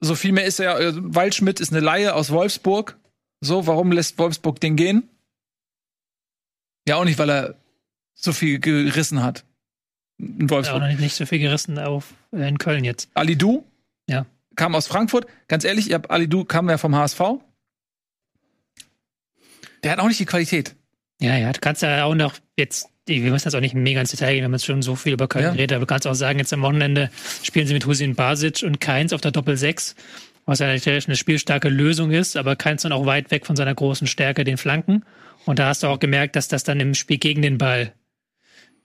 so 0.00 0.14
viel 0.14 0.30
mehr 0.32 0.44
ist 0.44 0.60
er. 0.60 0.78
Äh, 0.78 0.92
Waldschmidt 0.96 1.58
ist 1.58 1.72
eine 1.72 1.80
Laie 1.80 2.14
aus 2.14 2.30
Wolfsburg. 2.30 2.96
So, 3.40 3.66
warum 3.66 3.90
lässt 3.90 4.18
Wolfsburg 4.18 4.60
den 4.60 4.76
gehen? 4.76 5.08
Ja, 6.86 6.96
auch 6.96 7.04
nicht, 7.04 7.18
weil 7.18 7.30
er 7.30 7.54
so 8.14 8.32
viel 8.32 8.60
gerissen 8.60 9.22
hat. 9.22 9.44
In 10.18 10.46
auch 10.46 10.50
Wolfsburg. 10.50 10.80
noch 10.80 10.88
nicht, 10.88 11.00
nicht 11.00 11.16
so 11.16 11.26
viel 11.26 11.40
gerissen 11.40 11.78
auf 11.80 12.14
äh, 12.32 12.46
in 12.48 12.58
Köln 12.58 12.84
jetzt. 12.84 13.08
Ali 13.14 13.36
Du 13.36 13.64
Ja. 14.08 14.26
Kam 14.56 14.74
aus 14.74 14.86
Frankfurt. 14.86 15.26
Ganz 15.48 15.64
ehrlich, 15.64 15.88
ihr 15.88 15.94
habt 15.96 16.10
Ali 16.10 16.28
Du 16.28 16.44
kam 16.44 16.68
ja 16.68 16.78
vom 16.78 16.94
HSV. 16.96 17.20
Der 19.82 19.92
hat 19.92 19.98
auch 19.98 20.08
nicht 20.08 20.20
die 20.20 20.24
Qualität. 20.26 20.74
Ja, 21.20 21.36
ja, 21.36 21.52
du 21.52 21.60
kannst 21.60 21.82
ja 21.82 22.04
auch 22.04 22.14
noch 22.14 22.34
jetzt, 22.56 22.88
wir 23.06 23.30
müssen 23.30 23.46
jetzt 23.46 23.54
auch 23.54 23.60
nicht 23.60 23.74
mega 23.74 24.00
ins 24.00 24.10
Detail 24.10 24.32
gehen, 24.32 24.40
wir 24.40 24.44
haben 24.46 24.52
jetzt 24.52 24.64
schon 24.64 24.82
so 24.82 24.96
viel 24.96 25.12
über 25.12 25.28
Köln 25.28 25.44
Ja. 25.44 25.52
geredet, 25.52 25.72
aber 25.76 25.80
du 25.86 25.86
kannst 25.86 26.06
auch 26.06 26.14
sagen, 26.14 26.38
jetzt 26.38 26.52
am 26.52 26.62
Wochenende 26.62 27.10
spielen 27.42 27.66
sie 27.66 27.74
mit 27.74 27.86
Husin 27.86 28.14
Basic 28.14 28.62
und 28.62 28.80
Keins 28.80 29.12
auf 29.12 29.20
der 29.20 29.30
Doppel 29.30 29.56
6, 29.56 29.94
was 30.46 30.58
ja 30.58 30.66
natürlich 30.66 31.06
eine 31.06 31.16
spielstarke 31.16 31.68
Lösung 31.68 32.10
ist, 32.10 32.36
aber 32.36 32.56
Keins 32.56 32.82
dann 32.82 32.92
auch 32.92 33.06
weit 33.06 33.30
weg 33.30 33.46
von 33.46 33.56
seiner 33.56 33.74
großen 33.74 34.06
Stärke, 34.06 34.44
den 34.44 34.56
Flanken. 34.56 35.04
Und 35.46 35.58
da 35.58 35.68
hast 35.68 35.82
du 35.82 35.86
auch 35.86 35.98
gemerkt, 36.00 36.36
dass 36.36 36.48
das 36.48 36.64
dann 36.64 36.80
im 36.80 36.94
Spiel 36.94 37.18
gegen 37.18 37.42
den 37.42 37.58
Ball 37.58 37.92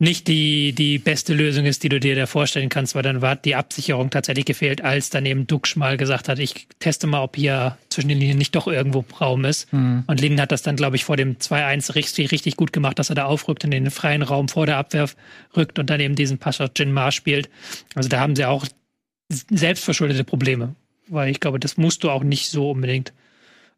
nicht 0.01 0.29
die, 0.29 0.71
die 0.71 0.97
beste 0.97 1.33
Lösung 1.33 1.65
ist, 1.65 1.83
die 1.83 1.89
du 1.89 1.99
dir 1.99 2.15
da 2.15 2.25
vorstellen 2.25 2.69
kannst, 2.69 2.95
weil 2.95 3.03
dann 3.03 3.21
war 3.21 3.35
die 3.35 3.55
Absicherung 3.55 4.09
tatsächlich 4.09 4.45
gefehlt, 4.45 4.81
als 4.81 5.09
dann 5.09 5.25
eben 5.25 5.45
Duxch 5.45 5.75
mal 5.75 5.97
gesagt 5.97 6.29
hat, 6.29 6.39
ich 6.39 6.67
teste 6.79 7.05
mal, 7.05 7.21
ob 7.21 7.35
hier 7.35 7.77
zwischen 7.89 8.07
den 8.07 8.17
Linien 8.17 8.37
nicht 8.37 8.55
doch 8.55 8.67
irgendwo 8.67 9.03
Raum 9.19 9.43
ist. 9.43 9.71
Mhm. 9.73 10.05
Und 10.07 10.21
Linden 10.21 10.39
hat 10.39 10.53
das 10.53 10.61
dann, 10.61 10.77
glaube 10.77 10.95
ich, 10.95 11.03
vor 11.03 11.17
dem 11.17 11.37
2-1 11.37 11.95
richtig, 11.95 12.31
richtig 12.31 12.55
gut 12.55 12.71
gemacht, 12.71 12.97
dass 12.97 13.09
er 13.09 13.15
da 13.15 13.25
aufrückt 13.25 13.65
in 13.65 13.71
den 13.71 13.91
freien 13.91 14.21
Raum 14.21 14.47
vor 14.47 14.65
der 14.65 14.77
Abwehr 14.77 15.09
rückt 15.57 15.77
und 15.79 15.89
dann 15.89 15.99
eben 15.99 16.15
diesen 16.15 16.37
Pass 16.37 16.61
auf 16.61 16.69
Jin 16.77 16.93
Ma 16.93 17.11
spielt. 17.11 17.49
Also 17.93 18.07
da 18.07 18.21
haben 18.21 18.37
sie 18.37 18.45
auch 18.45 18.65
selbstverschuldete 19.29 20.23
Probleme, 20.23 20.75
weil 21.09 21.29
ich 21.29 21.41
glaube, 21.41 21.59
das 21.59 21.75
musst 21.75 22.05
du 22.05 22.09
auch 22.09 22.23
nicht 22.23 22.49
so 22.49 22.71
unbedingt 22.71 23.11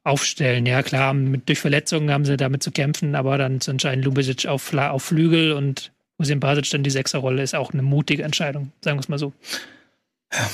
aufstellen. 0.04 0.68
Ja, 0.68 0.84
klar, 0.84 1.16
mit, 1.16 1.50
durch 1.50 1.60
Verletzungen 1.60 2.12
haben 2.12 2.26
sie 2.26 2.38
damit 2.38 2.62
zu 2.62 2.72
kämpfen, 2.72 3.16
aber 3.16 3.40
dann 3.40 3.60
zu 3.60 3.72
entscheiden 3.72 4.04
Lubicic 4.04 4.46
auf, 4.46 4.72
auf 4.72 5.04
Flügel 5.04 5.54
und 5.54 5.92
Musim 6.22 6.40
Basic 6.40 6.70
dann 6.70 6.84
die 6.84 6.92
Sechserrolle 6.92 7.42
ist 7.42 7.56
auch 7.56 7.74
eine 7.74 7.82
mutige 7.82 8.22
Entscheidung, 8.22 8.72
sagen 8.82 8.98
wir 8.98 9.02
es 9.02 9.10
mal 9.10 9.18
so. 9.18 9.34
Ja. 10.32 10.50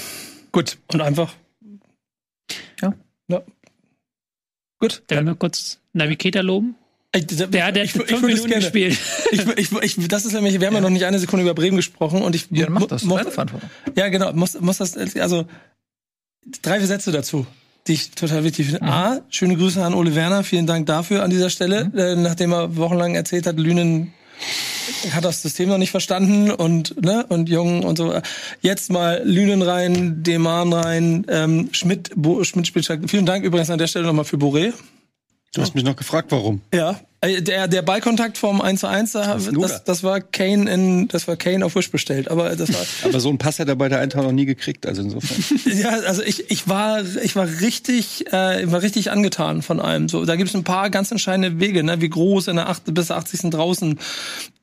Gut, 0.53 0.77
und 0.93 1.01
einfach. 1.01 1.33
Ja. 2.81 2.93
ja. 3.27 3.41
Gut. 4.79 5.03
Dann 5.07 5.25
wir 5.25 5.35
kurz 5.35 5.79
Navigator 5.91 6.41
loben. 6.41 6.75
Ich, 7.13 7.25
der 7.27 7.65
hat 7.65 7.75
ich, 7.75 7.91
fünf 7.91 8.09
ich 8.11 8.21
Minuten 8.21 8.49
gespielt. 8.49 8.97
Ich, 9.31 9.45
ich, 9.57 9.71
ich, 9.97 10.07
das 10.07 10.25
ist 10.25 10.31
nämlich, 10.31 10.57
wir 10.57 10.67
haben 10.67 10.73
ja. 10.73 10.79
ja 10.79 10.81
noch 10.81 10.89
nicht 10.89 11.03
eine 11.03 11.19
Sekunde 11.19 11.43
über 11.43 11.53
Bremen 11.53 11.75
gesprochen 11.75 12.21
und 12.21 12.33
ich 12.33 12.47
ja, 12.49 12.69
mach 12.69 12.85
das. 12.85 13.03
Muss, 13.03 13.21
ja, 13.95 14.07
genau. 14.07 14.31
Muss, 14.31 14.57
muss 14.61 14.77
das, 14.77 14.95
also 14.95 15.47
drei 16.61 16.79
Sätze 16.79 17.11
dazu, 17.11 17.45
die 17.87 17.93
ich 17.93 18.11
total 18.11 18.45
wichtig 18.45 18.67
finde. 18.67 18.83
Mhm. 18.83 18.89
A, 18.89 19.21
schöne 19.29 19.57
Grüße 19.57 19.83
an 19.83 19.93
Ole 19.93 20.15
Werner, 20.15 20.45
vielen 20.45 20.65
Dank 20.65 20.85
dafür 20.85 21.23
an 21.23 21.29
dieser 21.29 21.49
Stelle, 21.49 21.85
mhm. 21.85 21.97
äh, 21.97 22.15
nachdem 22.15 22.53
er 22.53 22.77
wochenlang 22.77 23.15
erzählt 23.15 23.47
hat, 23.47 23.57
Lünen 23.57 24.13
hat 25.11 25.25
das 25.25 25.41
System 25.41 25.69
noch 25.69 25.77
nicht 25.77 25.91
verstanden 25.91 26.51
und 26.51 27.01
ne 27.01 27.25
und 27.29 27.49
Jung 27.49 27.83
und 27.83 27.97
so. 27.97 28.13
Jetzt 28.61 28.91
mal 28.91 29.21
Lünen 29.23 29.61
rein, 29.61 30.23
Deman 30.23 30.73
rein, 30.73 31.25
ähm, 31.29 31.69
Schmidt, 31.71 32.11
Bo, 32.15 32.43
Schmidt 32.43 32.67
spielt 32.67 32.87
Vielen 33.07 33.25
Dank 33.25 33.43
übrigens 33.43 33.69
an 33.69 33.79
der 33.79 33.87
Stelle 33.87 34.05
nochmal 34.05 34.25
für 34.25 34.37
Boré. 34.37 34.73
Du 35.53 35.61
hast 35.61 35.75
mich 35.75 35.83
noch 35.83 35.95
gefragt, 35.95 36.31
warum. 36.31 36.61
Ja, 36.73 36.99
äh, 37.21 37.41
der, 37.41 37.67
der 37.67 37.81
Ballkontakt 37.81 38.37
vom 38.37 38.61
1 38.61 38.81
zu 38.81 38.87
1, 38.87 39.13
das, 39.13 39.49
das, 39.51 39.83
das, 39.83 40.03
war 40.03 40.21
Kane 40.21 40.69
in, 40.69 41.07
das 41.07 41.27
war 41.27 41.35
Kane 41.35 41.65
auf 41.65 41.75
Wish 41.75 41.89
bestellt, 41.89 42.29
aber 42.29 42.55
das 42.55 42.71
war. 42.71 42.85
aber 43.09 43.19
so 43.19 43.29
ein 43.29 43.39
Pass 43.39 43.57
hat 43.57 43.67
er 43.67 43.75
bei 43.75 43.89
der 43.89 43.99
Eintracht 43.99 44.23
noch 44.23 44.31
nie 44.31 44.45
gekriegt, 44.45 44.85
also 44.85 45.01
insofern. 45.01 45.59
ja, 45.77 45.89
also 45.89 46.21
ich, 46.21 46.51
ich 46.51 46.67
war, 46.67 47.01
ich 47.23 47.35
war 47.35 47.47
richtig, 47.61 48.27
äh, 48.27 48.71
war 48.71 48.83
richtig 48.83 49.09
angetan 49.09 49.63
von 49.63 49.79
allem. 49.79 50.09
So, 50.09 50.25
da 50.25 50.35
gibt 50.35 50.49
es 50.49 50.55
ein 50.55 50.63
paar 50.63 50.91
ganz 50.91 51.09
entscheidende 51.09 51.59
Wege, 51.59 51.83
ne, 51.83 52.01
wie 52.01 52.09
groß 52.09 52.49
in 52.49 52.57
der 52.57 52.69
8. 52.69 52.93
bis 52.93 53.09
80. 53.09 53.49
draußen, 53.49 53.99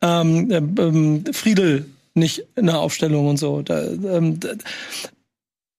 ähm, 0.01 0.51
äh, 0.51 0.57
ähm, 0.57 1.25
Friedel 1.33 1.87
nicht 2.15 2.45
in 2.55 2.67
der 2.67 2.79
Aufstellung 2.79 3.27
und 3.27 3.39
so. 3.39 3.63
Da, 3.63 3.83
ähm, 3.83 4.39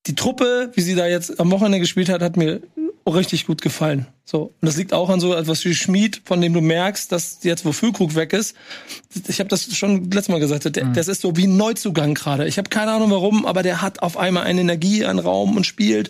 die 0.08 0.16
Truppe, 0.16 0.72
wie 0.74 0.82
sie 0.82 0.96
da 0.96 1.08
jetzt 1.08 1.40
am 1.40 1.52
Wochenende 1.52 1.80
gespielt 1.80 2.10
hat, 2.10 2.22
hat 2.22 2.38
mir 2.38 2.62
richtig 3.08 3.46
gut 3.46 3.62
gefallen. 3.62 4.08
So. 4.24 4.54
Und 4.60 4.66
das 4.66 4.78
liegt 4.78 4.92
auch 4.92 5.10
an 5.10 5.20
so 5.20 5.36
etwas 5.36 5.64
wie 5.66 5.76
Schmied, 5.76 6.24
von 6.26 6.42
dem 6.42 6.54
du 6.54 6.62
merkst, 6.62 7.12
dass 7.12 7.44
jetzt, 7.44 7.64
wo 7.64 7.72
Füllkrug 7.72 8.16
weg 8.16 8.34
ist, 8.34 8.56
ich 9.28 9.40
habe 9.40 9.50
das 9.50 9.76
schon 9.76 10.06
letztes 10.06 10.30
Mal 10.30 10.40
gesagt, 10.40 10.76
der, 10.76 10.86
mhm. 10.86 10.94
das 10.94 11.08
ist 11.08 11.22
so 11.22 11.38
wie 11.38 11.46
ein 11.46 11.56
Neuzugang 11.56 12.16
gerade. 12.16 12.48
Ich 12.48 12.58
habe 12.58 12.70
keine 12.70 12.92
Ahnung 12.92 13.12
warum, 13.12 13.46
aber 13.46 13.62
der 13.62 13.84
hat 13.84 14.02
auf 14.02 14.18
einmal 14.18 14.44
eine 14.44 14.62
Energie, 14.62 15.06
einen 15.06 15.20
Raum 15.20 15.56
und 15.56 15.68
spielt. 15.68 16.10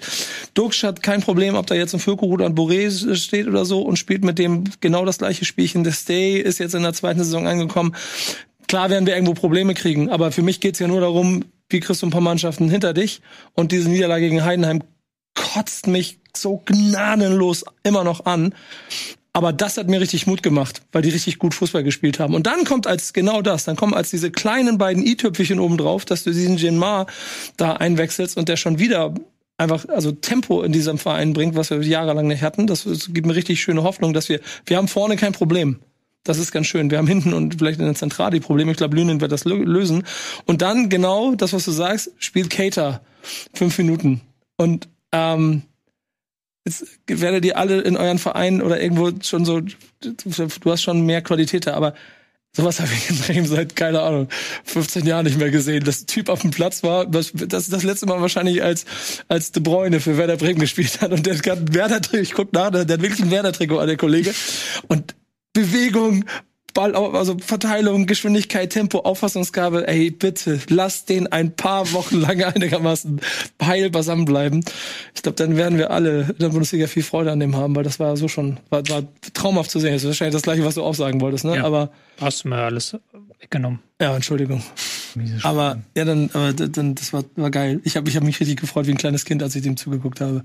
Duxch 0.54 0.84
hat 0.86 1.04
kein 1.04 1.22
Problem, 1.22 1.56
ob 1.56 1.68
da 1.68 1.76
jetzt 1.76 1.94
ein 1.94 2.00
Füllkrug 2.00 2.32
oder 2.32 2.46
ein 2.46 2.56
Boré 2.56 3.16
steht 3.16 3.48
oder 3.48 3.66
so 3.66 3.82
und 3.82 3.98
spielt 3.98 4.24
mit 4.24 4.40
dem 4.40 4.64
genau 4.80 5.04
das 5.04 5.18
gleiche 5.18 5.44
Spielchen. 5.44 5.84
Der 5.84 5.92
Stay 5.92 6.40
ist 6.40 6.60
jetzt 6.60 6.76
in 6.76 6.84
der 6.84 6.94
zweiten 6.94 7.20
Saison 7.20 7.46
angekommen. 7.46 7.96
Klar 8.68 8.90
werden 8.90 9.06
wir 9.06 9.16
irgendwo 9.16 9.34
Probleme 9.34 9.74
kriegen, 9.74 10.10
aber 10.10 10.32
für 10.32 10.42
mich 10.42 10.62
geht's 10.62 10.80
ja 10.80 10.88
nur 10.88 11.02
darum, 11.02 11.44
wie 11.68 11.82
kriegst 11.82 12.02
du 12.02 12.08
ein 12.08 12.12
paar 12.12 12.22
Mannschaften 12.22 12.70
hinter 12.70 12.94
dich 12.94 13.22
und 13.54 13.74
diese 13.74 13.90
Niederlage 13.90 14.30
gegen 14.30 14.46
Heidenheim 14.46 14.82
kotzt 15.36 15.88
mich 15.88 16.20
so 16.38 16.62
gnadenlos 16.66 17.66
immer 17.84 18.04
noch 18.04 18.26
an. 18.26 18.54
Aber 19.34 19.52
das 19.52 19.78
hat 19.78 19.90
mir 19.90 20.00
richtig 20.00 20.28
Mut 20.28 20.44
gemacht, 20.44 20.82
weil 20.94 21.02
die 21.02 21.10
richtig 21.10 21.40
gut 21.40 21.54
Fußball 21.54 21.84
gespielt 21.84 22.20
haben. 22.20 22.34
Und 22.36 22.48
dann 22.48 22.64
kommt 22.64 22.88
als 22.88 23.12
genau 23.12 23.42
das, 23.42 23.66
dann 23.66 23.76
kommen 23.76 23.94
als 23.94 24.10
diese 24.10 24.32
kleinen 24.32 24.78
beiden 24.78 25.06
i-Tüpfelchen 25.06 25.60
oben 25.60 25.78
drauf, 25.78 26.06
dass 26.06 26.24
du 26.24 26.32
diesen 26.32 26.56
Genmar 26.56 27.08
da 27.58 27.74
einwechselst 27.74 28.38
und 28.38 28.48
der 28.48 28.56
schon 28.56 28.80
wieder 28.80 29.14
einfach 29.58 29.90
also 29.90 30.14
Tempo 30.14 30.62
in 30.64 30.72
diesem 30.72 30.98
Verein 30.98 31.34
bringt, 31.34 31.56
was 31.56 31.70
wir 31.70 31.82
jahrelang 31.82 32.28
nicht 32.28 32.44
hatten. 32.44 32.66
Das, 32.66 32.86
das 32.86 33.14
gibt 33.14 33.28
mir 33.28 33.36
richtig 33.36 33.62
schöne 33.62 33.84
Hoffnung, 33.84 34.14
dass 34.14 34.30
wir 34.30 34.40
wir 34.66 34.78
haben 34.78 34.88
vorne 34.88 35.18
kein 35.18 35.34
Problem. 35.34 35.80
Das 36.24 36.40
ist 36.40 36.52
ganz 36.52 36.68
schön. 36.68 36.90
Wir 36.90 36.98
haben 36.98 37.08
hinten 37.08 37.34
und 37.34 37.60
vielleicht 37.60 37.80
in 37.80 37.86
der 37.86 37.96
Zentrale 37.96 38.32
die 38.32 38.40
Probleme. 38.40 38.72
Ich 38.72 38.78
glaube, 38.78 38.96
Lünen 38.96 39.22
wird 39.22 39.32
das 39.32 39.46
lösen. 39.46 40.04
Und 40.46 40.62
dann 40.62 40.90
genau 40.90 41.36
das, 41.36 41.54
was 41.54 41.66
du 41.66 41.72
sagst, 41.72 42.12
spielt 42.18 42.50
Cater 42.50 43.02
fünf 43.54 43.78
Minuten. 43.78 44.22
Und 44.58 44.88
ähm, 45.12 45.64
jetzt 46.66 46.86
werdet 47.08 47.46
ihr 47.46 47.58
alle 47.58 47.82
in 47.82 47.96
euren 47.96 48.20
Vereinen 48.20 48.62
oder 48.62 48.82
irgendwo 48.82 49.12
schon 49.22 49.46
so, 49.46 49.62
du 49.62 50.72
hast 50.72 50.82
schon 50.82 51.06
mehr 51.06 51.22
Qualität 51.22 51.68
da, 51.68 51.76
aber 51.76 51.94
sowas 52.56 52.80
habe 52.80 52.90
ich 52.92 53.10
in 53.10 53.18
Bremen 53.18 53.46
seit, 53.46 53.76
keine 53.76 54.02
Ahnung, 54.02 54.30
15 54.64 55.06
Jahren 55.06 55.26
nicht 55.26 55.38
mehr 55.38 55.52
gesehen. 55.52 55.84
Das 55.84 56.06
Typ 56.06 56.30
auf 56.30 56.42
dem 56.42 56.52
Platz 56.52 56.84
war, 56.84 57.06
das, 57.06 57.32
das 57.34 57.84
letzte 57.84 58.06
Mal 58.08 58.22
wahrscheinlich 58.22 58.64
als, 58.64 58.86
als 59.28 59.52
De 59.52 59.62
Bruyne 59.62 60.00
für 60.00 60.18
Werder 60.18 60.38
Bremen 60.38 60.60
gespielt 60.60 61.02
hat 61.02 61.12
und 61.12 61.26
der 61.26 61.36
hat 61.36 61.74
Werder-Trikot, 61.74 62.22
ich 62.22 62.34
guck 62.34 62.54
nach, 62.54 62.72
der 62.72 62.82
hat 62.82 62.90
wirklich 62.90 63.22
ein 63.22 63.32
Werder-Trikot 63.32 63.80
an 63.80 63.88
der 63.88 63.98
Kollege 63.98 64.34
und 64.88 65.16
Bewegung, 65.54 66.26
Ball, 66.76 66.94
also 66.94 67.38
Verteilung, 67.40 68.06
Geschwindigkeit, 68.06 68.70
Tempo, 68.70 69.00
Auffassungsgabe, 69.00 69.88
ey, 69.88 70.12
bitte, 70.12 70.60
lass 70.70 71.06
den 71.06 71.26
ein 71.26 71.56
paar 71.56 71.92
Wochen 71.94 72.18
lang 72.20 72.44
einigermaßen 72.44 73.22
heil 73.64 73.90
beisammen 73.90 74.26
bleiben. 74.26 74.64
Ich 75.16 75.24
glaube, 75.24 75.38
dann 75.38 75.56
werden 75.56 75.78
wir 75.78 75.90
alle 75.90 76.24
in 76.24 76.38
der 76.38 76.50
Bundesliga 76.50 76.88
viel 76.88 77.02
Freude 77.02 77.32
an 77.32 77.40
dem 77.40 77.56
haben, 77.56 77.76
weil 77.76 77.84
das 77.84 78.00
war 78.00 78.18
so 78.18 78.28
schon, 78.28 78.60
war, 78.70 78.88
war 78.90 79.04
traumhaft 79.34 79.72
zu 79.72 79.80
sehen. 79.80 79.94
Das 79.94 80.04
ist 80.04 80.10
wahrscheinlich 80.10 80.34
das 80.34 80.42
gleiche, 80.42 80.66
was 80.66 80.76
du 80.76 80.84
auch 80.84 80.94
sagen 80.94 81.22
wolltest, 81.22 81.46
ne? 81.46 81.56
Ja. 81.56 81.64
Aber. 81.64 81.92
Hast 82.20 82.44
du 82.44 82.50
mir 82.50 82.58
alles 82.58 82.98
weggenommen. 83.40 83.80
Ja, 84.02 84.14
Entschuldigung. 84.14 84.62
Aber 85.44 85.82
ja, 85.96 86.04
dann, 86.04 86.30
aber 86.34 86.52
dann, 86.52 86.94
das 86.94 87.14
war, 87.14 87.24
war 87.38 87.52
geil. 87.52 87.80
Ich 87.86 87.96
habe 87.96 88.10
ich 88.10 88.18
hab 88.18 88.24
mich 88.24 88.40
richtig 88.42 88.60
gefreut 88.60 88.86
wie 88.88 88.92
ein 88.92 88.98
kleines 88.98 89.24
Kind, 89.24 89.42
als 89.42 89.56
ich 89.56 89.64
dem 89.64 89.78
zugeguckt 89.78 90.20
habe. 90.20 90.44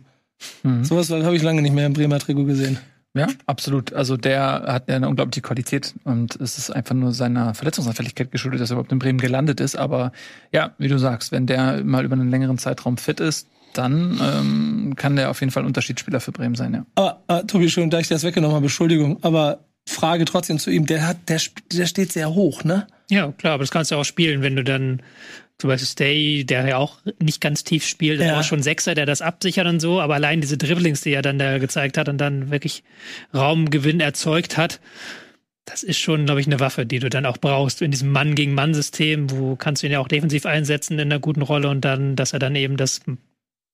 Mhm. 0.63 0.85
Sowas 0.85 1.11
habe 1.11 1.35
ich 1.35 1.43
lange 1.43 1.61
nicht 1.61 1.75
mehr 1.75 1.87
im 1.87 1.93
Bremer 1.93 2.21
Trikot 2.21 2.45
gesehen. 2.45 2.79
Ja, 3.15 3.27
absolut. 3.47 3.93
Also 3.93 4.17
der 4.17 4.43
hat 4.67 4.89
ja 4.89 4.97
eine 4.97 5.09
unglaubliche 5.09 5.43
Qualität 5.43 5.95
und 6.05 6.37
es 6.37 6.59
ist 6.59 6.71
einfach 6.71 6.95
nur 6.95 7.13
seiner 7.13 7.55
Verletzungsanfälligkeit 7.55 8.31
geschuldet, 8.31 8.61
dass 8.61 8.71
er 8.71 8.75
überhaupt 8.75 8.93
in 8.93 9.01
Bremen 9.01 9.19
gelandet 9.19 9.61
ist. 9.61 9.77
Aber 9.77 10.13
ja, 10.53 10.75
wie 10.79 10.89
du 10.89 10.99
sagst, 10.99 11.33
wenn 11.33 11.47
der 11.47 11.83
mal 11.83 12.05
über 12.05 12.15
einen 12.15 12.31
längeren 12.31 12.59
Zeitraum 12.59 12.99
fit 12.99 13.19
ist, 13.19 13.49
dann 13.73 14.21
ähm, 14.23 14.95
kann 14.97 15.17
der 15.17 15.31
auf 15.31 15.41
jeden 15.41 15.53
Fall 15.53 15.65
ein 15.65 15.67
Unterschiedsspieler 15.67 16.21
für 16.21 16.33
Bremen 16.33 16.55
sein, 16.55 16.75
ja. 16.75 16.87
Aber, 16.95 17.23
äh, 17.29 17.45
Tobi, 17.45 17.69
schön, 17.69 17.91
da 17.91 18.01
ich 18.01 18.09
das 18.09 18.23
weggenommen 18.23 18.55
habe, 18.55 18.67
Entschuldigung, 18.67 19.19
aber 19.23 19.61
Frage 19.89 20.25
trotzdem 20.25 20.59
zu 20.59 20.71
ihm, 20.71 20.87
der 20.87 21.07
hat, 21.07 21.29
der, 21.29 21.41
der 21.73 21.87
steht 21.87 22.13
sehr 22.13 22.35
hoch, 22.35 22.65
ne? 22.65 22.87
Ja, 23.11 23.33
klar, 23.33 23.55
aber 23.55 23.63
das 23.63 23.71
kannst 23.71 23.91
du 23.91 23.97
auch 23.97 24.05
spielen, 24.05 24.43
wenn 24.43 24.57
du 24.57 24.65
dann 24.65 25.03
zum 25.61 25.69
Beispiel 25.69 25.87
Stay, 25.87 26.45
der 26.45 26.67
ja 26.67 26.77
auch 26.79 26.99
nicht 27.21 27.41
ganz 27.41 27.65
tief 27.65 27.87
spielt, 27.87 28.21
ja. 28.21 28.35
war 28.35 28.43
schon 28.43 28.63
Sechser, 28.63 28.95
der 28.95 29.07
das 29.07 29.23
absichert 29.23 29.67
und 29.67 29.81
so, 29.81 30.01
aber 30.01 30.15
allein 30.15 30.41
diese 30.41 30.57
Dribblings, 30.57 31.03
die 31.03 31.13
er 31.13 31.23
dann 31.23 31.39
da 31.39 31.59
gezeigt 31.59 31.99
hat 31.99 32.09
und 32.09 32.19
dann 32.19 32.51
wirklich 32.51 32.83
Raumgewinn 33.35 34.01
erzeugt 34.01 34.57
hat, 34.57 34.81
das 35.67 35.83
ist 35.83 35.99
schon, 35.99 36.25
glaube 36.25 36.41
ich, 36.41 36.47
eine 36.47 36.59
Waffe, 36.59 36.87
die 36.87 36.99
du 36.99 37.11
dann 37.11 37.27
auch 37.27 37.39
brauchst 37.39 37.83
in 37.83 37.91
diesem 37.91 38.11
Mann 38.11 38.35
gegen 38.35 38.55
Mann-System, 38.55 39.31
wo 39.31 39.57
kannst 39.57 39.83
du 39.83 39.87
ihn 39.87 39.93
ja 39.93 40.01
auch 40.01 40.09
defensiv 40.09 40.47
einsetzen 40.47 40.95
in 40.95 41.13
einer 41.13 41.21
guten 41.21 41.43
Rolle 41.43 41.69
und 41.69 41.85
dann, 41.85 42.17
dass 42.17 42.33
er 42.33 42.39
dann 42.39 42.57
eben 42.57 42.77
das 42.77 43.01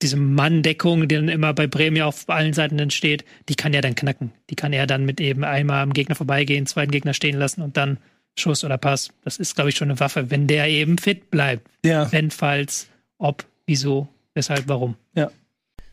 diese 0.03 0.17
Manndeckung, 0.17 1.09
die 1.09 1.15
dann 1.15 1.29
immer 1.29 1.55
bei 1.55 1.67
Bremen 1.67 1.97
ja 1.97 2.05
auf 2.05 2.29
allen 2.29 2.53
Seiten 2.53 2.79
entsteht, 2.79 3.25
die 3.49 3.55
kann 3.55 3.73
er 3.73 3.81
dann 3.81 3.95
knacken. 3.95 4.33
Die 4.51 4.55
kann 4.55 4.75
er 4.75 4.87
dann 4.87 5.07
mit 5.07 5.21
eben 5.23 5.43
einmal 5.43 5.83
am 5.83 5.95
Gegner 5.95 6.15
vorbeigehen, 6.15 6.67
zweiten 6.67 6.91
Gegner 6.91 7.15
stehen 7.15 7.39
lassen 7.39 7.63
und 7.63 7.79
dann 7.79 7.99
Schuss 8.39 8.65
oder 8.65 8.79
Pass. 8.79 9.11
Das 9.25 9.39
ist, 9.39 9.55
glaube 9.55 9.71
ich, 9.71 9.77
schon 9.77 9.91
eine 9.91 10.01
Waffe, 10.01 10.31
wenn 10.31 10.47
der 10.47 10.69
eben 10.69 10.99
fit 10.99 11.31
bleibt. 11.31 11.69
Ja. 11.85 12.11
Wenn, 12.13 12.31
falls, 12.31 12.89
ob, 13.19 13.45
wieso, 13.67 14.09
weshalb, 14.35 14.69
warum. 14.69 14.97
Ja. 15.15 15.31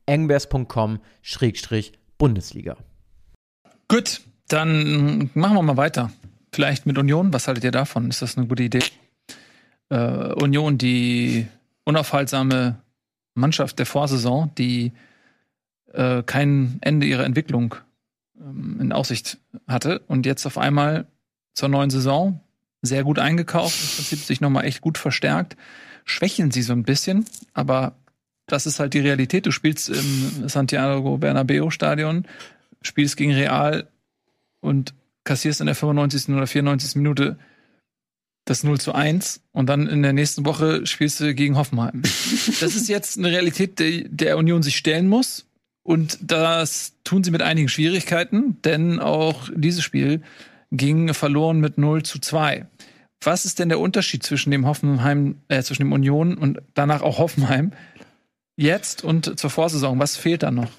www.engbers.com-bundesliga. 0.09 2.77
Gut, 3.87 4.21
dann 4.47 5.29
machen 5.33 5.55
wir 5.55 5.61
mal 5.61 5.77
weiter. 5.77 6.11
Vielleicht 6.51 6.85
mit 6.85 6.97
Union. 6.97 7.31
Was 7.33 7.47
haltet 7.47 7.63
ihr 7.63 7.71
davon? 7.71 8.09
Ist 8.09 8.21
das 8.21 8.37
eine 8.37 8.47
gute 8.47 8.63
Idee? 8.63 8.83
Äh, 9.89 10.33
Union, 10.33 10.77
die 10.77 11.47
unaufhaltsame 11.85 12.81
Mannschaft 13.35 13.79
der 13.79 13.85
Vorsaison, 13.85 14.51
die 14.57 14.91
äh, 15.93 16.23
kein 16.23 16.79
Ende 16.81 17.07
ihrer 17.07 17.23
Entwicklung 17.23 17.75
ähm, 18.39 18.79
in 18.81 18.91
Aussicht 18.91 19.37
hatte 19.67 19.99
und 20.07 20.25
jetzt 20.25 20.45
auf 20.45 20.57
einmal 20.57 21.07
zur 21.53 21.69
neuen 21.69 21.89
Saison 21.89 22.41
sehr 22.81 23.03
gut 23.03 23.19
eingekauft, 23.19 23.77
im 23.81 23.87
Prinzip 23.95 24.19
sich 24.19 24.41
nochmal 24.41 24.65
echt 24.65 24.81
gut 24.81 24.97
verstärkt, 24.97 25.55
schwächeln 26.05 26.51
sie 26.51 26.61
so 26.61 26.73
ein 26.73 26.83
bisschen, 26.83 27.25
aber 27.53 27.95
das 28.49 28.65
ist 28.65 28.79
halt 28.79 28.93
die 28.93 28.99
Realität. 28.99 29.45
Du 29.45 29.51
spielst 29.51 29.89
im 29.89 30.49
Santiago 30.49 31.17
Bernabeo 31.17 31.69
Stadion, 31.69 32.25
spielst 32.81 33.15
gegen 33.15 33.33
Real 33.33 33.87
und 34.59 34.93
kassierst 35.23 35.61
in 35.61 35.67
der 35.67 35.75
95. 35.75 36.29
oder 36.29 36.47
94. 36.47 36.95
Minute 36.95 37.37
das 38.45 38.63
0 38.63 38.79
zu 38.79 38.93
1 38.93 39.41
und 39.51 39.67
dann 39.67 39.87
in 39.87 40.01
der 40.01 40.13
nächsten 40.13 40.45
Woche 40.45 40.85
spielst 40.87 41.19
du 41.19 41.33
gegen 41.35 41.55
Hoffenheim. 41.55 42.01
Das 42.61 42.75
ist 42.75 42.89
jetzt 42.89 43.17
eine 43.17 43.29
Realität, 43.29 43.79
die 43.79 44.07
der 44.09 44.37
Union 44.37 44.63
sich 44.63 44.75
stellen 44.75 45.07
muss. 45.07 45.45
Und 45.83 46.17
das 46.21 46.93
tun 47.03 47.23
sie 47.23 47.31
mit 47.31 47.41
einigen 47.41 47.69
Schwierigkeiten, 47.69 48.57
denn 48.63 48.99
auch 48.99 49.49
dieses 49.55 49.83
Spiel 49.83 50.21
ging 50.71 51.13
verloren 51.13 51.59
mit 51.59 51.77
0 51.77 52.03
zu 52.03 52.19
2. 52.19 52.65
Was 53.23 53.45
ist 53.45 53.59
denn 53.59 53.69
der 53.69 53.79
Unterschied 53.79 54.23
zwischen 54.23 54.51
dem 54.51 54.65
Hoffenheim, 54.65 55.41
äh, 55.47 55.61
zwischen 55.61 55.83
dem 55.83 55.91
Union 55.91 56.37
und 56.37 56.59
danach 56.73 57.01
auch 57.01 57.17
Hoffenheim 57.17 57.71
jetzt 58.59 59.03
und 59.03 59.39
zur 59.39 59.49
Vorsaison? 59.49 59.99
Was 59.99 60.17
fehlt 60.17 60.43
da 60.43 60.51
noch? 60.51 60.69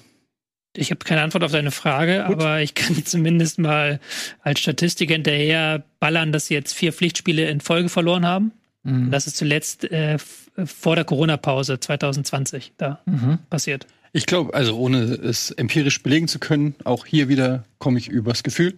Ich 0.75 0.89
habe 0.91 1.03
keine 1.03 1.21
Antwort 1.21 1.43
auf 1.43 1.51
deine 1.51 1.71
Frage, 1.71 2.23
Gut. 2.27 2.35
aber 2.37 2.61
ich 2.61 2.75
kann 2.75 3.05
zumindest 3.05 3.59
mal 3.59 3.99
als 4.41 4.59
Statistik 4.61 5.11
hinterher 5.11 5.83
ballern, 5.99 6.31
dass 6.31 6.47
sie 6.47 6.53
jetzt 6.53 6.73
vier 6.73 6.93
Pflichtspiele 6.93 7.49
in 7.49 7.59
Folge 7.59 7.89
verloren 7.89 8.25
haben. 8.25 8.53
Mhm. 8.83 9.11
Das 9.11 9.27
ist 9.27 9.37
zuletzt 9.37 9.83
äh, 9.91 10.17
vor 10.17 10.95
der 10.95 11.05
Corona-Pause 11.05 11.79
2020 11.79 12.73
da 12.77 13.01
mhm. 13.05 13.39
passiert. 13.49 13.85
Ich 14.13 14.25
glaube, 14.25 14.53
also 14.53 14.77
ohne 14.77 15.03
es 15.03 15.51
empirisch 15.51 16.03
belegen 16.03 16.27
zu 16.27 16.39
können, 16.39 16.75
auch 16.83 17.05
hier 17.05 17.29
wieder 17.29 17.63
komme 17.79 17.97
ich 17.97 18.07
übers 18.07 18.43
Gefühl. 18.43 18.75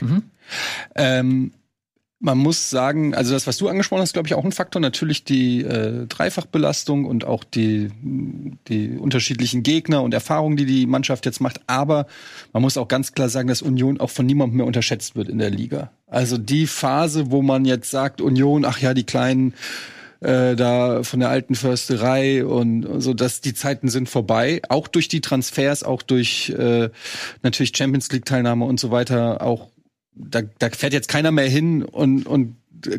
Mhm. 0.00 0.22
Ähm, 0.94 1.52
man 2.22 2.36
muss 2.36 2.68
sagen, 2.68 3.14
also 3.14 3.32
das, 3.32 3.46
was 3.46 3.56
du 3.56 3.68
angesprochen 3.68 4.02
hast, 4.02 4.12
glaube 4.12 4.28
ich, 4.28 4.34
auch 4.34 4.44
ein 4.44 4.52
Faktor. 4.52 4.80
Natürlich 4.80 5.24
die 5.24 5.62
äh, 5.62 6.06
Dreifachbelastung 6.06 7.06
und 7.06 7.24
auch 7.24 7.44
die, 7.44 7.90
die 8.68 8.98
unterschiedlichen 8.98 9.62
Gegner 9.62 10.02
und 10.02 10.12
Erfahrungen, 10.12 10.58
die 10.58 10.66
die 10.66 10.86
Mannschaft 10.86 11.24
jetzt 11.24 11.40
macht. 11.40 11.62
Aber 11.66 12.06
man 12.52 12.62
muss 12.62 12.76
auch 12.76 12.88
ganz 12.88 13.12
klar 13.12 13.30
sagen, 13.30 13.48
dass 13.48 13.62
Union 13.62 13.98
auch 13.98 14.10
von 14.10 14.26
niemandem 14.26 14.58
mehr 14.58 14.66
unterschätzt 14.66 15.16
wird 15.16 15.30
in 15.30 15.38
der 15.38 15.48
Liga. 15.48 15.92
Also 16.06 16.36
die 16.36 16.66
Phase, 16.66 17.30
wo 17.30 17.40
man 17.40 17.64
jetzt 17.64 17.90
sagt, 17.90 18.20
Union, 18.20 18.66
ach 18.66 18.78
ja, 18.78 18.92
die 18.92 19.04
kleinen 19.04 19.54
äh, 20.20 20.56
da 20.56 21.02
von 21.02 21.20
der 21.20 21.30
alten 21.30 21.54
Försterei 21.54 22.44
und 22.44 22.86
so, 23.00 23.14
dass 23.14 23.40
die 23.40 23.54
Zeiten 23.54 23.88
sind 23.88 24.10
vorbei. 24.10 24.60
Auch 24.68 24.88
durch 24.88 25.08
die 25.08 25.22
Transfers, 25.22 25.82
auch 25.84 26.02
durch 26.02 26.50
äh, 26.50 26.90
natürlich 27.42 27.74
Champions 27.74 28.12
League 28.12 28.26
Teilnahme 28.26 28.66
und 28.66 28.78
so 28.78 28.90
weiter, 28.90 29.40
auch 29.40 29.70
da, 30.14 30.42
da 30.42 30.70
fährt 30.70 30.92
jetzt 30.92 31.08
keiner 31.08 31.30
mehr 31.30 31.48
hin 31.48 31.84
und, 31.84 32.26
und 32.26 32.56
äh, 32.86 32.98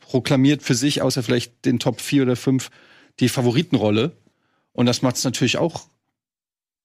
proklamiert 0.00 0.62
für 0.62 0.74
sich, 0.74 1.02
außer 1.02 1.22
vielleicht 1.22 1.64
den 1.64 1.78
Top 1.78 2.00
4 2.00 2.22
oder 2.22 2.36
5, 2.36 2.70
die 3.20 3.28
Favoritenrolle. 3.28 4.12
Und 4.72 4.86
das 4.86 5.02
macht 5.02 5.16
es 5.16 5.24
natürlich 5.24 5.58
auch 5.58 5.88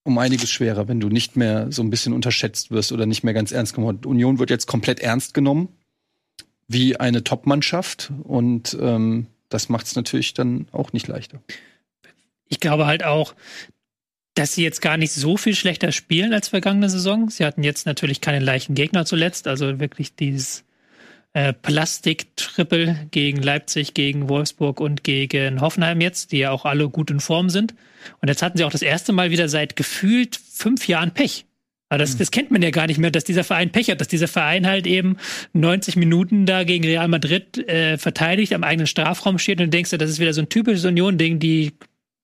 um 0.03 0.17
einiges 0.17 0.49
schwerer, 0.49 0.87
wenn 0.87 0.99
du 0.99 1.09
nicht 1.09 1.35
mehr 1.35 1.71
so 1.71 1.83
ein 1.83 1.89
bisschen 1.89 2.13
unterschätzt 2.13 2.71
wirst 2.71 2.91
oder 2.91 3.05
nicht 3.05 3.23
mehr 3.23 3.33
ganz 3.33 3.51
ernst 3.51 3.75
genommen. 3.75 3.99
Union 4.05 4.39
wird 4.39 4.49
jetzt 4.49 4.65
komplett 4.65 4.99
ernst 4.99 5.33
genommen, 5.33 5.69
wie 6.67 6.97
eine 6.97 7.23
Top-Mannschaft. 7.23 8.11
Und 8.23 8.75
ähm, 8.79 9.27
das 9.49 9.69
macht 9.69 9.85
es 9.85 9.95
natürlich 9.95 10.33
dann 10.33 10.67
auch 10.71 10.93
nicht 10.93 11.07
leichter. 11.07 11.41
Ich 12.47 12.59
glaube 12.59 12.85
halt 12.85 13.03
auch, 13.03 13.35
dass 14.33 14.53
sie 14.53 14.63
jetzt 14.63 14.81
gar 14.81 14.97
nicht 14.97 15.11
so 15.11 15.37
viel 15.37 15.55
schlechter 15.55 15.91
spielen 15.91 16.33
als 16.33 16.47
vergangene 16.47 16.89
Saison. 16.89 17.29
Sie 17.29 17.45
hatten 17.45 17.63
jetzt 17.63 17.85
natürlich 17.85 18.21
keinen 18.21 18.41
leichten 18.41 18.75
Gegner 18.75 19.05
zuletzt, 19.05 19.47
also 19.47 19.79
wirklich 19.79 20.15
dieses 20.15 20.63
äh, 21.33 21.53
Plastik-Triple 21.53 23.07
gegen 23.11 23.41
Leipzig, 23.41 23.93
gegen 23.93 24.29
Wolfsburg 24.29 24.79
und 24.79 25.03
gegen 25.03 25.61
Hoffenheim 25.61 26.01
jetzt, 26.01 26.31
die 26.31 26.39
ja 26.39 26.51
auch 26.51 26.65
alle 26.65 26.89
gut 26.89 27.11
in 27.11 27.19
Form 27.19 27.49
sind. 27.49 27.73
Und 28.21 28.29
jetzt 28.29 28.41
hatten 28.41 28.57
sie 28.57 28.63
auch 28.63 28.71
das 28.71 28.81
erste 28.81 29.13
Mal 29.13 29.31
wieder 29.31 29.49
seit 29.49 29.75
gefühlt 29.75 30.37
fünf 30.37 30.87
Jahren 30.87 31.11
Pech. 31.11 31.45
Aber 31.89 31.97
das, 31.97 32.11
hm. 32.11 32.19
das 32.19 32.31
kennt 32.31 32.51
man 32.51 32.61
ja 32.61 32.69
gar 32.69 32.87
nicht 32.87 32.99
mehr, 32.99 33.11
dass 33.11 33.25
dieser 33.25 33.43
Verein 33.43 33.69
Pech 33.69 33.89
hat, 33.89 33.99
dass 33.99 34.07
dieser 34.07 34.29
Verein 34.29 34.65
halt 34.65 34.87
eben 34.87 35.17
90 35.53 35.97
Minuten 35.97 36.45
da 36.45 36.63
gegen 36.63 36.85
Real 36.85 37.09
Madrid 37.09 37.57
äh, 37.67 37.97
verteidigt, 37.97 38.53
am 38.53 38.63
eigenen 38.63 38.87
Strafraum 38.87 39.37
steht 39.39 39.59
und 39.59 39.67
du 39.67 39.69
denkst, 39.71 39.91
das 39.91 40.09
ist 40.09 40.19
wieder 40.19 40.33
so 40.33 40.41
ein 40.41 40.49
typisches 40.49 40.85
Union-Ding, 40.85 41.39
die 41.39 41.73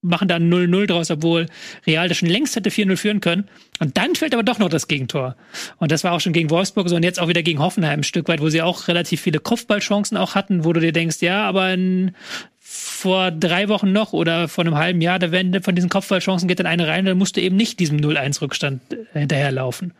machen 0.07 0.27
da 0.27 0.37
0-0 0.37 0.87
draus, 0.87 1.11
obwohl 1.11 1.47
Real 1.85 2.07
das 2.07 2.17
schon 2.17 2.29
längst 2.29 2.55
hätte 2.55 2.69
4-0 2.69 2.97
führen 2.97 3.21
können. 3.21 3.47
Und 3.79 3.97
dann 3.97 4.15
fällt 4.15 4.33
aber 4.33 4.43
doch 4.43 4.59
noch 4.59 4.69
das 4.69 4.87
Gegentor. 4.87 5.35
Und 5.77 5.91
das 5.91 6.03
war 6.03 6.13
auch 6.13 6.19
schon 6.19 6.33
gegen 6.33 6.49
Wolfsburg 6.49 6.89
so 6.89 6.95
und 6.95 7.03
jetzt 7.03 7.19
auch 7.19 7.27
wieder 7.27 7.43
gegen 7.43 7.59
Hoffenheim 7.59 7.99
ein 7.99 8.03
Stück 8.03 8.27
weit, 8.27 8.41
wo 8.41 8.49
sie 8.49 8.61
auch 8.61 8.87
relativ 8.87 9.21
viele 9.21 9.39
Kopfballchancen 9.39 10.17
auch 10.17 10.35
hatten, 10.35 10.63
wo 10.65 10.73
du 10.73 10.79
dir 10.79 10.91
denkst, 10.91 11.17
ja, 11.21 11.47
aber 11.47 11.73
in, 11.73 12.11
vor 12.59 13.31
drei 13.31 13.69
Wochen 13.69 13.91
noch 13.91 14.11
oder 14.13 14.47
vor 14.47 14.65
einem 14.65 14.75
halben 14.75 15.01
Jahr, 15.01 15.19
da 15.19 15.31
werden 15.31 15.61
von 15.63 15.75
diesen 15.75 15.89
Kopfballchancen 15.89 16.47
geht 16.47 16.59
dann 16.59 16.65
eine 16.65 16.87
rein, 16.87 17.05
dann 17.05 17.17
musst 17.17 17.37
du 17.37 17.41
eben 17.41 17.55
nicht 17.55 17.79
diesem 17.79 17.97
0-1-Rückstand 17.97 18.81
äh, 18.91 19.19
hinterherlaufen. 19.19 19.93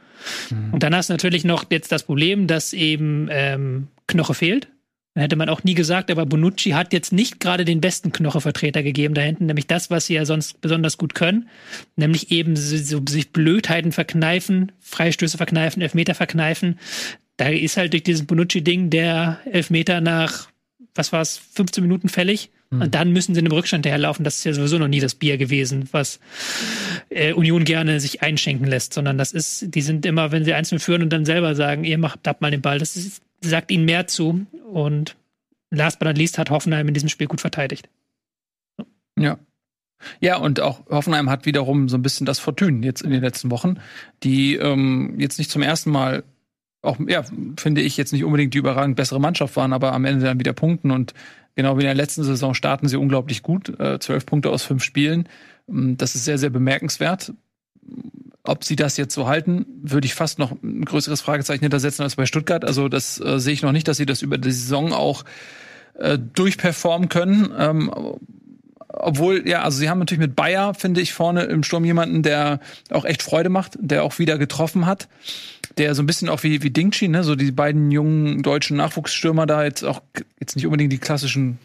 Mhm. 0.49 0.73
Und 0.73 0.83
dann 0.83 0.95
hast 0.95 1.09
du 1.09 1.13
natürlich 1.13 1.45
noch 1.45 1.65
jetzt 1.69 1.91
das 1.91 2.03
Problem, 2.03 2.47
dass 2.47 2.73
eben 2.73 3.29
ähm, 3.31 3.87
Knoche 4.07 4.33
fehlt. 4.33 4.67
Dann 5.17 5.23
hätte 5.23 5.35
man 5.35 5.49
auch 5.49 5.63
nie 5.63 5.73
gesagt, 5.73 6.11
aber 6.11 6.27
Bonucci 6.27 6.73
hat 6.73 6.93
jetzt 6.93 7.11
nicht 7.11 7.39
gerade 7.39 7.65
den 7.65 7.81
besten 7.81 8.11
Knochevertreter 8.11 8.83
gegeben 8.83 9.15
da 9.15 9.21
hinten, 9.23 9.47
nämlich 9.47 9.65
das, 9.65 9.89
was 9.89 10.05
sie 10.05 10.13
ja 10.13 10.25
sonst 10.25 10.61
besonders 10.61 10.99
gut 10.99 11.15
können, 11.15 11.49
nämlich 11.95 12.29
eben 12.29 12.55
so, 12.55 12.77
so 12.77 13.01
sich 13.09 13.31
Blödheiten 13.31 13.91
verkneifen, 13.91 14.71
Freistöße 14.79 15.37
verkneifen, 15.37 15.81
Elfmeter 15.81 16.13
verkneifen. 16.13 16.77
Da 17.35 17.49
ist 17.49 17.77
halt 17.77 17.93
durch 17.93 18.03
dieses 18.03 18.27
Bonucci-Ding 18.27 18.91
der 18.91 19.39
Elfmeter 19.51 20.01
nach, 20.01 20.49
was 20.93 21.11
war 21.11 21.21
es, 21.21 21.41
15 21.51 21.83
Minuten 21.83 22.09
fällig. 22.09 22.51
Mhm. 22.69 22.81
Und 22.83 22.93
dann 22.93 23.11
müssen 23.11 23.33
sie 23.33 23.39
in 23.39 23.47
einem 23.47 23.57
Rückstand 23.57 23.87
herlaufen. 23.87 24.23
Das 24.23 24.37
ist 24.37 24.43
ja 24.43 24.53
sowieso 24.53 24.77
noch 24.77 24.87
nie 24.87 24.99
das 24.99 25.15
Bier 25.15 25.39
gewesen, 25.39 25.89
was 25.93 26.19
äh, 27.09 27.33
Union 27.33 27.63
gerne 27.63 27.99
sich 27.99 28.21
einschenken 28.21 28.67
lässt, 28.67 28.93
sondern 28.93 29.17
das 29.17 29.31
ist, 29.31 29.73
die 29.73 29.81
sind 29.81 30.05
immer, 30.05 30.31
wenn 30.31 30.45
sie 30.45 30.53
einzeln 30.53 30.77
führen 30.77 31.01
und 31.01 31.09
dann 31.11 31.25
selber 31.25 31.55
sagen, 31.55 31.85
ihr 31.85 31.97
macht, 31.97 32.19
habt 32.27 32.41
mal 32.41 32.51
den 32.51 32.61
Ball. 32.61 32.77
Das 32.77 32.95
ist 32.95 33.23
sagt 33.41 33.71
ihnen 33.71 33.85
mehr 33.85 34.07
zu. 34.07 34.45
Und 34.71 35.15
last 35.69 35.99
but 35.99 36.07
not 36.07 36.17
least 36.17 36.37
hat 36.37 36.49
Hoffenheim 36.49 36.87
in 36.87 36.93
diesem 36.93 37.09
Spiel 37.09 37.27
gut 37.27 37.41
verteidigt. 37.41 37.89
Ja. 39.17 39.37
Ja, 40.19 40.37
und 40.37 40.59
auch 40.59 40.85
Hoffenheim 40.89 41.29
hat 41.29 41.45
wiederum 41.45 41.89
so 41.89 41.97
ein 41.97 42.03
bisschen 42.03 42.27
das 42.27 42.37
Fortune 42.37 42.85
jetzt 42.85 43.01
in 43.01 43.09
den 43.09 43.21
letzten 43.21 43.49
Wochen, 43.49 43.79
die 44.23 44.55
ähm, 44.55 45.15
jetzt 45.19 45.39
nicht 45.39 45.49
zum 45.49 45.63
ersten 45.63 45.89
Mal 45.89 46.23
auch, 46.83 46.97
ja, 47.07 47.23
finde 47.57 47.81
ich, 47.81 47.97
jetzt 47.97 48.13
nicht 48.13 48.23
unbedingt 48.23 48.53
die 48.53 48.59
überragend 48.59 48.95
bessere 48.95 49.19
Mannschaft 49.19 49.55
waren, 49.55 49.73
aber 49.73 49.93
am 49.93 50.05
Ende 50.05 50.23
dann 50.23 50.39
wieder 50.39 50.53
punkten 50.53 50.91
und 50.91 51.15
genau 51.55 51.77
wie 51.77 51.81
in 51.81 51.87
der 51.87 51.95
letzten 51.95 52.23
Saison 52.23 52.53
starten 52.53 52.87
sie 52.87 52.97
unglaublich 52.97 53.41
gut. 53.41 53.77
Äh, 53.79 53.99
zwölf 53.99 54.25
Punkte 54.25 54.51
aus 54.51 54.63
fünf 54.63 54.83
Spielen. 54.83 55.27
Ähm, 55.67 55.97
das 55.97 56.15
ist 56.15 56.25
sehr, 56.25 56.37
sehr 56.37 56.51
bemerkenswert. 56.51 57.33
Ob 58.47 58.63
sie 58.63 58.75
das 58.75 58.97
jetzt 58.97 59.13
so 59.13 59.27
halten, 59.27 59.65
würde 59.81 60.05
ich 60.05 60.15
fast 60.15 60.39
noch 60.39 60.51
ein 60.63 60.85
größeres 60.85 61.21
Fragezeichen 61.21 61.61
hintersetzen 61.61 62.03
als 62.03 62.15
bei 62.15 62.25
Stuttgart. 62.25 62.63
Also 62.63 62.87
das 62.87 63.19
äh, 63.19 63.39
sehe 63.39 63.53
ich 63.53 63.61
noch 63.61 63.73
nicht, 63.73 63.87
dass 63.87 63.97
sie 63.97 64.05
das 64.05 64.21
über 64.21 64.37
die 64.37 64.51
Saison 64.51 64.93
auch 64.93 65.25
äh, 65.95 66.17
durchperformen 66.17 67.09
können. 67.09 67.51
Ähm, 67.57 67.91
obwohl, 68.87 69.47
ja, 69.47 69.63
also 69.63 69.77
sie 69.77 69.89
haben 69.89 69.99
natürlich 69.99 70.21
mit 70.21 70.35
Bayer, 70.35 70.73
finde 70.73 71.01
ich, 71.01 71.13
vorne 71.13 71.43
im 71.43 71.63
Sturm 71.63 71.85
jemanden, 71.85 72.23
der 72.23 72.59
auch 72.89 73.05
echt 73.05 73.21
Freude 73.21 73.49
macht, 73.49 73.77
der 73.79 74.03
auch 74.03 74.17
wieder 74.17 74.37
getroffen 74.37 74.85
hat. 74.85 75.07
Der 75.77 75.93
so 75.93 76.01
ein 76.01 76.07
bisschen 76.07 76.29
auch 76.29 76.43
wie, 76.43 76.63
wie 76.63 76.71
Dingchi, 76.71 77.07
ne, 77.07 77.23
so 77.23 77.35
die 77.35 77.51
beiden 77.51 77.91
jungen 77.91 78.41
deutschen 78.41 78.77
Nachwuchsstürmer 78.77 79.45
da 79.45 79.63
jetzt 79.63 79.83
auch, 79.83 80.01
jetzt 80.39 80.55
nicht 80.55 80.65
unbedingt 80.65 80.91
die 80.91 80.97
klassischen 80.97 81.59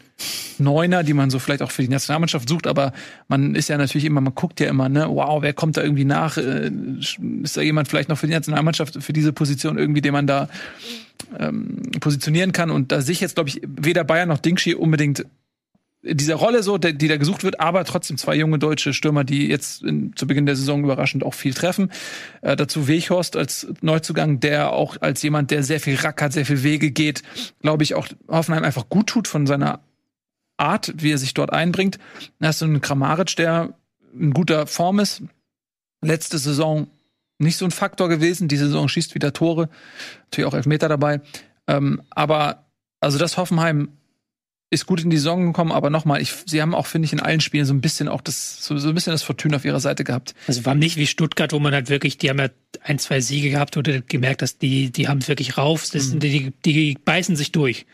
Neuner, 0.59 1.03
die 1.03 1.13
man 1.13 1.29
so 1.29 1.39
vielleicht 1.39 1.61
auch 1.61 1.71
für 1.71 1.81
die 1.81 1.89
Nationalmannschaft 1.89 2.47
sucht, 2.47 2.67
aber 2.67 2.93
man 3.27 3.55
ist 3.55 3.69
ja 3.69 3.77
natürlich 3.77 4.05
immer, 4.05 4.21
man 4.21 4.35
guckt 4.35 4.59
ja 4.59 4.69
immer, 4.69 4.89
ne, 4.89 5.07
wow, 5.09 5.41
wer 5.41 5.53
kommt 5.53 5.77
da 5.77 5.83
irgendwie 5.83 6.05
nach? 6.05 6.37
Äh, 6.37 6.71
Ist 7.43 7.57
da 7.57 7.61
jemand 7.61 7.87
vielleicht 7.87 8.09
noch 8.09 8.17
für 8.17 8.27
die 8.27 8.33
Nationalmannschaft, 8.33 9.03
für 9.03 9.13
diese 9.13 9.33
Position 9.33 9.77
irgendwie, 9.77 10.01
den 10.01 10.13
man 10.13 10.27
da 10.27 10.49
ähm, 11.39 11.91
positionieren 11.99 12.51
kann? 12.51 12.69
Und 12.69 12.91
da 12.91 13.01
sehe 13.01 13.13
ich 13.13 13.21
jetzt, 13.21 13.35
glaube 13.35 13.49
ich, 13.49 13.61
weder 13.63 14.03
Bayern 14.03 14.29
noch 14.29 14.39
Dingshi 14.39 14.75
unbedingt 14.75 15.25
in 16.03 16.17
dieser 16.17 16.35
Rolle 16.35 16.63
so, 16.63 16.77
die 16.77 17.07
da 17.07 17.15
gesucht 17.15 17.45
wird, 17.45 17.61
aber 17.61 17.85
trotzdem 17.85 18.17
zwei 18.17 18.35
junge 18.35 18.59
deutsche 18.59 18.93
Stürmer, 18.93 19.23
die 19.23 19.47
jetzt 19.47 19.83
in, 19.83 20.13
zu 20.15 20.27
Beginn 20.27 20.45
der 20.45 20.57
Saison 20.57 20.83
überraschend 20.83 21.23
auch 21.23 21.33
viel 21.33 21.53
treffen. 21.53 21.91
Äh, 22.41 22.57
dazu 22.57 22.87
Weghorst 22.87 23.37
als 23.37 23.67
Neuzugang, 23.81 24.41
der 24.41 24.73
auch 24.73 24.97
als 24.99 25.23
jemand, 25.23 25.49
der 25.51 25.63
sehr 25.63 25.79
viel 25.79 25.95
rackert, 25.95 26.33
sehr 26.33 26.45
viel 26.45 26.61
Wege 26.61 26.91
geht, 26.91 27.23
glaube 27.61 27.83
ich, 27.83 27.95
auch 27.95 28.07
Hoffenheim 28.27 28.63
einfach 28.63 28.89
gut 28.89 29.07
tut 29.07 29.29
von 29.29 29.47
seiner 29.47 29.79
Art, 30.57 30.93
wie 30.97 31.11
er 31.11 31.17
sich 31.17 31.33
dort 31.33 31.51
einbringt. 31.51 31.99
Dann 32.39 32.47
hast 32.47 32.61
du 32.61 32.65
einen 32.65 32.81
Kramaric, 32.81 33.35
der 33.35 33.73
in 34.13 34.33
guter 34.33 34.67
Form 34.67 34.99
ist. 34.99 35.23
Letzte 36.01 36.37
Saison 36.37 36.87
nicht 37.39 37.57
so 37.57 37.65
ein 37.65 37.71
Faktor 37.71 38.09
gewesen. 38.09 38.47
Die 38.47 38.57
Saison 38.57 38.87
schießt 38.87 39.15
wieder 39.15 39.33
Tore. 39.33 39.69
Natürlich 40.25 40.47
auch 40.47 40.55
Elfmeter 40.55 40.89
dabei. 40.89 41.21
Ähm, 41.67 42.01
aber 42.11 42.65
also 42.99 43.17
das 43.17 43.37
Hoffenheim 43.37 43.89
ist 44.69 44.85
gut 44.87 45.01
in 45.01 45.09
die 45.09 45.17
Saison 45.17 45.45
gekommen, 45.45 45.71
aber 45.71 45.89
nochmal, 45.89 46.21
ich, 46.21 46.33
sie 46.47 46.61
haben 46.61 46.73
auch, 46.73 46.87
finde 46.87 47.05
ich, 47.05 47.13
in 47.13 47.19
allen 47.19 47.41
Spielen 47.41 47.65
so 47.65 47.73
ein 47.73 47.81
bisschen 47.81 48.07
auch 48.07 48.21
das, 48.21 48.65
so, 48.65 48.77
so 48.77 48.89
ein 48.89 48.95
bisschen 48.95 49.11
das 49.11 49.21
Fortune 49.21 49.55
auf 49.55 49.65
ihrer 49.65 49.79
Seite 49.79 50.03
gehabt. 50.03 50.33
Also 50.47 50.65
war 50.65 50.73
nicht 50.73 50.97
wie 50.97 51.05
Stuttgart, 51.05 51.53
wo 51.53 51.59
man 51.59 51.73
halt 51.73 51.89
wirklich, 51.89 52.17
die 52.17 52.29
haben 52.29 52.39
ja 52.39 52.49
ein, 52.83 52.99
zwei 52.99 53.21
Siege 53.21 53.49
gehabt 53.49 53.77
oder 53.77 54.01
gemerkt, 54.01 54.41
dass 54.41 54.57
die, 54.57 54.91
die 54.91 55.07
haben 55.07 55.19
es 55.19 55.27
wirklich 55.27 55.57
rauf, 55.57 55.89
das, 55.91 56.13
Mhm. 56.13 56.19
die, 56.19 56.51
die 56.65 56.97
beißen 57.03 57.35
sich 57.35 57.51
durch. 57.51 57.85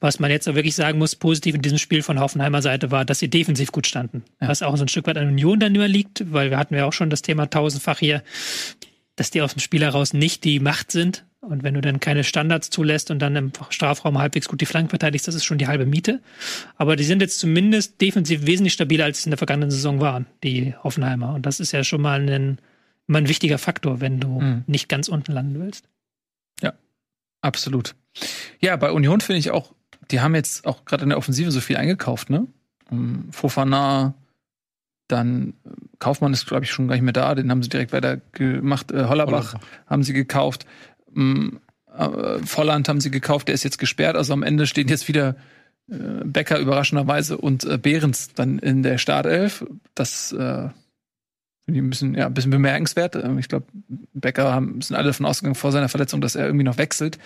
Was 0.00 0.20
man 0.20 0.30
jetzt 0.30 0.48
auch 0.48 0.54
wirklich 0.54 0.74
sagen 0.74 0.98
muss, 0.98 1.16
positiv 1.16 1.54
in 1.54 1.62
diesem 1.62 1.78
Spiel 1.78 2.02
von 2.02 2.20
Hoffenheimer 2.20 2.60
Seite 2.62 2.90
war, 2.90 3.04
dass 3.04 3.18
sie 3.18 3.28
defensiv 3.28 3.72
gut 3.72 3.86
standen. 3.86 4.22
Was 4.40 4.62
auch 4.62 4.76
so 4.76 4.84
ein 4.84 4.88
Stück 4.88 5.06
weit 5.06 5.16
an 5.16 5.28
Union 5.28 5.58
dann 5.60 5.74
immer 5.74 5.88
liegt, 5.88 6.32
weil 6.32 6.50
wir 6.50 6.58
hatten 6.58 6.74
ja 6.74 6.84
auch 6.84 6.92
schon 6.92 7.10
das 7.10 7.22
Thema 7.22 7.48
tausendfach 7.48 7.98
hier, 7.98 8.22
dass 9.16 9.30
die 9.30 9.40
aus 9.42 9.54
dem 9.54 9.60
Spiel 9.60 9.82
heraus 9.82 10.12
nicht 10.12 10.44
die 10.44 10.60
Macht 10.60 10.90
sind. 10.92 11.24
Und 11.40 11.62
wenn 11.62 11.74
du 11.74 11.82
dann 11.82 12.00
keine 12.00 12.24
Standards 12.24 12.70
zulässt 12.70 13.10
und 13.10 13.18
dann 13.18 13.36
im 13.36 13.52
Strafraum 13.68 14.18
halbwegs 14.18 14.48
gut 14.48 14.62
die 14.62 14.66
Flanken 14.66 14.88
verteidigst, 14.88 15.28
das 15.28 15.34
ist 15.34 15.44
schon 15.44 15.58
die 15.58 15.66
halbe 15.66 15.84
Miete. 15.84 16.20
Aber 16.76 16.96
die 16.96 17.04
sind 17.04 17.20
jetzt 17.20 17.38
zumindest 17.38 18.00
defensiv 18.00 18.46
wesentlich 18.46 18.72
stabiler, 18.72 19.04
als 19.04 19.22
sie 19.22 19.26
in 19.28 19.30
der 19.32 19.38
vergangenen 19.38 19.70
Saison 19.70 20.00
waren, 20.00 20.26
die 20.42 20.74
Hoffenheimer. 20.82 21.34
Und 21.34 21.44
das 21.44 21.60
ist 21.60 21.72
ja 21.72 21.84
schon 21.84 22.00
mal 22.00 22.26
ein, 22.28 22.58
mal 23.06 23.18
ein 23.18 23.28
wichtiger 23.28 23.58
Faktor, 23.58 24.00
wenn 24.00 24.20
du 24.20 24.40
Mhm. 24.40 24.64
nicht 24.66 24.88
ganz 24.88 25.08
unten 25.08 25.32
landen 25.32 25.60
willst. 25.60 25.88
Absolut. 27.40 27.94
Ja, 28.60 28.74
bei 28.76 28.90
Union 28.90 29.20
finde 29.20 29.38
ich 29.38 29.50
auch, 29.50 29.74
die 30.10 30.20
haben 30.22 30.34
jetzt 30.34 30.66
auch 30.66 30.86
gerade 30.86 31.02
in 31.02 31.10
der 31.10 31.18
Offensive 31.18 31.50
so 31.50 31.60
viel 31.60 31.76
eingekauft, 31.76 32.30
ne? 32.30 32.46
Um, 32.90 33.30
Fofana, 33.32 34.14
dann 35.08 35.52
äh, 35.66 35.70
Kaufmann 35.98 36.32
ist, 36.32 36.46
glaube 36.46 36.64
ich, 36.64 36.70
schon 36.70 36.88
gar 36.88 36.94
nicht 36.94 37.02
mehr 37.04 37.12
da, 37.12 37.34
den 37.34 37.50
haben 37.50 37.62
sie 37.62 37.68
direkt 37.68 37.92
weiter 37.92 38.16
gemacht. 38.32 38.92
Äh, 38.92 39.04
Hollerbach 39.08 39.56
haben 39.86 40.02
sie 40.04 40.14
gekauft. 40.14 40.64
Ähm, 41.14 41.60
äh, 41.94 42.38
Volland 42.46 42.88
haben 42.88 43.02
sie 43.02 43.10
gekauft, 43.10 43.48
der 43.48 43.54
ist 43.54 43.62
jetzt 43.62 43.78
gesperrt. 43.78 44.16
Also 44.16 44.32
am 44.32 44.42
Ende 44.42 44.66
stehen 44.66 44.88
jetzt 44.88 45.06
wieder 45.08 45.36
äh, 45.90 45.96
Becker 46.24 46.58
überraschenderweise 46.58 47.36
und 47.36 47.64
äh, 47.64 47.76
Behrens 47.76 48.32
dann 48.32 48.58
in 48.58 48.82
der 48.82 48.96
Startelf. 48.96 49.66
Das 49.94 50.32
äh, 50.32 50.70
finde 51.64 51.80
ich 51.80 51.84
ein 51.84 51.90
bisschen, 51.90 52.14
ja, 52.14 52.26
ein 52.26 52.34
bisschen 52.34 52.50
bemerkenswert. 52.50 53.16
Ähm, 53.16 53.38
Ich 53.38 53.48
glaube, 53.48 53.66
Becker 54.12 54.52
haben, 54.52 54.80
sind 54.80 54.96
alle 54.96 55.08
davon 55.08 55.26
ausgegangen 55.26 55.54
vor 55.54 55.72
seiner 55.72 55.88
Verletzung, 55.88 56.20
dass 56.20 56.34
er 56.34 56.46
irgendwie 56.46 56.64
noch 56.64 56.78
wechselt. 56.78 57.18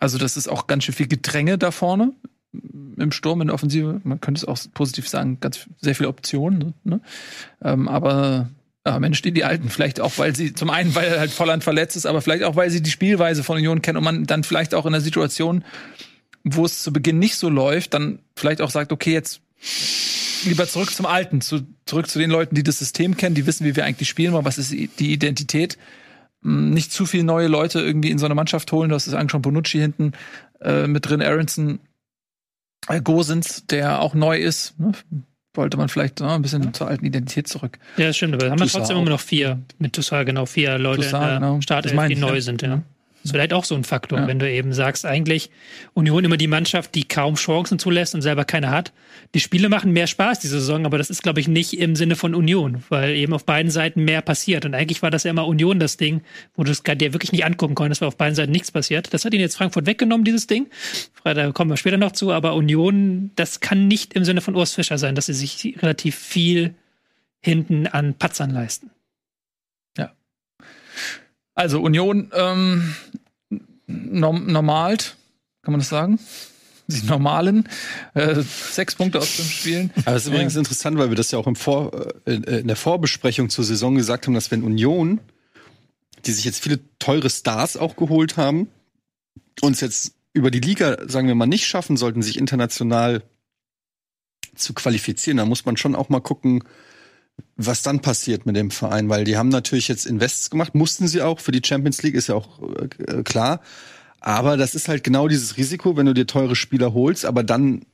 Also 0.00 0.18
das 0.18 0.36
ist 0.36 0.48
auch 0.48 0.66
ganz 0.66 0.84
schön 0.84 0.94
viel 0.94 1.08
Gedränge 1.08 1.58
da 1.58 1.70
vorne 1.70 2.12
im 2.98 3.12
Sturm, 3.12 3.40
in 3.40 3.48
der 3.48 3.54
Offensive. 3.54 4.00
Man 4.04 4.20
könnte 4.20 4.40
es 4.40 4.44
auch 4.44 4.58
positiv 4.72 5.08
sagen, 5.08 5.38
ganz 5.40 5.66
sehr 5.80 5.94
viele 5.94 6.08
Optionen. 6.08 6.74
Ne? 6.84 7.00
Ähm, 7.62 7.88
aber 7.88 8.48
am 8.84 9.02
Ende 9.02 9.18
stehen 9.18 9.34
die 9.34 9.44
Alten. 9.44 9.68
Vielleicht 9.68 10.00
auch, 10.00 10.16
weil 10.18 10.34
sie, 10.34 10.54
zum 10.54 10.70
einen, 10.70 10.94
weil 10.94 11.18
halt 11.18 11.30
Volland 11.30 11.64
verletzt 11.64 11.96
ist, 11.96 12.06
aber 12.06 12.22
vielleicht 12.22 12.44
auch, 12.44 12.56
weil 12.56 12.70
sie 12.70 12.82
die 12.82 12.90
Spielweise 12.90 13.42
von 13.42 13.56
Union 13.56 13.82
kennen 13.82 13.98
und 13.98 14.04
man 14.04 14.24
dann 14.24 14.44
vielleicht 14.44 14.74
auch 14.74 14.86
in 14.86 14.92
der 14.92 15.00
Situation, 15.00 15.64
wo 16.44 16.64
es 16.64 16.82
zu 16.82 16.92
Beginn 16.92 17.18
nicht 17.18 17.36
so 17.36 17.48
läuft, 17.48 17.94
dann 17.94 18.20
vielleicht 18.36 18.60
auch 18.60 18.70
sagt, 18.70 18.92
okay, 18.92 19.12
jetzt 19.12 19.40
lieber 20.46 20.66
zurück 20.66 20.90
zum 20.90 21.06
Alten, 21.06 21.40
zu, 21.40 21.60
zurück 21.84 22.08
zu 22.08 22.18
den 22.18 22.30
Leuten, 22.30 22.54
die 22.54 22.62
das 22.62 22.78
System 22.78 23.16
kennen, 23.16 23.34
die 23.34 23.46
wissen, 23.46 23.64
wie 23.66 23.76
wir 23.76 23.84
eigentlich 23.84 24.08
spielen 24.08 24.32
wollen, 24.32 24.44
was 24.44 24.58
ist 24.58 24.72
die 24.72 25.12
Identität. 25.12 25.78
Mm, 26.42 26.70
Nicht 26.70 26.92
zu 26.92 27.06
viel 27.06 27.24
neue 27.24 27.48
Leute 27.48 27.80
irgendwie 27.80 28.10
in 28.10 28.18
so 28.18 28.26
eine 28.26 28.34
Mannschaft 28.34 28.70
holen. 28.72 28.88
Du 28.88 28.94
hast 28.94 29.06
es 29.06 29.14
angeschaut, 29.14 29.42
Bonucci 29.42 29.78
hinten 29.78 30.12
äh, 30.60 30.86
mit 30.86 31.08
drin, 31.08 31.22
Aronson, 31.22 31.80
äh, 32.88 33.00
Gosens, 33.00 33.66
der 33.66 34.00
auch 34.00 34.14
neu 34.14 34.38
ist. 34.38 34.78
Ne? 34.78 34.92
Wollte 35.54 35.76
man 35.76 35.88
vielleicht 35.88 36.20
ne, 36.20 36.32
ein 36.32 36.42
bisschen 36.42 36.74
zur 36.74 36.88
alten 36.88 37.06
Identität 37.06 37.48
zurück. 37.48 37.78
Ja, 37.96 38.08
das 38.08 38.16
stimmt, 38.16 38.34
aber 38.34 38.50
haben 38.50 38.60
wir 38.60 38.66
trotzdem 38.66 38.98
immer 38.98 39.10
noch 39.10 39.20
vier, 39.20 39.60
mit 39.78 39.94
Toussaint 39.94 40.26
genau 40.26 40.46
vier 40.46 40.78
Leute 40.78 41.02
Toussaint, 41.02 41.24
in 41.24 41.28
der 41.28 41.38
genau. 41.40 41.60
Startelf, 41.62 42.08
die 42.08 42.16
neu 42.16 42.34
ja. 42.34 42.40
sind, 42.40 42.62
ja. 42.62 42.68
Das 42.68 42.82
ist 43.26 43.32
vielleicht 43.32 43.52
auch 43.52 43.64
so 43.64 43.74
ein 43.74 43.84
Faktor, 43.84 44.20
Ja. 44.20 44.26
wenn 44.26 44.38
du 44.38 44.50
eben 44.50 44.72
sagst, 44.72 45.04
eigentlich 45.04 45.50
Union 45.94 46.24
immer 46.24 46.36
die 46.36 46.46
Mannschaft, 46.46 46.94
die 46.94 47.04
kaum 47.04 47.34
Chancen 47.34 47.78
zulässt 47.78 48.14
und 48.14 48.22
selber 48.22 48.44
keine 48.44 48.70
hat. 48.70 48.92
Die 49.34 49.40
Spiele 49.40 49.68
machen 49.68 49.92
mehr 49.92 50.06
Spaß 50.06 50.38
diese 50.40 50.60
Saison, 50.60 50.86
aber 50.86 50.98
das 50.98 51.10
ist, 51.10 51.22
glaube 51.22 51.40
ich, 51.40 51.48
nicht 51.48 51.78
im 51.78 51.96
Sinne 51.96 52.16
von 52.16 52.34
Union, 52.34 52.82
weil 52.88 53.14
eben 53.16 53.32
auf 53.32 53.44
beiden 53.44 53.70
Seiten 53.70 54.04
mehr 54.04 54.22
passiert. 54.22 54.64
Und 54.64 54.74
eigentlich 54.74 55.02
war 55.02 55.10
das 55.10 55.24
ja 55.24 55.30
immer 55.30 55.46
Union 55.46 55.78
das 55.78 55.96
Ding, 55.96 56.22
wo 56.54 56.64
du 56.64 56.70
es 56.70 56.82
dir 56.82 57.12
wirklich 57.12 57.32
nicht 57.32 57.44
angucken 57.44 57.74
konntest, 57.74 58.00
weil 58.00 58.08
auf 58.08 58.16
beiden 58.16 58.34
Seiten 58.34 58.52
nichts 58.52 58.70
passiert. 58.70 59.12
Das 59.12 59.24
hat 59.24 59.34
ihnen 59.34 59.42
jetzt 59.42 59.56
Frankfurt 59.56 59.86
weggenommen, 59.86 60.24
dieses 60.24 60.46
Ding. 60.46 60.66
Da 61.24 61.52
kommen 61.52 61.70
wir 61.70 61.76
später 61.76 61.96
noch 61.96 62.12
zu, 62.12 62.32
aber 62.32 62.54
Union, 62.54 63.30
das 63.36 63.60
kann 63.60 63.88
nicht 63.88 64.14
im 64.14 64.24
Sinne 64.24 64.40
von 64.40 64.54
Urs 64.54 64.74
Fischer 64.74 64.98
sein, 64.98 65.14
dass 65.14 65.26
sie 65.26 65.34
sich 65.34 65.76
relativ 65.82 66.14
viel 66.16 66.74
hinten 67.40 67.86
an 67.86 68.14
Patzern 68.14 68.50
leisten. 68.50 68.90
Also 71.56 71.80
Union 71.80 72.30
ähm, 72.34 72.94
norm 73.86 74.46
normalt, 74.46 75.16
kann 75.62 75.72
man 75.72 75.80
das 75.80 75.88
sagen? 75.88 76.20
Die 76.86 77.04
normalen 77.06 77.68
äh, 78.14 78.42
sechs 78.42 78.94
Punkte 78.94 79.18
aus 79.18 79.28
fünf 79.28 79.50
Spielen. 79.50 79.90
Aber 80.04 80.14
es 80.14 80.22
ist 80.24 80.28
übrigens 80.28 80.54
interessant, 80.54 80.98
weil 80.98 81.08
wir 81.08 81.16
das 81.16 81.32
ja 81.32 81.38
auch 81.38 81.48
im 81.48 81.56
Vor, 81.56 82.12
äh, 82.26 82.34
in 82.34 82.68
der 82.68 82.76
Vorbesprechung 82.76 83.48
zur 83.48 83.64
Saison 83.64 83.96
gesagt 83.96 84.26
haben, 84.26 84.34
dass 84.34 84.52
wenn 84.52 84.62
Union, 84.62 85.18
die 86.24 86.30
sich 86.30 86.44
jetzt 86.44 86.62
viele 86.62 86.78
teure 87.00 87.28
Stars 87.28 87.76
auch 87.76 87.96
geholt 87.96 88.36
haben, 88.36 88.68
uns 89.62 89.80
jetzt 89.80 90.12
über 90.32 90.52
die 90.52 90.60
Liga, 90.60 91.08
sagen 91.08 91.26
wir 91.26 91.34
mal, 91.34 91.46
nicht 91.46 91.66
schaffen 91.66 91.96
sollten, 91.96 92.22
sich 92.22 92.38
international 92.38 93.22
zu 94.54 94.74
qualifizieren, 94.74 95.38
dann 95.38 95.48
muss 95.48 95.64
man 95.64 95.76
schon 95.76 95.96
auch 95.96 96.10
mal 96.10 96.20
gucken, 96.20 96.62
was 97.56 97.82
dann 97.82 98.00
passiert 98.00 98.46
mit 98.46 98.56
dem 98.56 98.70
Verein, 98.70 99.08
weil 99.08 99.24
die 99.24 99.36
haben 99.36 99.48
natürlich 99.48 99.88
jetzt 99.88 100.06
Invests 100.06 100.50
gemacht, 100.50 100.74
mussten 100.74 101.08
sie 101.08 101.22
auch, 101.22 101.40
für 101.40 101.52
die 101.52 101.62
Champions 101.64 102.02
League 102.02 102.14
ist 102.14 102.28
ja 102.28 102.34
auch 102.34 102.60
äh, 102.78 103.22
klar. 103.22 103.60
Aber 104.20 104.56
das 104.56 104.74
ist 104.74 104.88
halt 104.88 105.04
genau 105.04 105.28
dieses 105.28 105.56
Risiko, 105.56 105.96
wenn 105.96 106.06
du 106.06 106.14
dir 106.14 106.26
teure 106.26 106.56
Spieler 106.56 106.92
holst, 106.92 107.24
aber 107.24 107.42
dann 107.42 107.84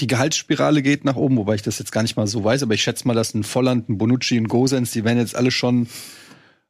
die 0.00 0.06
Gehaltsspirale 0.06 0.82
geht 0.82 1.04
nach 1.04 1.16
oben, 1.16 1.36
wobei 1.36 1.54
ich 1.54 1.62
das 1.62 1.78
jetzt 1.78 1.92
gar 1.92 2.02
nicht 2.02 2.16
mal 2.16 2.26
so 2.26 2.42
weiß, 2.42 2.62
aber 2.62 2.74
ich 2.74 2.82
schätze 2.82 3.06
mal, 3.06 3.14
dass 3.14 3.34
ein 3.34 3.44
Volland, 3.44 3.88
ein 3.88 3.98
Bonucci, 3.98 4.36
ein 4.36 4.48
Gosens, 4.48 4.90
die 4.90 5.04
werden 5.04 5.18
jetzt 5.18 5.36
alle 5.36 5.50
schon 5.50 5.86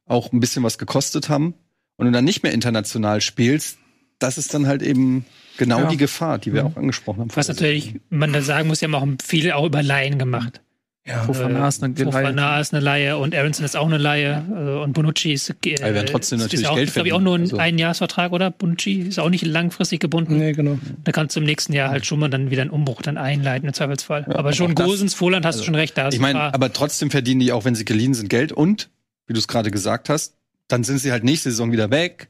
auch 0.05 0.31
ein 0.31 0.39
bisschen 0.39 0.63
was 0.63 0.77
gekostet 0.77 1.29
haben. 1.29 1.53
Und 1.95 2.07
du 2.07 2.11
dann 2.11 2.25
nicht 2.25 2.43
mehr 2.43 2.51
international 2.51 3.21
spielst, 3.21 3.77
das 4.19 4.37
ist 4.37 4.53
dann 4.53 4.67
halt 4.67 4.81
eben 4.81 5.25
genau 5.57 5.81
Ja. 5.81 5.87
die 5.87 5.97
Gefahr, 5.97 6.39
die 6.39 6.53
wir 6.53 6.65
auch 6.65 6.75
angesprochen 6.75 7.21
haben. 7.21 7.31
Was 7.35 7.47
natürlich, 7.47 7.95
man 8.09 8.33
da 8.33 8.41
sagen 8.41 8.67
muss, 8.67 8.81
ja 8.81 8.89
auch 8.89 9.07
viel 9.23 9.51
auch 9.51 9.65
über 9.65 9.83
Laien 9.83 10.17
gemacht. 10.17 10.61
Ja, 11.05 11.23
Fofana 11.23 11.67
ist 11.67 11.83
eine 11.83 11.93
Geleihe. 11.93 12.13
Fofana 12.13 12.59
ist 12.61 12.73
eine 12.73 12.81
Laie 12.81 13.17
und 13.17 13.35
Aronson 13.35 13.65
ist 13.65 13.75
auch 13.75 13.87
eine 13.87 13.97
Laie 13.97 14.45
äh, 14.49 14.83
und 14.83 14.93
Bonucci 14.93 15.33
ist, 15.33 15.49
äh, 15.49 15.53
Aber 15.53 15.89
wir 15.89 15.95
werden 15.95 16.07
trotzdem 16.07 16.37
ist, 16.37 16.43
natürlich 16.43 16.63
ist 16.63 16.69
auch, 16.69 16.75
Geld 16.75 16.87
ist, 16.87 16.93
glaube 16.93 17.09
ich, 17.09 17.13
auch 17.13 17.19
nur 17.19 17.35
ein 17.35 17.41
verdienen, 17.41 17.59
also. 17.59 17.67
Einjahresvertrag, 17.67 18.31
oder? 18.31 18.51
Bonucci 18.51 19.01
ist 19.01 19.19
auch 19.19 19.29
nicht 19.29 19.45
langfristig 19.45 19.99
gebunden. 19.99 20.37
Nee, 20.37 20.53
genau. 20.53 20.79
Da 21.03 21.11
kannst 21.11 21.35
du 21.35 21.41
im 21.41 21.45
nächsten 21.45 21.73
Jahr 21.73 21.89
halt 21.89 22.05
schon 22.05 22.19
mal 22.19 22.29
dann 22.29 22.51
wieder 22.51 22.61
einen 22.61 22.71
Umbruch 22.71 23.01
dann 23.01 23.17
einleiten, 23.17 23.67
im 23.67 23.73
Zweifelsfall. 23.73 24.25
aber 24.33 24.53
schon 24.53 24.75
Gosens, 24.75 25.13
Voland 25.13 25.45
hast 25.45 25.59
du 25.59 25.63
schon 25.65 25.75
recht, 25.75 25.97
da 25.97 26.07
ist 26.07 26.13
Ich 26.13 26.19
ein 26.21 26.33
meine, 26.33 26.53
aber 26.53 26.71
trotzdem 26.71 27.11
verdienen 27.11 27.41
die 27.41 27.51
auch, 27.51 27.65
wenn 27.65 27.75
sie 27.75 27.83
geliehen 27.83 28.13
sind, 28.13 28.29
Geld 28.29 28.53
und, 28.53 28.89
wie 29.27 29.33
du 29.33 29.39
es 29.39 29.49
gerade 29.49 29.71
gesagt 29.71 30.07
hast, 30.07 30.35
dann 30.69 30.85
sind 30.85 30.99
sie 30.99 31.11
halt 31.11 31.25
nächste 31.25 31.49
Saison 31.49 31.73
wieder 31.73 31.91
weg. 31.91 32.29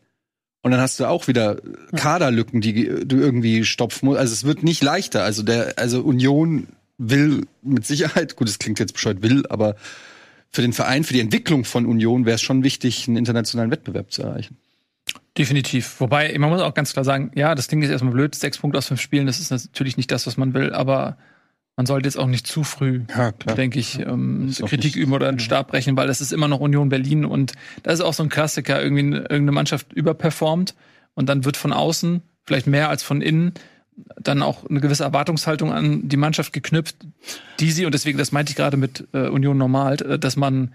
Und 0.64 0.72
dann 0.72 0.80
hast 0.80 1.00
du 1.00 1.06
auch 1.06 1.28
wieder 1.28 1.58
Kaderlücken, 1.94 2.62
die 2.62 3.06
du 3.06 3.18
irgendwie 3.18 3.66
stopfen 3.66 4.06
musst. 4.06 4.20
Also 4.20 4.34
es 4.34 4.46
wird 4.46 4.64
nicht 4.64 4.82
leichter. 4.82 5.22
Also 5.24 5.44
der, 5.44 5.74
also 5.78 6.02
Union 6.02 6.68
will 6.98 7.46
mit 7.62 7.86
Sicherheit, 7.86 8.36
gut, 8.36 8.48
es 8.50 8.60
klingt 8.60 8.80
jetzt 8.80 8.94
bescheuert, 8.94 9.22
will, 9.22 9.46
aber 9.50 9.76
für 10.50 10.62
den 10.62 10.74
Verein, 10.74 11.04
für 11.04 11.14
die 11.14 11.20
Entwicklung 11.20 11.66
von 11.66 11.86
Union 11.86 12.26
wäre 12.26 12.36
es 12.36 12.42
schon 12.42 12.64
wichtig, 12.64 13.08
einen 13.08 13.18
internationalen 13.18 13.72
Wettbewerb 13.72 14.12
zu 14.12 14.22
erreichen. 14.24 14.58
Definitiv. 15.38 16.00
Wobei, 16.00 16.38
man 16.38 16.50
muss 16.52 16.62
auch 16.62 16.76
ganz 16.76 16.94
klar 16.94 17.04
sagen, 17.04 17.32
ja, 17.34 17.56
das 17.56 17.68
Ding 17.68 17.82
ist 17.82 17.90
erstmal 17.90 18.14
blöd, 18.14 18.36
sechs 18.36 18.60
Punkte 18.60 18.78
aus 18.78 18.88
fünf 18.88 19.02
Spielen, 19.02 19.26
das 19.26 19.40
ist 19.40 19.50
natürlich 19.50 19.98
nicht 19.98 20.12
das, 20.12 20.28
was 20.28 20.38
man 20.38 20.54
will, 20.54 20.72
aber 20.74 21.18
man 21.76 21.88
sollte 21.88 22.08
jetzt 22.08 22.18
auch 22.18 22.28
nicht 22.28 22.46
zu 22.46 22.64
früh, 22.64 23.02
Ja, 23.18 23.32
denke 23.32 23.80
ich, 23.80 23.98
ähm, 24.00 24.54
Kritik 24.68 24.96
üben 24.96 25.12
oder 25.12 25.28
einen 25.28 25.40
Stab 25.40 25.70
brechen, 25.70 25.98
weil 25.98 26.06
das 26.06 26.22
ist 26.22 26.32
immer 26.32 26.48
noch 26.48 26.60
Union 26.60 26.90
Berlin 26.90 27.26
und 27.26 27.54
das 27.82 27.96
ist 27.96 28.02
auch 28.02 28.14
so 28.14 28.22
ein 28.22 28.30
Klassiker, 28.30 28.80
irgendwie 28.82 29.02
eine- 29.02 29.18
irgendeine 29.22 29.54
Mannschaft 29.54 29.92
überperformt 29.92 30.76
und 31.16 31.30
dann 31.30 31.46
wird 31.46 31.58
von 31.58 31.74
außen, 31.74 32.22
vielleicht 32.46 32.68
mehr 32.68 32.90
als 32.90 33.02
von 33.02 33.22
innen, 33.24 33.54
dann 34.20 34.42
auch 34.42 34.70
eine 34.70 34.80
gewisse 34.80 35.04
Erwartungshaltung 35.04 35.72
an 35.72 36.08
die 36.08 36.18
Mannschaft 36.18 36.54
geknüpft, 36.54 36.96
die 37.60 37.72
sie, 37.72 37.86
und 37.86 37.94
deswegen, 37.94 38.18
das 38.18 38.32
meinte 38.32 38.52
ich 38.52 38.56
gerade 38.56 38.78
mit 38.78 39.08
äh, 39.14 39.28
Union 39.28 39.58
normal, 39.58 40.02
äh, 40.02 40.20
dass 40.20 40.36
man, 40.36 40.74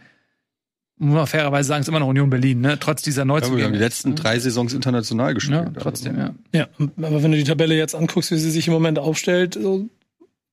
muss 0.99 1.15
man 1.15 1.27
fairerweise 1.27 1.69
sagen, 1.69 1.81
ist 1.83 1.89
immer 1.89 2.01
noch 2.01 2.09
Union 2.09 2.31
Berlin, 2.31 2.61
ne? 2.61 2.79
trotz 2.79 3.03
dieser 3.03 3.23
Ja, 3.23 3.27
wir 3.29 3.35
haben 3.35 3.43
die 3.43 3.51
Neuzugänge. 3.51 3.79
letzten 3.79 4.15
drei 4.15 4.39
Saisons 4.39 4.75
international 4.75 5.35
gespielt. 5.35 5.71
Ja, 5.75 5.81
trotzdem, 5.81 6.19
ja. 6.19 6.35
Ja, 6.53 6.69
aber 6.97 7.23
wenn 7.23 7.33
du 7.33 7.39
die 7.39 7.45
Tabelle 7.45 7.77
jetzt 7.77 7.95
anguckst, 7.95 8.31
wie 8.31 8.39
sie 8.39 8.51
sich 8.51 8.67
im 8.67 8.73
Moment 8.73 8.99
aufstellt, 8.99 9.55
so 9.55 9.89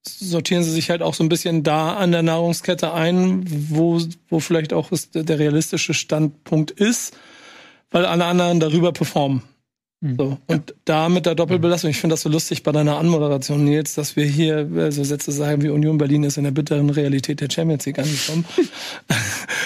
sortieren 0.08 0.64
sie 0.64 0.72
sich 0.72 0.92
halt 0.92 1.02
auch 1.02 1.16
so 1.16 1.24
ein 1.24 1.30
bisschen 1.30 1.64
da 1.64 1.96
an 1.96 2.12
der 2.12 2.22
Nahrungskette 2.22 2.94
ein, 2.94 3.44
wo, 3.48 4.00
wo 4.30 4.40
vielleicht 4.40 4.72
auch 4.72 4.92
der 5.14 5.40
realistische 5.40 5.96
Standpunkt 5.96 6.70
ist, 6.72 7.18
weil 7.90 8.06
alle 8.06 8.26
anderen 8.26 8.60
darüber 8.60 8.92
performen. 8.92 9.42
Mhm. 10.02 10.16
So. 10.18 10.38
Und 10.48 10.76
da 10.86 11.10
mit 11.10 11.26
der 11.26 11.36
Doppelbelastung, 11.36 11.90
ich 11.90 11.98
finde 11.98 12.14
das 12.14 12.22
so 12.22 12.30
lustig 12.30 12.64
bei 12.64 12.72
deiner 12.72 12.98
Anmoderation, 12.98 13.64
Nils, 13.64 13.96
dass 13.96 14.16
wir 14.16 14.26
hier 14.26 14.92
so 14.92 15.04
Sätze 15.04 15.32
sagen 15.32 15.62
wie 15.64 15.70
Union 15.70 15.98
Berlin 15.98 16.24
ist 16.24 16.38
in 16.38 16.44
der 16.44 16.52
bitteren 16.52 16.90
Realität 16.90 17.42
der 17.42 17.50
Champions 17.50 17.86
League 17.86 18.00
angekommen. 18.00 18.46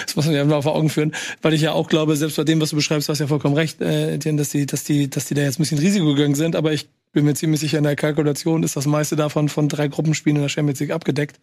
das 0.06 0.16
muss 0.16 0.26
man 0.26 0.34
ja 0.34 0.44
mal 0.44 0.62
vor 0.62 0.74
Augen 0.74 0.88
führen, 0.88 1.12
weil 1.42 1.52
ich 1.54 1.62
ja 1.62 1.72
auch 1.72 1.88
glaube, 1.88 2.16
selbst 2.16 2.36
bei 2.36 2.44
dem, 2.44 2.60
was 2.60 2.70
du 2.70 2.76
beschreibst, 2.76 3.08
du 3.08 3.12
hast 3.12 3.18
ja 3.18 3.26
vollkommen 3.26 3.54
recht, 3.54 3.80
äh, 3.80 4.18
dass 4.18 4.50
die, 4.50 4.66
dass 4.66 4.84
die, 4.84 5.10
dass 5.10 5.26
die 5.26 5.34
da 5.34 5.42
jetzt 5.42 5.58
ein 5.58 5.62
bisschen 5.62 5.78
Risiko 5.78 6.06
gegangen 6.14 6.34
sind, 6.34 6.56
aber 6.56 6.72
ich 6.72 6.88
bin 7.12 7.24
mir 7.24 7.34
ziemlich 7.34 7.60
sicher, 7.60 7.78
in 7.78 7.84
der 7.84 7.96
Kalkulation 7.96 8.62
ist 8.62 8.76
das 8.76 8.86
meiste 8.86 9.16
davon 9.16 9.48
von 9.48 9.68
drei 9.68 9.88
Gruppenspielen 9.88 10.36
in 10.36 10.42
der 10.42 10.48
Champions 10.48 10.78
League 10.78 10.92
abgedeckt, 10.92 11.40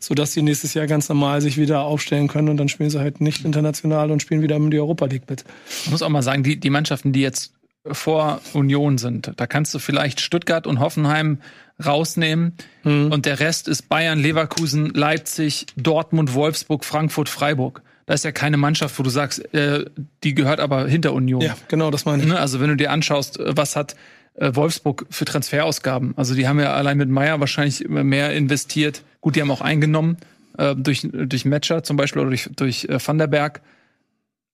sodass 0.00 0.32
die 0.32 0.42
nächstes 0.42 0.74
Jahr 0.74 0.88
ganz 0.88 1.08
normal 1.08 1.40
sich 1.40 1.56
wieder 1.56 1.82
aufstellen 1.82 2.26
können 2.26 2.48
und 2.48 2.56
dann 2.56 2.68
spielen 2.68 2.90
sie 2.90 2.98
halt 2.98 3.20
nicht 3.20 3.44
international 3.44 4.10
und 4.10 4.22
spielen 4.22 4.42
wieder 4.42 4.56
in 4.56 4.72
die 4.72 4.80
Europa 4.80 5.06
League 5.06 5.30
mit. 5.30 5.44
Ich 5.84 5.90
muss 5.90 6.02
auch 6.02 6.08
mal 6.08 6.22
sagen, 6.22 6.42
die, 6.42 6.58
die 6.58 6.70
Mannschaften, 6.70 7.12
die 7.12 7.20
jetzt 7.20 7.52
vor 7.90 8.40
Union 8.54 8.98
sind, 8.98 9.32
da 9.36 9.46
kannst 9.46 9.74
du 9.74 9.78
vielleicht 9.78 10.20
Stuttgart 10.20 10.66
und 10.66 10.80
Hoffenheim 10.80 11.38
rausnehmen 11.84 12.54
und 12.84 13.26
der 13.26 13.40
Rest 13.40 13.68
ist 13.68 13.88
Bayern, 13.88 14.18
Leverkusen, 14.20 14.90
Leipzig, 14.94 15.66
Dortmund, 15.76 16.34
Wolfsburg, 16.34 16.84
Frankfurt, 16.84 17.28
Freiburg. 17.28 17.82
Da 18.06 18.14
ist 18.14 18.24
ja 18.24 18.32
keine 18.32 18.56
Mannschaft, 18.56 18.98
wo 18.98 19.02
du 19.02 19.10
sagst, 19.10 19.54
äh, 19.54 19.86
die 20.22 20.34
gehört 20.34 20.60
aber 20.60 20.86
hinter 20.86 21.14
Union. 21.14 21.40
Ja, 21.40 21.56
genau, 21.68 21.90
das 21.90 22.04
meine 22.04 22.22
ich. 22.22 22.28
Ne? 22.28 22.38
Also 22.38 22.60
wenn 22.60 22.68
du 22.68 22.76
dir 22.76 22.90
anschaust, 22.90 23.40
äh, 23.40 23.56
was 23.56 23.76
hat 23.76 23.96
äh, 24.34 24.54
Wolfsburg 24.54 25.06
für 25.10 25.24
Transferausgaben? 25.24 26.12
Also 26.16 26.34
die 26.34 26.46
haben 26.46 26.60
ja 26.60 26.74
allein 26.74 26.98
mit 26.98 27.08
Meier 27.08 27.40
wahrscheinlich 27.40 27.88
mehr 27.88 28.34
investiert. 28.34 29.02
Gut, 29.22 29.36
die 29.36 29.40
haben 29.40 29.50
auch 29.50 29.62
eingenommen 29.62 30.18
äh, 30.58 30.74
durch 30.76 31.08
durch 31.10 31.46
Matcher 31.46 31.82
zum 31.82 31.96
Beispiel 31.96 32.20
oder 32.20 32.30
durch 32.30 32.50
durch 32.54 32.84
äh, 32.84 32.98
Van 33.04 33.16
der 33.18 33.26
Berg. 33.26 33.62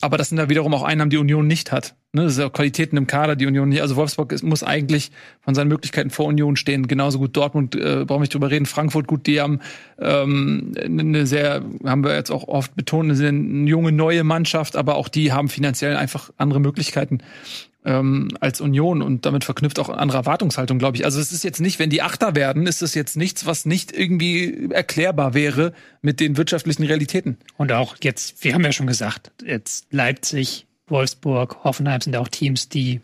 Aber 0.01 0.17
das 0.17 0.31
sind 0.31 0.39
da 0.39 0.49
wiederum 0.49 0.73
auch 0.73 0.83
Einnahmen, 0.83 1.11
die 1.11 1.19
Union 1.19 1.47
nicht 1.47 1.73
hat. 1.73 1.95
Ne? 2.13 2.25
Das 2.25 2.35
sind 2.35 2.45
auch 2.45 2.53
Qualitäten 2.53 2.97
im 2.97 3.07
Kader, 3.07 3.37
die 3.37 3.47
Union 3.47 3.69
nicht. 3.69 3.83
Also 3.83 3.97
Wolfsburg 3.97 4.43
muss 4.43 4.63
eigentlich 4.63 5.11
von 5.41 5.55
seinen 5.55 5.69
Möglichkeiten 5.69 6.09
vor 6.09 6.27
Union 6.27 6.57
stehen. 6.57 6.89
Genauso 6.89 7.19
gut 7.19 7.37
Dortmund, 7.37 7.75
äh, 7.75 8.05
brauchen 8.07 8.23
wir 8.23 8.29
drüber 8.29 8.51
reden. 8.51 8.65
Frankfurt, 8.65 9.07
gut, 9.07 9.27
die 9.27 9.41
haben 9.41 9.61
ähm, 9.99 10.73
eine 10.83 11.27
sehr, 11.27 11.63
haben 11.85 12.03
wir 12.03 12.15
jetzt 12.15 12.31
auch 12.31 12.49
oft 12.49 12.75
betont, 12.75 13.11
eine, 13.11 13.29
eine 13.29 13.69
junge 13.69 13.93
neue 13.93 14.25
Mannschaft, 14.25 14.75
aber 14.75 14.97
auch 14.97 15.09
die 15.09 15.33
haben 15.33 15.51
finanziell 15.51 15.97
einfach 15.97 16.31
andere 16.39 16.61
Möglichkeiten 16.61 17.19
ähm, 17.85 18.29
als 18.41 18.61
Union 18.61 19.03
und 19.03 19.25
damit 19.27 19.45
verknüpft 19.45 19.79
auch 19.79 19.89
andere 19.89 20.19
Erwartungshaltung, 20.19 20.79
glaube 20.79 20.97
ich. 20.97 21.05
Also 21.05 21.21
es 21.21 21.33
ist 21.33 21.45
jetzt 21.45 21.61
nicht, 21.61 21.79
wenn 21.79 21.91
die 21.91 22.03
Achter 22.03 22.35
werden, 22.35 22.67
ist 22.67 22.83
es 22.83 22.95
jetzt 22.95 23.17
nichts, 23.17 23.47
was 23.47 23.65
nicht 23.65 23.93
irgendwie 23.97 24.69
erklärbar 24.71 25.35
wäre 25.35 25.73
mit 26.03 26.21
den 26.21 26.37
wirtschaftlichen 26.37 26.85
Realitäten. 26.85 27.39
Und 27.57 27.73
auch 27.73 27.97
jetzt, 28.03 28.45
wir 28.45 28.55
haben 28.55 28.65
ja 28.65 28.73
schon 28.73 28.87
gesagt, 28.87 29.33
jetzt 29.45 29.87
Leipzig, 29.91 30.67
Wolfsburg, 30.89 31.65
Hoffenheim 31.65 32.01
sind 32.01 32.15
ja 32.15 32.21
auch 32.21 32.29
Teams, 32.29 32.69
die 32.69 33.01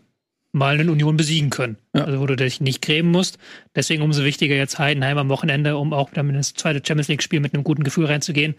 mal 0.51 0.79
eine 0.79 0.91
Union 0.91 1.17
besiegen 1.17 1.49
können. 1.49 1.77
Ja. 1.93 2.05
Also 2.05 2.19
wo 2.19 2.25
du 2.25 2.35
dich 2.35 2.61
nicht 2.61 2.81
grämen 2.81 3.11
musst. 3.11 3.37
Deswegen 3.75 4.01
umso 4.01 4.23
wichtiger 4.23 4.55
jetzt 4.55 4.79
Heidenheim 4.79 5.17
am 5.17 5.29
Wochenende, 5.29 5.77
um 5.77 5.93
auch 5.93 6.09
damit 6.11 6.35
ins 6.35 6.53
zweite 6.53 6.81
Champions 6.85 7.07
League-Spiel 7.07 7.39
mit 7.39 7.53
einem 7.53 7.63
guten 7.63 7.83
Gefühl 7.83 8.05
reinzugehen. 8.05 8.55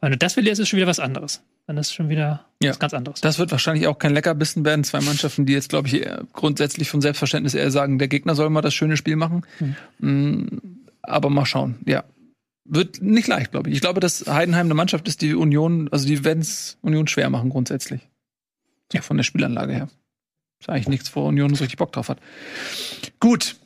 Wenn 0.00 0.12
du 0.12 0.18
das 0.18 0.34
verlierst, 0.34 0.60
ist 0.60 0.68
schon 0.68 0.78
wieder 0.78 0.86
was 0.86 1.00
anderes. 1.00 1.42
Dann 1.66 1.76
ist 1.76 1.92
schon 1.94 2.08
wieder 2.08 2.44
Ja. 2.62 2.70
was 2.70 2.78
ganz 2.78 2.92
anderes. 2.94 3.20
Das 3.20 3.38
wird 3.38 3.50
wahrscheinlich 3.52 3.86
auch 3.86 3.98
kein 3.98 4.12
Leckerbissen 4.14 4.64
werden. 4.64 4.84
Zwei 4.84 5.00
Mannschaften, 5.00 5.46
die 5.46 5.52
jetzt, 5.52 5.68
glaube 5.68 5.88
ich, 5.88 6.04
grundsätzlich 6.32 6.90
von 6.90 7.00
Selbstverständnis 7.00 7.54
eher 7.54 7.70
sagen, 7.70 7.98
der 7.98 8.08
Gegner 8.08 8.34
soll 8.34 8.50
mal 8.50 8.62
das 8.62 8.74
schöne 8.74 8.96
Spiel 8.96 9.16
machen. 9.16 9.44
Mm, 9.98 10.58
Aber 11.02 11.30
mal 11.30 11.46
schauen, 11.46 11.76
ja. 11.86 12.04
Wird 12.64 13.02
nicht 13.02 13.26
leicht, 13.26 13.50
glaube 13.50 13.68
ich. 13.70 13.74
Ich 13.76 13.80
glaube, 13.80 13.98
dass 14.00 14.24
Heidenheim 14.28 14.66
eine 14.66 14.74
Mannschaft 14.74 15.08
ist, 15.08 15.20
die 15.20 15.34
Union, 15.34 15.88
also 15.90 16.06
die 16.06 16.24
werden 16.24 16.40
es 16.40 16.78
Union 16.80 17.08
schwer 17.08 17.28
machen, 17.28 17.50
grundsätzlich. 17.50 18.08
Ja, 18.92 19.02
von 19.02 19.16
der 19.16 19.24
Spielanlage 19.24 19.72
her. 19.72 19.88
Ist 20.60 20.68
eigentlich 20.68 20.88
nichts, 20.88 21.14
wo 21.16 21.26
Union 21.26 21.54
so 21.54 21.64
richtig 21.64 21.78
Bock 21.78 21.92
drauf 21.92 22.08
hat. 22.08 22.18
Gut. 23.18 23.56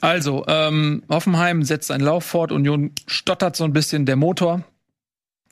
Also, 0.00 0.44
ähm, 0.46 1.02
Hoffenheim 1.10 1.62
setzt 1.64 1.88
seinen 1.88 2.00
Lauf 2.02 2.24
fort, 2.24 2.50
Union 2.52 2.92
stottert 3.06 3.56
so 3.56 3.64
ein 3.64 3.72
bisschen 3.74 4.06
der 4.06 4.16
Motor, 4.16 4.62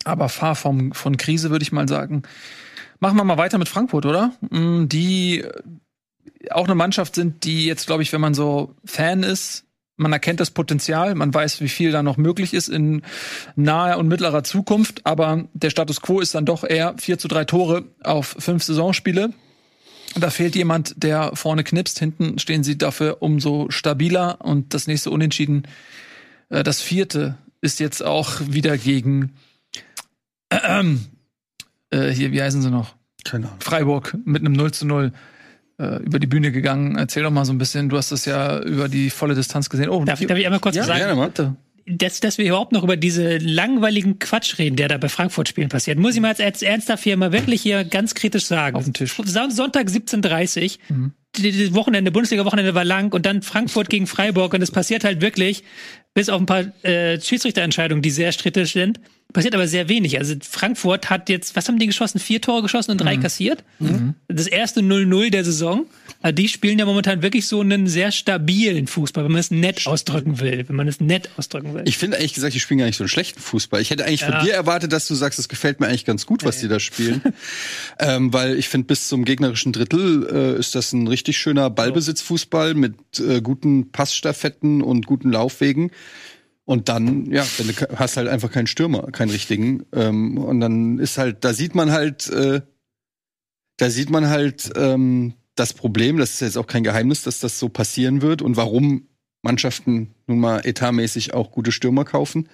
aber 0.04 0.28
fahr 0.28 0.54
vom, 0.54 0.92
von 0.92 1.16
Krise, 1.16 1.50
würde 1.50 1.62
ich 1.62 1.72
mal 1.72 1.88
sagen. 1.88 2.22
Machen 3.00 3.16
wir 3.16 3.24
mal 3.24 3.38
weiter 3.38 3.58
mit 3.58 3.68
Frankfurt, 3.68 4.06
oder? 4.06 4.32
Mm, 4.50 4.86
Die 4.88 5.40
äh, 5.40 5.52
auch 6.50 6.64
eine 6.64 6.74
Mannschaft 6.74 7.14
sind, 7.14 7.44
die 7.44 7.66
jetzt, 7.66 7.86
glaube 7.86 8.02
ich, 8.02 8.12
wenn 8.12 8.20
man 8.20 8.34
so 8.34 8.74
Fan 8.84 9.22
ist, 9.22 9.64
man 9.98 10.12
erkennt 10.12 10.40
das 10.40 10.52
Potenzial, 10.52 11.14
man 11.14 11.34
weiß, 11.34 11.60
wie 11.60 11.68
viel 11.68 11.90
da 11.90 12.02
noch 12.02 12.16
möglich 12.16 12.54
ist 12.54 12.68
in 12.68 13.02
naher 13.56 13.98
und 13.98 14.06
mittlerer 14.08 14.44
Zukunft, 14.44 15.04
aber 15.04 15.48
der 15.52 15.70
Status 15.70 16.00
quo 16.00 16.20
ist 16.20 16.34
dann 16.34 16.46
doch 16.46 16.62
eher 16.62 16.94
4 16.98 17.18
zu 17.18 17.26
3 17.28 17.44
Tore 17.44 17.84
auf 18.04 18.36
fünf 18.38 18.62
Saisonspiele. 18.62 19.32
Da 20.14 20.30
fehlt 20.30 20.54
jemand, 20.56 20.94
der 21.02 21.32
vorne 21.34 21.64
knipst. 21.64 21.98
Hinten 21.98 22.38
stehen 22.38 22.64
sie 22.64 22.78
dafür 22.78 23.18
umso 23.20 23.66
stabiler 23.70 24.38
und 24.40 24.72
das 24.72 24.86
nächste 24.86 25.10
Unentschieden, 25.10 25.64
äh, 26.48 26.62
das 26.62 26.80
vierte, 26.80 27.36
ist 27.60 27.80
jetzt 27.80 28.04
auch 28.04 28.40
wieder 28.46 28.78
gegen 28.78 29.34
äh, 30.50 32.10
hier, 32.10 32.32
wie 32.32 32.42
heißen 32.42 32.62
sie 32.62 32.70
noch? 32.70 32.94
Keine 33.24 33.46
Ahnung. 33.46 33.60
Freiburg 33.60 34.16
mit 34.24 34.42
einem 34.42 34.52
0 34.52 34.72
zu 34.72 34.86
0 34.86 35.12
äh, 35.78 36.02
über 36.02 36.18
die 36.18 36.26
Bühne 36.26 36.52
gegangen. 36.52 36.96
Erzähl 36.96 37.22
doch 37.22 37.30
mal 37.30 37.44
so 37.44 37.52
ein 37.52 37.58
bisschen, 37.58 37.88
du 37.88 37.96
hast 37.96 38.12
das 38.12 38.24
ja 38.24 38.60
über 38.62 38.88
die 38.88 39.10
volle 39.10 39.34
Distanz 39.34 39.68
gesehen. 39.68 39.88
Oh, 39.90 40.04
Darf, 40.04 40.20
ich- 40.20 40.26
darf 40.26 40.38
ich 40.38 40.46
einmal 40.46 40.60
kurz 40.60 40.76
ja, 40.76 40.84
sagen, 40.84 41.00
gerne. 41.00 41.56
Dass, 41.90 42.20
dass 42.20 42.38
wir 42.38 42.46
überhaupt 42.46 42.72
noch 42.72 42.82
über 42.84 42.96
diese 42.96 43.38
langweiligen 43.38 44.18
Quatsch 44.18 44.58
reden, 44.58 44.76
der 44.76 44.88
da 44.88 44.98
bei 44.98 45.08
Frankfurt-Spielen 45.08 45.68
passiert, 45.68 45.98
muss 45.98 46.14
ich 46.14 46.20
mal 46.20 46.34
als, 46.38 46.62
ernsthaft 46.62 47.04
hier 47.04 47.16
mal 47.16 47.32
wirklich 47.32 47.62
hier 47.62 47.84
ganz 47.84 48.14
kritisch 48.14 48.44
sagen. 48.46 48.76
Auf 48.76 48.84
den 48.84 48.94
Tisch. 48.94 49.16
Son- 49.24 49.50
Sonntag 49.50 49.88
17.30 49.88 50.78
die, 51.36 51.52
die 51.52 51.74
Wochenende, 51.74 52.10
Bundesliga-Wochenende 52.10 52.74
war 52.74 52.84
lang 52.84 53.12
und 53.12 53.26
dann 53.26 53.42
Frankfurt 53.42 53.90
gegen 53.90 54.06
Freiburg 54.06 54.54
und 54.54 54.62
es 54.62 54.70
passiert 54.70 55.04
halt 55.04 55.20
wirklich, 55.20 55.62
bis 56.14 56.28
auf 56.30 56.40
ein 56.40 56.46
paar 56.46 56.64
äh, 56.84 57.20
Schiedsrichterentscheidungen, 57.20 58.02
die 58.02 58.10
sehr 58.10 58.32
strittig 58.32 58.72
sind, 58.72 58.98
passiert 59.32 59.54
aber 59.54 59.68
sehr 59.68 59.88
wenig. 59.90 60.18
Also 60.18 60.34
Frankfurt 60.40 61.10
hat 61.10 61.28
jetzt, 61.28 61.54
was 61.54 61.68
haben 61.68 61.78
die 61.78 61.86
geschossen? 61.86 62.18
Vier 62.18 62.40
Tore 62.40 62.62
geschossen 62.62 62.92
und 62.92 62.98
drei 63.00 63.16
kassiert. 63.18 63.62
Das 64.28 64.46
erste 64.46 64.80
0-0 64.80 65.30
der 65.30 65.44
Saison. 65.44 65.86
Also 66.20 66.34
die 66.34 66.48
spielen 66.48 66.78
ja 66.80 66.84
momentan 66.84 67.22
wirklich 67.22 67.46
so 67.46 67.60
einen 67.60 67.86
sehr 67.86 68.10
stabilen 68.10 68.88
Fußball, 68.88 69.24
wenn 69.24 69.30
man 69.30 69.38
es 69.40 69.52
nett 69.52 69.86
ausdrücken 69.86 70.40
will. 70.40 70.68
Wenn 70.68 70.74
man 70.74 70.88
es 70.88 71.00
nett 71.00 71.30
ausdrücken 71.36 71.74
will. 71.74 71.84
Ich 71.86 71.96
finde 71.96 72.16
ehrlich 72.16 72.34
gesagt, 72.34 72.54
die 72.54 72.60
spielen 72.60 72.78
gar 72.78 72.86
nicht 72.86 72.96
so 72.96 73.04
einen 73.04 73.08
schlechten 73.08 73.40
Fußball. 73.40 73.80
Ich 73.80 73.90
hätte 73.90 74.04
eigentlich 74.04 74.22
Ja. 74.22 74.32
von 74.32 74.44
dir 74.44 74.52
erwartet, 74.54 74.92
dass 74.92 75.06
du 75.06 75.14
sagst, 75.14 75.38
es 75.38 75.48
gefällt 75.48 75.78
mir 75.78 75.86
eigentlich 75.86 76.04
ganz 76.04 76.26
gut, 76.26 76.44
was 76.44 76.58
die 76.58 76.66
da 76.66 76.80
spielen. 76.80 77.22
ähm, 78.00 78.32
weil 78.32 78.58
ich 78.58 78.68
finde, 78.68 78.86
bis 78.88 79.06
zum 79.06 79.24
gegnerischen 79.24 79.72
Drittel 79.72 80.26
äh, 80.56 80.58
ist 80.58 80.74
das 80.74 80.92
ein 80.92 81.06
richtig 81.06 81.38
schöner 81.38 81.70
Ballbesitzfußball 81.70 82.74
mit 82.74 82.94
äh, 83.20 83.40
guten 83.40 83.92
Passstaffetten 83.92 84.82
und 84.82 85.06
guten 85.06 85.30
Laufwegen. 85.30 85.92
Und 86.64 86.88
dann, 86.88 87.30
ja, 87.30 87.46
dann 87.58 87.74
hast 87.96 88.16
halt 88.16 88.28
einfach 88.28 88.50
keinen 88.50 88.66
Stürmer, 88.66 89.10
keinen 89.12 89.30
richtigen. 89.30 89.84
Ähm, 89.94 90.36
und 90.36 90.60
dann 90.60 90.98
ist 90.98 91.16
halt, 91.16 91.44
da 91.44 91.54
sieht 91.54 91.74
man 91.76 91.92
halt, 91.92 92.28
äh, 92.28 92.60
da 93.76 93.88
sieht 93.88 94.10
man 94.10 94.28
halt 94.28 94.70
ähm, 94.76 95.34
das 95.58 95.74
Problem, 95.74 96.18
das 96.18 96.32
ist 96.34 96.40
jetzt 96.40 96.58
auch 96.58 96.66
kein 96.66 96.84
Geheimnis, 96.84 97.22
dass 97.22 97.40
das 97.40 97.58
so 97.58 97.68
passieren 97.68 98.22
wird 98.22 98.42
und 98.42 98.56
warum 98.56 99.08
Mannschaften 99.42 100.14
nun 100.26 100.40
mal 100.40 100.60
etatmäßig 100.64 101.34
auch 101.34 101.50
gute 101.50 101.72
Stürmer 101.72 102.04
kaufen. 102.04 102.48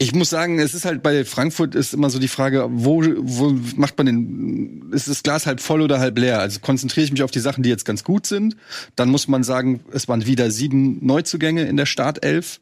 Ich 0.00 0.14
muss 0.14 0.30
sagen, 0.30 0.60
es 0.60 0.74
ist 0.74 0.84
halt 0.84 1.02
bei 1.02 1.24
Frankfurt 1.24 1.74
ist 1.74 1.92
immer 1.92 2.08
so 2.08 2.20
die 2.20 2.28
Frage, 2.28 2.68
wo, 2.70 3.02
wo 3.18 3.52
macht 3.74 3.98
man 3.98 4.06
den, 4.06 4.92
ist 4.92 5.08
das 5.08 5.24
Glas 5.24 5.46
halb 5.46 5.60
voll 5.60 5.82
oder 5.82 5.98
halb 5.98 6.16
leer? 6.18 6.38
Also 6.38 6.60
konzentriere 6.60 7.04
ich 7.04 7.10
mich 7.10 7.24
auf 7.24 7.32
die 7.32 7.40
Sachen, 7.40 7.64
die 7.64 7.68
jetzt 7.68 7.84
ganz 7.84 8.04
gut 8.04 8.24
sind. 8.24 8.56
Dann 8.94 9.08
muss 9.08 9.26
man 9.26 9.42
sagen, 9.42 9.80
es 9.92 10.06
waren 10.06 10.24
wieder 10.24 10.52
sieben 10.52 11.04
Neuzugänge 11.04 11.64
in 11.64 11.76
der 11.76 11.86
Startelf. 11.86 12.60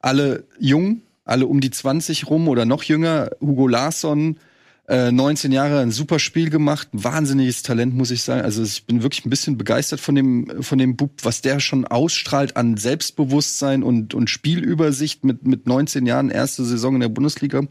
Alle 0.00 0.44
jung, 0.58 1.02
alle 1.24 1.46
um 1.46 1.60
die 1.60 1.70
20 1.70 2.28
rum 2.28 2.48
oder 2.48 2.64
noch 2.64 2.82
jünger. 2.82 3.30
Hugo 3.40 3.68
Larsson, 3.68 4.38
Äh, 4.88 5.12
19 5.12 5.52
Jahre, 5.52 5.78
ein 5.78 5.92
super 5.92 6.18
Spiel 6.18 6.50
gemacht, 6.50 6.88
wahnsinniges 6.92 7.62
Talent, 7.62 7.94
muss 7.94 8.10
ich 8.10 8.22
sagen. 8.22 8.42
Also 8.42 8.64
ich 8.64 8.84
bin 8.84 9.02
wirklich 9.02 9.24
ein 9.24 9.30
bisschen 9.30 9.56
begeistert 9.56 10.00
von 10.00 10.16
dem, 10.16 10.62
von 10.62 10.76
dem 10.76 10.96
Bub, 10.96 11.12
was 11.22 11.40
der 11.40 11.60
schon 11.60 11.84
ausstrahlt 11.84 12.56
an 12.56 12.76
Selbstbewusstsein 12.76 13.84
und, 13.84 14.12
und 14.12 14.28
Spielübersicht 14.28 15.24
mit, 15.24 15.46
mit 15.46 15.68
19 15.68 16.04
Jahren, 16.04 16.30
erste 16.30 16.64
Saison 16.64 16.94
in 16.94 17.00
der 17.00 17.08
Bundesliga. 17.10 17.62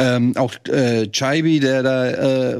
Ähm, 0.00 0.34
auch 0.36 0.54
äh, 0.68 1.10
Chaibi, 1.10 1.60
der 1.60 1.82
da 1.82 2.06
äh, 2.06 2.58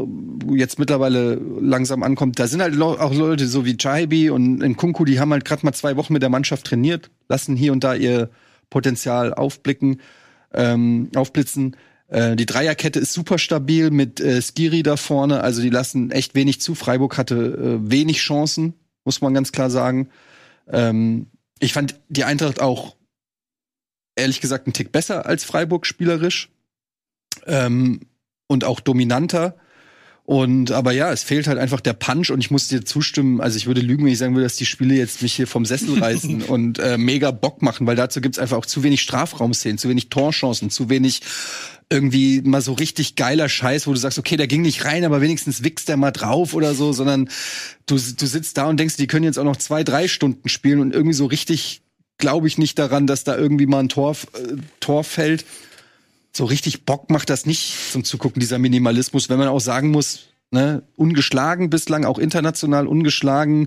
jetzt 0.55 0.79
mittlerweile 0.79 1.41
langsam 1.61 2.03
ankommt, 2.03 2.39
da 2.39 2.49
sind 2.49 2.61
halt 2.61 2.79
auch 2.83 3.15
Leute 3.15 3.47
so 3.47 3.65
wie 3.65 3.77
Chaibi 3.77 4.29
und 4.29 4.59
Nkunku, 4.59 5.05
die 5.05 5.21
haben 5.21 5.33
halt 5.33 5.45
gerade 5.45 5.65
mal 5.65 5.73
zwei 5.73 5.97
Wochen 5.97 6.13
mit 6.13 6.23
der 6.23 6.31
Mannschaft 6.31 6.67
trainiert, 6.67 7.11
lassen 7.29 7.57
hier 7.57 7.73
und 7.73 7.83
da 7.85 7.95
ihr 7.95 8.29
Potenzial 8.71 9.33
aufblicken, 9.33 10.01
ähm, 10.53 11.11
aufblitzen. 11.15 11.77
Äh, 12.09 12.37
die 12.37 12.47
Dreierkette 12.47 12.99
ist 12.99 13.13
super 13.13 13.39
stabil 13.39 13.91
mit 13.91 14.21
äh, 14.21 14.41
Skiri 14.43 14.83
da 14.83 14.97
vorne, 14.97 15.43
also 15.43 15.63
die 15.63 15.71
lassen 15.71 16.11
echt 16.11 16.35
wenig 16.35 16.61
zu. 16.61 16.75
Freiburg 16.75 17.17
hatte 17.17 17.37
äh, 17.37 17.91
wenig 17.91 18.19
Chancen, 18.19 18.75
muss 19.05 19.21
man 19.21 19.35
ganz 19.35 19.53
klar 19.53 19.71
sagen. 19.71 20.09
Ähm, 20.69 21.27
ich 21.61 21.73
fand 21.73 22.01
die 22.09 22.25
Eintracht 22.25 22.61
auch 22.61 22.97
ehrlich 24.17 24.41
gesagt 24.41 24.67
einen 24.67 24.73
Tick 24.73 24.91
besser 24.91 25.27
als 25.27 25.45
Freiburg 25.45 25.87
spielerisch 25.87 26.51
ähm, 27.47 28.01
und 28.47 28.65
auch 28.65 28.81
dominanter. 28.81 29.57
Und 30.29 30.73
aber 30.73 30.93
ja, 30.93 31.11
es 31.11 31.23
fehlt 31.23 31.47
halt 31.47 31.57
einfach 31.57 31.81
der 31.81 31.95
Punch 31.95 32.29
und 32.31 32.41
ich 32.41 32.51
muss 32.51 32.69
dir 32.69 32.85
zustimmen. 32.85 33.41
Also 33.41 33.57
ich 33.57 33.67
würde 33.67 33.81
lügen, 33.81 34.05
wenn 34.05 34.13
ich 34.13 34.19
sagen 34.19 34.35
würde, 34.35 34.45
dass 34.45 34.57
die 34.57 34.67
Spiele 34.67 34.95
jetzt 34.95 35.23
mich 35.23 35.33
hier 35.33 35.47
vom 35.47 35.65
Sessel 35.65 35.99
reißen 36.03 36.43
und 36.43 36.79
äh, 36.79 36.99
mega 36.99 37.31
Bock 37.31 37.63
machen, 37.63 37.87
weil 37.87 37.97
dazu 37.97 38.21
gibt's 38.21 38.39
einfach 38.39 38.59
auch 38.59 38.67
zu 38.67 38.83
wenig 38.83 39.01
Strafraumszenen, 39.01 39.79
zu 39.79 39.89
wenig 39.89 40.11
Torchancen, 40.11 40.69
zu 40.69 40.91
wenig 40.91 41.23
irgendwie 41.89 42.43
mal 42.43 42.61
so 42.61 42.75
richtig 42.75 43.17
geiler 43.17 43.49
Scheiß, 43.49 43.87
wo 43.87 43.93
du 43.93 43.99
sagst, 43.99 44.19
okay, 44.19 44.37
der 44.37 44.49
ging 44.49 44.61
nicht 44.61 44.85
rein, 44.85 45.07
aber 45.07 45.23
wenigstens 45.23 45.65
wichst 45.65 45.89
der 45.89 45.97
mal 45.97 46.11
drauf 46.11 46.53
oder 46.53 46.75
so, 46.75 46.93
sondern 46.93 47.31
du, 47.87 47.95
du 47.95 48.27
sitzt 48.27 48.59
da 48.59 48.67
und 48.67 48.79
denkst, 48.79 48.99
die 48.99 49.07
können 49.07 49.25
jetzt 49.25 49.39
auch 49.39 49.45
noch 49.45 49.57
zwei, 49.57 49.83
drei 49.83 50.09
Stunden 50.09 50.51
spielen 50.51 50.81
und 50.81 50.93
irgendwie 50.93 51.15
so 51.15 51.25
richtig 51.25 51.81
glaube 52.19 52.49
ich 52.49 52.59
nicht 52.59 52.79
daran, 52.79 53.07
dass 53.07 53.25
da 53.25 53.35
irgendwie 53.35 53.65
mal 53.65 53.79
ein 53.79 53.89
Tor, 53.89 54.15
äh, 54.35 54.57
Tor 54.81 55.05
fällt 55.05 55.47
so 56.33 56.45
richtig 56.45 56.85
Bock 56.85 57.11
macht 57.11 57.31
das 57.31 57.47
nicht 57.47 57.75
zum 57.91 58.05
Zugucken, 58.05 58.41
dieser 58.41 58.59
Minimalismus, 58.59 59.29
wenn 59.29 59.39
man 59.39 59.49
auch 59.49 59.61
sagen 59.61 59.91
muss, 59.91 60.29
ne, 60.51 60.83
ungeschlagen 60.97 61.71
bislang, 61.71 62.05
auch 62.05 62.19
international 62.19 62.87
ungeschlagen, 62.87 63.67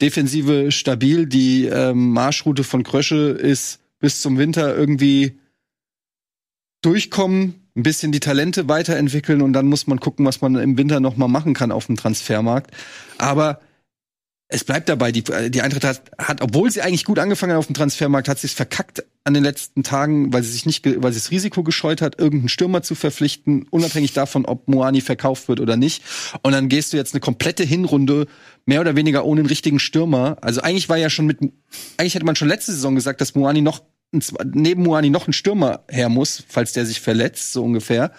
Defensive 0.00 0.70
stabil, 0.70 1.26
die 1.26 1.66
ähm, 1.66 2.10
Marschroute 2.12 2.64
von 2.64 2.82
Krösche 2.82 3.30
ist 3.30 3.80
bis 3.98 4.20
zum 4.20 4.38
Winter 4.38 4.76
irgendwie 4.76 5.38
durchkommen, 6.82 7.54
ein 7.76 7.82
bisschen 7.82 8.12
die 8.12 8.20
Talente 8.20 8.68
weiterentwickeln 8.68 9.42
und 9.42 9.52
dann 9.52 9.66
muss 9.66 9.86
man 9.86 10.00
gucken, 10.00 10.24
was 10.24 10.40
man 10.40 10.56
im 10.56 10.78
Winter 10.78 11.00
noch 11.00 11.16
mal 11.16 11.28
machen 11.28 11.54
kann 11.54 11.72
auf 11.72 11.86
dem 11.86 11.96
Transfermarkt. 11.96 12.70
Aber 13.18 13.60
es 14.50 14.64
bleibt 14.64 14.88
dabei, 14.88 15.12
die, 15.12 15.22
die 15.22 15.60
Eintracht 15.60 15.84
hat, 15.84 16.02
hat, 16.16 16.40
obwohl 16.40 16.70
sie 16.70 16.80
eigentlich 16.80 17.04
gut 17.04 17.18
angefangen 17.18 17.52
hat 17.52 17.58
auf 17.58 17.66
dem 17.66 17.74
Transfermarkt, 17.74 18.28
hat 18.28 18.38
sie 18.38 18.46
es 18.46 18.54
verkackt 18.54 19.04
an 19.24 19.34
den 19.34 19.44
letzten 19.44 19.82
Tagen, 19.82 20.32
weil 20.32 20.42
sie 20.42 20.52
sich 20.52 20.64
nicht, 20.64 20.86
weil 20.86 21.12
sie 21.12 21.18
das 21.18 21.30
Risiko 21.30 21.62
gescheut 21.62 22.00
hat, 22.00 22.18
irgendeinen 22.18 22.48
Stürmer 22.48 22.80
zu 22.82 22.94
verpflichten, 22.94 23.66
unabhängig 23.68 24.14
davon, 24.14 24.46
ob 24.46 24.66
Moani 24.66 25.02
verkauft 25.02 25.48
wird 25.48 25.60
oder 25.60 25.76
nicht. 25.76 26.02
Und 26.42 26.52
dann 26.52 26.70
gehst 26.70 26.94
du 26.94 26.96
jetzt 26.96 27.12
eine 27.12 27.20
komplette 27.20 27.62
Hinrunde 27.62 28.26
mehr 28.64 28.80
oder 28.80 28.96
weniger 28.96 29.26
ohne 29.26 29.40
einen 29.42 29.48
richtigen 29.48 29.78
Stürmer. 29.78 30.38
Also 30.40 30.62
eigentlich 30.62 30.88
war 30.88 30.96
ja 30.96 31.10
schon 31.10 31.26
mit, 31.26 31.40
eigentlich 31.98 32.14
hätte 32.14 32.24
man 32.24 32.36
schon 32.36 32.48
letzte 32.48 32.72
Saison 32.72 32.94
gesagt, 32.94 33.20
dass 33.20 33.34
Moani 33.34 33.60
noch, 33.60 33.82
neben 34.54 34.82
Moani 34.82 35.10
noch 35.10 35.28
ein 35.28 35.34
Stürmer 35.34 35.84
her 35.90 36.08
muss, 36.08 36.42
falls 36.48 36.72
der 36.72 36.86
sich 36.86 37.02
verletzt, 37.02 37.52
so 37.52 37.62
ungefähr. 37.62 38.12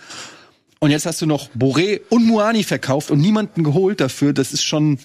Und 0.80 0.91
jetzt 0.91 1.06
hast 1.06 1.22
du 1.22 1.26
noch 1.26 1.49
Boré 1.51 1.99
und 2.10 2.26
Muani 2.26 2.64
verkauft 2.64 3.11
und 3.11 3.19
niemanden 3.19 3.64
geholt 3.64 3.99
dafür. 3.99 4.31
Das 4.34 4.53
ist 4.53 4.64
schon, 4.64 4.97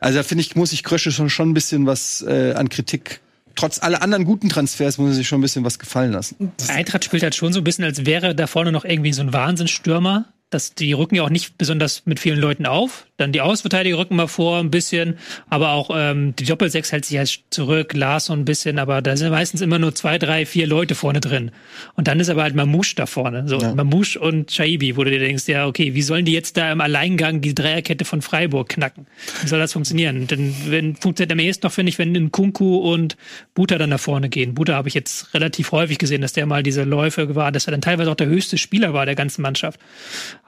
also 0.00 0.18
da 0.18 0.22
finde 0.24 0.42
ich, 0.42 0.56
muss 0.56 0.72
ich 0.72 0.82
Krösche 0.82 1.12
schon, 1.12 1.30
schon 1.30 1.50
ein 1.50 1.54
bisschen 1.54 1.86
was 1.86 2.22
äh, 2.22 2.52
an 2.54 2.68
Kritik. 2.68 3.20
Trotz 3.54 3.80
aller 3.80 4.02
anderen 4.02 4.24
guten 4.24 4.48
Transfers 4.48 4.98
muss 4.98 5.10
er 5.10 5.14
sich 5.14 5.28
schon 5.28 5.38
ein 5.38 5.42
bisschen 5.42 5.64
was 5.64 5.78
gefallen 5.78 6.10
lassen. 6.10 6.52
Eintracht 6.66 7.04
spielt 7.04 7.22
halt 7.22 7.36
schon 7.36 7.52
so 7.52 7.60
ein 7.60 7.64
bisschen, 7.64 7.84
als 7.84 8.04
wäre 8.04 8.34
da 8.34 8.48
vorne 8.48 8.72
noch 8.72 8.84
irgendwie 8.84 9.12
so 9.12 9.22
ein 9.22 9.32
Wahnsinnsstürmer. 9.32 10.26
Das, 10.50 10.74
die 10.74 10.92
rücken 10.92 11.14
ja 11.14 11.22
auch 11.22 11.30
nicht 11.30 11.58
besonders 11.58 12.02
mit 12.04 12.18
vielen 12.18 12.38
Leuten 12.38 12.66
auf. 12.66 13.06
Dann 13.16 13.30
die 13.30 13.40
Außenverteidiger 13.40 13.96
rücken 13.98 14.16
mal 14.16 14.26
vor 14.26 14.58
ein 14.58 14.70
bisschen, 14.70 15.18
aber 15.48 15.70
auch 15.70 15.90
ähm, 15.94 16.34
die 16.36 16.44
Doppelsechs 16.44 16.90
hält 16.90 17.04
sich 17.04 17.16
halt 17.18 17.40
zurück, 17.50 17.94
Lars 17.94 18.26
so 18.26 18.32
ein 18.32 18.44
bisschen, 18.44 18.78
aber 18.80 19.02
da 19.02 19.16
sind 19.16 19.30
meistens 19.30 19.60
immer 19.60 19.78
nur 19.78 19.94
zwei, 19.94 20.18
drei, 20.18 20.46
vier 20.46 20.66
Leute 20.66 20.94
vorne 20.96 21.20
drin. 21.20 21.52
Und 21.94 22.08
dann 22.08 22.18
ist 22.18 22.28
aber 22.28 22.42
halt 22.42 22.56
Mamouche 22.56 22.96
da 22.96 23.06
vorne. 23.06 23.46
So, 23.46 23.58
Ja. 23.58 23.72
Mamouche 23.74 24.18
und 24.18 24.50
Shaibi, 24.50 24.96
wo 24.96 25.04
du 25.04 25.10
dir 25.10 25.20
denkst, 25.20 25.46
ja, 25.46 25.66
okay, 25.66 25.94
wie 25.94 26.02
sollen 26.02 26.24
die 26.24 26.32
jetzt 26.32 26.56
da 26.56 26.72
im 26.72 26.80
Alleingang 26.80 27.40
die 27.40 27.54
Dreierkette 27.54 28.04
von 28.04 28.20
Freiburg 28.20 28.68
knacken? 28.70 29.06
Wie 29.42 29.48
soll 29.48 29.60
das 29.60 29.72
funktionieren? 29.72 30.26
Denn 30.26 30.54
wenn 30.66 30.96
funktioniert 30.96 31.30
am 31.30 31.38
ehesten 31.38 31.66
noch, 31.66 31.72
finde 31.72 31.90
ich, 31.90 31.98
wenn 31.98 32.14
in 32.16 32.32
Kunku 32.32 32.78
und 32.78 33.16
Buta 33.54 33.78
dann 33.78 33.90
nach 33.90 34.00
vorne 34.00 34.28
gehen. 34.28 34.54
Buta 34.54 34.74
habe 34.74 34.88
ich 34.88 34.94
jetzt 34.94 35.34
relativ 35.34 35.70
häufig 35.70 35.98
gesehen, 35.98 36.20
dass 36.20 36.32
der 36.32 36.46
mal 36.46 36.64
diese 36.64 36.82
Läufe 36.82 37.36
war, 37.36 37.52
dass 37.52 37.68
er 37.68 37.70
dann 37.70 37.80
teilweise 37.80 38.10
auch 38.10 38.16
der 38.16 38.26
höchste 38.26 38.58
Spieler 38.58 38.92
war 38.92 39.06
der 39.06 39.14
ganzen 39.14 39.42
Mannschaft. 39.42 39.78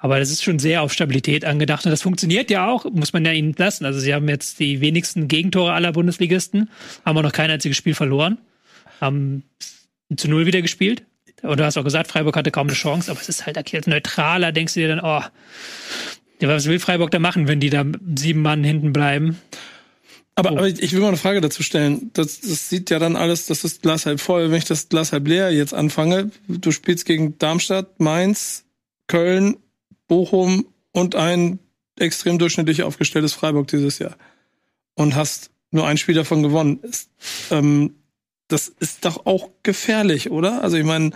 Aber 0.00 0.18
das 0.18 0.30
ist 0.30 0.42
schon 0.42 0.58
sehr 0.58 0.82
auf 0.82 0.92
Stabilität 0.92 1.44
angedacht 1.44 1.84
und 1.84 1.92
das 1.92 2.02
funktioniert 2.02 2.50
ja 2.50 2.55
auch, 2.56 2.84
muss 2.90 3.12
man 3.12 3.24
ja 3.24 3.32
ihnen 3.32 3.54
lassen. 3.56 3.84
Also 3.84 4.00
sie 4.00 4.14
haben 4.14 4.28
jetzt 4.28 4.58
die 4.58 4.80
wenigsten 4.80 5.28
Gegentore 5.28 5.72
aller 5.72 5.92
Bundesligisten, 5.92 6.70
haben 7.04 7.18
auch 7.18 7.22
noch 7.22 7.32
kein 7.32 7.50
einziges 7.50 7.76
Spiel 7.76 7.94
verloren, 7.94 8.38
haben 9.00 9.44
zu 10.16 10.28
Null 10.28 10.46
wieder 10.46 10.62
gespielt. 10.62 11.04
Und 11.42 11.60
du 11.60 11.64
hast 11.64 11.76
auch 11.76 11.84
gesagt, 11.84 12.10
Freiburg 12.10 12.36
hatte 12.36 12.50
kaum 12.50 12.66
eine 12.66 12.76
Chance, 12.76 13.10
aber 13.10 13.20
es 13.20 13.28
ist 13.28 13.46
halt 13.46 13.58
als 13.58 13.86
neutraler, 13.86 14.52
denkst 14.52 14.74
du 14.74 14.80
dir 14.80 14.88
dann, 14.88 15.00
oh, 15.00 15.22
ja, 16.40 16.48
was 16.48 16.66
will 16.66 16.78
Freiburg 16.78 17.10
da 17.10 17.18
machen, 17.18 17.48
wenn 17.48 17.60
die 17.60 17.70
da 17.70 17.84
sieben 18.16 18.42
Mann 18.42 18.64
hinten 18.64 18.92
bleiben? 18.92 19.38
Aber, 20.34 20.52
Oh. 20.52 20.58
aber 20.58 20.68
ich 20.68 20.82
ich 20.82 20.92
will 20.92 21.00
mal 21.00 21.08
eine 21.08 21.16
Frage 21.16 21.40
dazu 21.40 21.62
stellen. 21.62 22.10
Das, 22.12 22.40
das 22.40 22.68
sieht 22.68 22.90
ja 22.90 22.98
dann 22.98 23.16
alles, 23.16 23.46
das 23.46 23.64
ist 23.64 23.82
Glas 23.82 24.06
halb 24.06 24.20
voll. 24.20 24.50
Wenn 24.50 24.58
ich 24.58 24.64
das 24.66 24.88
Glas 24.88 25.12
halb 25.12 25.26
leer 25.26 25.50
jetzt 25.50 25.72
anfange, 25.72 26.30
du 26.46 26.70
spielst 26.72 27.06
gegen 27.06 27.38
Darmstadt, 27.38 28.00
Mainz, 28.00 28.64
Köln, 29.06 29.56
Bochum 30.08 30.66
und 30.92 31.14
ein 31.14 31.58
extrem 31.98 32.38
durchschnittlich 32.38 32.82
aufgestelltes 32.82 33.32
Freiburg 33.32 33.68
dieses 33.68 33.98
Jahr. 33.98 34.16
Und 34.94 35.14
hast 35.14 35.50
nur 35.70 35.86
ein 35.86 35.96
Spiel 35.98 36.14
davon 36.14 36.42
gewonnen. 36.42 36.78
Ist, 36.82 37.10
ähm, 37.50 37.94
das 38.48 38.68
ist 38.68 39.04
doch 39.04 39.26
auch 39.26 39.50
gefährlich, 39.62 40.30
oder? 40.30 40.62
Also 40.62 40.76
ich 40.76 40.84
meine, 40.84 41.10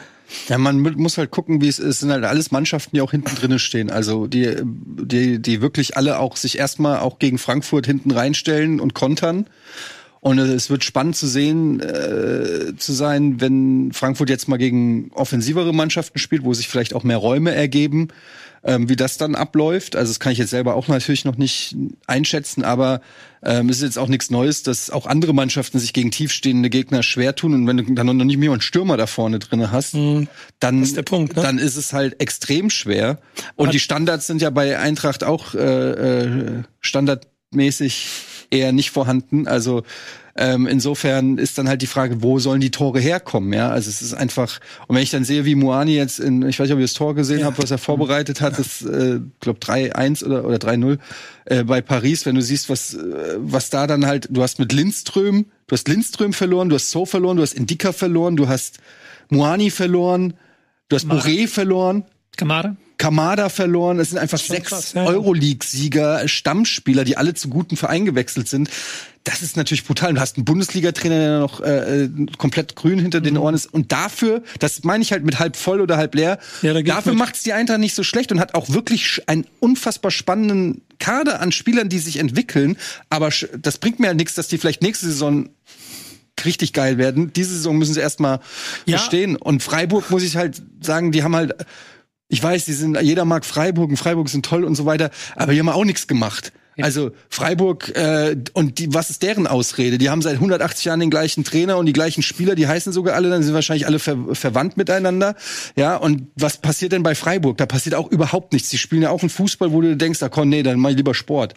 Ja, 0.49 0.59
man 0.59 0.81
mu- 0.81 0.91
muss 0.97 1.17
halt 1.19 1.31
gucken, 1.31 1.61
wie 1.61 1.69
es 1.69 1.79
ist. 1.79 1.87
Es 1.87 1.99
sind 2.01 2.11
halt 2.11 2.25
alles 2.25 2.51
Mannschaften, 2.51 2.95
die 2.97 3.01
auch 3.01 3.13
hinten 3.13 3.35
drinnen 3.37 3.59
stehen. 3.59 3.91
Also 3.91 4.27
die, 4.27 4.57
die, 4.65 5.41
die 5.41 5.61
wirklich 5.63 5.97
alle 5.97 6.19
auch 6.19 6.37
sich 6.37 6.59
erstmal 6.59 6.99
auch 6.99 7.19
gegen 7.19 7.39
Frankfurt 7.39 7.87
hinten 7.87 8.11
reinstellen 8.11 8.81
und 8.81 8.95
kontern. 8.95 9.47
Und 10.23 10.39
es 10.39 10.69
wird 10.69 10.85
spannend 10.85 11.17
zu 11.17 11.27
sehen, 11.27 11.81
äh, 11.81 12.77
zu 12.77 12.93
sein, 12.93 13.41
wenn 13.41 13.93
Frankfurt 13.93 14.29
jetzt 14.29 14.49
mal 14.49 14.59
gegen 14.59 15.11
offensivere 15.15 15.73
Mannschaften 15.73 16.19
spielt, 16.19 16.45
wo 16.45 16.53
sich 16.53 16.69
vielleicht 16.69 16.93
auch 16.95 17.05
mehr 17.05 17.17
Räume 17.17 17.55
ergeben, 17.55 18.09
ähm, 18.63 18.89
wie 18.89 18.97
das 18.97 19.17
dann 19.17 19.35
abläuft. 19.35 19.97
Also 19.97 20.11
das 20.11 20.21
kann 20.21 20.33
ich 20.33 20.39
jetzt 20.39 20.51
selber 20.51 20.75
auch 20.75 20.89
natürlich 20.89 21.25
noch 21.25 21.37
nicht 21.37 21.77
einschätzen, 22.07 22.63
aber 22.65 23.01
ähm, 23.43 23.69
es 23.71 23.79
ist 23.79 23.83
jetzt 23.83 23.99
auch 23.99 24.09
nichts 24.09 24.31
Neues, 24.31 24.63
dass 24.63 24.91
auch 24.91 25.07
andere 25.07 25.33
Mannschaften 25.33 25.79
sich 25.79 25.93
gegen 25.93 26.11
tiefstehende 26.11 26.69
Gegner 26.69 27.03
schwer 27.03 27.35
tun. 27.35 27.55
Und 27.55 27.67
wenn 27.67 27.79
du 27.79 27.85
dann 27.95 28.07
noch 28.07 28.25
nicht 28.25 28.37
mehr 28.37 28.53
einen 28.53 28.61
Stürmer 28.61 28.97
da 28.97 29.07
vorne 29.07 29.39
drinne 29.39 29.73
hast, 29.73 29.95
dann, 29.95 30.29
das 30.61 30.89
ist 30.89 30.97
der 30.97 31.03
Punkt, 31.03 31.37
ne? 31.37 31.43
dann 31.43 31.59
ist 31.59 31.77
es 31.77 31.93
halt 31.93 32.21
extrem 32.21 32.69
schwer. 32.69 33.19
Und 33.57 33.73
die 33.73 33.81
Standards 33.81 34.27
sind 34.27 34.43
ja 34.43 34.51
bei 34.51 34.79
Eintracht 34.79 35.25
auch 35.25 35.55
äh, 35.55 35.59
äh, 35.61 36.63
standardmäßig 36.81 38.09
eher 38.51 38.73
nicht 38.73 38.91
vorhanden. 38.91 39.47
Also 39.47 39.85
ähm, 40.37 40.67
insofern 40.67 41.39
ist 41.39 41.59
dann 41.59 41.69
halt 41.69 41.83
die 41.83 41.87
Frage, 41.87 42.23
wo 42.23 42.39
sollen 42.39 42.61
die 42.61 42.71
Tore 42.71 43.01
herkommen? 43.01 43.53
Ja, 43.53 43.71
also 43.71 43.91
es 43.91 44.01
ist 44.01 44.15
einfach. 44.15 44.61
Und 44.87 44.97
wenn 44.97 45.03
ich 45.03 45.11
dann 45.11 45.25
sehe, 45.25 45.45
wie 45.45 45.55
Muani 45.55 45.97
jetzt 45.97 46.21
in, 46.21 46.47
ich 46.49 46.59
weiß 46.59 46.67
nicht, 46.67 46.75
ob 46.75 46.79
ihr 46.79 46.85
das 46.85 46.95
Tor 46.95 47.15
gesehen 47.15 47.45
habt, 47.45 47.59
was 47.59 47.71
er 47.71 47.79
vorbereitet 47.79 48.41
hat, 48.41 48.59
das, 48.59 48.83
äh, 48.83 49.21
glaube 49.41 49.59
3-1 49.59 50.25
oder 50.25 50.45
oder 50.45 50.57
3-0 50.57 50.99
äh, 51.47 51.65
bei 51.65 51.81
Paris. 51.81 52.27
Wenn 52.27 52.37
du 52.37 52.43
siehst, 52.43 52.69
was 52.69 52.95
äh, 52.95 53.37
was 53.39 53.71
da 53.71 53.87
dann 53.87 54.07
halt, 54.07 54.29
du 54.31 54.43
hast 54.43 54.59
mit 54.59 54.73
Lindström, 54.73 55.47
du 55.67 55.73
hast 55.73 55.89
Lindström 55.89 56.33
verloren, 56.33 56.69
du 56.69 56.77
hast 56.77 56.91
So 56.91 57.07
verloren, 57.07 57.37
du 57.37 57.43
hast 57.43 57.55
Indika 57.55 57.93
verloren, 57.93 58.37
du 58.37 58.49
hast 58.49 58.79
Muani 59.31 59.71
verloren, 59.71 60.35
du 60.89 60.97
hast 60.97 61.07
Boré 61.07 61.49
verloren. 61.49 62.05
Kamada? 62.41 62.77
Kamada 62.99 63.49
verloren. 63.49 63.99
Es 63.99 64.11
sind 64.11 64.19
einfach 64.19 64.39
sechs 64.39 64.93
ja, 64.93 65.05
ja. 65.05 65.09
Euroleague-Sieger, 65.09 66.29
Stammspieler, 66.29 67.05
die 67.05 67.17
alle 67.17 67.33
zu 67.35 67.49
guten 67.49 67.77
Vereinen 67.77 68.05
gewechselt 68.05 68.47
sind. 68.49 68.69
Das 69.25 69.41
ist 69.43 69.57
natürlich 69.57 69.85
brutal. 69.85 70.13
Du 70.15 70.21
hast 70.21 70.37
einen 70.37 70.45
Bundesliga-Trainer, 70.45 71.19
der 71.19 71.39
noch 71.41 71.61
äh, 71.61 72.05
äh, 72.05 72.11
komplett 72.37 72.75
grün 72.77 72.99
hinter 72.99 73.21
Mhm. 73.21 73.25
den 73.25 73.39
Ohren 73.39 73.55
ist. 73.55 73.67
Und 73.73 73.93
dafür, 73.93 74.43
das 74.59 74.83
meine 74.85 75.03
ich 75.03 75.13
halt 75.13 75.25
mit 75.25 75.39
halb 75.39 75.57
voll 75.57 75.81
oder 75.81 75.97
halb 75.97 76.15
leer, 76.15 76.39
Ja, 76.63 76.75
da 76.75 76.83
dafür 76.83 77.15
macht 77.15 77.37
es 77.37 77.43
die 77.43 77.53
Eintracht 77.55 77.81
nicht 77.81 77.95
so 77.95 78.03
schlecht 78.03 78.33
und 78.33 78.41
hat 78.41 78.55
auch 78.55 78.69
wirklich 78.71 79.23
einen 79.27 79.47
unfassbar 79.61 80.11
spannenden 80.11 80.83
Kader 80.99 81.41
an 81.41 81.53
Spielern, 81.53 81.89
die 81.89 81.99
sich 82.01 82.19
entwickeln. 82.19 82.77
Aber 83.09 83.31
das 83.59 83.79
bringt 83.79 83.99
mir 84.01 84.09
halt 84.09 84.17
nichts, 84.19 84.35
dass 84.35 84.49
die 84.49 84.59
vielleicht 84.59 84.83
nächste 84.83 85.07
Saison 85.07 85.49
richtig 86.45 86.73
geil 86.73 86.97
werden. 86.99 87.33
Diese 87.35 87.55
Saison 87.55 87.77
müssen 87.79 87.93
sie 87.95 88.01
erstmal 88.01 88.41
Ja. 88.87 88.97
bestehen. 88.97 89.37
Und 89.37 89.63
Freiburg 89.63 90.11
muss 90.11 90.23
ich 90.23 90.37
halt 90.37 90.63
sagen, 90.83 91.13
die 91.13 91.23
haben 91.23 91.37
halt 91.37 91.55
Ich 92.31 92.43
weiß, 92.43 92.65
die 92.65 92.73
sind, 92.73 92.99
jeder 93.03 93.25
mag 93.25 93.45
Freiburg 93.45 93.91
und 93.91 93.97
Freiburg 93.97 94.29
sind 94.29 94.47
toll 94.47 94.65
und 94.65 94.77
so 94.77 94.87
weiter, 94.87 95.11
aber 95.37 95.53
die 95.53 95.59
haben 95.59 95.69
auch 95.69 95.85
nichts 95.85 96.07
gemacht. 96.07 96.53
Also 96.81 97.11
Freiburg 97.29 97.95
äh, 97.95 98.37
und 98.55 98.79
die, 98.79 98.95
was 98.95 99.11
ist 99.11 99.23
deren 99.23 99.47
Ausrede? 99.47 99.99
Die 99.99 100.09
haben 100.09 100.23
seit 100.23 100.35
180 100.35 100.87
Jahren 100.87 101.01
den 101.01 101.11
gleichen 101.11 101.45
Trainer 101.45 101.77
und 101.77 101.87
die 101.87 101.93
gleichen 101.93 102.23
Spieler, 102.23 102.55
die 102.55 102.67
heißen 102.67 102.93
sogar 102.93 103.17
alle, 103.17 103.29
dann 103.29 103.43
sind 103.43 103.53
wahrscheinlich 103.53 103.87
alle 103.87 103.99
ver 103.99 104.17
verwandt 104.33 104.77
miteinander. 104.77 105.35
Ja, 105.77 105.97
und 105.97 106.29
was 106.37 106.57
passiert 106.57 106.93
denn 106.93 107.03
bei 107.03 107.15
Freiburg? 107.15 107.59
Da 107.59 107.67
passiert 107.67 107.95
auch 107.95 108.11
überhaupt 108.11 108.53
nichts. 108.53 108.71
Die 108.71 108.79
spielen 108.79 109.03
ja 109.03 109.11
auch 109.11 109.21
einen 109.21 109.29
Fußball, 109.29 109.73
wo 109.73 109.81
du 109.81 109.97
denkst, 109.97 110.23
ah 110.23 110.29
komm, 110.29 110.49
nee, 110.49 110.63
dann 110.63 110.79
mach 110.79 110.91
ich 110.91 110.97
lieber 110.97 111.15
Sport. 111.15 111.55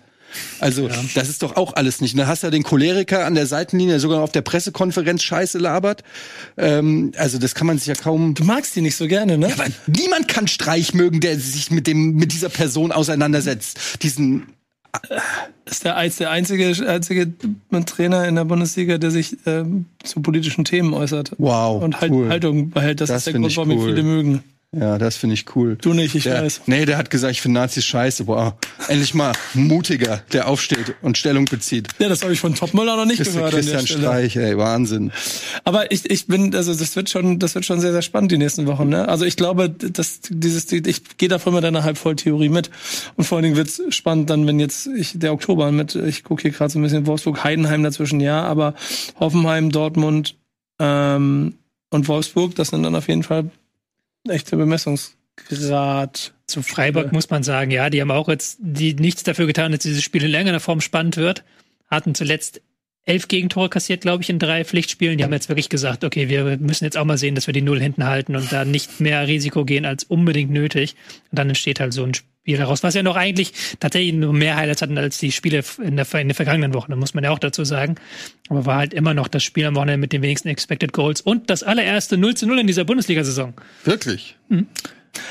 Also, 0.60 0.90
das 1.16 1.30
ist 1.30 1.44
doch 1.44 1.56
auch 1.56 1.74
alles 1.74 2.02
nicht. 2.02 2.14
Und 2.14 2.20
dann 2.20 2.28
hast 2.28 2.44
du 2.44 2.48
ja 2.48 2.52
den 2.52 2.64
Choleriker 2.64 3.26
an 3.26 3.36
der 3.36 3.46
Seitenlinie, 3.46 3.94
der 3.94 4.00
sogar 4.00 4.22
auf 4.22 4.32
der 4.32 4.42
Pressekonferenz 4.42 5.24
Scheiße 5.24 5.58
labert. 5.58 6.04
Ähm, 6.58 7.12
also, 7.18 7.38
das 7.38 7.56
kann 7.56 7.68
man 7.68 7.78
sich 7.78 7.88
ja 7.88 7.96
kaum. 7.96 8.34
Du 8.34 8.44
magst 8.44 8.76
die 8.76 8.82
nicht 8.82 8.96
so 8.96 9.08
gerne, 9.08 9.38
ne? 9.38 9.52
Aber 9.54 9.66
niemand 9.88 10.28
kann 10.28 10.48
Streich 10.48 10.94
mögen, 10.94 11.20
der 11.20 11.40
sich 11.40 11.72
mit 11.72 11.88
dem 11.88 12.16
mit 12.16 12.34
dieser 12.34 12.50
Person 12.50 12.92
auseinandersetzt. 12.92 14.04
Diesen 14.04 14.48
ist 15.66 15.84
der, 15.86 15.94
der 16.10 16.30
einzige, 16.30 16.88
einzige 16.88 17.34
Trainer 17.86 18.28
in 18.28 18.36
der 18.36 18.46
Bundesliga, 18.46 18.98
der 18.98 19.12
sich 19.12 19.38
ähm, 19.46 19.86
zu 20.04 20.22
politischen 20.22 20.66
Themen 20.66 20.94
äußert. 20.94 21.32
Wow, 21.38 21.82
Und 21.82 22.00
halt 22.00 22.12
cool. 22.12 22.30
Haltung 22.30 22.70
behält. 22.70 23.02
Das, 23.02 23.10
Das 23.10 23.20
ist 23.20 23.28
der 23.28 23.34
Grund, 23.34 23.56
warum 23.58 23.72
ihn 23.72 23.80
cool. 23.80 23.90
viele 23.90 24.04
mögen. 24.04 24.44
Ja, 24.76 24.98
das 24.98 25.18
finde 25.18 25.36
ich 25.36 25.56
cool. 25.56 25.78
Du 25.80 25.94
nicht, 25.94 26.16
ich 26.16 26.24
der, 26.24 26.42
weiß. 26.42 26.62
Nee, 26.66 26.86
der 26.86 26.98
hat 26.98 27.12
gesagt, 27.12 27.32
ich 27.32 27.42
finde 27.42 27.60
Nazis 27.60 27.86
scheiße. 27.86 28.24
Boah, 28.24 28.58
endlich 28.88 29.14
mal 29.14 29.32
mutiger, 29.54 30.24
der 30.32 30.48
aufsteht 30.48 30.96
und 31.04 31.16
Stellung 31.16 31.46
bezieht. 31.46 31.90
Ja, 32.00 32.10
das 32.10 32.24
habe 32.24 32.34
ich 32.34 32.40
von 32.40 32.56
Topmüller 32.56 32.98
noch 32.98 33.06
nicht 33.06 33.18
Christi- 33.18 33.36
gehört. 33.36 33.54
Christian. 33.54 33.86
Streich, 33.86 34.36
ey, 34.36 34.58
Wahnsinn. 34.58 35.12
Aber 35.64 35.92
ich, 35.92 36.10
ich 36.10 36.26
bin, 36.26 36.56
also 36.56 36.74
das 36.74 36.96
wird 36.96 37.12
schon, 37.12 37.38
das 37.38 37.54
wird 37.54 37.66
schon 37.66 37.80
sehr, 37.82 37.92
sehr 37.92 38.02
spannend 38.02 38.32
die 38.32 38.40
nächsten 38.40 38.66
Wochen. 38.66 38.90
Ne? 38.90 39.08
Also 39.08 39.26
ich 39.26 39.36
glaube, 39.36 39.70
dass 39.70 40.22
dieses, 40.28 40.72
ich 40.72 41.18
gehe 41.18 41.30
da 41.30 41.38
voll 41.38 41.54
mit 41.54 41.64
deiner 41.64 41.84
Halbvolltheorie 41.84 42.50
mit. 42.50 42.72
Und 43.16 43.26
vor 43.26 43.38
allen 43.38 43.44
Dingen 43.44 43.56
wird's 43.56 43.80
spannend 43.90 44.32
dann, 44.32 44.48
wenn 44.48 44.60
jetzt 44.60 44.88
ich 44.88 45.12
der 45.20 45.34
Oktober 45.34 45.72
mit, 45.72 45.94
ich 45.94 46.24
gucke 46.24 46.42
hier 46.42 46.52
gerade 46.52 46.72
so 46.72 46.80
ein 46.80 46.82
bisschen 46.82 47.06
Wolfsburg, 47.06 47.44
Heidenheim 47.44 47.84
dazwischen, 47.84 48.20
ja, 48.20 48.42
aber 48.42 48.74
Hoffenheim, 49.20 49.72
Dortmund 49.72 50.36
ähm, 50.80 51.54
und 51.92 52.08
Wolfsburg, 52.08 52.56
das 52.56 52.70
sind 52.70 52.82
dann 52.82 52.96
auf 52.96 53.08
jeden 53.08 53.22
Fall 53.22 53.52
echte 54.30 54.58
Bemessungsgrad. 54.58 56.34
Zu 56.48 56.62
Freiburg 56.62 57.12
muss 57.12 57.30
man 57.30 57.44
sagen, 57.44 57.72
ja, 57.72 57.90
die 57.90 58.02
haben 58.02 58.12
auch 58.12 58.30
jetzt 58.30 58.58
die 58.62 58.94
nichts 58.94 59.24
dafür 59.24 59.48
getan, 59.48 59.72
dass 59.72 59.82
dieses 59.82 60.04
Spiel 60.04 60.24
in 60.24 60.32
längerer 60.32 60.60
Form 60.60 60.82
spannend 60.82 61.18
wird. 61.18 61.44
Hatten 61.90 62.16
zuletzt 62.16 62.62
elf 63.06 63.28
Gegentore 63.28 63.70
kassiert, 63.70 64.02
glaube 64.02 64.24
ich, 64.24 64.30
in 64.30 64.40
drei 64.40 64.64
Pflichtspielen. 64.64 65.18
Die 65.18 65.24
haben 65.24 65.34
jetzt 65.34 65.50
wirklich 65.50 65.70
gesagt, 65.70 66.04
okay, 66.04 66.30
wir 66.30 66.58
müssen 66.58 66.86
jetzt 66.86 66.98
auch 66.98 67.06
mal 67.06 67.18
sehen, 67.18 67.36
dass 67.36 67.48
wir 67.48 67.54
die 67.54 67.62
Null 67.62 67.82
hinten 67.82 68.06
halten 68.06 68.36
und 68.36 68.52
da 68.52 68.66
nicht 68.66 69.00
mehr 69.00 69.28
Risiko 69.28 69.66
gehen 69.66 69.86
als 69.86 70.04
unbedingt 70.04 70.52
nötig. 70.52 70.96
Und 71.32 71.40
dann 71.40 71.50
entsteht 71.50 71.80
halt 71.80 71.94
so 71.94 72.04
ein 72.04 72.14
Spiel 72.14 72.33
daraus, 72.46 72.84
was 72.84 72.94
ja 72.94 73.04
noch 73.04 73.16
eigentlich 73.16 73.54
tatsächlich 73.80 74.14
nur 74.14 74.34
mehr 74.34 74.56
Highlights 74.56 74.82
hatten 74.82 74.98
als 74.98 75.18
die 75.18 75.32
Spiele 75.32 75.64
in 75.82 75.96
der, 75.96 76.14
in 76.16 76.28
der 76.28 76.36
vergangenen 76.36 76.74
Woche, 76.74 76.94
muss 76.96 77.14
man 77.14 77.24
ja 77.24 77.32
auch 77.32 77.40
dazu 77.40 77.64
sagen. 77.64 77.96
Aber 78.50 78.66
war 78.66 78.78
halt 78.78 78.94
immer 78.94 79.14
noch 79.14 79.28
das 79.28 79.44
Spiel 79.44 79.66
am 79.66 79.76
Wochenende 79.76 79.98
mit 79.98 80.12
den 80.12 80.22
wenigsten 80.22 80.50
Expected 80.50 80.94
Goals 80.94 81.22
und 81.22 81.50
das 81.50 81.64
allererste 81.64 82.18
0 82.18 82.36
zu 82.36 82.48
0 82.48 82.60
in 82.60 82.68
dieser 82.68 82.84
Bundesliga-Saison. 82.84 83.54
Wirklich? 83.86 84.36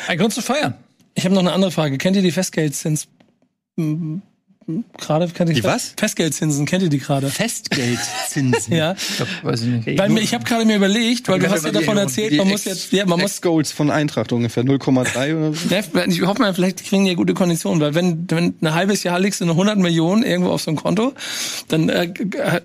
Ein 0.08 0.18
Grund 0.18 0.32
zu 0.32 0.42
feiern. 0.42 0.74
Ich 1.14 1.24
habe 1.24 1.34
noch 1.34 1.42
eine 1.42 1.52
andere 1.52 1.70
Frage. 1.70 1.98
Kennt 1.98 2.16
ihr 2.16 2.22
die 2.22 2.32
Festgeldzins? 2.32 3.08
Gerade 4.98 5.28
kennt 5.28 5.50
ihr 5.50 5.56
Die 5.56 5.64
was? 5.64 5.94
Festgeldzinsen, 5.96 6.66
kennt 6.66 6.82
ihr 6.82 6.88
die 6.88 6.98
gerade? 6.98 7.28
Festgeldzinsen. 7.28 8.72
Ja, 8.72 8.94
Ich 8.94 9.44
weiß 9.44 9.62
ich 9.62 9.68
nicht. 9.68 9.98
weil 9.98 10.16
ich 10.18 10.34
habe 10.34 10.44
gerade 10.44 10.64
mir 10.64 10.76
überlegt, 10.76 11.28
weil 11.28 11.38
du 11.38 11.50
hast 11.50 11.64
ja 11.64 11.72
davon 11.72 11.96
erzählt, 11.96 12.36
man 12.36 12.48
muss 12.48 12.64
jetzt, 12.64 12.92
ja, 12.92 13.04
man 13.06 13.20
muss 13.20 13.32
Ex-Goals 13.32 13.72
von 13.72 13.90
Eintracht 13.90 14.32
ungefähr 14.32 14.64
0,3 14.64 15.36
oder 15.36 15.52
so. 15.52 15.68
Ich 16.06 16.22
hoffe 16.22 16.40
mal, 16.40 16.54
vielleicht 16.54 16.84
kriegen 16.84 17.04
die 17.04 17.10
ja 17.10 17.16
gute 17.16 17.34
Konditionen, 17.34 17.80
weil 17.80 17.94
wenn, 17.94 18.24
wenn 18.30 18.54
ein 18.60 18.74
halbes 18.74 19.02
Jahr 19.02 19.18
legst 19.18 19.40
du 19.40 19.44
eine 19.44 19.52
100 19.52 19.78
Millionen 19.78 20.22
irgendwo 20.22 20.50
auf 20.50 20.62
so 20.62 20.70
ein 20.70 20.76
Konto, 20.76 21.12
dann, 21.68 21.88
äh, 21.88 22.12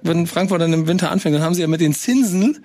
wenn 0.03 0.27
Frankfurt 0.27 0.61
dann 0.61 0.73
im 0.73 0.87
Winter 0.87 1.11
anfängt, 1.11 1.35
dann 1.35 1.43
haben 1.43 1.55
sie 1.55 1.61
ja 1.61 1.67
mit 1.67 1.81
den 1.81 1.93
Zinsen 1.93 2.63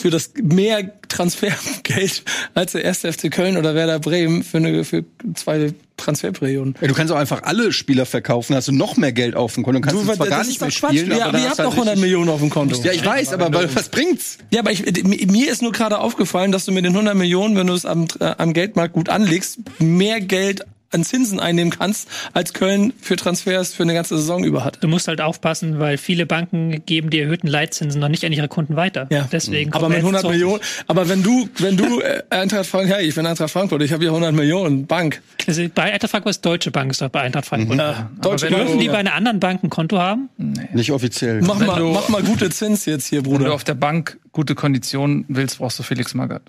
für 0.00 0.10
das 0.10 0.32
mehr 0.42 0.90
Transfergeld 1.08 2.22
als 2.54 2.72
der 2.72 2.84
erste 2.84 3.12
FC 3.12 3.30
Köln 3.30 3.56
oder 3.56 3.74
Werder 3.74 3.98
Bremen 3.98 4.42
für 4.42 4.56
eine, 4.58 4.84
für 4.84 5.04
zwei 5.34 5.72
Transferperioden. 5.96 6.74
Ja, 6.80 6.88
du 6.88 6.94
kannst 6.94 7.12
auch 7.12 7.18
einfach 7.18 7.42
alle 7.42 7.72
Spieler 7.72 8.06
verkaufen, 8.06 8.56
hast 8.56 8.68
du 8.68 8.72
noch 8.72 8.96
mehr 8.96 9.12
Geld 9.12 9.36
auf 9.36 9.54
dem 9.54 9.62
Konto 9.64 9.76
und 9.76 9.82
kannst 9.82 9.96
Du, 10.02 10.06
du 10.06 10.14
zwar 10.14 10.26
das 10.26 10.28
gar 10.36 10.44
nicht 10.46 10.60
mehr 10.60 10.70
Quatsch. 10.70 10.96
spielen, 10.98 11.10
Ja, 11.10 11.16
aber 11.16 11.24
aber 11.28 11.38
ihr 11.38 11.48
habt 11.50 11.58
du 11.58 11.62
doch 11.64 11.70
halt 11.70 11.74
100 11.78 11.92
richtig- 11.96 12.00
Millionen 12.02 12.30
auf 12.30 12.40
dem 12.40 12.50
Konto. 12.50 12.80
Ja, 12.82 12.92
ich 12.92 13.04
weiß, 13.04 13.32
aber 13.34 13.52
weil- 13.52 13.74
was 13.74 13.88
bringt's? 13.90 14.38
Ja, 14.50 14.60
aber 14.60 14.72
ich, 14.72 14.82
mir 15.04 15.50
ist 15.50 15.60
nur 15.62 15.72
gerade 15.72 15.98
aufgefallen, 15.98 16.52
dass 16.52 16.64
du 16.64 16.72
mit 16.72 16.84
den 16.86 16.94
100 16.94 17.14
Millionen, 17.14 17.56
wenn 17.56 17.66
du 17.66 17.74
es 17.74 17.84
am, 17.84 18.06
äh, 18.18 18.24
am 18.38 18.54
Geldmarkt 18.54 18.94
gut 18.94 19.08
anlegst, 19.10 19.58
mehr 19.78 20.20
Geld 20.20 20.64
an 20.92 21.04
Zinsen 21.04 21.38
einnehmen 21.40 21.70
kannst, 21.72 22.08
als 22.32 22.52
Köln 22.52 22.92
für 23.00 23.16
Transfers 23.16 23.72
für 23.74 23.82
eine 23.84 23.94
ganze 23.94 24.16
Saison 24.16 24.42
über 24.44 24.64
hat. 24.64 24.78
Du 24.82 24.88
musst 24.88 25.08
halt 25.08 25.20
aufpassen, 25.20 25.78
weil 25.78 25.98
viele 25.98 26.26
Banken 26.26 26.84
geben 26.86 27.10
die 27.10 27.20
erhöhten 27.20 27.46
Leitzinsen 27.46 28.00
noch 28.00 28.08
nicht 28.08 28.24
an 28.24 28.32
ihre 28.32 28.48
Kunden 28.48 28.76
weiter. 28.76 29.06
Ja. 29.10 29.28
Deswegen. 29.30 29.72
Aber 29.72 29.88
mit 29.88 29.98
wir 29.98 30.02
100 30.04 30.22
jetzt 30.22 30.26
zu- 30.30 30.32
Millionen, 30.32 30.62
aber 30.86 31.08
wenn 31.08 31.22
du, 31.22 31.48
wenn 31.58 31.76
du 31.76 32.00
äh, 32.00 32.22
Eintracht 32.30 32.66
Frankfurt, 32.66 32.96
hey, 32.98 33.06
ich 33.06 33.14
bin 33.14 33.24
Eintracht 33.26 33.50
Frankfurt, 33.50 33.82
ich 33.82 33.92
habe 33.92 34.02
hier 34.02 34.10
100 34.10 34.32
Millionen, 34.34 34.86
Bank. 34.86 35.22
Also 35.46 35.62
bei 35.74 35.92
Eintracht 35.92 36.10
Frankfurt 36.10 36.30
ist 36.30 36.44
Deutsche 36.44 36.70
Bank, 36.70 36.90
ist 36.90 37.00
doch 37.02 37.08
bei 37.08 37.20
Eintracht 37.20 37.46
Frankfurt. 37.46 37.78
Deutsche 38.20 38.46
wenn 38.46 38.52
du- 38.52 38.58
Dürfen 38.58 38.78
die 38.80 38.88
bei 38.88 38.98
einer 38.98 39.14
anderen 39.14 39.40
Bank 39.40 39.62
ein 39.62 39.70
Konto 39.70 39.98
haben? 39.98 40.28
Nicht 40.72 40.90
offiziell. 40.92 41.40
Mach 41.42 41.58
mal, 41.58 41.78
du- 41.78 41.92
mach 41.92 42.08
mal 42.08 42.22
gute 42.22 42.50
Zins 42.50 42.84
jetzt 42.86 43.06
hier, 43.06 43.24
Wenn 43.24 43.32
du 43.32 43.38
Bruder. 43.38 43.54
auf 43.54 43.64
der 43.64 43.74
Bank 43.74 44.18
gute 44.32 44.54
Konditionen 44.54 45.24
willst, 45.28 45.58
brauchst 45.58 45.78
du 45.78 45.82
Felix 45.82 46.14
Magath. 46.14 46.42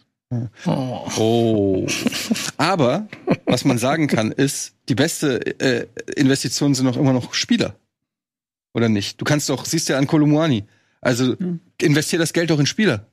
Oh. 0.65 1.85
Aber 2.57 3.07
was 3.51 3.65
man 3.65 3.77
sagen 3.77 4.07
kann, 4.07 4.31
ist, 4.31 4.75
die 4.87 4.95
beste 4.95 5.59
äh, 5.59 5.85
Investition 6.15 6.73
sind 6.73 6.87
auch 6.87 6.95
immer 6.95 7.11
noch 7.11 7.33
Spieler. 7.33 7.75
Oder 8.73 8.87
nicht? 8.87 9.19
Du 9.19 9.25
kannst 9.25 9.49
doch, 9.49 9.65
siehst 9.65 9.89
ja 9.89 9.97
an 9.97 10.07
Kolumuani. 10.07 10.63
Also 11.01 11.35
investier 11.81 12.17
das 12.17 12.31
Geld 12.31 12.49
doch 12.49 12.59
in 12.59 12.65
Spieler. 12.65 13.07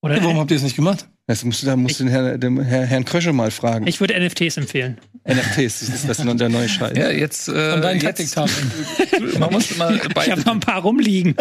Oder 0.00 0.22
Warum 0.22 0.38
habt 0.38 0.50
ihr 0.50 0.56
das 0.56 0.64
nicht 0.64 0.76
gemacht? 0.76 1.08
Das 1.28 1.44
musst 1.44 1.62
du, 1.62 1.66
da 1.66 1.76
musst 1.76 2.00
du 2.00 2.04
den 2.04 2.10
Herrn, 2.12 2.40
dem 2.40 2.60
Herr, 2.60 2.84
Herrn 2.84 3.04
Krösche 3.04 3.32
mal 3.32 3.52
fragen. 3.52 3.86
ich 3.86 4.00
würde 4.00 4.18
NFTs 4.18 4.56
empfehlen. 4.56 4.98
NFTs, 5.24 5.78
das 5.78 5.88
ist 5.88 6.08
das 6.08 6.16
der 6.16 6.48
neue 6.48 6.68
Scheiß. 6.68 6.98
Ja, 6.98 7.10
jetzt. 7.10 7.46
Äh, 7.48 7.70
Von 7.72 7.82
deinen 7.82 8.00
jetzt 8.00 8.34
Taktiktafeln. 8.34 8.72
man 9.38 9.52
muss 9.52 9.76
mal 9.76 10.00
bei, 10.14 10.24
Ich 10.24 10.32
habe 10.32 10.40
noch 10.40 10.54
ein 10.54 10.58
paar 10.58 10.82
rumliegen. 10.82 11.36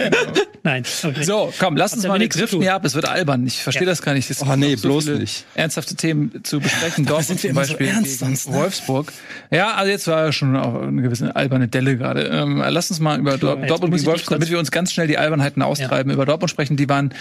Nein. 0.62 0.84
Okay. 1.04 1.24
So, 1.24 1.52
komm, 1.58 1.76
lass 1.76 1.94
uns 1.94 2.06
mal, 2.06 2.20
driften 2.20 2.48
tun. 2.48 2.62
hier 2.62 2.76
ab. 2.76 2.86
Es 2.86 2.94
wird 2.94 3.08
albern. 3.08 3.48
Ich 3.48 3.64
verstehe 3.64 3.88
Ja. 3.88 3.90
das 3.92 4.04
gar 4.04 4.14
nicht. 4.14 4.30
Es 4.30 4.44
Oh, 4.44 4.56
nee, 4.56 4.76
so 4.76 4.88
bloß 4.88 5.08
nicht. 5.08 5.46
Ernsthafte 5.56 5.96
Themen 5.96 6.44
zu 6.44 6.60
besprechen. 6.60 7.06
Dortmund 7.08 7.40
sind 7.40 7.44
wir 7.44 7.50
zum 7.50 7.50
immer 7.50 7.66
so 7.66 7.72
Beispiel 7.74 7.88
ernst 7.88 8.20
sonst, 8.20 8.50
ne? 8.50 8.56
Wolfsburg. 8.58 9.12
Ja, 9.50 9.74
also 9.74 9.90
jetzt 9.90 10.06
war 10.06 10.26
ja 10.26 10.32
schon 10.32 10.56
auch 10.58 10.80
eine 10.80 11.02
gewisse 11.02 11.36
alberne 11.36 11.68
Delle 11.68 11.98
gerade. 11.98 12.26
Ähm, 12.28 12.64
lass 12.64 12.92
uns 12.92 13.00
mal 13.00 13.18
über 13.18 13.40
Dortmund 13.40 13.92
mich 13.92 14.06
Wolfsburg, 14.06 14.36
damit 14.38 14.52
wir 14.52 14.60
uns 14.60 14.70
ganz 14.70 14.94
schnell 14.94 15.08
die 15.08 15.18
Albernheiten 15.18 15.64
austreiben, 15.64 16.14
über 16.14 16.28
Dortmund 16.28 16.52
sprechen. 16.52 16.78
Die 16.78 16.88
waren. 16.88 17.16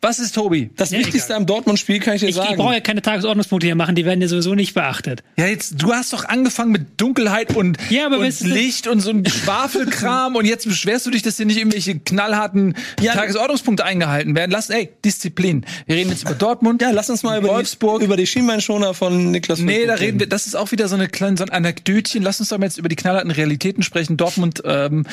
Was 0.00 0.20
ist 0.20 0.32
Tobi? 0.36 0.70
Das 0.76 0.90
Ja, 0.90 1.00
Wichtigste 1.00 1.34
am 1.34 1.44
Dortmund-Spiel 1.44 1.98
kann 1.98 2.14
ich 2.14 2.20
dir 2.20 2.28
Ich, 2.28 2.36
ich 2.36 2.42
sagen. 2.42 2.56
brauche 2.56 2.74
ja 2.74 2.78
keine 2.80 3.02
Tagesordnungspunkte 3.02 3.66
hier 3.66 3.74
machen, 3.74 3.96
die 3.96 4.04
werden 4.04 4.22
ja 4.22 4.28
sowieso 4.28 4.54
nicht 4.54 4.72
beachtet. 4.74 5.24
Ja, 5.36 5.46
jetzt, 5.46 5.82
du 5.82 5.92
hast 5.92 6.12
doch 6.12 6.24
angefangen 6.24 6.70
mit 6.70 7.00
Dunkelheit 7.00 7.56
und, 7.56 7.78
Ja, 7.90 8.06
aber 8.06 8.18
und 8.18 8.40
Licht 8.42 8.86
und 8.86 9.00
so 9.00 9.10
ein 9.10 9.26
Schwafelkram 9.26 10.36
und 10.36 10.44
jetzt 10.44 10.68
beschwerst 10.68 11.04
du 11.06 11.10
dich, 11.10 11.22
dass 11.22 11.36
hier 11.36 11.46
nicht 11.46 11.58
irgendwelche 11.58 11.98
knallharten 11.98 12.74
Tagesordnungspunkte 12.96 13.84
eingehalten 13.84 14.36
werden. 14.36 14.52
Lass, 14.52 14.70
ey, 14.70 14.88
Disziplin. 15.04 15.66
Wir 15.86 15.96
reden 15.96 16.10
jetzt 16.10 16.22
über 16.22 16.34
Dortmund. 16.34 16.80
ja, 16.80 16.92
lass 16.92 17.10
uns 17.10 17.24
mal 17.24 17.36
über 17.38 17.48
Wolfsburg. 17.48 17.98
die, 17.98 18.04
über 18.06 18.16
die 18.16 18.26
Schienbeinschoner 18.28 18.94
von 18.94 19.32
Niklas 19.32 19.58
Nee, 19.58 19.84
da 19.84 19.94
reden 19.94 20.20
wir, 20.20 20.28
das 20.28 20.46
ist 20.46 20.54
auch 20.54 20.70
wieder 20.70 20.86
so 20.86 20.94
eine 20.94 21.08
kleine 21.08 21.36
so 21.36 21.42
ein 21.42 21.50
Anekdötchen. 21.50 22.22
Lass 22.22 22.38
uns 22.38 22.50
doch 22.50 22.58
mal 22.58 22.66
jetzt 22.66 22.78
über 22.78 22.88
die 22.88 22.94
knallharten 22.96 23.32
Realitäten 23.32 23.82
sprechen. 23.82 24.16
Dortmund 24.16 24.62
ähm, 24.64 25.06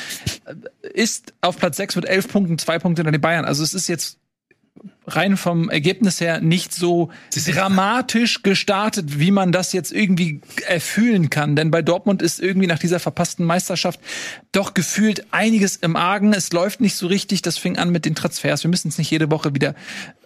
ist 0.94 1.32
auf 1.40 1.56
Platz 1.58 1.76
6 1.76 1.96
mit 1.96 2.04
11 2.04 2.28
Punkten, 2.28 2.58
zwei 2.58 2.78
Punkte 2.78 3.00
hinter 3.00 3.10
den 3.10 3.20
Bayern. 3.20 3.44
Also 3.44 3.64
es 3.64 3.74
ist 3.74 3.88
jetzt 3.88 4.18
rein 5.06 5.36
vom 5.36 5.70
Ergebnis 5.70 6.20
her 6.20 6.40
nicht 6.40 6.74
so 6.74 7.10
dramatisch 7.46 8.42
gestartet, 8.42 9.18
wie 9.20 9.30
man 9.30 9.52
das 9.52 9.72
jetzt 9.72 9.92
irgendwie 9.92 10.40
erfühlen 10.66 11.30
kann. 11.30 11.54
Denn 11.54 11.70
bei 11.70 11.82
Dortmund 11.82 12.22
ist 12.22 12.40
irgendwie 12.40 12.66
nach 12.66 12.78
dieser 12.78 12.98
verpassten 12.98 13.46
Meisterschaft 13.46 14.00
doch 14.52 14.74
gefühlt 14.74 15.26
einiges 15.30 15.76
im 15.76 15.96
Argen. 15.96 16.32
Es 16.32 16.52
läuft 16.52 16.80
nicht 16.80 16.96
so 16.96 17.06
richtig. 17.06 17.42
Das 17.42 17.56
fing 17.58 17.78
an 17.78 17.90
mit 17.90 18.04
den 18.04 18.14
Transfers. 18.14 18.64
Wir 18.64 18.70
müssen 18.70 18.88
es 18.88 18.98
nicht 18.98 19.10
jede 19.10 19.30
Woche 19.30 19.54
wieder 19.54 19.74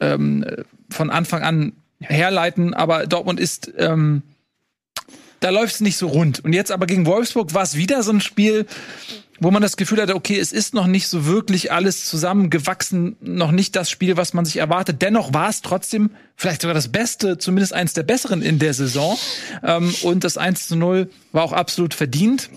ähm, 0.01 0.45
von 0.89 1.11
Anfang 1.11 1.43
an 1.43 1.73
herleiten, 2.01 2.73
aber 2.73 3.07
Dortmund 3.07 3.39
ist 3.39 3.71
ähm, 3.77 4.23
da 5.41 5.51
läuft 5.51 5.75
es 5.75 5.81
nicht 5.81 5.97
so 5.97 6.09
rund. 6.09 6.45
Und 6.45 6.53
jetzt 6.53 6.71
aber 6.71 6.87
gegen 6.87 7.07
Wolfsburg 7.07 7.55
war 7.55 7.63
es 7.63 7.77
wieder 7.77 8.03
so 8.03 8.13
ein 8.13 8.21
Spiel, 8.21 8.67
wo 9.41 9.51
man 9.51 9.63
das 9.63 9.79
Gefühl 9.79 10.01
hatte, 10.03 10.15
okay, 10.15 10.39
es 10.39 10.53
ist 10.53 10.75
noch 10.75 10.87
nicht 10.87 11.09
so 11.09 11.25
wirklich 11.25 11.73
alles 11.73 12.05
zusammengewachsen, 12.05 13.17
noch 13.23 13.51
nicht 13.53 13.75
das 13.75 13.89
Spiel, 13.89 14.19
was 14.19 14.35
man 14.35 14.45
sich 14.45 14.59
erwartet. 14.59 15.01
Dennoch 15.01 15.33
war 15.33 15.49
es 15.49 15.63
trotzdem 15.63 16.11
vielleicht 16.37 16.61
sogar 16.61 16.75
das 16.75 16.89
Beste, 16.89 17.39
zumindest 17.39 17.73
eins 17.73 17.95
der 17.95 18.03
besseren 18.03 18.43
in 18.43 18.59
der 18.59 18.75
Saison. 18.75 19.19
Ähm, 19.65 19.95
und 20.03 20.25
das 20.25 20.37
1 20.37 20.69
zu 20.69 20.77
0 20.77 21.11
war 21.33 21.43
auch 21.43 21.55
absolut 21.55 21.95
verdient. 21.95 22.51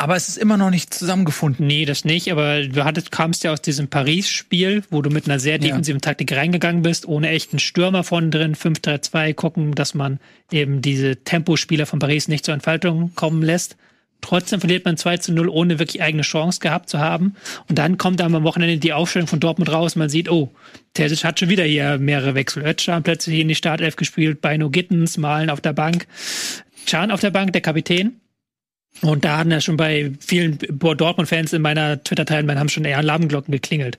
Aber 0.00 0.14
es 0.14 0.28
ist 0.28 0.38
immer 0.38 0.56
noch 0.56 0.70
nicht 0.70 0.94
zusammengefunden. 0.94 1.66
Nee, 1.66 1.84
das 1.84 2.04
nicht, 2.04 2.30
aber 2.30 2.64
du 2.64 2.84
hattest, 2.84 3.10
kamst 3.10 3.42
ja 3.42 3.52
aus 3.52 3.60
diesem 3.60 3.88
Paris-Spiel, 3.88 4.84
wo 4.90 5.02
du 5.02 5.10
mit 5.10 5.26
einer 5.26 5.40
sehr 5.40 5.58
defensiven 5.58 6.00
Taktik 6.00 6.32
reingegangen 6.32 6.82
bist, 6.82 7.06
ohne 7.06 7.30
echten 7.30 7.58
Stürmer 7.58 8.04
vorne 8.04 8.30
drin, 8.30 8.54
5-3-2, 8.54 9.34
gucken, 9.34 9.74
dass 9.74 9.94
man 9.94 10.20
eben 10.52 10.82
diese 10.82 11.16
Tempospieler 11.16 11.84
von 11.84 11.98
Paris 11.98 12.28
nicht 12.28 12.44
zur 12.44 12.54
Entfaltung 12.54 13.10
kommen 13.16 13.42
lässt. 13.42 13.76
Trotzdem 14.20 14.60
verliert 14.60 14.84
man 14.84 14.96
2 14.96 15.16
zu 15.16 15.32
0, 15.32 15.48
ohne 15.48 15.80
wirklich 15.80 16.00
eigene 16.00 16.22
Chance 16.22 16.60
gehabt 16.60 16.88
zu 16.88 17.00
haben. 17.00 17.34
Und 17.68 17.78
dann 17.78 17.98
kommt 17.98 18.20
dann 18.20 18.34
am 18.34 18.44
Wochenende 18.44 18.78
die 18.78 18.92
Aufstellung 18.92 19.28
von 19.28 19.40
Dortmund 19.40 19.70
raus. 19.70 19.96
Man 19.96 20.08
sieht, 20.08 20.30
oh, 20.30 20.52
Terzic 20.94 21.24
hat 21.24 21.40
schon 21.40 21.48
wieder 21.48 21.64
hier 21.64 21.98
mehrere 21.98 22.36
Wechsel. 22.36 22.64
Özcan 22.64 23.02
plötzlich 23.02 23.40
in 23.40 23.48
die 23.48 23.54
Startelf 23.56 23.96
gespielt, 23.96 24.40
Beino 24.40 24.70
Gittens, 24.70 25.18
Malen 25.18 25.50
auf 25.50 25.60
der 25.60 25.72
Bank, 25.72 26.06
Can 26.86 27.10
auf 27.10 27.20
der 27.20 27.30
Bank, 27.30 27.52
der 27.52 27.62
Kapitän. 27.62 28.20
Und 29.02 29.24
da 29.24 29.38
haben 29.38 29.50
ja 29.50 29.60
schon 29.60 29.76
bei 29.76 30.12
vielen 30.18 30.58
Dortmund-Fans 30.58 31.52
in 31.52 31.62
meiner 31.62 32.02
Twitter-Timeline 32.02 32.58
haben 32.58 32.68
schon 32.68 32.84
eher 32.84 32.98
Alarmglocken 32.98 33.52
geklingelt. 33.52 33.98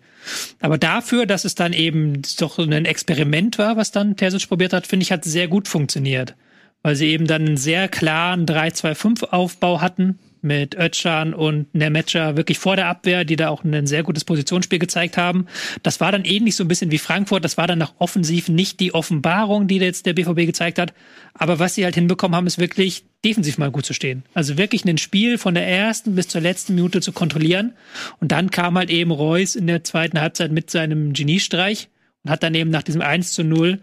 Aber 0.59 0.77
dafür, 0.77 1.25
dass 1.25 1.45
es 1.45 1.55
dann 1.55 1.73
eben 1.73 2.21
doch 2.37 2.59
ein 2.59 2.85
Experiment 2.85 3.57
war, 3.57 3.77
was 3.77 3.91
dann 3.91 4.17
Terzic 4.17 4.47
probiert 4.47 4.73
hat, 4.73 4.87
finde 4.87 5.03
ich, 5.03 5.11
hat 5.11 5.23
sehr 5.23 5.47
gut 5.47 5.67
funktioniert 5.67 6.35
weil 6.81 6.95
sie 6.95 7.07
eben 7.07 7.27
dann 7.27 7.45
einen 7.45 7.57
sehr 7.57 7.87
klaren 7.87 8.45
3-2-5-Aufbau 8.45 9.81
hatten 9.81 10.19
mit 10.41 10.75
Özcan 10.75 11.33
und 11.33 11.73
Nemetscher 11.73 12.37
wirklich 12.37 12.59
vor 12.59 12.75
der 12.75 12.87
Abwehr, 12.87 13.25
die 13.25 13.35
da 13.35 13.49
auch 13.49 13.63
ein 13.63 13.87
sehr 13.87 14.03
gutes 14.03 14.25
Positionsspiel 14.25 14.79
gezeigt 14.79 15.17
haben. 15.17 15.47
Das 15.83 15.99
war 15.99 16.11
dann 16.11 16.25
ähnlich 16.25 16.55
so 16.55 16.63
ein 16.63 16.67
bisschen 16.67 16.91
wie 16.91 16.97
Frankfurt. 16.97 17.43
Das 17.43 17.57
war 17.57 17.67
dann 17.67 17.79
nach 17.79 17.93
offensiv 17.99 18.49
nicht 18.49 18.79
die 18.79 18.93
Offenbarung, 18.93 19.67
die 19.67 19.77
jetzt 19.77 20.05
der 20.05 20.13
BVB 20.13 20.45
gezeigt 20.45 20.79
hat. 20.79 20.93
Aber 21.33 21.59
was 21.59 21.75
sie 21.75 21.83
halt 21.83 21.95
hinbekommen 21.95 22.35
haben, 22.35 22.47
ist 22.47 22.59
wirklich 22.59 23.05
defensiv 23.23 23.57
mal 23.57 23.71
gut 23.71 23.85
zu 23.85 23.93
stehen. 23.93 24.23
Also 24.33 24.57
wirklich 24.57 24.85
ein 24.85 24.97
Spiel 24.97 25.37
von 25.37 25.53
der 25.53 25.67
ersten 25.67 26.15
bis 26.15 26.27
zur 26.27 26.41
letzten 26.41 26.75
Minute 26.75 27.01
zu 27.01 27.11
kontrollieren. 27.11 27.73
Und 28.19 28.31
dann 28.31 28.51
kam 28.51 28.77
halt 28.77 28.89
eben 28.89 29.11
Reus 29.11 29.55
in 29.55 29.67
der 29.67 29.83
zweiten 29.83 30.19
Halbzeit 30.19 30.51
mit 30.51 30.69
seinem 30.69 31.13
Geniestreich 31.13 31.89
und 32.23 32.31
hat 32.31 32.43
dann 32.43 32.55
eben 32.55 32.69
nach 32.69 32.83
diesem 32.83 33.01
1 33.01 33.33
zu 33.33 33.43
0 33.43 33.79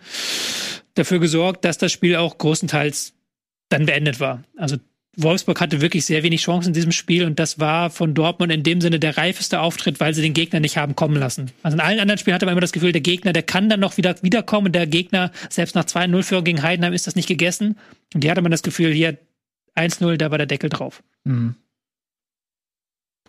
dafür 0.94 1.18
gesorgt, 1.18 1.64
dass 1.64 1.78
das 1.78 1.92
Spiel 1.92 2.16
auch 2.16 2.38
großenteils 2.38 3.14
dann 3.68 3.86
beendet 3.86 4.20
war. 4.20 4.44
Also 4.56 4.76
Wolfsburg 5.18 5.60
hatte 5.62 5.80
wirklich 5.80 6.04
sehr 6.04 6.22
wenig 6.22 6.42
Chancen 6.42 6.68
in 6.68 6.74
diesem 6.74 6.92
Spiel 6.92 7.24
und 7.24 7.38
das 7.38 7.58
war 7.58 7.88
von 7.88 8.12
Dortmund 8.12 8.52
in 8.52 8.62
dem 8.62 8.82
Sinne 8.82 9.00
der 9.00 9.16
reifeste 9.16 9.60
Auftritt, 9.60 9.98
weil 9.98 10.12
sie 10.12 10.20
den 10.20 10.34
Gegner 10.34 10.60
nicht 10.60 10.76
haben 10.76 10.94
kommen 10.94 11.16
lassen. 11.16 11.50
Also 11.62 11.76
in 11.76 11.80
allen 11.80 12.00
anderen 12.00 12.18
Spielen 12.18 12.34
hatte 12.34 12.44
man 12.44 12.52
immer 12.52 12.60
das 12.60 12.72
Gefühl, 12.72 12.92
der 12.92 13.00
Gegner, 13.00 13.32
der 13.32 13.42
kann 13.42 13.70
dann 13.70 13.80
noch 13.80 13.96
wieder 13.96 14.22
wiederkommen. 14.22 14.72
Der 14.72 14.86
Gegner, 14.86 15.32
selbst 15.48 15.74
nach 15.74 15.84
2-0-Führung 15.84 16.44
gegen 16.44 16.62
Heidenheim, 16.62 16.92
ist 16.92 17.06
das 17.06 17.16
nicht 17.16 17.28
gegessen. 17.28 17.78
Und 18.14 18.22
hier 18.22 18.30
hatte 18.30 18.42
man 18.42 18.50
das 18.50 18.62
Gefühl, 18.62 18.92
hier 18.92 19.18
1-0, 19.74 20.16
da 20.18 20.30
war 20.30 20.38
der 20.38 20.46
Deckel 20.46 20.68
drauf. 20.68 21.02
Mhm. 21.24 21.54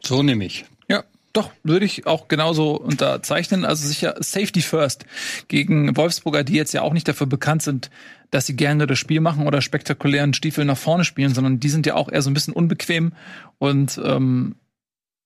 So 0.03 0.23
nehme 0.23 0.45
ich. 0.45 0.65
Doch, 1.33 1.51
würde 1.63 1.85
ich 1.85 2.07
auch 2.07 2.27
genauso 2.27 2.75
unterzeichnen. 2.75 3.65
Also 3.65 3.87
sicher 3.87 4.15
Safety 4.19 4.61
First 4.61 5.05
gegen 5.47 5.95
Wolfsburger, 5.95 6.43
die 6.43 6.53
jetzt 6.53 6.73
ja 6.73 6.81
auch 6.81 6.93
nicht 6.93 7.07
dafür 7.07 7.27
bekannt 7.27 7.61
sind, 7.61 7.91
dass 8.31 8.47
sie 8.47 8.55
gerne 8.55 8.87
das 8.87 8.97
Spiel 8.97 9.21
machen 9.21 9.45
oder 9.45 9.61
spektakulären 9.61 10.33
Stiefel 10.33 10.65
nach 10.65 10.77
vorne 10.77 11.05
spielen, 11.05 11.33
sondern 11.33 11.59
die 11.59 11.69
sind 11.69 11.85
ja 11.85 11.95
auch 11.95 12.11
eher 12.11 12.21
so 12.21 12.29
ein 12.29 12.33
bisschen 12.33 12.53
unbequem 12.53 13.13
und 13.59 13.99
ähm, 14.03 14.55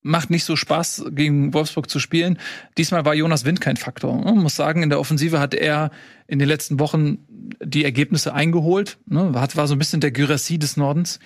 macht 0.04 0.30
nicht 0.30 0.46
so 0.46 0.56
Spaß, 0.56 1.06
gegen 1.12 1.54
Wolfsburg 1.54 1.90
zu 1.90 2.00
spielen. 2.00 2.40
Diesmal 2.78 3.06
war 3.06 3.14
Jonas 3.14 3.46
Wind 3.46 3.62
kein 3.62 3.78
Faktor. 3.78 4.16
Man 4.22 4.40
muss 4.40 4.56
sagen, 4.56 4.84
in 4.84 4.90
der 4.90 5.00
Offensive 5.00 5.40
hat 5.40 5.54
er 5.54 5.92
in 6.28 6.40
den 6.40 6.48
letzten 6.48 6.80
Wochen 6.80 7.20
die 7.64 7.84
Ergebnisse 7.84 8.34
eingeholt. 8.34 8.98
Ne? 9.06 9.34
War 9.34 9.68
so 9.68 9.76
ein 9.76 9.80
bisschen 9.80 10.02
der 10.02 10.12
Gyrassie 10.12 10.58
des 10.58 10.78
Nordens, 10.78 11.20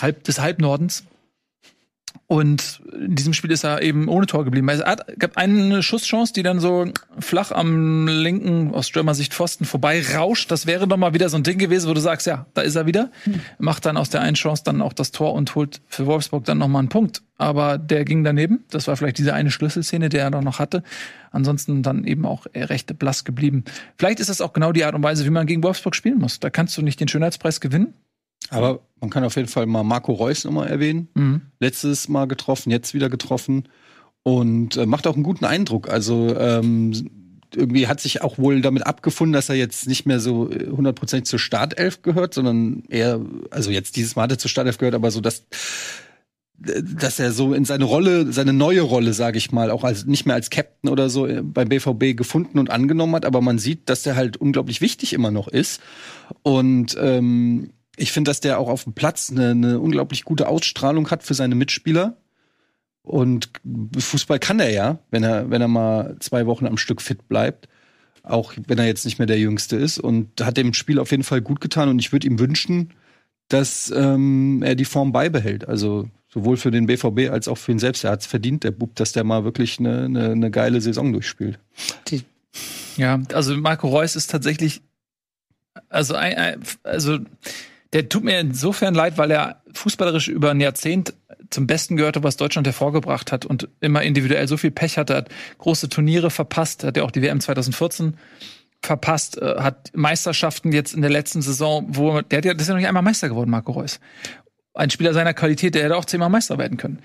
halb, 0.00 0.24
des 0.24 0.40
Halbnordens. 0.40 1.04
Und 2.26 2.80
in 2.98 3.14
diesem 3.14 3.34
Spiel 3.34 3.50
ist 3.50 3.62
er 3.62 3.82
eben 3.82 4.08
ohne 4.08 4.26
Tor 4.26 4.44
geblieben. 4.44 4.68
Es 4.70 4.82
gab 5.18 5.36
eine 5.36 5.82
Schusschance, 5.82 6.32
die 6.32 6.42
dann 6.42 6.60
so 6.60 6.86
flach 7.18 7.52
am 7.52 8.08
linken, 8.08 8.72
aus 8.72 8.88
Stürmersicht 8.88 9.34
Pfosten 9.34 9.66
vorbei 9.66 10.02
rauscht. 10.14 10.50
Das 10.50 10.66
wäre 10.66 10.88
doch 10.88 10.96
mal 10.96 11.12
wieder 11.12 11.28
so 11.28 11.36
ein 11.36 11.42
Ding 11.42 11.58
gewesen, 11.58 11.90
wo 11.90 11.94
du 11.94 12.00
sagst, 12.00 12.26
ja, 12.26 12.46
da 12.54 12.62
ist 12.62 12.74
er 12.74 12.86
wieder. 12.86 13.10
Hm. 13.24 13.40
Macht 13.58 13.84
dann 13.84 13.98
aus 13.98 14.08
der 14.08 14.22
einen 14.22 14.34
Chance 14.34 14.62
dann 14.64 14.80
auch 14.80 14.94
das 14.94 15.10
Tor 15.10 15.34
und 15.34 15.54
holt 15.54 15.82
für 15.88 16.06
Wolfsburg 16.06 16.44
dann 16.44 16.56
nochmal 16.56 16.80
einen 16.80 16.88
Punkt. 16.88 17.22
Aber 17.36 17.76
der 17.76 18.04
ging 18.04 18.24
daneben. 18.24 18.64
Das 18.70 18.86
war 18.88 18.96
vielleicht 18.96 19.18
diese 19.18 19.34
eine 19.34 19.50
Schlüsselszene, 19.50 20.08
die 20.08 20.16
er 20.16 20.30
dann 20.30 20.44
noch 20.44 20.58
hatte. 20.58 20.82
Ansonsten 21.32 21.82
dann 21.82 22.04
eben 22.04 22.24
auch 22.24 22.46
recht 22.54 22.98
blass 22.98 23.24
geblieben. 23.24 23.64
Vielleicht 23.98 24.20
ist 24.20 24.30
das 24.30 24.40
auch 24.40 24.52
genau 24.52 24.72
die 24.72 24.84
Art 24.84 24.94
und 24.94 25.02
Weise, 25.02 25.26
wie 25.26 25.30
man 25.30 25.46
gegen 25.46 25.62
Wolfsburg 25.62 25.94
spielen 25.94 26.18
muss. 26.18 26.40
Da 26.40 26.48
kannst 26.50 26.78
du 26.78 26.82
nicht 26.82 27.00
den 27.00 27.08
Schönheitspreis 27.08 27.60
gewinnen. 27.60 27.94
Aber 28.50 28.80
man 29.00 29.10
kann 29.10 29.24
auf 29.24 29.36
jeden 29.36 29.48
Fall 29.48 29.66
mal 29.66 29.82
Marco 29.82 30.12
Reus 30.12 30.44
nochmal 30.44 30.68
erwähnen. 30.68 31.08
Mhm. 31.14 31.42
Letztes 31.60 32.08
Mal 32.08 32.26
getroffen, 32.26 32.70
jetzt 32.70 32.94
wieder 32.94 33.10
getroffen. 33.10 33.68
Und 34.22 34.76
äh, 34.76 34.86
macht 34.86 35.06
auch 35.06 35.14
einen 35.14 35.24
guten 35.24 35.44
Eindruck. 35.44 35.88
Also 35.88 36.36
ähm, 36.38 37.10
irgendwie 37.54 37.86
hat 37.86 38.00
sich 38.00 38.22
auch 38.22 38.38
wohl 38.38 38.60
damit 38.60 38.86
abgefunden, 38.86 39.32
dass 39.32 39.48
er 39.48 39.56
jetzt 39.56 39.88
nicht 39.88 40.06
mehr 40.06 40.20
so 40.20 40.50
äh, 40.50 40.68
hundertprozentig 40.70 41.28
zur 41.28 41.38
Startelf 41.38 42.02
gehört, 42.02 42.34
sondern 42.34 42.84
eher, 42.88 43.20
also 43.50 43.70
jetzt 43.70 43.96
dieses 43.96 44.16
Mal 44.16 44.22
hat 44.22 44.32
er 44.32 44.38
zur 44.38 44.50
Startelf 44.50 44.78
gehört, 44.78 44.94
aber 44.94 45.10
so 45.10 45.20
dass 45.20 45.44
dass 46.64 47.18
er 47.18 47.32
so 47.32 47.54
in 47.54 47.64
seine 47.64 47.84
Rolle, 47.84 48.32
seine 48.32 48.52
neue 48.52 48.82
Rolle, 48.82 49.14
sage 49.14 49.36
ich 49.36 49.50
mal, 49.50 49.70
auch 49.72 49.82
als 49.82 50.06
nicht 50.06 50.26
mehr 50.26 50.36
als 50.36 50.48
Captain 50.48 50.90
oder 50.90 51.10
so 51.10 51.26
äh, 51.26 51.42
beim 51.42 51.68
BVB 51.68 52.16
gefunden 52.16 52.58
und 52.58 52.70
angenommen 52.70 53.16
hat, 53.16 53.24
aber 53.24 53.40
man 53.40 53.58
sieht, 53.58 53.88
dass 53.88 54.02
der 54.02 54.14
halt 54.14 54.36
unglaublich 54.36 54.80
wichtig 54.80 55.12
immer 55.12 55.32
noch 55.32 55.48
ist 55.48 55.80
und 56.42 56.96
ähm, 57.00 57.70
ich 57.96 58.12
finde, 58.12 58.30
dass 58.30 58.40
der 58.40 58.58
auch 58.58 58.68
auf 58.68 58.84
dem 58.84 58.94
Platz 58.94 59.30
eine, 59.30 59.50
eine 59.50 59.80
unglaublich 59.80 60.24
gute 60.24 60.48
Ausstrahlung 60.48 61.10
hat 61.10 61.22
für 61.22 61.34
seine 61.34 61.54
Mitspieler. 61.54 62.16
Und 63.02 63.50
Fußball 63.98 64.38
kann 64.38 64.60
er 64.60 64.70
ja, 64.70 64.98
wenn 65.10 65.24
er, 65.24 65.50
wenn 65.50 65.60
er 65.60 65.68
mal 65.68 66.16
zwei 66.20 66.46
Wochen 66.46 66.66
am 66.66 66.76
Stück 66.76 67.02
fit 67.02 67.28
bleibt. 67.28 67.68
Auch 68.22 68.54
wenn 68.66 68.78
er 68.78 68.86
jetzt 68.86 69.04
nicht 69.04 69.18
mehr 69.18 69.26
der 69.26 69.38
Jüngste 69.38 69.76
ist. 69.76 69.98
Und 69.98 70.40
hat 70.40 70.56
dem 70.56 70.74
Spiel 70.74 70.98
auf 70.98 71.10
jeden 71.10 71.24
Fall 71.24 71.42
gut 71.42 71.60
getan. 71.60 71.88
Und 71.88 71.98
ich 71.98 72.12
würde 72.12 72.26
ihm 72.26 72.38
wünschen, 72.38 72.94
dass 73.48 73.92
ähm, 73.94 74.62
er 74.62 74.76
die 74.76 74.84
Form 74.84 75.12
beibehält. 75.12 75.68
Also 75.68 76.08
sowohl 76.28 76.56
für 76.56 76.70
den 76.70 76.86
BVB 76.86 77.30
als 77.30 77.48
auch 77.48 77.58
für 77.58 77.72
ihn 77.72 77.78
selbst. 77.78 78.04
Er 78.04 78.12
hat 78.12 78.20
es 78.20 78.26
verdient, 78.26 78.64
der 78.64 78.70
Bub, 78.70 78.94
dass 78.94 79.12
der 79.12 79.24
mal 79.24 79.44
wirklich 79.44 79.78
eine, 79.78 80.04
eine, 80.04 80.30
eine 80.30 80.50
geile 80.50 80.80
Saison 80.80 81.12
durchspielt. 81.12 81.58
Die 82.08 82.22
ja, 82.96 83.20
also 83.32 83.56
Marco 83.56 83.88
Reus 83.88 84.16
ist 84.16 84.30
tatsächlich, 84.30 84.82
also, 85.88 86.14
also 86.82 87.18
der 87.92 88.08
tut 88.08 88.24
mir 88.24 88.40
insofern 88.40 88.94
leid, 88.94 89.18
weil 89.18 89.30
er 89.30 89.62
fußballerisch 89.74 90.28
über 90.28 90.50
ein 90.50 90.60
Jahrzehnt 90.60 91.14
zum 91.50 91.66
Besten 91.66 91.96
gehörte, 91.96 92.22
was 92.22 92.36
Deutschland 92.36 92.66
hervorgebracht 92.66 93.32
hat 93.32 93.44
und 93.44 93.68
immer 93.80 94.02
individuell 94.02 94.48
so 94.48 94.56
viel 94.56 94.70
Pech 94.70 94.96
hatte, 94.96 95.14
hat 95.14 95.28
große 95.58 95.88
Turniere 95.88 96.30
verpasst, 96.30 96.84
hat 96.84 96.96
ja 96.96 97.02
auch 97.02 97.10
die 97.10 97.22
WM 97.22 97.40
2014 97.40 98.16
verpasst, 98.82 99.40
äh, 99.40 99.56
hat 99.58 99.90
Meisterschaften 99.94 100.72
jetzt 100.72 100.94
in 100.94 101.02
der 101.02 101.10
letzten 101.10 101.42
Saison, 101.42 101.86
wo 101.88 102.20
der, 102.22 102.40
der 102.40 102.56
ist 102.56 102.66
ja 102.66 102.74
noch 102.74 102.80
nicht 102.80 102.88
einmal 102.88 103.02
Meister 103.02 103.28
geworden, 103.28 103.50
Marco 103.50 103.72
Reus. 103.72 104.00
Ein 104.74 104.90
Spieler 104.90 105.12
seiner 105.12 105.34
Qualität, 105.34 105.74
der 105.74 105.84
hätte 105.84 105.96
auch 105.96 106.06
zehnmal 106.06 106.30
Meister 106.30 106.58
werden 106.58 106.78
können. 106.78 107.00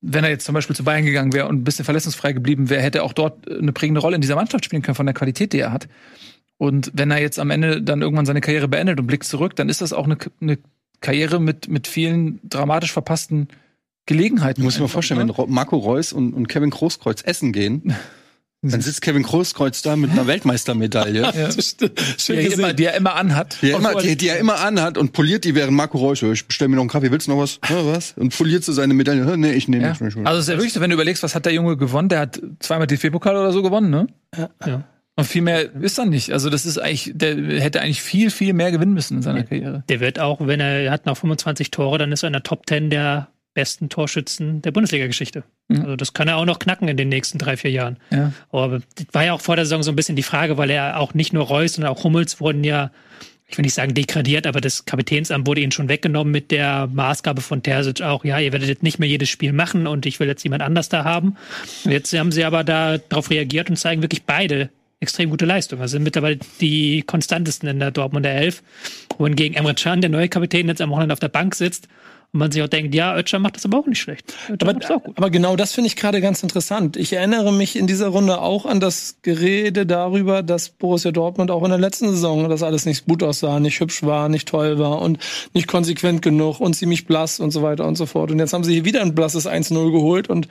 Wenn 0.00 0.24
er 0.24 0.30
jetzt 0.30 0.46
zum 0.46 0.54
Beispiel 0.54 0.76
zu 0.76 0.84
Bayern 0.84 1.04
gegangen 1.04 1.32
wäre 1.32 1.48
und 1.48 1.60
ein 1.60 1.64
bisschen 1.64 1.84
verletzungsfrei 1.84 2.32
geblieben 2.32 2.70
wäre, 2.70 2.80
hätte 2.80 2.98
er 2.98 3.04
auch 3.04 3.12
dort 3.12 3.50
eine 3.50 3.72
prägende 3.72 4.00
Rolle 4.00 4.14
in 4.14 4.22
dieser 4.22 4.36
Mannschaft 4.36 4.64
spielen 4.64 4.80
können 4.80 4.94
von 4.94 5.06
der 5.06 5.14
Qualität, 5.14 5.52
die 5.52 5.58
er 5.58 5.72
hat. 5.72 5.88
Und 6.60 6.90
wenn 6.92 7.10
er 7.10 7.18
jetzt 7.22 7.38
am 7.38 7.48
Ende 7.48 7.80
dann 7.80 8.02
irgendwann 8.02 8.26
seine 8.26 8.42
Karriere 8.42 8.68
beendet 8.68 9.00
und 9.00 9.06
blickt 9.06 9.24
zurück, 9.24 9.56
dann 9.56 9.70
ist 9.70 9.80
das 9.80 9.94
auch 9.94 10.04
eine, 10.04 10.18
eine 10.42 10.58
Karriere 11.00 11.40
mit, 11.40 11.68
mit 11.68 11.88
vielen 11.88 12.38
dramatisch 12.46 12.92
verpassten 12.92 13.48
Gelegenheiten. 14.04 14.62
Muss 14.62 14.74
ich 14.74 14.80
mir 14.80 14.88
vorstellen, 14.88 15.26
ne? 15.26 15.34
wenn 15.38 15.50
Marco 15.50 15.78
Reus 15.78 16.12
und, 16.12 16.34
und 16.34 16.48
Kevin 16.48 16.68
Großkreuz 16.68 17.22
essen 17.22 17.54
gehen, 17.54 17.94
dann 18.62 18.82
sitzt 18.82 19.00
Kevin 19.00 19.22
Großkreuz 19.22 19.80
da 19.80 19.96
mit 19.96 20.10
einer 20.10 20.26
Weltmeistermedaille. 20.26 21.22
ja. 21.34 21.48
die, 21.48 22.34
er 22.34 22.52
immer, 22.52 22.74
die 22.74 22.84
er 22.84 22.94
immer 22.94 23.14
anhat. 23.14 23.56
Die 23.62 23.70
er 23.70 23.78
immer, 23.78 23.94
die, 23.94 24.16
die 24.16 24.28
er 24.28 24.36
immer 24.36 24.60
anhat 24.60 24.98
und 24.98 25.14
poliert 25.14 25.44
die 25.44 25.54
während 25.54 25.72
Marco 25.72 25.96
Reus. 25.96 26.20
Ich 26.20 26.46
bestell 26.46 26.68
mir 26.68 26.76
noch 26.76 26.82
einen 26.82 26.90
Kaffee, 26.90 27.10
willst 27.10 27.26
du 27.26 27.30
noch 27.30 27.38
was? 27.38 27.58
Ja, 27.70 27.86
was? 27.86 28.12
Und 28.18 28.36
poliert 28.36 28.64
so 28.64 28.74
seine 28.74 28.92
Medaille. 28.92 29.38
Nee, 29.38 29.52
ich 29.52 29.66
nehme 29.66 29.84
ja. 29.84 29.96
nicht. 29.98 30.02
Also 30.26 30.38
es 30.38 30.40
ist 30.40 30.48
ja 30.48 30.56
wirklich 30.56 30.74
so, 30.74 30.82
wenn 30.82 30.90
du 30.90 30.94
überlegst, 30.94 31.22
was 31.22 31.34
hat 31.34 31.46
der 31.46 31.54
Junge 31.54 31.78
gewonnen? 31.78 32.10
Der 32.10 32.20
hat 32.20 32.38
zweimal 32.58 32.86
DFB-Pokal 32.86 33.34
oder 33.34 33.52
so 33.52 33.62
gewonnen, 33.62 33.88
ne? 33.88 34.08
Ja. 34.36 34.50
ja. 34.66 34.84
Und 35.16 35.24
viel 35.24 35.42
mehr 35.42 35.74
ist 35.74 35.98
er 35.98 36.06
nicht. 36.06 36.32
Also 36.32 36.50
das 36.50 36.64
ist 36.64 36.78
eigentlich, 36.78 37.12
der 37.14 37.36
hätte 37.60 37.80
eigentlich 37.80 38.02
viel, 38.02 38.30
viel 38.30 38.52
mehr 38.52 38.70
gewinnen 38.70 38.94
müssen 38.94 39.18
in 39.18 39.22
seiner 39.22 39.42
Karriere. 39.42 39.84
Der 39.88 40.00
wird 40.00 40.18
auch, 40.18 40.46
wenn 40.46 40.60
er, 40.60 40.90
hat 40.90 41.06
noch 41.06 41.16
25 41.16 41.70
Tore, 41.70 41.98
dann 41.98 42.12
ist 42.12 42.22
er 42.22 42.28
in 42.28 42.32
der 42.32 42.42
Top 42.42 42.66
10 42.66 42.90
der 42.90 43.28
besten 43.52 43.88
Torschützen 43.88 44.62
der 44.62 44.70
Bundesliga-Geschichte. 44.70 45.44
Mhm. 45.68 45.82
Also 45.82 45.96
das 45.96 46.14
kann 46.14 46.28
er 46.28 46.36
auch 46.36 46.44
noch 46.44 46.58
knacken 46.58 46.88
in 46.88 46.96
den 46.96 47.08
nächsten 47.08 47.38
drei, 47.38 47.56
vier 47.56 47.70
Jahren. 47.70 47.98
Ja. 48.10 48.32
Aber 48.50 48.80
das 48.94 49.06
war 49.12 49.24
ja 49.24 49.32
auch 49.32 49.40
vor 49.40 49.56
der 49.56 49.64
Saison 49.64 49.82
so 49.82 49.90
ein 49.90 49.96
bisschen 49.96 50.16
die 50.16 50.22
Frage, 50.22 50.56
weil 50.56 50.70
er 50.70 50.98
auch 51.00 51.14
nicht 51.14 51.32
nur 51.32 51.46
Reus, 51.46 51.74
sondern 51.74 51.92
auch 51.92 52.04
Hummels 52.04 52.40
wurden 52.40 52.64
ja, 52.64 52.90
ich 53.46 53.58
will 53.58 53.64
nicht 53.64 53.74
sagen 53.74 53.94
degradiert, 53.94 54.46
aber 54.46 54.60
das 54.60 54.84
Kapitänsamt 54.84 55.46
wurde 55.46 55.60
ihnen 55.60 55.72
schon 55.72 55.88
weggenommen 55.88 56.30
mit 56.30 56.52
der 56.52 56.86
Maßgabe 56.86 57.40
von 57.40 57.62
Terzic 57.62 58.00
auch, 58.02 58.24
ja, 58.24 58.38
ihr 58.38 58.52
werdet 58.52 58.68
jetzt 58.68 58.84
nicht 58.84 59.00
mehr 59.00 59.08
jedes 59.08 59.28
Spiel 59.28 59.52
machen 59.52 59.88
und 59.88 60.06
ich 60.06 60.20
will 60.20 60.28
jetzt 60.28 60.44
jemand 60.44 60.62
anders 60.62 60.88
da 60.88 61.02
haben. 61.04 61.36
Jetzt 61.84 62.16
haben 62.16 62.30
sie 62.30 62.44
aber 62.44 62.62
da 62.62 62.98
darauf 62.98 63.30
reagiert 63.30 63.68
und 63.68 63.76
zeigen 63.76 64.02
wirklich 64.02 64.22
beide 64.22 64.70
extrem 65.00 65.30
gute 65.30 65.46
Leistung. 65.46 65.80
Also 65.80 65.92
sind 65.92 66.02
mittlerweile 66.02 66.38
die 66.60 67.02
konstantesten 67.02 67.68
in 67.68 67.80
der 67.80 67.90
Dortmunder 67.90 68.30
Elf. 68.30 68.62
Wohingegen 69.18 69.56
Emre 69.56 69.74
Can, 69.74 70.00
der 70.00 70.10
neue 70.10 70.28
Kapitän, 70.28 70.68
jetzt 70.68 70.80
am 70.80 70.90
Wochenende 70.90 71.14
auf 71.14 71.20
der 71.20 71.28
Bank 71.28 71.54
sitzt 71.54 71.88
Und 72.32 72.40
man 72.40 72.52
sich 72.52 72.62
auch 72.62 72.68
denkt, 72.68 72.94
ja, 72.94 73.16
Ötscher 73.16 73.38
macht 73.38 73.56
das 73.56 73.64
aber 73.64 73.78
auch 73.78 73.86
nicht 73.86 73.98
schlecht. 73.98 74.34
Aber, 74.60 74.76
auch 74.76 75.02
aber 75.16 75.30
genau 75.30 75.56
das 75.56 75.72
finde 75.72 75.88
ich 75.88 75.96
gerade 75.96 76.20
ganz 76.20 76.42
interessant. 76.42 76.98
Ich 76.98 77.14
erinnere 77.14 77.50
mich 77.50 77.76
in 77.76 77.86
dieser 77.86 78.08
Runde 78.08 78.40
auch 78.40 78.66
an 78.66 78.78
das 78.78 79.16
Gerede 79.22 79.86
darüber, 79.86 80.42
dass 80.42 80.68
Borussia 80.68 81.12
Dortmund 81.12 81.50
auch 81.50 81.64
in 81.64 81.70
der 81.70 81.78
letzten 81.78 82.10
Saison 82.10 82.48
das 82.50 82.62
alles 82.62 82.84
nicht 82.84 83.06
gut 83.06 83.22
aussah, 83.22 83.58
nicht 83.58 83.80
hübsch 83.80 84.02
war, 84.02 84.28
nicht 84.28 84.46
toll 84.46 84.78
war 84.78 85.00
und 85.00 85.18
nicht 85.54 85.66
konsequent 85.66 86.20
genug 86.20 86.60
und 86.60 86.74
ziemlich 86.74 87.06
blass 87.06 87.40
und 87.40 87.52
so 87.52 87.62
weiter 87.62 87.86
und 87.86 87.96
so 87.96 88.04
fort. 88.04 88.30
Und 88.30 88.38
jetzt 88.38 88.52
haben 88.52 88.64
sie 88.64 88.74
hier 88.74 88.84
wieder 88.84 89.00
ein 89.00 89.14
blasses 89.14 89.48
1-0 89.48 89.90
geholt 89.90 90.28
und 90.28 90.46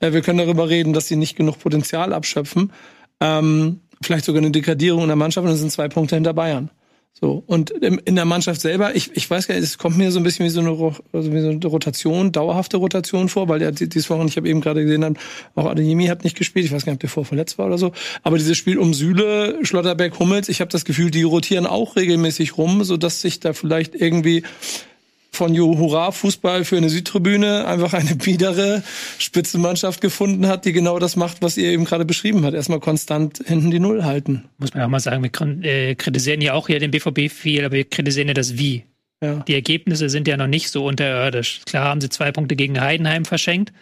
äh, 0.00 0.12
wir 0.12 0.20
können 0.20 0.38
darüber 0.38 0.68
reden, 0.68 0.92
dass 0.92 1.08
sie 1.08 1.16
nicht 1.16 1.34
genug 1.34 1.58
Potenzial 1.58 2.12
abschöpfen. 2.12 2.72
Ähm, 3.20 3.80
vielleicht 4.02 4.24
sogar 4.24 4.42
eine 4.42 4.50
Dekadierung 4.50 5.02
in 5.02 5.08
der 5.08 5.16
Mannschaft 5.16 5.46
und 5.46 5.52
es 5.52 5.60
sind 5.60 5.72
zwei 5.72 5.88
Punkte 5.88 6.14
hinter 6.16 6.34
Bayern. 6.34 6.70
So, 7.18 7.42
und 7.46 7.70
in 7.70 8.14
der 8.14 8.26
Mannschaft 8.26 8.60
selber, 8.60 8.94
ich, 8.94 9.10
ich 9.16 9.30
weiß 9.30 9.46
gar 9.46 9.54
nicht, 9.54 9.64
es 9.64 9.78
kommt 9.78 9.96
mir 9.96 10.12
so 10.12 10.20
ein 10.20 10.22
bisschen 10.22 10.44
wie 10.44 10.50
so 10.50 10.60
eine, 10.60 10.68
also 11.14 11.32
wie 11.32 11.40
so 11.40 11.48
eine 11.48 11.66
Rotation, 11.66 12.30
dauerhafte 12.30 12.76
Rotation 12.76 13.30
vor, 13.30 13.48
weil 13.48 13.72
die- 13.72 13.88
dieses 13.88 14.10
Wochen, 14.10 14.26
ich 14.28 14.36
habe 14.36 14.46
eben 14.50 14.60
gerade 14.60 14.82
gesehen, 14.84 15.16
auch 15.54 15.64
Adeyemi 15.64 16.08
hat 16.08 16.24
nicht 16.24 16.36
gespielt, 16.36 16.66
ich 16.66 16.72
weiß 16.72 16.84
gar 16.84 16.92
nicht, 16.92 16.98
ob 16.98 17.00
der 17.00 17.08
vorher 17.08 17.28
verletzt 17.28 17.56
war 17.56 17.68
oder 17.68 17.78
so, 17.78 17.92
aber 18.22 18.36
dieses 18.36 18.58
Spiel 18.58 18.76
um 18.76 18.92
Süle, 18.92 19.58
Schlotterbeck, 19.62 20.18
Hummels, 20.18 20.50
ich 20.50 20.60
habe 20.60 20.70
das 20.70 20.84
Gefühl, 20.84 21.10
die 21.10 21.22
rotieren 21.22 21.64
auch 21.66 21.96
regelmäßig 21.96 22.58
rum, 22.58 22.84
so 22.84 22.98
dass 22.98 23.22
sich 23.22 23.40
da 23.40 23.54
vielleicht 23.54 23.94
irgendwie 23.94 24.42
von 25.36 25.54
Juhura 25.54 26.10
Fußball 26.10 26.64
für 26.64 26.76
eine 26.78 26.88
Südtribüne 26.88 27.66
einfach 27.66 27.92
eine 27.92 28.16
biedere 28.16 28.82
Spitzenmannschaft 29.18 30.00
gefunden 30.00 30.46
hat, 30.48 30.64
die 30.64 30.72
genau 30.72 30.98
das 30.98 31.14
macht, 31.16 31.42
was 31.42 31.56
ihr 31.56 31.68
eben 31.70 31.84
gerade 31.84 32.04
beschrieben 32.04 32.44
habt. 32.44 32.54
Erstmal 32.54 32.80
konstant 32.80 33.42
hinten 33.46 33.70
die 33.70 33.78
Null 33.80 34.04
halten. 34.04 34.44
Muss 34.58 34.74
man 34.74 34.82
auch 34.84 34.88
mal 34.88 35.00
sagen, 35.00 35.22
wir 35.22 35.64
äh, 35.64 35.94
kritisieren 35.94 36.40
ja 36.40 36.54
auch 36.54 36.66
hier 36.66 36.80
den 36.80 36.90
BVB 36.90 37.30
viel, 37.30 37.64
aber 37.64 37.74
wir 37.76 37.84
kritisieren 37.84 38.28
ja 38.28 38.34
das 38.34 38.56
Wie. 38.58 38.84
Ja. 39.22 39.36
Die 39.46 39.54
Ergebnisse 39.54 40.08
sind 40.10 40.28
ja 40.28 40.36
noch 40.36 40.46
nicht 40.46 40.70
so 40.70 40.84
unterirdisch. 40.86 41.60
Klar 41.66 41.84
haben 41.86 42.00
sie 42.00 42.08
zwei 42.10 42.32
Punkte 42.32 42.54
gegen 42.56 42.80
Heidenheim 42.80 43.24
verschenkt, 43.24 43.72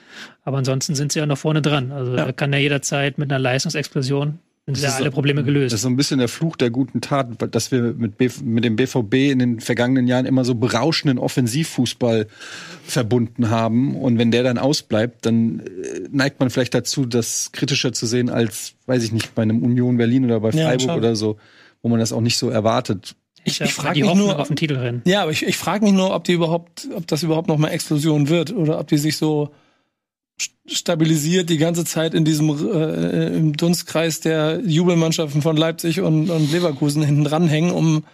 aber 0.45 0.59
ansonsten 0.59 0.95
sind 0.95 1.13
sie 1.13 1.19
ja 1.21 1.27
noch 1.27 1.39
vorne 1.39 1.63
dran. 1.63 1.91
Also 1.93 2.17
Ja. 2.17 2.27
da 2.27 2.33
kann 2.33 2.53
ja 2.53 2.59
jederzeit 2.59 3.19
mit 3.19 3.31
einer 3.33 3.41
Leistungsexplosion 3.41 4.39
sind 4.67 4.79
ja 4.83 4.89
ist 4.89 4.95
alle 4.97 5.11
Probleme 5.11 5.41
Das 5.43 5.49
ist 5.49 5.55
gelöst. 5.55 5.79
so 5.79 5.89
ein 5.89 5.97
bisschen 5.97 6.19
der 6.19 6.29
Fluch 6.29 6.57
der 6.57 6.71
guten 6.71 7.01
Tat, 7.03 7.29
dass 7.55 7.71
wir 7.71 7.83
mit, 7.95 8.17
BV 8.17 8.41
mit 8.43 8.65
dem 8.65 8.77
BVB 8.77 9.15
in 9.33 9.39
den 9.39 9.61
vergangenen 9.61 10.07
Jahren 10.07 10.25
immer 10.25 10.45
so 10.45 10.55
berauschenden 10.55 11.19
Offensivfußball 11.19 12.27
verbunden 12.87 13.51
haben. 13.51 13.97
Und 13.97 14.19
wenn 14.19 14.31
der 14.31 14.43
dann 14.43 14.59
ausbleibt, 14.59 15.27
dann 15.27 15.61
äh, 15.61 16.09
neigt 16.11 16.41
man 16.41 16.51
vielleicht 16.51 16.75
dazu, 16.75 17.05
das 17.07 17.51
kritischer 17.53 17.93
zu 17.93 18.07
sehen 18.07 18.31
als, 18.31 18.75
weiß 18.87 19.03
ich 19.05 19.13
nicht, 19.13 19.35
bei 19.35 19.43
einem 19.43 19.63
Union 19.63 19.97
Berlin 19.97 20.25
oder 20.25 20.41
bei 20.41 20.51
Ja, 20.51 20.65
Freiburg 20.69 20.81
schade. 20.83 20.99
oder 20.99 21.17
so, 21.17 21.37
wo 21.83 21.89
man 21.89 22.01
das 22.01 22.13
auch 22.13 22.21
nicht 22.23 22.39
so 22.39 22.49
erwartet. 22.49 23.15
Ich, 23.47 23.61
ich 23.61 23.75
frag 23.75 23.93
die 23.93 24.01
mich 24.01 24.09
Hoffnung 24.11 24.29
nur- 24.29 24.39
auf 24.41 24.47
den 24.49 24.57
Titelrennen. 24.57 25.03
Ja, 25.05 25.23
aber 25.23 25.31
ich, 25.31 25.45
ich 25.45 25.59
frage 25.59 25.85
mich 25.85 25.93
nur, 25.93 26.15
ob 26.15 26.25
die 26.25 26.33
überhaupt, 26.33 26.89
ob 26.97 27.07
das 27.07 27.23
überhaupt 27.23 27.49
noch 27.49 27.59
mal 27.59 27.69
Explosion 27.69 28.31
wird 28.31 28.51
oder 28.53 28.79
ob 28.81 28.89
die 28.89 28.97
sich 28.97 29.19
so 29.19 29.51
stabilisiert 30.67 31.51
die 31.51 31.59
ganze 31.59 31.85
Zeit 31.85 32.15
in 32.15 32.25
diesem 32.25 32.49
äh, 32.51 33.37
im 33.37 33.57
Dunstkreis 33.57 34.21
der 34.21 34.61
Jubelmannschaften 34.65 35.43
von 35.43 35.57
Leipzig 35.57 36.01
und, 36.01 36.31
und 36.31 36.53
Leverkusen 36.53 37.03
hinten 37.03 37.25
dranhängen, 37.25 37.71
um 37.71 38.05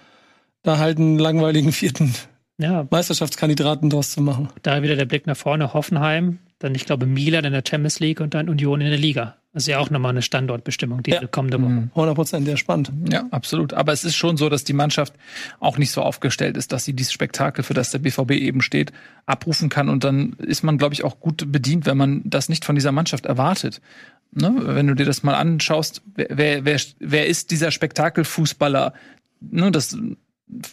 da 0.62 0.78
halt 0.78 0.98
einen 0.98 1.18
langweiligen 1.18 1.72
vierten 1.72 2.14
Ja, 2.58 2.86
Meisterschaftskandidaten 2.90 3.88
draus 3.88 4.10
zu 4.10 4.20
machen. 4.20 4.48
da 4.62 4.82
wieder 4.82 4.96
der 4.96 5.06
Blick 5.06 5.26
nach 5.26 5.36
vorne. 5.36 5.72
Hoffenheim, 5.72 6.38
dann 6.58 6.74
ich 6.74 6.84
glaube 6.84 7.06
Milan 7.06 7.44
in 7.44 7.52
der 7.52 7.64
Champions 7.66 8.00
League 8.00 8.20
und 8.20 8.34
dann 8.34 8.48
Union 8.48 8.80
in 8.80 8.90
der 8.90 8.98
Liga. 8.98 9.36
Das 9.52 9.64
ist 9.64 9.66
ja 9.66 9.78
auch 9.80 9.90
nochmal 9.90 10.10
eine 10.10 10.22
Standortbestimmung, 10.22 11.02
diese 11.02 11.16
Ja. 11.22 11.26
kommende 11.26 11.60
Woche. 11.60 11.88
100 11.94 12.14
Prozent, 12.14 12.46
der 12.46 12.56
spannend. 12.56 12.92
Ja, 13.10 13.26
absolut. 13.32 13.74
Aber 13.74 13.92
es 13.92 14.04
ist 14.04 14.14
schon 14.14 14.36
so, 14.36 14.48
dass 14.48 14.62
die 14.62 14.72
Mannschaft 14.72 15.14
auch 15.58 15.76
nicht 15.76 15.90
so 15.90 16.02
aufgestellt 16.02 16.56
ist, 16.56 16.70
dass 16.70 16.84
sie 16.84 16.92
dieses 16.92 17.12
Spektakel, 17.12 17.64
für 17.64 17.74
das 17.74 17.90
der 17.90 17.98
BVB 17.98 18.30
eben 18.32 18.60
steht, 18.62 18.92
abrufen 19.26 19.68
kann. 19.68 19.88
Und 19.88 20.04
dann 20.04 20.34
ist 20.34 20.62
man, 20.62 20.78
glaube 20.78 20.94
ich, 20.94 21.02
auch 21.02 21.18
gut 21.18 21.50
bedient, 21.50 21.84
wenn 21.84 21.96
man 21.96 22.22
das 22.24 22.48
nicht 22.48 22.64
von 22.64 22.76
dieser 22.76 22.92
Mannschaft 22.92 23.26
erwartet. 23.26 23.80
Ne? 24.32 24.54
Wenn 24.62 24.86
du 24.86 24.94
dir 24.94 25.04
das 25.06 25.24
mal 25.24 25.34
anschaust, 25.34 26.02
wer, 26.14 26.28
wer, 26.30 26.64
wer, 26.64 26.80
wer 27.00 27.26
ist 27.26 27.50
dieser 27.50 27.72
Spektakelfußballer? 27.72 28.94
Ne, 29.40 29.72
das 29.72 29.96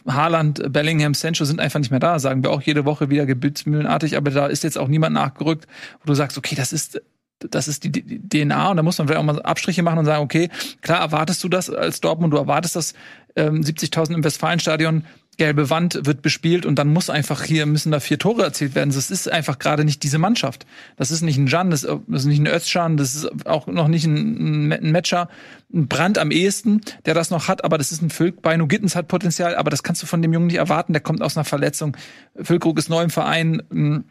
Haaland, 0.07 0.71
Bellingham, 0.71 1.13
Sancho 1.13 1.45
sind 1.45 1.59
einfach 1.59 1.79
nicht 1.79 1.91
mehr 1.91 1.99
da, 1.99 2.19
sagen 2.19 2.43
wir 2.43 2.51
auch 2.51 2.61
jede 2.61 2.85
Woche 2.85 3.09
wieder 3.09 3.25
gebetsmühlenartig, 3.25 4.17
aber 4.17 4.31
da 4.31 4.47
ist 4.47 4.63
jetzt 4.63 4.77
auch 4.77 4.87
niemand 4.87 5.13
nachgerückt, 5.13 5.67
wo 6.01 6.05
du 6.07 6.13
sagst, 6.13 6.37
okay, 6.37 6.55
das 6.55 6.73
ist 6.73 7.01
das 7.39 7.67
ist 7.67 7.83
die 7.83 7.91
DNA 7.91 8.71
und 8.71 8.77
da 8.77 8.83
muss 8.83 8.97
man 8.97 9.07
vielleicht 9.07 9.19
auch 9.19 9.25
mal 9.25 9.41
Abstriche 9.41 9.83
machen 9.83 9.99
und 9.99 10.05
sagen, 10.05 10.23
okay, 10.23 10.49
klar 10.81 10.99
erwartest 10.99 11.43
du 11.43 11.49
das 11.49 11.69
als 11.69 12.01
Dortmund, 12.01 12.33
du 12.33 12.37
erwartest 12.37 12.75
das 12.75 12.93
ähm, 13.35 13.61
70.000 13.61 14.15
im 14.15 14.23
Westfalenstadion, 14.23 15.03
gelbe 15.37 15.69
Wand 15.69 15.99
wird 16.03 16.23
bespielt 16.23 16.65
und 16.65 16.79
dann 16.79 16.87
muss 16.87 17.09
einfach 17.09 17.43
hier 17.43 17.67
müssen 17.67 17.91
da 17.91 17.99
vier 17.99 18.17
Tore 18.17 18.43
erzielt 18.43 18.73
werden. 18.73 18.91
Das 18.91 19.11
ist 19.11 19.31
einfach 19.31 19.59
gerade 19.59 19.85
nicht 19.85 20.01
diese 20.01 20.17
Mannschaft. 20.17 20.65
Das 20.95 21.11
ist 21.11 21.21
nicht 21.21 21.37
ein 21.37 21.45
Jan, 21.45 21.69
das 21.69 21.83
ist 21.83 22.25
nicht 22.25 22.39
ein 22.39 22.47
Özcan, 22.47 22.97
das 22.97 23.15
ist 23.15 23.45
auch 23.45 23.67
noch 23.67 23.87
nicht 23.87 24.05
ein, 24.05 24.71
ein 24.71 24.91
Metscher, 24.91 25.29
ein 25.71 25.87
Brand 25.87 26.17
am 26.17 26.31
ehesten, 26.31 26.81
der 27.05 27.13
das 27.13 27.29
noch 27.29 27.47
hat, 27.47 27.63
aber 27.63 27.77
das 27.77 27.91
ist 27.91 28.01
ein 28.01 28.09
Füllkrug. 28.09 28.41
Beino 28.41 28.67
Gittens 28.67 28.95
hat 28.95 29.07
Potenzial, 29.07 29.55
aber 29.55 29.69
das 29.69 29.83
kannst 29.83 30.01
du 30.01 30.07
von 30.07 30.21
dem 30.21 30.33
Jungen 30.33 30.47
nicht 30.47 30.55
erwarten, 30.55 30.93
der 30.93 31.01
kommt 31.01 31.21
aus 31.21 31.37
einer 31.37 31.45
Verletzung. 31.45 31.95
Füllkrug 32.41 32.79
ist 32.79 32.89
neu 32.89 33.03
im 33.03 33.09
Verein, 33.11 34.07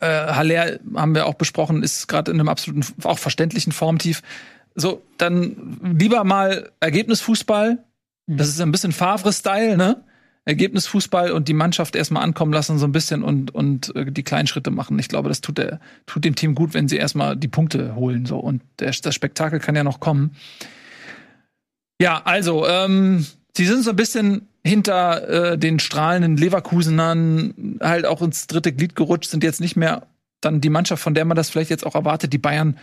äh, 0.00 0.06
Haller 0.06 0.78
haben 0.94 1.14
wir 1.14 1.26
auch 1.26 1.34
besprochen, 1.34 1.82
ist 1.82 2.08
gerade 2.08 2.30
in 2.30 2.38
einem 2.38 2.48
absoluten, 2.48 2.86
auch 3.04 3.18
verständlichen 3.18 3.72
Formtief. 3.72 4.22
So, 4.74 5.02
dann 5.16 5.78
lieber 5.98 6.24
mal 6.24 6.70
Ergebnisfußball. 6.80 7.84
Das 8.26 8.48
ist 8.48 8.60
ein 8.60 8.72
bisschen 8.72 8.92
Favre-Style, 8.92 9.76
ne? 9.76 10.04
Ergebnisfußball 10.44 11.32
und 11.32 11.46
die 11.46 11.54
Mannschaft 11.54 11.94
erstmal 11.94 12.22
ankommen 12.22 12.54
lassen, 12.54 12.78
so 12.78 12.86
ein 12.86 12.92
bisschen 12.92 13.22
und, 13.22 13.54
und 13.54 13.94
äh, 13.94 14.10
die 14.10 14.22
kleinen 14.22 14.46
Schritte 14.46 14.70
machen. 14.70 14.98
Ich 14.98 15.08
glaube, 15.08 15.28
das 15.28 15.42
tut, 15.42 15.58
der, 15.58 15.78
tut 16.06 16.24
dem 16.24 16.34
Team 16.34 16.54
gut, 16.54 16.72
wenn 16.72 16.88
sie 16.88 16.96
erstmal 16.96 17.36
die 17.36 17.48
Punkte 17.48 17.94
holen. 17.94 18.24
So. 18.24 18.38
Und 18.38 18.62
der, 18.78 18.90
das 18.90 19.14
Spektakel 19.14 19.58
kann 19.60 19.76
ja 19.76 19.84
noch 19.84 20.00
kommen. 20.00 20.34
Ja, 22.00 22.22
also, 22.24 22.66
ähm, 22.66 23.26
sie 23.58 23.66
sind 23.66 23.82
so 23.82 23.90
ein 23.90 23.96
bisschen 23.96 24.48
hinter 24.64 25.52
äh, 25.52 25.58
den 25.58 25.80
strahlenden 25.80 26.36
Leverkusenern 26.36 27.78
halt 27.80 28.06
auch 28.06 28.22
ins 28.22 28.46
dritte 28.46 28.72
Glied 28.72 28.94
gerutscht, 28.94 29.30
sind 29.30 29.42
jetzt 29.42 29.60
nicht 29.60 29.74
mehr 29.74 30.06
dann 30.40 30.60
die 30.60 30.70
Mannschaft, 30.70 31.02
von 31.02 31.14
der 31.14 31.24
man 31.24 31.36
das 31.36 31.50
vielleicht 31.50 31.70
jetzt 31.70 31.84
auch 31.84 31.96
erwartet, 31.96 32.32
die 32.32 32.38
Bayern 32.38 32.78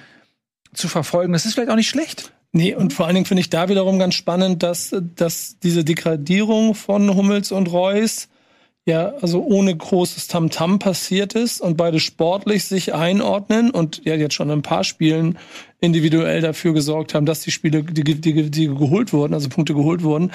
zu 0.73 0.89
verfolgen. 0.89 1.31
Das 1.31 1.45
ist 1.45 1.53
vielleicht 1.53 1.69
auch 1.69 1.77
nicht 1.77 1.87
schlecht. 1.87 2.33
Nee, 2.51 2.75
und 2.75 2.91
vor 2.91 3.05
allen 3.05 3.15
Dingen 3.15 3.25
finde 3.25 3.39
ich 3.39 3.49
da 3.49 3.69
wiederum 3.69 3.99
ganz 3.99 4.15
spannend, 4.15 4.63
dass, 4.63 4.93
dass 5.15 5.59
diese 5.59 5.85
Degradierung 5.85 6.75
von 6.75 7.15
Hummels 7.15 7.53
und 7.53 7.67
Reus 7.71 8.27
ja 8.85 9.13
also 9.21 9.43
ohne 9.43 9.75
großes 9.75 10.27
Tamtam 10.27 10.79
passiert 10.79 11.33
ist 11.33 11.59
und 11.59 11.75
beide 11.75 11.99
sportlich 11.99 12.65
sich 12.65 12.93
einordnen 12.93 13.71
und 13.71 14.05
ja 14.05 14.15
jetzt 14.15 14.35
schon 14.35 14.49
in 14.49 14.59
ein 14.59 14.61
paar 14.61 14.83
Spielen 14.83 15.37
individuell 15.79 16.41
dafür 16.41 16.73
gesorgt 16.73 17.13
haben, 17.13 17.25
dass 17.25 17.41
die 17.41 17.51
Spiele, 17.51 17.83
die, 17.83 18.03
die, 18.03 18.49
die 18.51 18.67
geholt 18.67 19.11
wurden, 19.11 19.33
also 19.33 19.49
Punkte 19.49 19.73
geholt 19.73 20.03
wurden, 20.03 20.31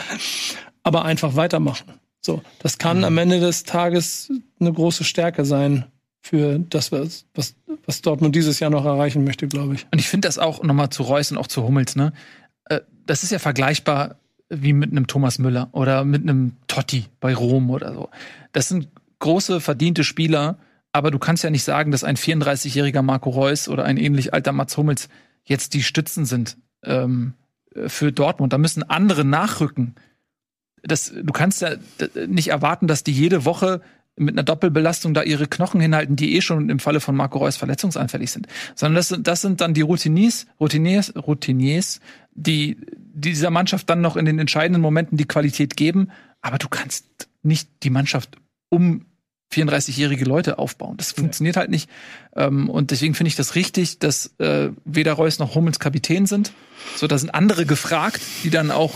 aber 0.82 1.04
einfach 1.04 1.36
weitermachen. 1.36 1.94
So, 2.20 2.42
das 2.58 2.78
kann 2.78 3.04
am 3.04 3.16
Ende 3.18 3.40
des 3.40 3.64
Tages 3.64 4.30
eine 4.60 4.72
große 4.72 5.04
Stärke 5.04 5.44
sein 5.44 5.84
für 6.22 6.58
das, 6.58 6.92
was, 6.92 7.24
was, 7.34 7.54
was 7.86 8.02
Dortmund 8.02 8.36
dieses 8.36 8.60
Jahr 8.60 8.70
noch 8.70 8.84
erreichen 8.84 9.24
möchte, 9.24 9.48
glaube 9.48 9.74
ich. 9.74 9.86
Und 9.90 9.98
ich 9.98 10.08
finde 10.08 10.28
das 10.28 10.38
auch 10.38 10.62
nochmal 10.62 10.90
zu 10.90 11.02
Reus 11.02 11.32
und 11.32 11.38
auch 11.38 11.46
zu 11.46 11.62
Hummels, 11.62 11.96
ne? 11.96 12.12
Äh, 12.66 12.80
Das 13.06 13.22
ist 13.22 13.32
ja 13.32 13.38
vergleichbar 13.38 14.19
wie 14.50 14.72
mit 14.72 14.90
einem 14.90 15.06
Thomas 15.06 15.38
Müller 15.38 15.68
oder 15.72 16.04
mit 16.04 16.22
einem 16.22 16.56
Totti 16.66 17.06
bei 17.20 17.34
Rom 17.34 17.70
oder 17.70 17.94
so. 17.94 18.10
Das 18.52 18.68
sind 18.68 18.88
große, 19.20 19.60
verdiente 19.60 20.04
Spieler, 20.04 20.58
aber 20.92 21.10
du 21.10 21.18
kannst 21.18 21.44
ja 21.44 21.50
nicht 21.50 21.64
sagen, 21.64 21.92
dass 21.92 22.04
ein 22.04 22.16
34-jähriger 22.16 23.02
Marco 23.02 23.30
Reus 23.30 23.68
oder 23.68 23.84
ein 23.84 23.96
ähnlich 23.96 24.34
alter 24.34 24.52
Mats 24.52 24.76
Hummels 24.76 25.08
jetzt 25.44 25.74
die 25.74 25.82
Stützen 25.82 26.24
sind 26.24 26.58
ähm, 26.84 27.34
für 27.86 28.12
Dortmund. 28.12 28.52
Da 28.52 28.58
müssen 28.58 28.82
andere 28.82 29.24
nachrücken. 29.24 29.94
Das, 30.82 31.12
du 31.14 31.32
kannst 31.32 31.62
ja 31.62 31.76
nicht 32.26 32.48
erwarten, 32.48 32.88
dass 32.88 33.04
die 33.04 33.12
jede 33.12 33.44
Woche 33.44 33.80
mit 34.16 34.34
einer 34.34 34.42
Doppelbelastung 34.42 35.14
da 35.14 35.22
ihre 35.22 35.46
Knochen 35.46 35.80
hinhalten, 35.80 36.16
die 36.16 36.36
eh 36.36 36.40
schon 36.40 36.68
im 36.68 36.78
Falle 36.78 37.00
von 37.00 37.16
Marco 37.16 37.38
Reus 37.38 37.56
verletzungsanfällig 37.56 38.30
sind. 38.30 38.48
Sondern 38.74 38.96
das 38.96 39.08
sind, 39.08 39.26
das 39.26 39.40
sind 39.40 39.60
dann 39.60 39.74
die 39.74 39.80
Routiniers, 39.80 40.46
Routiniers, 40.58 41.14
Routiniers, 41.16 42.00
die 42.32 42.76
dieser 43.12 43.50
Mannschaft 43.50 43.90
dann 43.90 44.00
noch 44.00 44.16
in 44.16 44.24
den 44.24 44.38
entscheidenden 44.38 44.80
Momenten 44.82 45.18
die 45.18 45.26
Qualität 45.26 45.76
geben. 45.76 46.10
Aber 46.40 46.58
du 46.58 46.68
kannst 46.68 47.06
nicht 47.42 47.68
die 47.82 47.90
Mannschaft 47.90 48.36
um 48.70 49.06
34-jährige 49.52 50.24
Leute 50.24 50.58
aufbauen. 50.58 50.96
Das 50.96 51.12
funktioniert 51.12 51.56
halt 51.56 51.70
nicht. 51.70 51.90
Ähm, 52.36 52.70
und 52.70 52.92
deswegen 52.92 53.14
finde 53.14 53.28
ich 53.28 53.36
das 53.36 53.56
richtig, 53.56 53.98
dass 53.98 54.34
äh, 54.38 54.70
weder 54.84 55.14
Reus 55.14 55.38
noch 55.38 55.54
Hummels 55.54 55.80
Kapitän 55.80 56.26
sind. 56.26 56.52
So, 56.96 57.06
da 57.06 57.18
sind 57.18 57.34
andere 57.34 57.66
gefragt, 57.66 58.20
die 58.44 58.50
dann 58.50 58.70
auch 58.70 58.94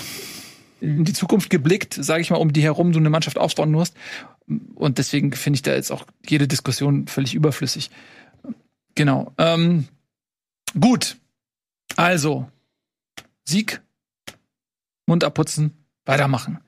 in 0.81 1.05
die 1.05 1.13
Zukunft 1.13 1.51
geblickt, 1.51 1.95
sage 1.95 2.21
ich 2.21 2.31
mal, 2.31 2.37
um 2.37 2.53
die 2.53 2.63
herum 2.63 2.93
du 2.93 2.99
eine 2.99 3.11
Mannschaft 3.11 3.39
aufbauen 3.39 3.73
musst. 3.73 3.97
Und 4.75 4.99
deswegen 4.99 5.33
finde 5.33 5.57
ich 5.57 5.63
da 5.63 5.73
jetzt 5.75 5.91
auch 5.91 6.07
jede 6.27 6.47
Diskussion 6.47 7.09
völlig 7.09 7.35
überflüssig. 7.35 7.91
Genau. 8.95 9.33
Ähm, 9.39 9.89
gut. 10.79 11.17
Also, 11.97 12.49
Sieg, 13.45 13.81
Mund 15.07 15.25
abputzen, 15.25 15.73
weitermachen. 16.05 16.59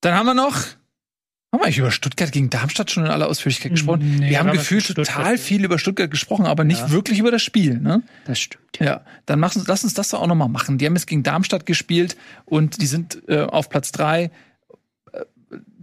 Dann 0.00 0.14
haben 0.14 0.26
wir 0.26 0.34
noch 0.34 0.54
Haben 1.52 1.60
wir 1.60 1.64
eigentlich 1.66 1.78
über 1.78 1.90
Stuttgart 1.90 2.32
gegen 2.32 2.50
Darmstadt 2.50 2.90
schon 2.90 3.04
in 3.04 3.10
aller 3.10 3.28
Ausführlichkeit 3.28 3.72
gesprochen? 3.72 4.16
Nee, 4.18 4.30
wir 4.30 4.38
haben 4.40 4.50
gefühlt 4.52 4.86
total 4.94 5.38
viel 5.38 5.64
über 5.64 5.78
Stuttgart 5.78 6.10
gesprochen, 6.10 6.44
aber 6.46 6.64
nicht 6.64 6.80
Ja. 6.80 6.90
wirklich 6.90 7.18
über 7.18 7.30
das 7.30 7.42
Spiel. 7.42 7.78
Ne? 7.78 8.02
Das 8.26 8.38
stimmt. 8.40 8.64
Ja, 8.78 9.04
dann 9.26 9.40
lass 9.40 9.56
uns, 9.56 9.66
lass 9.66 9.84
uns 9.84 9.94
das 9.94 10.08
doch 10.10 10.20
auch 10.20 10.26
noch 10.26 10.34
mal 10.34 10.48
machen. 10.48 10.76
Die 10.78 10.84
haben 10.86 10.94
jetzt 10.94 11.06
gegen 11.06 11.22
Darmstadt 11.22 11.64
gespielt 11.64 12.16
und 12.44 12.80
die 12.82 12.86
sind 12.86 13.22
äh, 13.28 13.42
auf 13.42 13.68
Platz 13.70 13.90
drei. 13.92 14.30
Äh, 15.12 15.24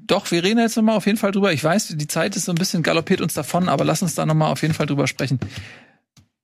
Doch, 0.05 0.29
wir 0.31 0.43
reden 0.43 0.59
jetzt 0.59 0.75
noch 0.75 0.83
mal 0.83 0.95
auf 0.95 1.05
jeden 1.07 1.17
Fall 1.17 1.31
drüber. 1.31 1.53
Ich 1.53 1.63
weiß, 1.63 1.87
die 1.95 2.07
Zeit 2.07 2.35
ist 2.35 2.45
so 2.45 2.51
ein 2.51 2.55
bisschen 2.57 2.83
galoppiert 2.83 3.21
uns 3.21 3.33
davon, 3.33 3.69
aber 3.69 3.83
lass 3.85 4.01
uns 4.01 4.13
da 4.15 4.25
noch 4.25 4.35
mal 4.35 4.49
auf 4.51 4.61
jeden 4.61 4.73
Fall 4.73 4.85
drüber 4.85 5.07
sprechen. 5.07 5.39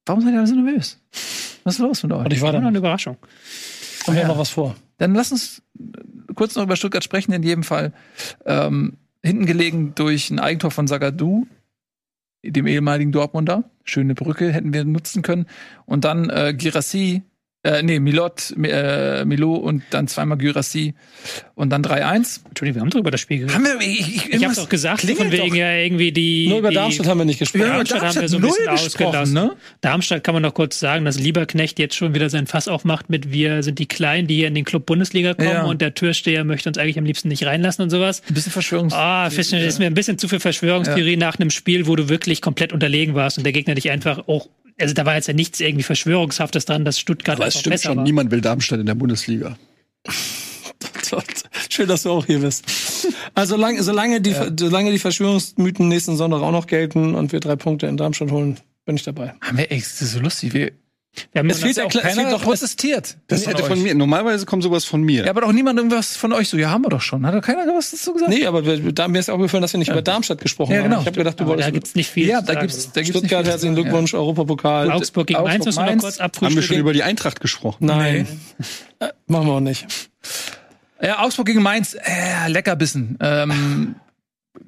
Warum 0.06 0.24
seid 0.24 0.34
ihr 0.34 0.40
alle 0.40 0.48
so 0.48 0.56
nervös? 0.56 0.98
Was 1.64 1.76
ist 1.76 1.80
los 1.80 2.04
mit 2.04 2.12
euch? 2.14 2.26
Und 2.26 2.34
ich 2.34 2.42
war 2.42 2.48
War 2.48 2.54
noch 2.54 2.62
da. 2.62 2.68
eine 2.70 2.78
Überraschung. 2.78 3.18
Und 4.08 4.14
wir 4.14 4.22
ja. 4.22 4.28
haben 4.28 4.34
noch 4.34 4.40
was 4.40 4.50
vor. 4.50 4.76
Dann 4.98 5.14
lass 5.14 5.32
uns 5.32 5.62
kurz 6.36 6.56
noch 6.56 6.64
über 6.64 6.76
Stuttgart 6.76 7.04
sprechen. 7.04 7.32
In 7.32 7.44
jedem 7.44 7.64
Fall 7.64 7.94
ähm, 8.46 8.98
hinten 9.24 9.46
gelegen 9.46 9.94
durch 9.96 10.30
ein 10.30 10.40
Eigentor 10.40 10.72
von 10.72 10.88
Sagadou, 10.88 11.48
dem 12.44 12.68
ehemaligen 12.68 13.12
Dortmunder. 13.12 13.70
Schöne 13.84 14.16
Brücke 14.16 14.52
hätten 14.52 14.74
wir 14.74 14.86
nutzen 14.86 15.22
können. 15.22 15.46
Und 15.86 16.06
dann 16.06 16.30
äh, 16.30 16.54
Girassi, 16.56 17.24
äh, 17.64 17.84
nee, 17.84 18.00
Milot, 18.00 18.54
äh, 18.64 19.26
Milo 19.26 19.54
und 19.56 19.84
dann 19.90 20.08
zweimal 20.08 20.38
Girassi 20.38 20.94
und 21.56 21.72
dann 21.72 21.84
3-1. 21.84 22.40
Entschuldigung, 22.48 22.76
wir 22.76 22.82
haben 22.82 22.90
doch 22.90 23.00
über 23.00 23.12
das 23.12 23.20
Spiel 23.20 23.40
geredet. 23.40 23.56
Haben 23.56 23.66
wir, 23.66 23.80
ich, 23.82 24.16
ich, 24.28 24.34
Ich 24.34 24.46
habe 24.46 24.56
doch 24.56 24.70
gesagt, 24.70 25.02
von 25.02 25.32
wegen 25.32 25.50
doch. 25.50 25.56
ja 25.56 25.74
irgendwie 25.74 26.12
die. 26.14 26.48
Nur 26.48 26.60
über 26.60 26.70
die, 26.70 26.76
Darmstadt 26.76 27.08
haben 27.08 27.18
wir 27.18 27.26
nicht 27.26 27.40
gesprochen. 27.40 27.62
Ja, 27.62 27.68
über 27.76 27.84
Darmstadt 27.84 28.02
haben 28.02 28.16
wir 28.16 28.22
Darmstadt 28.22 28.30
so 28.30 28.38
ein 28.38 28.42
null 28.42 28.50
bisschen 28.52 28.74
gesprochen, 28.86 29.06
ausgelassen. 29.08 29.34
ne? 29.34 29.56
Darmstadt 29.82 30.24
kann 30.24 30.34
man 30.36 30.44
noch 30.44 30.54
kurz 30.54 30.80
sagen, 30.80 31.04
dass 31.04 31.20
Lieberknecht 31.20 31.80
jetzt 31.80 31.96
schon 31.96 32.14
wieder 32.16 32.30
sein 32.30 32.48
Fass 32.48 32.68
aufmacht 32.70 33.10
mit 33.10 33.32
wir 33.34 33.62
sind 33.64 33.78
die 33.80 33.88
Kleinen, 33.88 34.28
die 34.28 34.36
hier 34.36 34.48
in 34.48 34.56
den 34.56 34.64
Club 34.66 34.86
Bundesliga 34.86 35.34
kommen 35.34 35.50
Ja. 35.50 35.64
und 35.66 35.82
der 35.82 35.94
Türsteher 35.94 36.46
möchte 36.46 36.70
uns 36.70 36.78
eigentlich 36.78 36.98
am 36.98 37.06
liebsten 37.06 37.28
nicht 37.28 37.46
reinlassen 37.46 37.84
und 37.84 37.90
sowas. 37.90 38.22
Ein 38.30 38.34
bisschen 38.36 38.52
Verschwörungs... 38.54 38.94
Ah, 38.94 39.26
das 39.30 39.38
ist 39.52 39.80
mir 39.80 39.88
ein 39.88 39.94
bisschen 39.94 40.18
zu 40.18 40.28
viel 40.30 40.40
Verschwörungstheorie 40.40 41.18
nach 41.18 41.38
einem 41.38 41.50
Spiel, 41.50 41.88
wo 41.88 41.96
du 41.98 42.08
wirklich 42.08 42.42
komplett 42.42 42.72
unterlegen 42.72 43.16
warst 43.16 43.38
und 43.38 43.44
der 43.44 43.52
Gegner 43.54 43.76
dich 43.76 43.92
einfach 43.92 44.28
auch, 44.28 44.48
also 44.80 44.94
da 44.94 45.06
war 45.06 45.16
jetzt 45.16 45.28
ja 45.28 45.34
nichts 45.34 45.60
irgendwie 45.60 45.84
Verschwörungshaftes 45.84 46.66
dran, 46.66 46.86
dass 46.86 47.00
Stuttgart 47.00 47.38
Aber 47.38 47.48
es 47.48 47.60
stimmt 47.60 47.74
besser 47.74 47.90
schon, 47.90 47.98
war. 47.98 48.04
niemand 48.04 48.32
will 48.32 48.42
Darmstadt 48.42 48.80
in 48.80 48.86
der 48.86 48.96
Bundesliga. 48.96 49.58
Schön, 51.70 51.88
dass 51.88 52.04
du 52.04 52.12
auch 52.12 52.26
hier 52.26 52.40
bist. 52.40 52.66
Also 53.36 53.56
solange, 53.56 53.82
solange, 53.84 54.22
die, 54.22 54.36
solange 54.60 54.92
die 54.92 55.00
Verschwörungsmythen 55.00 55.88
nächsten 55.88 56.18
Sonntag 56.18 56.42
auch 56.42 56.52
noch 56.52 56.68
gelten 56.68 57.16
und 57.16 57.32
wir 57.32 57.40
drei 57.40 57.56
Punkte 57.56 57.88
in 57.88 57.98
Darmstadt 57.98 58.32
holen, 58.32 58.58
bin 58.86 58.96
ich 58.96 59.04
dabei. 59.04 59.34
Haben 59.42 59.58
wir 59.58 59.72
echt, 59.72 59.86
das 59.86 60.02
ist 60.02 60.12
so 60.14 60.20
lustig. 60.20 60.54
Wir, 60.54 60.72
Wir 61.32 61.40
haben 61.40 61.50
Es 61.50 61.60
fehlt 61.60 61.78
ja 61.78 61.84
ja 61.84 61.90
es 61.90 62.02
keiner 62.02 62.14
fehlt 62.22 62.32
doch- 62.34 62.44
protestiert. 62.44 63.18
Das 63.28 63.46
hätte 63.48 63.64
von 63.64 63.82
mir, 63.82 63.94
normalerweise 63.96 64.46
kommt 64.46 64.64
sowas 64.64 64.86
von 64.86 65.02
mir. 65.02 65.24
Ja, 65.26 65.30
aber 65.32 65.42
doch 65.42 65.52
niemand 65.52 65.78
irgendwas 65.78 66.16
von 66.18 66.34
euch 66.34 66.50
so. 66.50 66.58
Ja, 66.58 66.70
haben 66.70 66.84
wir 66.84 66.90
doch 66.90 67.02
schon. 67.02 67.26
Hat 67.26 67.34
doch 67.36 67.42
keiner 67.42 67.66
was 67.76 67.92
dazu 67.92 68.14
gesagt? 68.14 68.32
Nee, 68.32 68.46
aber 68.46 68.66
wir, 68.66 68.92
da, 68.94 69.08
mir 69.08 69.20
ist 69.20 69.30
aufgefallen, 69.30 69.62
dass 69.62 69.74
wir 69.74 69.78
nicht 69.80 69.90
über 69.92 70.02
Darmstadt 70.02 70.40
gesprochen 70.42 70.74
Ja, 70.74 70.82
genau. 70.84 70.96
haben. 70.98 71.02
Ich 71.02 71.08
habe 71.08 71.18
gedacht, 71.18 71.40
du 71.40 71.44
aber 71.44 71.54
da 71.54 71.58
wolltest 71.64 71.74
gibt's 71.74 71.96
nicht 71.96 72.10
viel. 72.10 72.28
Ja, 72.28 72.40
zu 72.40 72.46
da 72.48 72.54
sagen. 72.54 72.68
gibt's, 72.68 72.92
da 72.92 73.02
gibt's 73.02 73.18
Stuttgart, 73.18 73.46
herzlichen 73.46 73.76
Glückwunsch, 73.76 74.14
Europapokal. 74.14 74.92
Augsburg 74.92 75.28
gegen 75.28 75.40
Augsburg, 75.40 75.52
Mainz 75.54 75.66
müssen 75.66 75.86
wir 75.86 75.96
noch 75.96 76.02
kurz 76.02 76.20
Haben 76.20 76.32
wir 76.32 76.40
schon 76.40 76.48
abfrühstücken. 76.48 76.82
über 76.82 76.94
die 76.94 77.04
Eintracht 77.04 77.40
gesprochen? 77.42 77.86
Nein. 77.86 78.28
Äh, 79.00 79.08
machen 79.28 79.48
wir 79.48 79.54
auch 79.54 79.60
nicht. 79.60 79.88
Ja, 81.02 81.20
Augsburg 81.24 81.46
gegen 81.48 81.62
Mainz, 81.62 81.94
äh, 81.96 82.50
Leckerbissen. 82.50 83.18
Ähm, 83.22 83.96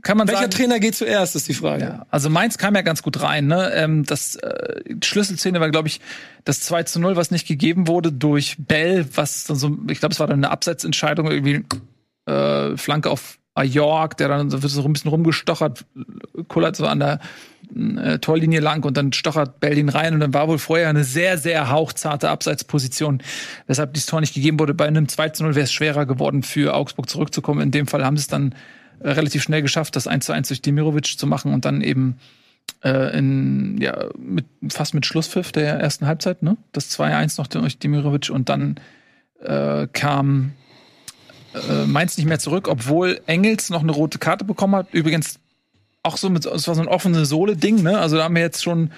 kann 0.01 0.18
man 0.18 0.27
Welcher 0.27 0.41
sagen. 0.41 0.51
Trainer 0.51 0.80
geht 0.80 0.95
zuerst, 0.95 1.35
ist 1.35 1.47
die 1.47 1.53
Frage. 1.53 1.84
Ja, 1.84 2.05
also 2.09 2.30
Mainz 2.30 2.57
kam 2.57 2.76
ja 2.76 2.81
ganz 2.81 3.03
gut 3.03 3.22
rein. 3.22 3.47
Ne? 3.47 3.72
Ähm, 3.73 4.05
das 4.05 4.35
äh, 4.35 4.81
die 4.88 5.05
Schlüsselszene 5.05 5.59
war, 5.59 5.69
glaube 5.69 5.88
ich, 5.88 6.01
das 6.43 6.61
2 6.61 6.84
zu 6.84 6.99
0, 6.99 7.15
was 7.15 7.31
nicht 7.31 7.47
gegeben 7.47 7.88
wurde 7.88 8.11
durch 8.11 8.55
Bell, 8.59 9.05
was 9.15 9.45
dann 9.45 9.57
so, 9.57 9.77
ich 9.89 9.99
glaube, 9.99 10.13
es 10.13 10.19
war 10.19 10.27
dann 10.27 10.39
eine 10.39 10.51
Abseitsentscheidung, 10.51 11.30
irgendwie 11.30 11.65
äh, 12.26 12.77
Flanke 12.77 13.09
auf 13.09 13.38
Ajorg, 13.53 14.18
der 14.18 14.30
dann 14.30 14.49
so, 14.49 14.57
so 14.57 14.84
ein 14.84 14.93
bisschen 14.93 15.09
rumgestochert, 15.09 15.85
kullert 16.47 16.76
so 16.76 16.88
an 16.88 16.99
der 16.99 17.19
äh, 17.76 18.19
Torlinie 18.19 18.59
lang 18.59 18.85
und 18.85 18.95
dann 18.95 19.13
stochert 19.13 19.59
Bell 19.59 19.77
ihn 19.77 19.89
rein 19.89 20.13
und 20.13 20.22
dann 20.22 20.34
war 20.34 20.47
wohl 20.47 20.57
vorher 20.57 20.89
eine 20.89 21.03
sehr, 21.03 21.38
sehr 21.38 21.69
hauchzarte 21.69 22.30
Abseitsposition, 22.30 23.22
weshalb 23.68 23.93
dieses 23.93 24.07
Tor 24.07 24.22
nicht 24.22 24.34
gegeben 24.34 24.59
wurde. 24.59 24.73
Bei 24.73 24.88
einem 24.88 25.07
2 25.07 25.30
zu 25.30 25.43
0 25.43 25.55
wäre 25.55 25.65
es 25.65 25.73
schwerer 25.73 26.05
geworden, 26.05 26.43
für 26.43 26.73
Augsburg 26.73 27.09
zurückzukommen. 27.09 27.61
In 27.61 27.72
dem 27.72 27.88
Fall 27.88 28.05
haben 28.05 28.18
sie 28.18 28.22
es 28.22 28.27
dann 28.27 28.55
äh, 29.03 29.11
relativ 29.11 29.43
schnell 29.43 29.61
geschafft, 29.61 29.95
das 29.95 30.07
1 30.07 30.25
zu 30.25 30.33
1 30.33 30.47
durch 30.47 30.61
Demirovic 30.61 31.17
zu 31.17 31.27
machen 31.27 31.53
und 31.53 31.65
dann 31.65 31.81
eben 31.81 32.17
äh, 32.83 33.17
in, 33.17 33.77
ja, 33.79 34.09
mit, 34.17 34.45
fast 34.69 34.93
mit 34.93 35.05
Schlusspfiff 35.05 35.51
der 35.51 35.79
ersten 35.79 36.07
Halbzeit, 36.07 36.43
ne? 36.43 36.57
Das 36.71 36.97
2-1 36.97 37.37
noch 37.37 37.47
durch 37.47 37.79
Demirovic 37.79 38.29
und 38.29 38.49
dann 38.49 38.79
äh, 39.41 39.87
kam 39.91 40.53
äh, 41.53 41.85
Mainz 41.85 42.17
nicht 42.17 42.27
mehr 42.27 42.39
zurück, 42.39 42.67
obwohl 42.67 43.21
Engels 43.25 43.69
noch 43.69 43.81
eine 43.81 43.91
rote 43.91 44.19
Karte 44.19 44.45
bekommen 44.45 44.75
hat. 44.75 44.93
Übrigens 44.93 45.39
auch 46.03 46.17
so 46.17 46.29
mit, 46.29 46.45
es 46.45 46.67
war 46.67 46.75
so 46.75 46.81
ein 46.81 46.87
offene 46.87 47.25
Sohle-Ding, 47.25 47.83
ne? 47.83 47.99
Also 47.99 48.17
da 48.17 48.23
haben 48.23 48.35
wir 48.35 48.41
jetzt 48.41 48.63
schon 48.63 48.91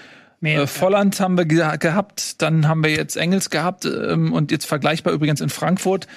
Mehr, 0.44 0.64
äh, 0.64 0.68
Volland 0.68 1.22
haben 1.22 1.38
wir 1.38 1.46
ge 1.46 1.78
gehabt, 1.78 2.42
dann 2.42 2.68
haben 2.68 2.84
wir 2.84 2.92
jetzt 2.92 3.16
Engels 3.16 3.50
gehabt 3.50 3.86
ähm, 3.86 4.34
und 4.34 4.52
jetzt 4.52 4.66
vergleichbar 4.66 5.14
übrigens 5.14 5.40
in 5.40 5.48
Frankfurt 5.48 6.08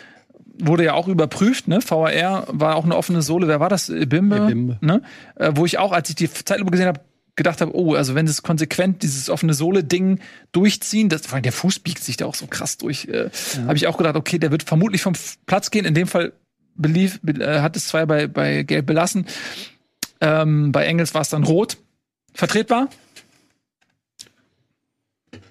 wurde 0.59 0.85
ja 0.85 0.95
auch 0.95 1.09
überprüft, 1.09 1.69
ne? 1.69 1.81
VAR 1.87 2.47
war 2.49 2.77
auch 2.77 2.85
eine 2.85 2.97
offene 2.97 3.23
Sohle. 3.23 3.49
Wer 3.49 3.61
war 3.61 3.69
das? 3.69 3.87
Bimbe, 3.89 4.37
Ebimbe. 4.37 4.79
ne? 4.81 5.03
Äh, 5.37 5.53
wo 5.55 5.65
ich 5.65 5.79
auch, 5.79 5.93
als 5.93 6.09
ich 6.09 6.15
die 6.17 6.31
Zeitlupe 6.33 6.71
gesehen 6.71 6.87
habe, 6.87 7.01
gedacht 7.37 7.61
habe, 7.61 7.77
oh, 7.77 7.95
also 7.95 8.15
wenn 8.15 8.27
sie 8.27 8.31
es 8.31 8.43
konsequent 8.43 9.03
dieses 9.03 9.29
offene 9.29 9.53
Sohle-Ding 9.53 10.21
durchziehen, 10.53 11.11
das, 11.11 11.27
vor 11.27 11.35
allem 11.35 11.43
der 11.43 11.53
Fuß 11.53 11.81
biegt 11.81 12.03
sich 12.03 12.17
da 12.17 12.25
auch 12.25 12.35
so 12.35 12.47
krass 12.47 12.79
durch, 12.79 13.07
äh, 13.09 13.29
habe 13.67 13.77
ich 13.77 13.87
auch 13.87 13.99
gedacht, 13.99 14.17
okay, 14.17 14.39
der 14.39 14.51
wird 14.51 14.63
vermutlich 14.63 15.03
vom 15.03 15.13
F- 15.13 15.37
Platz 15.45 15.71
gehen. 15.71 15.85
In 15.85 15.93
dem 15.95 16.07
Fall 16.07 16.33
belief, 16.75 17.21
be, 17.23 17.33
äh, 17.43 17.61
hat 17.61 17.77
es 17.77 17.89
zwei 17.89 18.07
bei, 18.07 18.27
bei 18.27 18.63
Gelb 18.63 18.87
belassen. 18.87 19.27
Ähm, 20.23 20.73
bei 20.73 20.87
Engels 20.87 21.13
war 21.13 21.21
es 21.21 21.29
dann 21.29 21.45
rot. 21.45 21.77
Vertretbar? 22.33 22.89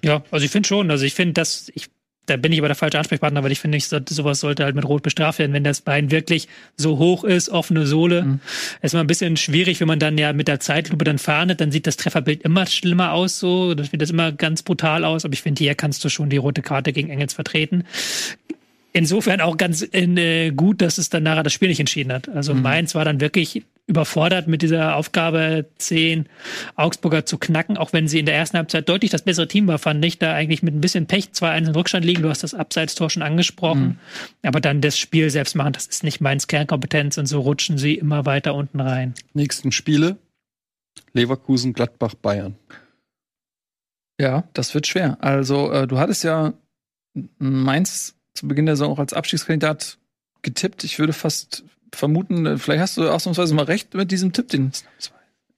Ja, 0.02 0.22
also 0.32 0.44
ich 0.44 0.50
finde 0.50 0.66
schon. 0.66 0.90
Also 0.90 1.04
ich 1.04 1.14
finde, 1.14 1.34
dass 1.34 1.70
ich 1.74 1.88
da 2.26 2.36
bin 2.36 2.52
ich 2.52 2.58
aber 2.58 2.68
der 2.68 2.76
falsche 2.76 2.98
Ansprechpartner, 2.98 3.42
weil 3.42 3.52
ich 3.52 3.60
finde, 3.60 3.78
ich 3.78 3.88
sollte, 3.88 4.12
sowas 4.12 4.40
sollte 4.40 4.64
halt 4.64 4.74
mit 4.74 4.84
Rot 4.84 5.02
bestraft 5.02 5.38
werden, 5.38 5.52
wenn 5.52 5.64
das 5.64 5.80
Bein 5.80 6.10
wirklich 6.10 6.48
so 6.76 6.98
hoch 6.98 7.24
ist, 7.24 7.48
offene 7.48 7.86
Sohle. 7.86 8.22
Mhm. 8.22 8.40
Ist 8.82 8.94
mal 8.94 9.00
ein 9.00 9.06
bisschen 9.06 9.36
schwierig, 9.36 9.80
wenn 9.80 9.88
man 9.88 9.98
dann 9.98 10.18
ja 10.18 10.32
mit 10.32 10.48
der 10.48 10.60
Zeitlupe 10.60 11.04
dann 11.04 11.18
fahndet, 11.18 11.60
dann 11.60 11.70
sieht 11.70 11.86
das 11.86 11.96
Trefferbild 11.96 12.42
immer 12.42 12.66
schlimmer 12.66 13.12
aus, 13.12 13.38
so, 13.38 13.74
das 13.74 13.90
sieht 13.90 14.02
das 14.02 14.10
immer 14.10 14.32
ganz 14.32 14.62
brutal 14.62 15.04
aus, 15.04 15.24
aber 15.24 15.34
ich 15.34 15.42
finde, 15.42 15.62
hier 15.62 15.74
kannst 15.74 16.04
du 16.04 16.08
schon 16.08 16.28
die 16.28 16.36
rote 16.36 16.62
Karte 16.62 16.92
gegen 16.92 17.10
Engels 17.10 17.32
vertreten. 17.34 17.84
Insofern 18.96 19.42
auch 19.42 19.58
ganz 19.58 19.86
äh, 19.92 20.52
gut, 20.52 20.80
dass 20.80 20.96
es 20.96 21.10
dann 21.10 21.24
nachher 21.24 21.42
das 21.42 21.52
Spiel 21.52 21.68
nicht 21.68 21.80
entschieden 21.80 22.10
hat. 22.10 22.30
Also 22.30 22.54
Mainz 22.54 22.94
war 22.94 23.04
dann 23.04 23.20
wirklich 23.20 23.62
überfordert 23.86 24.48
mit 24.48 24.62
dieser 24.62 24.96
Aufgabe, 24.96 25.66
zehn 25.76 26.30
Augsburger 26.76 27.26
zu 27.26 27.36
knacken, 27.36 27.76
auch 27.76 27.92
wenn 27.92 28.08
sie 28.08 28.18
in 28.18 28.24
der 28.24 28.34
ersten 28.34 28.56
Halbzeit 28.56 28.88
deutlich 28.88 29.10
das 29.10 29.20
bessere 29.20 29.48
Team 29.48 29.66
war, 29.66 29.78
fand 29.78 30.02
ich, 30.02 30.18
da 30.18 30.32
eigentlich 30.32 30.62
mit 30.62 30.74
ein 30.74 30.80
bisschen 30.80 31.04
Pech 31.04 31.26
2-1 31.34 31.58
in 31.58 31.74
Rückstand 31.74 32.06
liegen. 32.06 32.22
Du 32.22 32.30
hast 32.30 32.42
das 32.42 32.54
Abseitstor 32.54 33.10
schon 33.10 33.22
angesprochen. 33.22 33.98
Aber 34.42 34.62
dann 34.62 34.80
das 34.80 34.98
Spiel 34.98 35.28
selbst 35.28 35.56
machen, 35.56 35.74
das 35.74 35.86
ist 35.86 36.02
nicht 36.02 36.22
Mainz 36.22 36.46
Kernkompetenz 36.46 37.18
und 37.18 37.26
so 37.26 37.40
rutschen 37.40 37.76
sie 37.76 37.96
immer 37.96 38.24
weiter 38.24 38.54
unten 38.54 38.80
rein. 38.80 39.12
Nächsten 39.34 39.72
Spiele. 39.72 40.16
Leverkusen, 41.12 41.74
Gladbach, 41.74 42.14
Bayern. 42.14 42.56
Ja, 44.18 44.44
das 44.54 44.72
wird 44.72 44.86
schwer. 44.86 45.18
Also, 45.20 45.70
äh, 45.70 45.86
du 45.86 45.98
hattest 45.98 46.24
ja 46.24 46.54
Mainz 47.38 48.15
zu 48.36 48.46
Beginn 48.48 48.66
der 48.66 48.76
Saison 48.76 48.92
auch 48.92 48.98
als 48.98 49.12
Abstiegskandidat 49.12 49.98
getippt. 50.42 50.84
Ich 50.84 50.98
würde 50.98 51.12
fast 51.12 51.64
vermuten, 51.94 52.46
äh, 52.46 52.58
vielleicht 52.58 52.80
hast 52.82 52.96
du 52.96 53.08
ausnahmsweise 53.08 53.54
mal 53.54 53.64
recht 53.64 53.94
mit 53.94 54.10
diesem 54.10 54.32
Tipp, 54.32 54.48
den. 54.48 54.72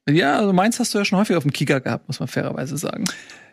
Ja, 0.08 0.38
also 0.38 0.52
Mainz 0.52 0.78
hast 0.78 0.94
du 0.94 0.98
ja 0.98 1.04
schon 1.04 1.18
häufig 1.18 1.36
auf 1.36 1.42
dem 1.42 1.52
Kicker 1.52 1.80
gehabt, 1.80 2.08
muss 2.08 2.18
man 2.20 2.28
fairerweise 2.28 2.78
sagen. 2.78 3.04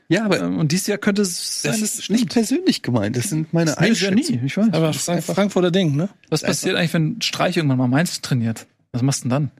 Ja, 0.07 0.23
aber 0.25 0.39
Ähm, 0.39 0.59
Und 0.59 0.71
dieses 0.71 0.87
Jahr 0.87 0.97
könnte 0.99 1.23
es 1.23 1.63
sein, 1.63 1.71
das 1.71 1.81
ist 1.81 2.09
nicht 2.09 2.29
persönlich 2.29 2.81
gemeint. 2.81 3.17
Das 3.17 3.29
sind 3.29 3.53
meine 3.53 3.71
ja 3.71 3.77
Einschätzungen. 3.77 4.41
nie, 4.41 4.45
ich 4.45 4.55
weiß. 4.55 4.67
Aber 4.71 4.87
Das 4.87 4.97
ist 4.97 5.05
Frank 5.05 5.23
Frankfurter 5.23 5.71
Ding, 5.71 5.95
ne? 5.95 6.09
Was 6.29 6.43
passiert 6.43 6.75
eigentlich, 6.75 6.93
wenn 6.93 7.21
Streich 7.21 7.57
irgendwann 7.57 7.79
mal 7.79 7.87
Mainz 7.87 8.21
trainiert? 8.21 8.67
Was 8.91 9.01
machst 9.01 9.23
du 9.25 9.29
denn 9.29 9.31
dann? 9.31 9.51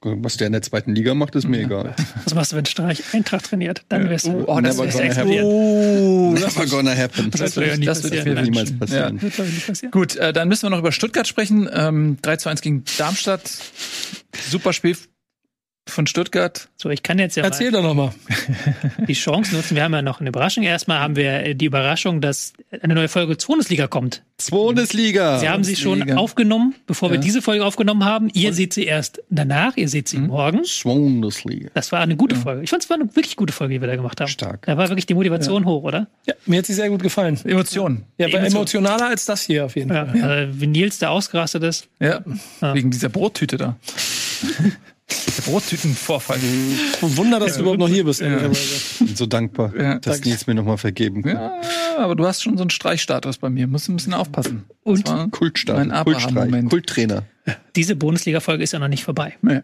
Was 0.00 0.36
der 0.36 0.46
in 0.46 0.52
der 0.52 0.62
zweiten 0.62 0.94
Liga 0.94 1.12
macht, 1.14 1.34
ist 1.34 1.48
mir 1.48 1.60
egal. 1.62 1.92
Was 2.24 2.32
machst 2.32 2.52
du, 2.52 2.56
wenn 2.56 2.66
Streich 2.66 3.02
Eintracht 3.12 3.46
trainiert? 3.46 3.82
Dann 3.88 4.08
wär's 4.08 4.26
Oh, 4.26 4.44
oh, 4.46 4.60
das 4.60 4.76
gonna 4.76 4.92
explodieren. 5.00 5.44
Oh, 5.44 6.30
Never 6.34 6.66
gonna 6.66 6.94
happen. 6.94 7.32
Das 7.32 7.56
wird 7.56 7.66
ja 7.66 7.76
nie 7.76 7.84
das 7.86 8.04
wird 8.04 8.14
passieren. 8.14 8.34
mir 8.36 8.42
niemals 8.42 8.78
passieren. 8.78 9.16
Ja. 9.16 9.22
Wird, 9.22 9.66
passieren. 9.66 9.90
Gut, 9.90 10.14
äh, 10.14 10.32
dann 10.32 10.46
müssen 10.46 10.62
wir 10.62 10.70
noch 10.70 10.78
über 10.78 10.92
Stuttgart 10.92 11.26
sprechen. 11.26 11.68
Ähm, 11.72 12.16
3 12.22 12.36
zu 12.36 12.48
1 12.48 12.60
gegen 12.60 12.84
Darmstadt. 12.96 13.50
Super 14.50 14.72
Spiel 14.72 14.96
von 15.90 16.06
Stuttgart. 16.06 16.68
So, 16.76 16.90
ich 16.90 17.02
kann 17.02 17.18
jetzt 17.18 17.36
ja 17.36 17.42
mal 17.42 17.48
Erzähl 17.48 17.70
doch 17.70 17.82
noch 17.82 17.94
mal. 17.94 18.12
die 19.08 19.14
Chance 19.14 19.54
nutzen. 19.54 19.74
Wir 19.76 19.84
haben 19.84 19.92
ja 19.94 20.02
noch 20.02 20.20
eine 20.20 20.28
Überraschung. 20.30 20.62
Erstmal 20.64 20.98
haben 21.00 21.16
wir 21.16 21.32
äh, 21.44 21.54
die 21.54 21.64
Überraschung, 21.66 22.20
dass 22.20 22.52
eine 22.82 22.94
neue 22.94 23.08
Folge 23.08 23.36
Bundesliga 23.46 23.86
kommt. 23.86 24.22
Bundesliga. 24.50 25.38
Sie 25.38 25.48
haben 25.48 25.64
sie 25.64 25.74
schon 25.74 25.98
Bundesliga. 25.98 26.20
aufgenommen, 26.20 26.74
bevor 26.86 27.10
wir 27.10 27.16
Ja. 27.16 27.20
diese 27.22 27.42
Folge 27.42 27.64
aufgenommen 27.64 28.04
haben. 28.04 28.28
Ihr 28.34 28.52
seht 28.54 28.72
sie 28.72 28.84
erst 28.84 29.20
danach, 29.30 29.76
ihr 29.76 29.88
seht 29.88 30.08
sie 30.08 30.18
morgen. 30.18 30.62
Bundesliga. 30.84 31.70
Das 31.74 31.90
war 31.92 32.00
eine 32.00 32.16
gute 32.16 32.36
Folge. 32.36 32.62
Ich 32.62 32.70
fand 32.70 32.82
es 32.84 32.90
war 32.90 32.96
eine 32.98 33.06
wirklich 33.16 33.36
gute 33.36 33.52
Folge, 33.52 33.74
die 33.74 33.80
wir 33.80 33.88
da 33.88 33.96
gemacht 33.96 34.20
haben. 34.20 34.28
Stark. 34.28 34.66
Da 34.66 34.76
war 34.76 34.88
wirklich 34.88 35.06
die 35.06 35.14
Motivation 35.14 35.64
hoch, 35.64 35.82
oder? 35.82 36.06
Ja, 36.26 36.34
mir 36.46 36.58
hat 36.58 36.66
sie 36.66 36.74
sehr 36.74 36.88
gut 36.88 37.02
gefallen. 37.02 37.38
Emotionen. 37.44 38.04
Ja, 38.18 38.32
war 38.32 38.40
Ebenso. 38.40 38.58
emotionaler 38.58 39.08
als 39.08 39.24
das 39.24 39.42
hier 39.42 39.64
auf 39.64 39.74
jeden 39.74 39.92
Ja. 39.92 40.06
Fall. 40.06 40.48
Äh, 40.50 40.60
wie 40.60 40.66
Nils 40.68 40.98
da 40.98 41.08
ausgerastet 41.08 41.62
ist. 41.64 41.88
Ja. 41.98 42.20
Ja. 42.60 42.74
Wegen 42.74 42.90
dieser 42.90 43.08
Brottüte 43.08 43.56
da. 43.56 43.76
Brottütenvorfall. 45.42 46.38
Wunder, 47.00 47.40
dass 47.40 47.54
du 47.54 47.60
überhaupt 47.60 47.78
noch 47.80 47.88
hier 47.88 48.04
bist. 48.04 48.20
ehrlicherweise. 48.20 49.04
Bin 49.04 49.16
so 49.16 49.26
dankbar, 49.26 49.72
Ja, 49.76 49.94
dass 49.98 50.16
danke. 50.16 50.28
Nils 50.28 50.46
mir 50.46 50.54
nochmal 50.54 50.78
vergeben 50.78 51.22
kann. 51.22 51.34
Ja, 51.36 51.60
aber 51.98 52.14
du 52.16 52.26
hast 52.26 52.42
schon 52.42 52.56
so 52.56 52.62
einen 52.62 52.70
Streichstatus 52.70 53.38
bei 53.38 53.50
mir. 53.50 53.66
Musst 53.66 53.88
ein 53.88 53.96
bisschen 53.96 54.14
aufpassen. 54.14 54.64
Und 54.84 55.06
Das 55.08 55.30
Kultstatus, 55.30 55.86
Mein 55.86 56.04
Kultstreich, 56.04 56.26
Abraham-Moment. 56.36 56.70
Kulttrainer. 56.70 57.22
diese 57.76 57.96
Bundesliga-Folge 57.96 58.62
ist 58.64 58.72
ja 58.72 58.78
noch 58.78 58.88
nicht 58.88 59.04
vorbei. 59.04 59.34
Nee. 59.42 59.60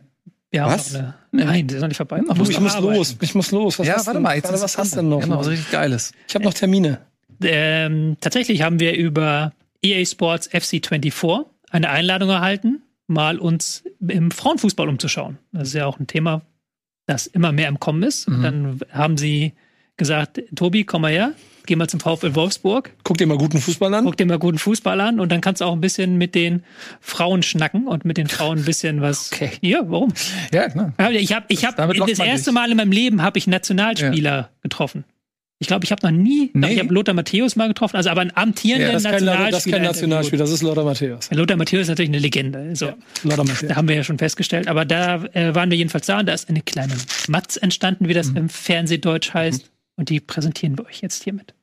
Haben 0.57 0.73
Was? 0.73 0.95
eine. 0.95 1.15
Nein, 1.33 1.67
die 1.67 1.75
ist 1.75 1.81
noch 1.81 1.89
nicht 1.89 1.97
vorbei. 1.97 2.21
Noch 2.21 2.37
Du, 2.39 2.49
ich 2.49 2.61
muss 2.61 2.77
arbeiten. 2.77 2.95
los. 2.95 3.17
Ich 3.21 3.35
muss 3.35 3.51
los. 3.51 3.79
Was 3.81 3.87
Ja, 3.89 3.95
hast 3.97 4.07
warte 4.07 4.19
denn- 4.19 4.23
mal. 4.23 4.37
Jetzt 4.37 4.45
Warte, 4.45 4.63
was 4.63 4.71
es 4.73 4.79
hast 4.79 4.93
du 4.93 4.97
denn 4.99 5.09
noch? 5.09 5.27
Noch 5.27 5.41
was 5.41 5.49
richtig 5.49 5.71
Geiles. 5.73 6.13
Ich 6.29 6.35
habe 6.37 6.45
noch 6.45 6.55
Termine. 6.55 7.01
Ähm, 7.43 8.17
tatsächlich 8.21 8.63
haben 8.63 8.79
wir 8.79 8.95
über 8.95 9.53
EA 9.83 10.05
Sports 10.07 10.49
FC24 10.53 11.45
eine 11.71 11.89
Einladung 11.91 12.31
erhalten, 12.31 12.83
mal 13.07 13.39
uns 13.39 13.85
im 14.07 14.31
Frauenfußball 14.31 14.89
umzuschauen. 14.89 15.39
Das 15.53 15.69
ist 15.69 15.75
ja 15.75 15.87
auch 15.87 15.99
ein 16.01 16.07
Thema, 16.07 16.43
das 17.07 17.27
immer 17.27 17.53
mehr 17.53 17.69
im 17.69 17.79
Kommen 17.81 18.03
ist. 18.03 18.27
Und 18.29 18.39
Mhm. 18.39 18.43
dann 18.43 18.81
haben 18.93 19.17
sie 19.17 19.53
gesagt, 19.97 20.43
Tobi, 20.57 20.85
komm 20.85 21.03
mal 21.03 21.13
her, 21.13 21.33
geh 21.67 21.77
mal 21.77 21.89
zum 21.89 22.01
VfL 22.01 22.35
Wolfsburg, 22.35 22.91
Guck 23.05 23.17
dir 23.19 23.27
mal 23.29 23.39
guten 23.39 23.59
Fußball 23.61 23.93
an. 23.95 24.05
guck 24.05 24.17
dir 24.17 24.27
mal 24.27 24.39
guten 24.41 24.59
Fußball 24.59 25.01
an 25.01 25.21
und 25.21 25.31
dann 25.31 25.41
kannst 25.41 25.61
du 25.61 25.67
auch 25.67 25.73
ein 25.73 25.81
bisschen 25.81 26.17
mit 26.19 26.35
den 26.35 26.65
Frauen 27.01 27.43
schnacken 27.45 27.87
und 27.87 28.05
mit 28.05 28.17
den 28.17 28.27
Frauen 28.27 28.59
ein 28.59 28.65
bisschen 28.65 29.01
was. 29.03 29.31
Okay. 29.33 29.51
Ja, 29.61 29.83
warum? 29.85 30.13
Ja, 30.53 30.69
klar. 30.69 30.95
Ja, 30.99 31.11
Ich 31.11 31.33
habe 31.33 31.47
ich 31.49 31.65
hab, 31.65 31.77
das 31.77 31.87
man 31.97 32.09
erste 32.27 32.51
dich. 32.51 32.55
Mal 32.55 32.71
in 32.71 32.77
meinem 32.77 32.91
Leben 32.93 33.23
habe 33.23 33.39
ich 33.39 33.47
Nationalspieler 33.47 34.51
getroffen. 34.63 35.05
Ich 35.65 35.69
glaube, 35.69 35.83
ich 35.87 35.93
habe 35.93 36.07
noch 36.07 36.11
nie, 36.11 36.51
Nee. 36.53 36.75
ich 36.75 36.79
habe 36.79 36.93
Lothar 36.93 37.15
Matthäus 37.15 37.57
mal 37.57 37.69
getroffen, 37.69 37.97
also 37.97 38.11
aber 38.11 38.21
einen 38.21 38.33
amtierenden 38.37 38.89
Ja, 38.89 38.93
Das 38.93 39.03
ist 39.05 39.11
kein, 39.11 39.25
Nationalspieler. 39.25 39.51
das 39.51 39.65
ist 39.67 39.73
kein 39.73 39.83
Nationalspiel, 39.83 40.39
das 40.39 40.51
ist 40.51 40.63
Lothar 40.63 40.85
Matthäus. 40.85 41.31
Lothar 41.31 41.57
Matthäus 41.57 41.81
ist 41.83 41.89
natürlich 41.89 42.11
eine 42.11 42.19
Legende. 42.19 42.77
So. 42.77 42.93
Lothar 43.23 43.45
Matthäus. 43.47 43.69
Da 43.71 43.77
haben 43.77 43.89
wir 43.89 43.97
ja 43.97 44.05
schon 44.05 44.19
festgestellt. 44.19 44.69
Aber 44.69 44.85
da 44.85 45.25
äh, 45.33 45.55
waren 45.55 45.71
wir 45.71 45.79
jedenfalls 45.79 46.05
da 46.05 46.19
und 46.21 46.27
da 46.27 46.35
ist 46.35 46.51
eine 46.51 46.61
kleine 46.61 46.95
Matz 47.29 47.57
entstanden, 47.57 48.09
wie 48.09 48.15
das 48.15 48.29
Mhm. 48.29 48.37
im 48.37 48.49
Fernsehdeutsch 48.51 49.33
heißt. 49.33 49.71
Und 49.97 50.11
die 50.11 50.21
präsentieren 50.21 50.77
wir 50.77 50.85
euch 50.85 51.01
jetzt 51.01 51.25
hiermit. 51.25 51.55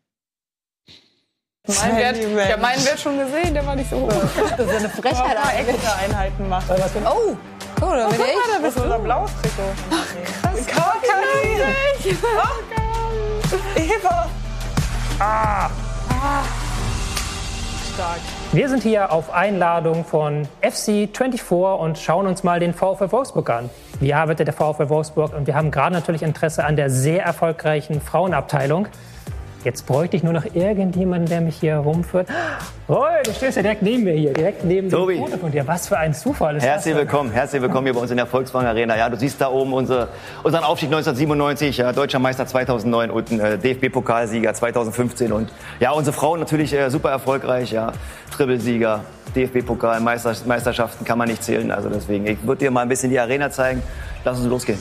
Mein 1.68 1.96
Wert, 1.98 2.18
ich 2.18 2.52
habe 2.52 2.62
meinen 2.62 2.84
Wert 2.84 3.00
schon 3.00 3.20
gesehen, 3.20 3.54
der 3.54 3.64
war 3.66 3.76
nicht 3.76 3.90
so 3.92 3.98
hoch. 3.98 4.12
Das 4.58 4.68
ist 4.68 4.76
eine 4.78 4.90
Frechheit 5.02 5.38
eigentlich. 5.38 5.76
extra 5.76 5.96
Einheiten 5.98 6.50
machen. 6.50 6.76
Oh, 7.06 7.38
guck 7.76 7.90
mal, 7.90 7.98
da 8.00 8.08
bin 8.10 8.20
ich. 8.20 8.56
Da 8.56 8.60
bist 8.66 8.78
du 8.78 8.82
unser 8.84 8.98
blaues 9.00 9.30
Trikot. 9.44 9.62
Krass, 10.66 10.66
Karin. 10.66 11.62
Ach, 12.38 12.60
geil. 12.76 12.91
Eva. 13.76 14.30
Stark. 17.94 18.20
Wir 18.54 18.70
sind 18.70 18.84
hier 18.84 19.12
auf 19.12 19.34
Einladung 19.34 20.06
von 20.06 20.48
FC24 20.62 21.74
und 21.76 21.98
schauen 21.98 22.28
uns 22.28 22.44
mal 22.44 22.62
den 22.62 22.74
VfL 22.74 23.12
Wolfsburg 23.12 23.50
an. 23.50 23.70
Wie 24.00 24.14
arbeitet 24.14 24.48
der 24.48 24.54
VfL 24.54 24.88
Wolfsburg? 24.88 25.34
Und 25.36 25.48
wir 25.48 25.56
haben 25.56 25.70
gerade 25.70 25.94
natürlich 25.94 26.24
Interesse 26.24 26.64
an 26.64 26.78
der 26.78 26.90
sehr 26.90 27.24
erfolgreichen 27.24 28.00
Frauenabteilung. 28.00 28.88
Jetzt 29.64 29.86
bräuchte 29.86 30.18
ich 30.18 30.24
nur 30.24 30.34
noch 30.34 30.46
irgendjemanden, 30.56 31.30
der 31.30 31.42
mich 31.42 31.58
hier 31.58 31.76
rumführt. 31.78 32.28
Roy, 32.90 33.22
du 33.24 33.32
stehst 33.32 33.58
ja 33.58 33.62
direkt 33.62 33.84
neben 33.84 34.04
mir 34.04 34.14
hier, 34.14 34.34
direkt 34.34 34.64
neben 34.66 34.90
Tobi. 34.90 35.16
dem 35.16 35.24
Foto 35.24 35.38
von 35.38 35.52
dir. 35.52 35.68
Was 35.68 35.88
für 35.88 35.98
ein 35.98 36.14
Zufall 36.14 36.58
ist 36.58 36.64
Herzlich 36.64 36.94
das? 36.96 37.04
willkommen, 37.04 37.32
herzlich 37.32 37.62
willkommen 37.62 37.86
hier 37.86 37.94
bei 37.94 38.00
uns 38.00 38.10
in 38.12 38.18
der 38.18 38.26
Volkswagen 38.26 38.68
Arena. 38.68 38.98
Ja, 38.98 39.10
du 39.10 39.18
siehst 39.18 39.40
da 39.40 39.50
oben 39.50 39.74
unsere, 39.74 40.08
unseren 40.44 40.64
Aufstieg 40.64 40.88
1997, 40.90 41.78
ja, 41.78 41.94
Deutscher 41.94 42.20
Meister 42.20 42.46
2009 42.48 43.12
und 43.12 43.32
äh, 43.32 43.58
DFB-Pokalsieger 43.58 44.54
2015 44.54 45.32
und 45.32 45.52
ja, 45.80 45.92
unsere 45.92 46.16
Frauen 46.16 46.40
natürlich 46.40 46.74
äh, 46.74 46.90
super 46.90 47.12
erfolgreich, 47.12 47.72
ja, 47.72 47.94
Trippelsieger, 48.32 49.02
DFB-Pokal, 49.36 50.00
Meister, 50.02 50.34
Meisterschaften 50.46 51.06
kann 51.06 51.18
man 51.18 51.30
nicht 51.30 51.44
zählen, 51.44 51.72
also 51.72 51.90
deswegen, 51.90 52.26
ich 52.26 52.44
würde 52.46 52.60
dir 52.66 52.72
mal 52.72 52.82
ein 52.82 52.90
bisschen 52.90 53.12
die 53.12 53.20
Arena 53.20 53.52
zeigen. 53.52 53.84
Lass 54.24 54.40
uns 54.40 54.48
losgehen. 54.48 54.78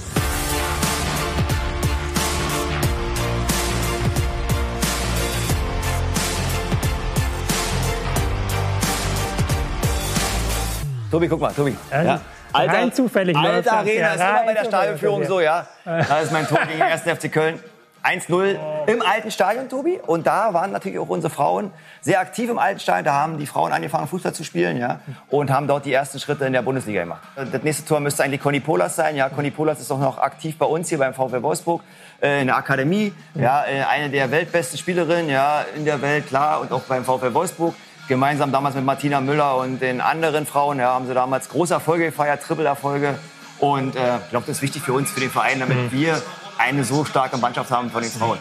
Tobi, 11.10 11.28
guck 11.28 11.40
mal, 11.40 11.52
Tobi. 11.52 11.76
Ja, 11.90 12.20
rein 12.54 12.92
zufällig 12.92 13.36
Alter 13.36 13.62
das, 13.62 13.72
Arena, 13.72 14.00
ja, 14.00 14.12
ist 14.14 14.20
immer 14.20 14.44
bei 14.44 14.54
der 14.54 14.64
Stadionführung 14.64 15.24
so, 15.24 15.40
ja. 15.40 15.66
Da 15.84 16.20
ist 16.20 16.32
mein 16.32 16.46
Tor 16.46 16.60
gegen 16.66 16.78
den 16.78 16.82
1. 16.82 17.02
FC 17.02 17.32
Köln. 17.32 17.58
1-0 18.02 18.56
im 18.86 19.02
alten 19.02 19.30
Stadion, 19.30 19.68
Tobi. 19.68 20.00
Und 20.06 20.26
da 20.26 20.54
waren 20.54 20.72
natürlich 20.72 20.98
auch 20.98 21.08
unsere 21.08 21.32
Frauen 21.32 21.70
sehr 22.00 22.20
aktiv 22.20 22.48
im 22.48 22.58
alten 22.58 22.80
Stadion. 22.80 23.04
Da 23.04 23.12
haben 23.12 23.38
die 23.38 23.46
Frauen 23.46 23.72
angefangen, 23.72 24.08
Fußball 24.08 24.32
zu 24.32 24.42
spielen, 24.42 24.78
ja. 24.78 25.00
Und 25.28 25.50
haben 25.50 25.66
dort 25.66 25.84
die 25.84 25.92
ersten 25.92 26.18
Schritte 26.18 26.46
in 26.46 26.54
der 26.54 26.62
Bundesliga 26.62 27.02
gemacht. 27.02 27.20
Das 27.36 27.62
nächste 27.62 27.84
Tor 27.84 28.00
müsste 28.00 28.24
eigentlich 28.24 28.40
Conny 28.40 28.60
Polas 28.60 28.96
sein. 28.96 29.16
Ja, 29.16 29.28
Conny 29.28 29.50
Polas 29.50 29.80
ist 29.80 29.90
auch 29.90 29.98
noch 29.98 30.18
aktiv 30.18 30.56
bei 30.56 30.66
uns 30.66 30.88
hier 30.88 30.98
beim 30.98 31.12
VfL 31.12 31.42
Wolfsburg. 31.42 31.82
Äh, 32.22 32.40
in 32.40 32.46
der 32.46 32.56
Akademie, 32.56 33.12
ja, 33.34 33.64
äh, 33.66 33.82
eine 33.82 34.08
der 34.08 34.30
weltbesten 34.30 34.78
Spielerinnen, 34.78 35.28
ja, 35.28 35.64
in 35.76 35.84
der 35.84 36.00
Welt, 36.00 36.26
klar. 36.26 36.60
Und 36.60 36.72
auch 36.72 36.82
beim 36.82 37.04
VfL 37.04 37.34
Wolfsburg. 37.34 37.74
Gemeinsam 38.10 38.50
damals 38.50 38.74
mit 38.74 38.84
Martina 38.84 39.20
Müller 39.20 39.56
und 39.58 39.78
den 39.78 40.00
anderen 40.00 40.44
Frauen, 40.44 40.80
ja, 40.80 40.94
haben 40.94 41.06
sie 41.06 41.14
damals 41.14 41.48
große 41.48 41.72
Erfolge 41.74 42.06
gefeiert, 42.06 42.42
Triple-Erfolge. 42.42 43.14
Und 43.60 43.94
äh, 43.94 44.16
ich 44.16 44.30
glaube, 44.30 44.46
das 44.48 44.56
ist 44.56 44.62
wichtig 44.62 44.82
für 44.82 44.94
uns, 44.94 45.12
für 45.12 45.20
den 45.20 45.30
Verein, 45.30 45.60
damit 45.60 45.92
wir 45.92 46.20
eine 46.58 46.82
so 46.82 47.04
starke 47.04 47.36
Mannschaft 47.36 47.70
haben 47.70 47.88
von 47.88 48.02
den 48.02 48.10
Frauen. 48.10 48.38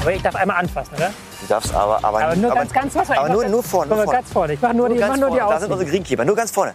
Aber 0.00 0.12
ich 0.14 0.22
darf 0.22 0.36
einmal 0.36 0.56
anfassen, 0.56 0.94
oder? 0.94 1.10
Du 1.42 1.46
darfst 1.48 1.74
aber, 1.74 2.02
aber, 2.02 2.22
Aber 2.22 2.36
nur 2.36 2.54
ganz, 2.54 2.72
ganz 2.72 2.94
was. 2.94 3.10
aber 3.10 3.28
nur, 3.28 3.44
nur 3.46 3.62
vorne. 3.62 3.88
Nur 3.94 4.04
vorne. 4.04 4.12
ganz 4.18 4.32
vorne. 4.32 4.52
Ich 4.54 4.62
mach 4.62 4.72
nur 4.72 4.88
die, 4.88 4.94
Nur 4.94 5.06
mach 5.06 5.16
nur 5.18 5.30
die 5.32 5.36
vorne. 5.36 5.52
Da 5.52 5.60
sind 5.60 5.70
Außen. 5.70 5.72
unsere 5.72 5.90
Greenkeeper. 5.90 6.24
Nur 6.24 6.34
ganz 6.34 6.50
vorne. 6.50 6.72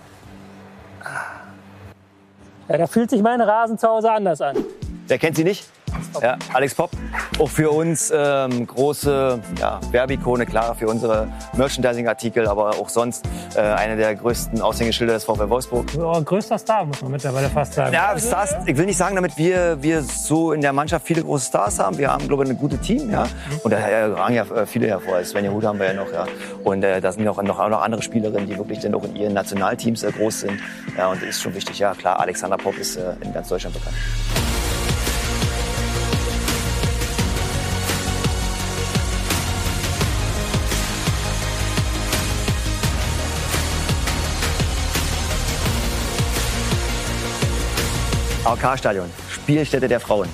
Ja, 2.68 2.78
da 2.78 2.88
fühlt 2.88 3.10
sich 3.10 3.22
mein 3.22 3.42
Rasen 3.42 3.78
zu 3.78 3.88
Hause 3.88 4.12
anders 4.12 4.42
an. 4.42 4.58
Wer 5.08 5.18
kennt 5.20 5.36
sie 5.36 5.44
nicht? 5.44 5.66
Ja, 6.22 6.38
Alex 6.54 6.76
Popp. 6.76 6.92
Auch 7.40 7.50
für 7.50 7.72
uns 7.72 8.12
ähm, 8.16 8.66
große 8.66 9.40
ja, 9.60 9.80
Werbeikone, 9.92 10.46
klar, 10.46 10.76
für 10.76 10.88
unsere 10.88 11.28
Merchandising-Artikel, 11.54 12.48
aber 12.48 12.70
auch 12.72 12.90
sonst 12.90 13.26
äh, 13.56 13.60
eine 13.60 13.96
der 13.98 14.16
größten 14.16 14.62
Aushängeschilder 14.62 15.14
des 15.14 15.24
VfL 15.26 15.50
Wolfsburg. 15.50 15.86
Oh, 15.98 16.22
größter 16.22 16.58
Star, 16.58 16.86
muss 16.86 17.02
man 17.02 17.12
mittlerweile 17.12 17.50
fast 17.50 17.74
sagen. 17.74 17.94
Ja, 17.94 18.18
Stars, 18.18 18.56
ich 18.66 18.78
will 18.78 18.86
nicht 18.86 18.98
sagen, 18.98 19.16
damit 19.16 19.38
wir, 19.38 19.82
wir 19.82 20.02
so 20.02 20.54
in 20.54 20.62
der 20.62 20.74
Mannschaft 20.74 21.06
viele 21.06 21.24
große 21.24 21.48
Stars 21.48 21.80
haben. 21.80 21.98
Wir 21.98 22.12
haben, 22.12 22.28
glaube 22.28 22.44
ich, 22.44 22.50
ein 22.50 22.58
gutes 22.58 22.80
Team. 22.82 23.12
Ja? 23.12 23.26
Und 23.64 23.72
da 23.72 23.78
äh, 23.78 24.06
rangen 24.06 24.36
ja 24.36 24.44
äh, 24.44 24.66
viele 24.66 24.88
hervor. 24.88 25.24
Svenja 25.24 25.52
Huth 25.52 25.66
haben 25.66 25.80
wir 25.80 25.88
ja 25.88 25.94
noch. 25.94 26.12
Ja? 26.12 26.26
Und 26.64 26.84
äh, 26.84 27.02
da 27.02 27.12
sind 27.12 27.24
noch, 27.24 27.42
noch, 27.42 27.60
auch 27.60 27.70
noch 27.70 27.82
andere 27.82 28.02
Spielerinnen, 28.02 28.48
die 28.48 28.58
wirklich 28.58 28.80
dann 28.80 28.96
auch 28.96 29.04
in 29.04 29.16
ihren 29.16 29.34
Nationalteams 29.34 30.04
äh, 30.04 30.12
groß 30.12 30.42
sind. 30.42 30.60
Ja, 30.98 31.08
und 31.08 31.22
das 31.22 31.30
ist 31.30 31.42
schon 31.42 31.54
wichtig. 31.54 31.80
Ja, 31.80 31.94
klar, 31.94 32.20
Alexander 32.20 32.58
Popp 32.58 32.78
ist 32.78 32.98
äh, 32.98 33.14
in 33.22 33.34
ganz 33.34 33.50
Deutschland 33.50 33.76
bekannt. 33.76 33.96
AK-Stadion, 48.46 49.10
Spielstätte 49.32 49.88
der 49.88 50.00
Frauen. 50.00 50.30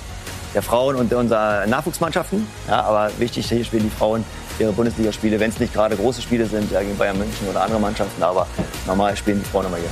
Der 0.54 0.62
Frauen 0.62 0.96
und 0.96 1.12
unserer 1.14 1.66
Nachwuchsmannschaften. 1.66 2.46
Ja, 2.68 2.82
aber 2.82 3.10
wichtig, 3.18 3.48
hier 3.48 3.64
spielen 3.64 3.84
die 3.84 3.96
Frauen 3.96 4.22
ihre 4.58 4.70
Bundesligaspiele, 4.72 5.40
wenn 5.40 5.48
es 5.48 5.58
nicht 5.58 5.72
gerade 5.72 5.96
große 5.96 6.20
Spiele 6.20 6.44
sind, 6.44 6.70
ja, 6.70 6.80
gegen 6.80 6.96
Bayern 6.98 7.16
München 7.16 7.48
oder 7.48 7.62
andere 7.62 7.80
Mannschaften. 7.80 8.22
Aber 8.22 8.46
normal 8.86 9.16
spielen 9.16 9.42
die 9.42 9.48
Frauen 9.48 9.64
immer 9.64 9.78
hier. 9.78 9.88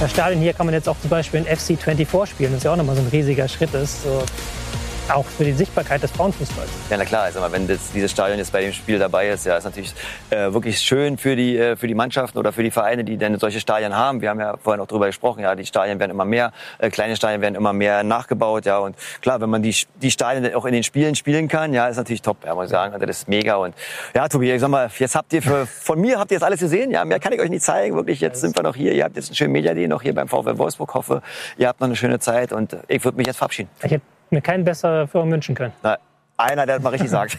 Das 0.00 0.10
Stadion 0.10 0.42
hier 0.42 0.52
kann 0.52 0.66
man 0.66 0.74
jetzt 0.74 0.88
auch 0.88 1.00
zum 1.00 1.08
Beispiel 1.08 1.40
in 1.40 1.46
FC24 1.46 2.26
spielen, 2.26 2.52
das 2.52 2.64
ja 2.64 2.72
auch 2.72 2.76
nochmal 2.76 2.94
so 2.94 3.00
ein 3.00 3.08
riesiger 3.08 3.48
Schritt 3.48 3.72
ist. 3.72 4.02
So, 4.02 4.22
auch 5.10 5.24
für 5.24 5.44
die 5.44 5.52
Sichtbarkeit 5.52 6.02
des 6.02 6.10
Frauenfußballs. 6.10 6.68
Ja, 6.90 6.96
na 6.96 7.04
klar, 7.04 7.24
also 7.24 7.40
wenn 7.50 7.66
das, 7.66 7.92
dieses 7.92 8.10
Stadion 8.10 8.38
jetzt 8.38 8.52
bei 8.52 8.62
dem 8.62 8.72
Spiel 8.72 8.98
dabei 8.98 9.28
ist, 9.28 9.46
ja, 9.46 9.56
ist 9.56 9.64
natürlich 9.64 9.92
äh, 10.30 10.52
wirklich 10.52 10.80
schön 10.80 11.18
für 11.18 11.36
die, 11.36 11.56
äh, 11.56 11.76
für 11.76 11.86
die 11.86 11.94
Mannschaften 11.94 12.38
oder 12.38 12.52
für 12.52 12.62
die 12.62 12.70
Vereine, 12.70 13.04
die 13.04 13.16
denn 13.16 13.38
solche 13.38 13.60
Stadien 13.60 13.96
haben. 13.96 14.20
Wir 14.20 14.30
haben 14.30 14.40
ja 14.40 14.56
vorhin 14.56 14.80
auch 14.80 14.86
drüber 14.86 15.06
gesprochen, 15.06 15.40
ja, 15.40 15.54
die 15.54 15.66
Stadien 15.66 15.98
werden 15.98 16.10
immer 16.10 16.24
mehr, 16.24 16.52
äh, 16.78 16.90
kleine 16.90 17.16
Stadien 17.16 17.40
werden 17.40 17.54
immer 17.54 17.72
mehr 17.72 18.02
nachgebaut, 18.02 18.66
ja, 18.66 18.78
und 18.78 18.96
klar, 19.20 19.40
wenn 19.40 19.50
man 19.50 19.62
die, 19.62 19.74
die 20.02 20.10
Stadien 20.10 20.44
dann 20.44 20.54
auch 20.54 20.64
in 20.64 20.72
den 20.72 20.82
Spielen 20.82 21.14
spielen 21.14 21.48
kann, 21.48 21.72
ja, 21.72 21.88
ist 21.88 21.96
natürlich 21.96 22.22
top, 22.22 22.44
ja, 22.44 22.54
muss 22.54 22.66
ich 22.66 22.70
sagen, 22.70 22.92
also 22.94 23.06
das 23.06 23.18
ist 23.18 23.28
mega 23.28 23.56
und 23.56 23.74
ja, 24.14 24.28
Tobi, 24.28 24.52
ich 24.52 24.60
sag 24.60 24.68
mal, 24.68 24.90
jetzt 24.98 25.14
habt 25.14 25.32
ihr 25.32 25.42
für, 25.42 25.66
von 25.66 26.00
mir 26.00 26.18
habt 26.18 26.30
ihr 26.30 26.36
jetzt 26.36 26.44
alles 26.44 26.60
gesehen, 26.60 26.90
ja, 26.90 27.04
mehr 27.04 27.20
kann 27.20 27.32
ich 27.32 27.40
euch 27.40 27.50
nicht 27.50 27.62
zeigen, 27.62 27.96
wirklich, 27.96 28.20
jetzt 28.20 28.40
sind 28.40 28.56
wir 28.56 28.62
noch 28.62 28.76
hier, 28.76 28.92
ihr 28.92 29.04
habt 29.04 29.16
jetzt 29.16 29.28
einen 29.28 29.36
schönen 29.36 29.52
Media 29.52 29.74
Day 29.74 29.88
noch 29.88 30.02
hier 30.02 30.14
beim 30.14 30.28
VfL 30.28 30.58
Wolfsburg, 30.58 30.94
hoffe, 30.94 31.22
ihr 31.56 31.68
habt 31.68 31.80
noch 31.80 31.86
eine 31.86 31.96
schöne 31.96 32.18
Zeit 32.18 32.52
und 32.52 32.76
ich 32.88 33.04
würde 33.04 33.16
mich 33.16 33.26
jetzt 33.26 33.38
verabschieden. 33.38 33.70
Ich 33.82 33.98
hätte 34.28 34.34
mir 34.34 34.42
keinen 34.42 34.64
besseren 34.64 35.08
Führer 35.08 35.30
wünschen 35.30 35.54
können. 35.54 35.72
Na, 35.82 35.96
einer, 36.36 36.66
der 36.66 36.76
das 36.76 36.82
mal 36.82 36.90
richtig 36.90 37.08
sagt. 37.08 37.38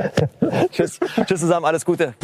Tschüss. 0.70 0.98
Tschüss 1.26 1.40
zusammen, 1.40 1.66
alles 1.66 1.84
Gute. 1.84 2.14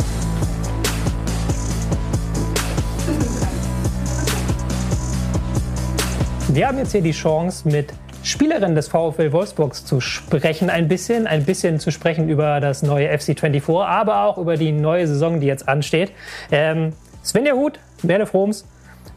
Wir 6.49 6.67
haben 6.67 6.79
jetzt 6.79 6.93
hier 6.93 7.03
die 7.03 7.13
Chance, 7.13 7.69
mit 7.69 7.93
Spielerin 8.23 8.75
des 8.75 8.89
VfL 8.89 9.33
Wolfsburgs 9.33 9.85
zu 9.85 10.01
sprechen, 10.01 10.69
ein 10.69 10.89
bisschen, 10.89 11.27
ein 11.27 11.45
bisschen 11.45 11.79
zu 11.79 11.91
sprechen 11.91 12.29
über 12.29 12.61
das 12.61 12.83
neue 12.83 13.13
FC24, 13.15 13.85
aber 13.85 14.25
auch 14.25 14.37
über 14.37 14.57
die 14.57 14.73
neue 14.73 15.07
Saison, 15.07 15.41
die 15.41 15.47
jetzt 15.47 15.69
ansteht. 15.69 16.13
Ähm, 16.51 16.93
Svenja 17.25 17.53
Huth, 17.55 17.79
Merle 18.03 18.27
Froms, 18.27 18.67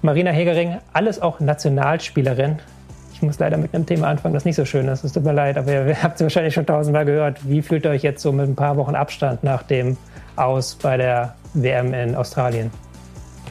Marina 0.01 0.31
Hegering, 0.31 0.79
alles 0.93 1.21
auch 1.21 1.39
Nationalspielerin. 1.39 2.59
Ich 3.23 3.27
muss 3.27 3.39
leider 3.39 3.55
mit 3.55 3.73
einem 3.73 3.85
Thema 3.85 4.09
anfangen, 4.09 4.33
das 4.33 4.43
nicht 4.43 4.57
so 4.57 4.65
schön 4.65 4.85
ist. 4.89 5.05
Es 5.05 5.13
tut 5.13 5.23
mir 5.23 5.31
leid, 5.31 5.57
aber 5.57 5.71
ihr 5.71 6.03
habt 6.03 6.15
es 6.15 6.21
wahrscheinlich 6.23 6.53
schon 6.53 6.65
tausendmal 6.65 7.05
gehört. 7.05 7.47
Wie 7.47 7.61
fühlt 7.61 7.85
ihr 7.85 7.91
euch 7.91 8.03
jetzt 8.03 8.21
so 8.21 8.33
mit 8.33 8.49
ein 8.49 8.55
paar 8.55 8.75
Wochen 8.75 8.95
Abstand 8.95 9.45
nach 9.45 9.63
dem 9.63 9.95
Aus 10.35 10.75
bei 10.75 10.97
der 10.97 11.33
WM 11.53 11.93
in 11.93 12.15
Australien? 12.15 12.69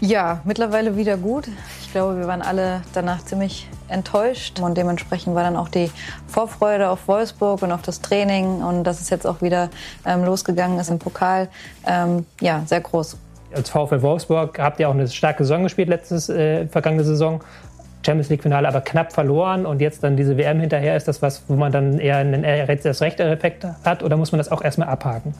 Ja, 0.02 0.42
mittlerweile 0.44 0.94
wieder 0.98 1.16
gut. 1.16 1.48
Ich 1.80 1.90
glaube, 1.90 2.18
wir 2.18 2.26
waren 2.26 2.42
alle 2.42 2.82
danach 2.92 3.24
ziemlich 3.24 3.66
enttäuscht 3.88 4.60
und 4.60 4.76
dementsprechend 4.76 5.34
war 5.34 5.42
dann 5.42 5.56
auch 5.56 5.70
die 5.70 5.90
Vorfreude 6.26 6.90
auf 6.90 7.08
Wolfsburg 7.08 7.62
und 7.62 7.72
auf 7.72 7.80
das 7.80 8.02
Training 8.02 8.62
und 8.62 8.84
dass 8.84 9.00
es 9.00 9.08
jetzt 9.08 9.26
auch 9.26 9.40
wieder 9.40 9.70
ähm, 10.04 10.22
losgegangen 10.22 10.78
ist 10.80 10.90
im 10.90 10.98
Pokal, 10.98 11.48
ähm, 11.86 12.26
ja, 12.42 12.62
sehr 12.66 12.82
groß. 12.82 13.16
Als 13.54 13.70
VfL 13.70 14.02
Wolfsburg 14.02 14.58
habt 14.58 14.80
ihr 14.80 14.88
auch 14.88 14.94
eine 14.94 15.08
starke 15.08 15.44
Saison 15.44 15.62
gespielt, 15.62 15.88
letztes, 15.88 16.28
äh, 16.28 16.66
vergangene 16.68 17.04
Saison. 17.04 17.42
Champions 18.04 18.28
League-Finale 18.30 18.66
aber 18.66 18.80
knapp 18.80 19.12
verloren 19.12 19.66
und 19.66 19.80
jetzt 19.80 20.02
dann 20.02 20.16
diese 20.16 20.36
WM 20.36 20.60
hinterher. 20.60 20.96
Ist 20.96 21.08
das 21.08 21.22
was, 21.22 21.44
wo 21.48 21.54
man 21.54 21.72
dann 21.72 21.98
eher 21.98 22.16
einen 22.16 22.42
das 22.82 23.00
rechte 23.00 23.24
Effekt 23.24 23.66
hat 23.84 24.02
oder 24.02 24.16
muss 24.16 24.32
man 24.32 24.38
das 24.38 24.50
auch 24.50 24.62
erstmal 24.62 24.88
abhaken? 24.88 25.34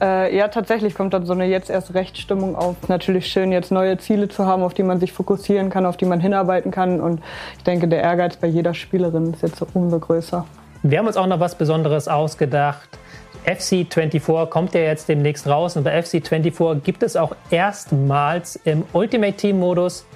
Äh, 0.00 0.36
ja, 0.36 0.48
tatsächlich 0.48 0.94
kommt 0.94 1.14
dann 1.14 1.24
so 1.24 1.32
eine 1.32 1.46
jetzt 1.46 1.70
erst 1.70 1.94
Rechtsstimmung 1.94 2.56
auf. 2.56 2.76
Natürlich 2.88 3.28
schön, 3.28 3.52
jetzt 3.52 3.70
neue 3.70 3.96
Ziele 3.98 4.28
zu 4.28 4.44
haben, 4.44 4.62
auf 4.62 4.74
die 4.74 4.82
man 4.82 4.98
sich 5.00 5.12
fokussieren 5.12 5.70
kann, 5.70 5.86
auf 5.86 5.96
die 5.96 6.04
man 6.04 6.20
hinarbeiten 6.20 6.70
kann. 6.70 7.00
Und 7.00 7.20
ich 7.58 7.64
denke, 7.64 7.88
der 7.88 8.02
Ehrgeiz 8.02 8.36
bei 8.36 8.48
jeder 8.48 8.74
Spielerin 8.74 9.32
ist 9.32 9.42
jetzt 9.42 9.62
umso 9.74 9.98
größer. 9.98 10.44
Wir 10.82 10.98
haben 10.98 11.06
uns 11.06 11.16
auch 11.16 11.26
noch 11.26 11.40
was 11.40 11.54
Besonderes 11.54 12.08
ausgedacht. 12.08 12.88
FC24 13.46 14.46
kommt 14.46 14.74
ja 14.74 14.80
jetzt 14.80 15.08
demnächst 15.08 15.46
raus 15.46 15.76
und 15.76 15.84
bei 15.84 15.98
FC24 15.98 16.80
gibt 16.80 17.02
es 17.02 17.14
auch 17.14 17.34
erstmals 17.50 18.56
im 18.64 18.84
Ultimate 18.92 19.34
Team 19.34 19.60
Modus 19.60 20.06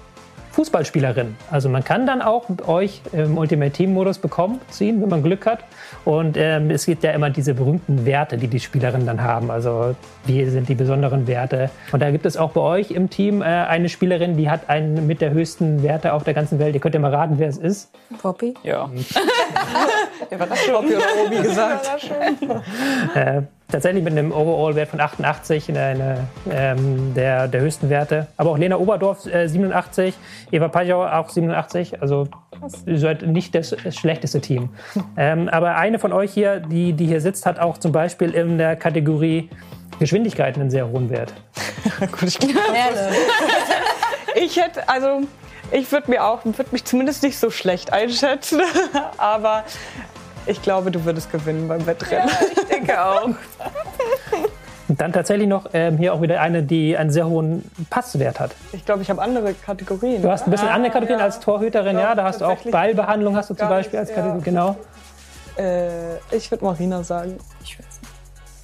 Fußballspielerin. 0.59 1.37
Also 1.53 1.69
man 1.69 1.85
kann 1.85 2.05
dann 2.05 2.21
auch 2.21 2.47
euch 2.67 3.01
im 3.13 3.39
Ultimate 3.39 3.71
Team 3.71 3.95
Modus 3.95 4.19
bekommen, 4.19 4.61
ziehen, 4.71 5.01
wenn 5.01 5.09
man 5.09 5.23
Glück 5.23 5.47
hat. 5.47 5.61
Und 6.05 6.37
ähm, 6.37 6.73
es 6.73 6.85
gibt 6.85 7.05
ja 7.05 7.13
immer 7.13 7.31
diese 7.31 7.55
berühmten 7.55 8.05
Werte, 8.05 8.37
die 8.39 8.49
die 8.49 8.59
Spielerinnen 8.59 9.07
dann 9.07 9.23
haben. 9.23 9.53
Also 9.53 9.95
wie 10.25 10.45
sind 10.47 10.69
die 10.69 10.75
besonderen 10.75 11.29
Werte? 11.29 11.71
Und 11.93 12.03
da 12.03 12.11
gibt 12.11 12.27
es 12.27 12.37
auch 12.37 12.51
bei 12.51 12.61
euch 12.61 12.91
im 12.91 13.09
Team 13.09 13.41
äh, 13.41 13.45
eine 13.45 13.89
Spielerin, 13.89 14.37
die 14.37 14.51
hat 14.51 14.69
einen 14.69 15.07
mit 15.07 15.21
der 15.21 15.31
höchsten 15.31 15.85
Werte 15.85 16.13
auf 16.13 16.25
der 16.25 16.35
ganzen 16.35 16.59
Welt. 16.59 16.75
Ihr 16.75 16.81
könnt 16.81 16.97
ja 16.97 17.01
mal 17.01 17.15
raten, 17.15 17.35
wer 17.39 17.49
es 17.49 17.59
ist. 17.59 17.93
Poppy? 18.21 18.55
Ja. 18.65 18.87
Poppy 20.29 20.97
oder 20.97 21.07
Obi 21.25 21.37
gesagt. 21.41 22.11
Äh, 23.15 23.43
tatsächlich 23.71 24.03
mit 24.03 24.13
einem 24.13 24.33
Overall-Wert 24.33 24.89
von 24.89 25.01
88, 25.01 25.69
eine, 25.69 25.81
eine, 25.81 26.29
ähm, 26.51 27.15
der, 27.15 27.49
der 27.49 27.61
höchsten 27.61 27.91
Werte. 27.91 28.27
Aber 28.37 28.51
auch 28.51 28.59
Lena 28.59 28.77
Oberdorf 28.77 29.27
äh, 29.27 29.47
87, 29.47 30.15
Eva 30.51 30.69
Pajau 30.69 31.07
auch 31.07 31.29
87. 31.29 32.01
Also 32.01 32.29
ihr 32.87 32.99
seid 32.99 33.23
nicht 33.23 33.55
das 33.55 33.77
schlechteste 33.91 34.41
Team. 34.41 34.71
Ähm, 35.17 35.49
aber 35.49 35.77
eine 35.77 35.99
von 35.99 36.13
euch 36.13 36.33
hier, 36.33 36.61
die, 36.61 36.93
die 36.95 37.07
hier 37.07 37.21
sitzt, 37.21 37.47
hat 37.47 37.59
auch 37.59 37.79
zum 37.79 37.93
Beispiel 37.93 38.31
in 38.31 38.59
der 38.59 38.77
Kategorie 38.77 39.51
Geschwindigkeit 39.99 40.57
einen 40.57 40.71
sehr 40.71 40.89
hohen 40.89 41.11
Wert. 41.11 41.35
Gut, 42.13 42.23
ich, 42.23 42.39
ich 44.37 44.57
hätte, 44.57 44.89
also 44.89 45.23
ich 45.71 45.91
würde 45.93 46.11
mir 46.11 46.25
auch, 46.25 46.45
würde 46.45 46.69
mich 46.71 46.85
zumindest 46.85 47.23
nicht 47.23 47.39
so 47.39 47.51
schlecht 47.51 47.93
einschätzen, 47.93 48.61
aber 49.19 49.65
ich 50.49 50.63
glaube, 50.63 50.91
du 50.91 51.05
würdest 51.05 51.31
gewinnen 51.31 51.69
beim 51.69 51.87
Wettrennen. 51.87 52.29
Ich 52.57 52.65
denke 52.67 53.01
auch. 53.03 53.31
Und 54.89 54.99
dann 55.01 55.13
tatsächlich 55.13 55.47
noch 55.49 55.67
ähm, 55.75 55.99
hier 55.99 56.15
auch 56.15 56.23
wieder 56.23 56.41
eine, 56.41 56.63
die 56.63 56.97
einen 56.97 57.11
sehr 57.11 57.27
hohen 57.29 57.71
Passwert 57.91 58.41
hat. 58.41 58.53
Ich 58.73 58.85
glaube, 58.87 59.03
ich 59.03 59.11
habe 59.11 59.21
andere 59.21 59.53
Kategorien. 59.53 60.23
Du 60.23 60.31
hast 60.31 60.47
ein 60.47 60.51
bisschen 60.51 60.69
Ah, 60.69 60.75
andere 60.75 60.91
Kategorien 60.93 61.19
ja. 61.19 61.27
als 61.27 61.41
Torhüterin, 61.41 61.97
Ich 61.97 62.03
ja. 62.03 62.15
glaub, 62.15 62.17
Da 62.17 62.25
hast 62.25 62.41
du 62.41 62.47
auch 62.47 62.57
Ballbehandlung, 62.71 63.37
hast 63.37 63.51
du 63.51 63.55
zum 63.55 63.69
Beispiel 63.69 63.99
als 63.99 64.09
nichts, 64.09 64.23
Kategorie, 64.23 64.39
ja. 64.39 64.45
genau. 64.45 64.77
Äh, 65.59 66.17
ich 66.35 66.51
würde 66.51 66.65
Marina 66.65 67.03
sagen. 67.03 67.37
Ich 67.63 67.77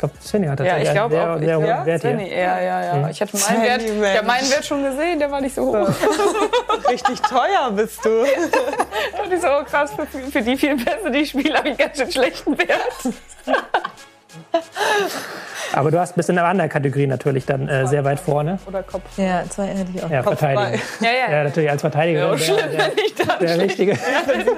glaube, 0.09 0.15
Svenja 0.23 0.51
hat 0.51 0.61
Ja, 0.61 0.65
tatsächlich 0.67 0.83
ich 0.83 0.89
einen 0.89 1.11
glaube 1.11 1.15
sehr, 1.15 1.35
auch. 1.35 1.39
sehr 1.39 1.57
hohen 1.57 1.67
ja, 1.67 1.87
Wert 1.87 2.03
hier. 2.03 2.11
Svenny, 2.11 2.31
ja, 2.31 2.61
ja, 2.61 2.85
ja. 2.85 2.95
Mhm. 2.95 3.09
Ich 3.09 3.21
hatte 3.21 3.37
meinen 3.37 3.63
Wert, 3.63 3.83
Svenny, 3.83 4.07
ich 4.07 4.19
hab 4.19 4.27
meinen 4.27 4.51
Wert 4.51 4.65
schon 4.65 4.85
gesehen, 4.85 5.19
der 5.19 5.31
war 5.31 5.41
nicht 5.41 5.55
so 5.55 5.67
hoch. 5.67 5.89
Richtig 6.91 7.21
teuer 7.21 7.71
bist 7.71 8.05
du. 8.05 8.11
Und 9.23 9.33
ich 9.33 9.41
so, 9.41 9.49
oh 9.49 9.65
krass, 9.65 9.93
für, 9.95 10.07
für 10.07 10.43
die 10.43 10.57
vielen 10.57 10.85
Pässe, 10.85 11.11
die 11.11 11.19
ich 11.19 11.31
spiele, 11.31 11.59
habe 11.59 11.71
ich 11.71 11.79
ganz 11.79 11.97
schön 11.99 12.13
schlechten 12.13 12.59
Wert. 12.59 13.15
Aber 15.73 15.91
du 15.91 15.99
hast 15.99 16.15
bis 16.15 16.29
in 16.29 16.39
einer 16.39 16.47
anderen 16.47 16.71
Kategorie 16.71 17.07
natürlich 17.07 17.47
dann 17.47 17.69
äh, 17.69 17.87
sehr 17.89 18.05
weit 18.05 18.21
vorne. 18.21 18.59
Oder 18.67 18.83
Kopf. 18.85 19.03
Ja, 19.17 19.43
zwei 19.49 19.67
hätte 19.67 19.91
ich 19.95 20.05
auch. 20.05 20.11
Ja, 20.11 20.23
Verteidigung. 20.23 20.81
Ja, 21.01 21.09
ja. 21.11 21.33
Ja, 21.33 21.45
natürlich 21.45 21.71
als 21.71 21.81
Verteidiger. 21.81 22.21
Ja, 22.21 22.31
der, 22.31 22.39
schlimm, 22.39 22.57
der, 22.57 22.79
wenn 22.79 23.05
ich 23.05 23.15
da 23.15 23.37
der 23.39 23.59
richtige. 23.61 23.99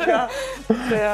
Ja. 0.07 0.29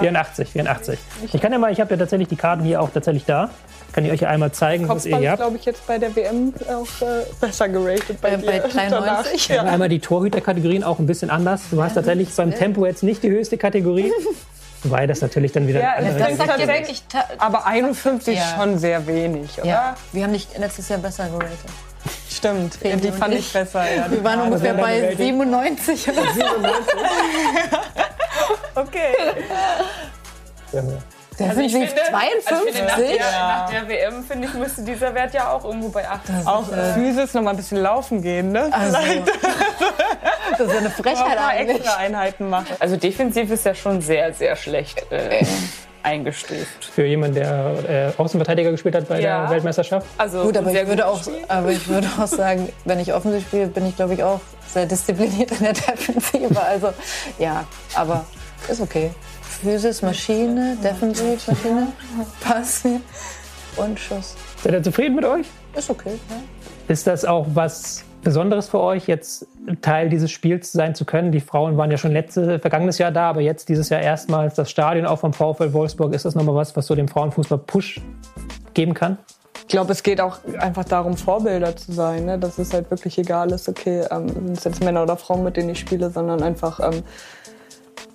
84, 0.01 0.49
84. 0.51 0.99
Ich 1.33 1.41
kann 1.41 1.53
ja 1.53 1.59
mal, 1.59 1.73
ich 1.73 1.81
habe 1.81 1.91
ja 1.91 1.97
tatsächlich 1.99 2.29
die 2.29 2.37
Karten 2.37 2.65
hier 2.65 2.81
auch 2.81 2.91
tatsächlich 2.91 3.25
da. 3.25 3.51
Kann 3.93 4.05
ich 4.07 4.11
euch 4.13 4.21
ja 4.23 4.29
einmal 4.29 4.51
zeigen, 4.53 4.89
was 4.89 5.05
ihr 5.05 5.13
Kopfball 5.13 5.21
hier 5.21 5.29
ist, 5.29 5.31
habt. 5.33 5.41
glaube 5.43 5.57
ich, 5.59 5.65
jetzt 5.67 5.87
bei 5.87 5.99
der 5.99 6.17
WM 6.17 6.55
auch 6.69 7.07
äh, 7.07 7.25
besser 7.41 7.69
geratet. 7.69 8.21
Bei, 8.23 8.31
Äh, 8.31 8.37
bei 8.39 8.59
dir 8.59 8.69
93? 8.69 9.49
danach. 9.49 9.65
Ja. 9.67 9.71
Einmal 9.71 9.89
die 9.91 10.01
Torhüterkategorien 10.01 10.83
auch 10.83 10.99
ein 10.99 11.07
bisschen 11.07 11.29
anders. 11.31 11.63
Du 11.71 11.83
hast 11.83 11.95
tatsächlich 11.95 12.35
beim 12.35 12.53
Tempo 12.55 12.87
jetzt 12.87 13.03
nicht 13.03 13.23
die 13.23 13.31
höchste 13.31 13.59
Kategorie. 13.59 14.11
Weil 14.85 15.07
das 15.07 15.21
natürlich 15.21 15.53
dann 15.53 15.67
wieder 15.69 15.81
Ja, 15.81 15.95
das 16.01 16.17
ist 16.33 16.39
tatsächlich- 16.45 17.03
Aber 17.39 17.67
51 17.67 18.37
Ja. 18.37 18.43
ist 18.45 18.57
schon 18.57 18.79
sehr 18.79 19.07
wenig, 19.07 19.57
oder? 19.59 19.67
Ja, 19.69 19.97
wir 20.13 20.25
haben 20.25 20.33
dich 20.33 20.49
letztes 20.59 20.89
Jahr 20.89 20.99
besser 20.99 21.29
geratet. 21.29 21.51
Stimmt. 22.29 22.75
Feli 22.75 23.01
die 23.01 23.13
fand 23.13 23.35
ich 23.35 23.41
ich. 23.47 23.53
besser. 23.53 23.85
Ja. 23.95 24.11
Wir 24.11 24.25
waren 24.25 24.41
ungefähr 24.41 24.75
bei 24.75 25.03
Rating? 25.11 25.19
97 25.19 26.09
oder 26.09 26.23
so. 26.23 26.41
Okay. 28.75 29.13
Definitiv 31.39 31.81
Also 31.81 32.13
nach, 32.13 32.21
52? 32.45 32.75
der, 33.17 33.31
nach 33.33 33.71
der 33.71 33.89
WM, 33.89 34.23
finde 34.25 34.49
ich, 34.49 34.55
müsste 34.55 34.83
dieser 34.83 35.15
Wert 35.15 35.33
ja 35.35 35.51
auch 35.51 35.65
irgendwo 35.65 35.89
bei 35.89 36.07
80 36.09 36.35
Das 36.37 36.47
Auch 36.47 36.69
ist, 36.69 36.77
äh, 36.77 36.93
Physis 36.95 37.35
noch 37.35 37.43
mal 37.43 37.51
ein 37.51 37.57
bisschen 37.57 37.79
laufen 37.79 38.21
gehen, 38.23 38.53
ne? 38.53 38.69
Also, 38.73 38.97
das 40.59 40.61
ist 40.61 40.73
ja 40.73 40.79
eine 40.79 40.89
auch 40.89 40.93
Frechheit 40.93 41.39
eigentlich. 41.39 41.77
extra 41.79 41.97
Einheiten 41.97 42.51
machen. 42.51 42.67
Also 42.79 42.97
defensiv 42.97 43.51
ist 43.51 43.65
ja 43.65 43.75
schon 43.75 44.01
sehr, 44.01 44.33
sehr 44.35 44.57
schlecht 44.57 45.05
äh, 45.11 45.45
eingestuft. 46.03 46.85
für 46.95 47.07
jemanden, 47.07 47.37
der 47.37 48.13
äh, 48.17 48.21
Außenverteidiger 48.21 48.71
gespielt 48.71 48.95
hat 48.95 49.09
bei 49.09 49.21
Ja. 49.21 49.43
der 49.43 49.51
Weltmeisterschaft. 49.51 50.07
Also 50.19 50.43
Gut, 50.43 50.57
aber 50.57 50.71
sehr 50.71 50.83
ich, 50.83 50.89
würde 50.89 51.07
auch, 51.07 51.21
aber 51.49 51.71
ich 51.71 51.89
würde 51.89 52.09
auch 52.21 52.27
sagen, 52.27 52.69
wenn 52.85 53.01
ich 53.01 53.13
offensiv 53.15 53.43
spiele, 53.47 53.69
bin 53.69 53.87
ich, 53.87 53.97
glaube 53.97 54.15
ich, 54.15 54.23
auch 54.23 54.41
sehr 54.69 54.87
diszipliniert 54.87 55.53
in 55.53 55.65
der 55.65 55.73
Defensive. 55.75 56.61
Also, 56.61 56.93
ja, 57.39 57.65
aber 57.95 58.25
ist 58.69 58.81
okay. 58.81 59.11
Physis, 59.63 60.03
Maschine, 60.03 60.77
Defensiv, 60.83 61.47
Maschine, 61.47 61.87
Pass 62.41 62.83
und 63.77 63.99
Schuss. 63.99 64.35
Seid 64.61 64.73
ihr 64.73 64.83
zufrieden 64.83 65.15
mit 65.15 65.25
euch? 65.25 65.47
Ist 65.77 65.89
okay. 65.89 66.19
Ja. 66.29 66.37
Ist 66.89 67.07
das 67.07 67.25
auch 67.25 67.47
was 67.55 68.03
Besonderes 68.25 68.69
für 68.69 68.81
euch, 68.81 69.07
jetzt 69.07 69.47
Teil 69.81 70.09
dieses 70.09 70.33
Spiels 70.33 70.73
sein 70.73 70.97
zu 70.97 71.05
können? 71.05 71.31
Die 71.31 71.39
Frauen 71.39 71.77
waren 71.77 71.93
ja 71.93 71.97
schon 71.97 72.11
letzte, 72.11 72.59
vergangenes 72.59 72.99
Jahr 72.99 73.13
da, 73.13 73.31
aber 73.31 73.41
jetzt 73.41 73.69
dieses 73.69 73.89
Jahr 73.89 74.01
erstmals 74.01 74.55
das 74.57 74.69
Stadion 74.69 75.07
auch 75.07 75.21
vom 75.21 75.33
VfL 75.33 75.73
Wolfsburg. 75.73 76.13
Ist 76.13 76.25
das 76.25 76.35
nochmal 76.35 76.57
was, 76.57 76.75
was 76.77 76.89
so 76.89 76.97
dem 76.97 77.07
Frauenfußball 77.07 77.59
Push 77.59 78.01
geben 78.75 78.95
kann? 78.95 79.17
Ich 79.61 79.69
glaube, 79.69 79.93
es 79.93 80.03
geht 80.03 80.21
auch 80.21 80.39
einfach 80.59 80.85
darum, 80.85 81.17
Vorbilder 81.17 81.77
zu 81.77 81.93
sein. 81.93 82.25
Ne? 82.25 82.37
Dass 82.37 82.59
es 82.59 82.75
halt 82.75 82.91
wirklich 82.91 83.17
egal 83.17 83.53
ist, 83.53 83.69
okay, 83.69 84.05
ähm, 84.11 84.29
sind 84.29 84.59
es 84.59 84.65
jetzt 84.65 84.85
Männer 84.85 85.05
oder 85.05 85.17
Frauen, 85.17 85.45
mit 85.45 85.57
denen 85.57 85.71
ich 85.71 85.79
spiele, 85.79 86.11
sondern 86.11 86.43
einfach 86.43 86.81
ähm, 86.81 87.05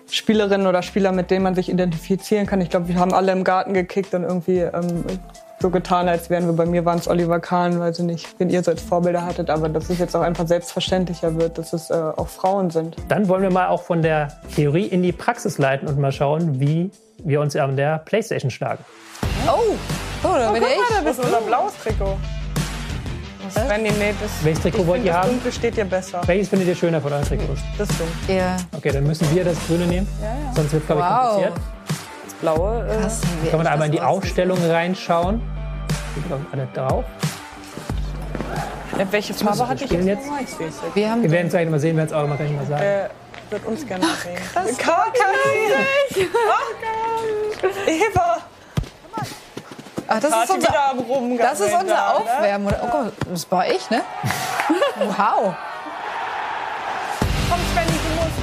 Spielerinnen 0.09 0.67
oder 0.67 0.81
Spieler, 0.81 1.11
mit 1.11 1.31
denen 1.31 1.43
man 1.43 1.55
sich 1.55 1.69
identifizieren 1.69 2.45
kann. 2.45 2.61
Ich 2.61 2.69
glaube, 2.69 2.87
wir 2.87 2.95
haben 2.95 3.13
alle 3.13 3.31
im 3.31 3.43
Garten 3.43 3.73
gekickt 3.73 4.13
und 4.13 4.23
irgendwie 4.23 4.59
ähm, 4.59 5.03
so 5.59 5.69
getan, 5.69 6.07
als 6.07 6.29
wären 6.29 6.45
wir. 6.45 6.53
Bei 6.53 6.65
mir 6.65 6.85
waren 6.85 6.99
es 6.99 7.07
Oliver 7.07 7.39
Kahn, 7.39 7.79
weiß 7.79 7.99
ich 7.99 8.05
nicht, 8.05 8.39
wen 8.39 8.49
ihr 8.49 8.63
so 8.63 8.71
als 8.71 8.81
Vorbilder 8.81 9.25
hattet, 9.25 9.49
aber 9.49 9.69
dass 9.69 9.89
es 9.89 9.99
jetzt 9.99 10.15
auch 10.15 10.21
einfach 10.21 10.47
selbstverständlicher 10.47 11.35
wird, 11.35 11.57
dass 11.57 11.73
es 11.73 11.89
äh, 11.89 11.93
auch 11.93 12.27
Frauen 12.27 12.69
sind. 12.69 12.95
Dann 13.09 13.27
wollen 13.27 13.41
wir 13.41 13.51
mal 13.51 13.67
auch 13.67 13.83
von 13.83 14.01
der 14.01 14.39
Theorie 14.55 14.85
in 14.85 15.03
die 15.03 15.11
Praxis 15.11 15.57
leiten 15.57 15.87
und 15.87 15.99
mal 15.99 16.11
schauen, 16.11 16.59
wie 16.59 16.91
wir 17.23 17.41
uns 17.41 17.55
an 17.55 17.75
der 17.75 17.99
Playstation 17.99 18.51
schlagen. 18.51 18.83
Oh, 19.47 19.75
oh, 20.23 20.35
da 20.35 20.51
bin 20.51 20.63
ich. 20.63 21.03
Das 21.03 21.17
ist 21.17 21.25
unser 21.25 21.41
blaues 21.41 21.73
Trikot. 21.81 22.17
Wenn 23.55 23.83
die, 23.83 23.91
nee, 23.91 24.13
das, 24.21 24.31
Welches 24.43 24.61
Trikot 24.63 24.87
wollt 24.87 25.03
ihr 25.03 25.11
das 25.13 25.21
haben? 25.23 25.29
Dunkle 25.31 25.51
steht 25.51 25.77
dir 25.77 25.85
besser. 25.85 26.21
Welches 26.25 26.49
findet 26.49 26.67
ihr 26.67 26.75
schöner 26.75 27.01
von 27.01 27.13
euren 27.13 27.25
Trikots? 27.25 27.61
Das 27.77 27.87
Ding. 27.89 28.37
Ja, 28.37 28.57
Okay, 28.75 28.91
dann 28.91 29.03
müssen 29.03 29.29
wir 29.33 29.43
das 29.43 29.57
Grüne 29.67 29.85
nehmen. 29.87 30.07
Sonst 30.55 30.73
wird 30.73 30.83
es, 30.83 30.87
glaube 30.87 31.01
ich, 31.01 31.07
Wow. 31.07 31.33
kompliziert. 31.33 31.53
Das 32.25 32.33
blaue. 32.35 32.87
Äh, 32.89 33.01
krass. 33.01 33.21
wie 33.41 33.49
Können 33.49 33.59
wir 33.59 33.63
da 33.63 33.69
echt 33.69 33.73
einmal 33.73 33.85
in 33.87 33.91
die 33.93 33.97
das. 33.97 34.07
Aufstellung 34.07 34.57
reinschauen? 34.69 35.41
Die 36.15 36.19
sind, 36.19 36.27
glaub 36.27 36.39
ich, 36.47 36.53
alle 36.53 36.67
drauf. 36.73 37.03
welche 39.11 39.33
Farbe 39.33 39.67
hatte 39.67 39.85
ich 39.85 39.91
jetzt? 39.91 40.05
jetzt? 40.05 40.25
jetzt. 40.59 40.81
Wir 40.95 41.11
haben 41.11 41.21
Wir 41.23 41.31
werden 41.31 41.47
es 41.47 41.53
gleich 41.53 41.69
mal 41.69 41.79
sehen, 41.79 41.95
wir 41.95 42.03
werden 42.07 42.07
es 42.07 42.13
auch 42.13 42.27
mal 42.27 42.37
gleich 42.37 42.51
mal 42.51 42.65
sagen. 42.65 42.83
Äh, 42.83 43.09
würde 43.49 43.67
uns 43.67 43.85
gerne 43.87 44.03
sehen. 44.23 44.35
Das 44.53 44.77
kann 44.77 44.97
ich. 45.13 46.21
Oh 46.33 46.73
Gott. 47.61 47.71
Eva. 47.87 48.36
Ach, 50.09 50.19
das 50.19 50.31
ist 50.31 50.49
unser, 50.49 50.69
wieder 50.69 50.89
am 50.89 50.99
Rumgammeln 50.99 51.37
das 51.39 51.59
ist 51.59 51.73
unser 51.73 51.85
da, 51.95 52.13
ne? 52.13 52.15
Aufwärmen. 52.15 52.67
oder? 52.67 52.79
Oh 52.83 52.87
Gott, 52.87 53.13
das 53.29 53.51
war 53.51 53.67
ich, 53.67 53.89
ne? 53.89 54.01
Wow. 54.99 55.53
Komm, 57.49 57.59
Svenny, 57.73 57.91
du 57.91 58.15
musst. 58.15 58.37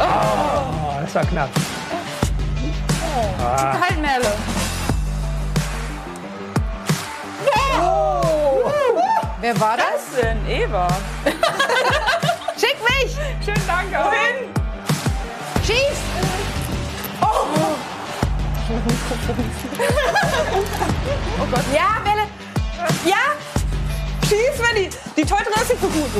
Oh, 0.00 1.00
das 1.00 1.14
war 1.14 1.24
knapp. 1.24 1.48
Halt, 3.80 4.00
Merle. 4.00 4.32
Wer 9.40 9.60
war 9.60 9.76
das? 9.76 9.86
Was 9.86 10.20
denn? 10.20 10.46
Eva. 10.48 10.88
Schick 12.56 12.76
mich! 12.82 13.16
Schönen 13.44 13.66
Dank. 13.66 13.92
Wohin? 13.92 14.52
Schieß! 15.64 16.07
Oh 18.70 18.74
Gott. 21.50 21.64
Ja, 21.74 22.00
Bälle. 22.04 22.26
Ja! 23.04 23.32
Schieß, 24.28 24.56
Svenny. 24.58 24.90
Die 25.16 25.24
Teure 25.24 25.40
ist 25.42 25.70
nicht 25.70 25.80
so 25.80 25.88
gut. 25.88 26.10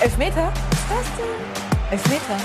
Elfmeter? 0.00 0.52
Was 0.88 1.00
ist 1.00 1.10
das 1.10 1.16
denn? 1.18 1.26
Elfmeter. 1.90 2.38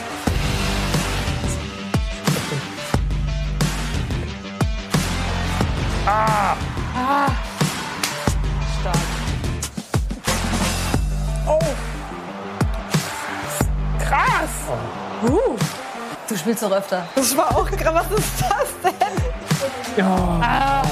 Oh. 11.48 11.60
Krass. 14.00 14.56
Uh. 15.24 15.79
Du 16.30 16.38
spielst 16.38 16.62
doch 16.62 16.72
öfter. 16.72 17.08
Das 17.16 17.36
war 17.36 17.58
auch 17.58 17.66
krass. 17.72 18.06
Was 18.12 18.20
ist 18.20 18.42
das 18.42 18.76
denn? 18.84 19.18
Ja. 19.98 20.84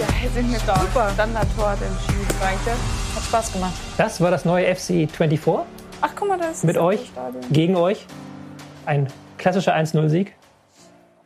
Ja, 0.00 0.30
sind 0.34 0.50
wir 0.50 0.58
stark. 0.58 0.80
Super. 0.80 1.10
Standardtor 1.14 1.70
hat 1.70 1.78
entschieden. 1.80 2.26
Danke. 2.40 2.70
Hat 3.14 3.22
Spaß 3.22 3.52
gemacht. 3.52 3.72
Das 3.96 4.20
war 4.20 4.32
das 4.32 4.44
neue 4.44 4.74
FC 4.74 5.08
24 5.08 5.40
Ach, 6.00 6.10
guck 6.16 6.28
mal, 6.28 6.36
da 6.36 6.48
ist 6.48 6.64
mit 6.64 6.76
euch, 6.76 7.06
Stadion. 7.06 7.42
gegen 7.52 7.76
euch. 7.76 8.04
Ein 8.86 9.06
klassischer 9.38 9.76
1-0-Sieg. 9.76 10.34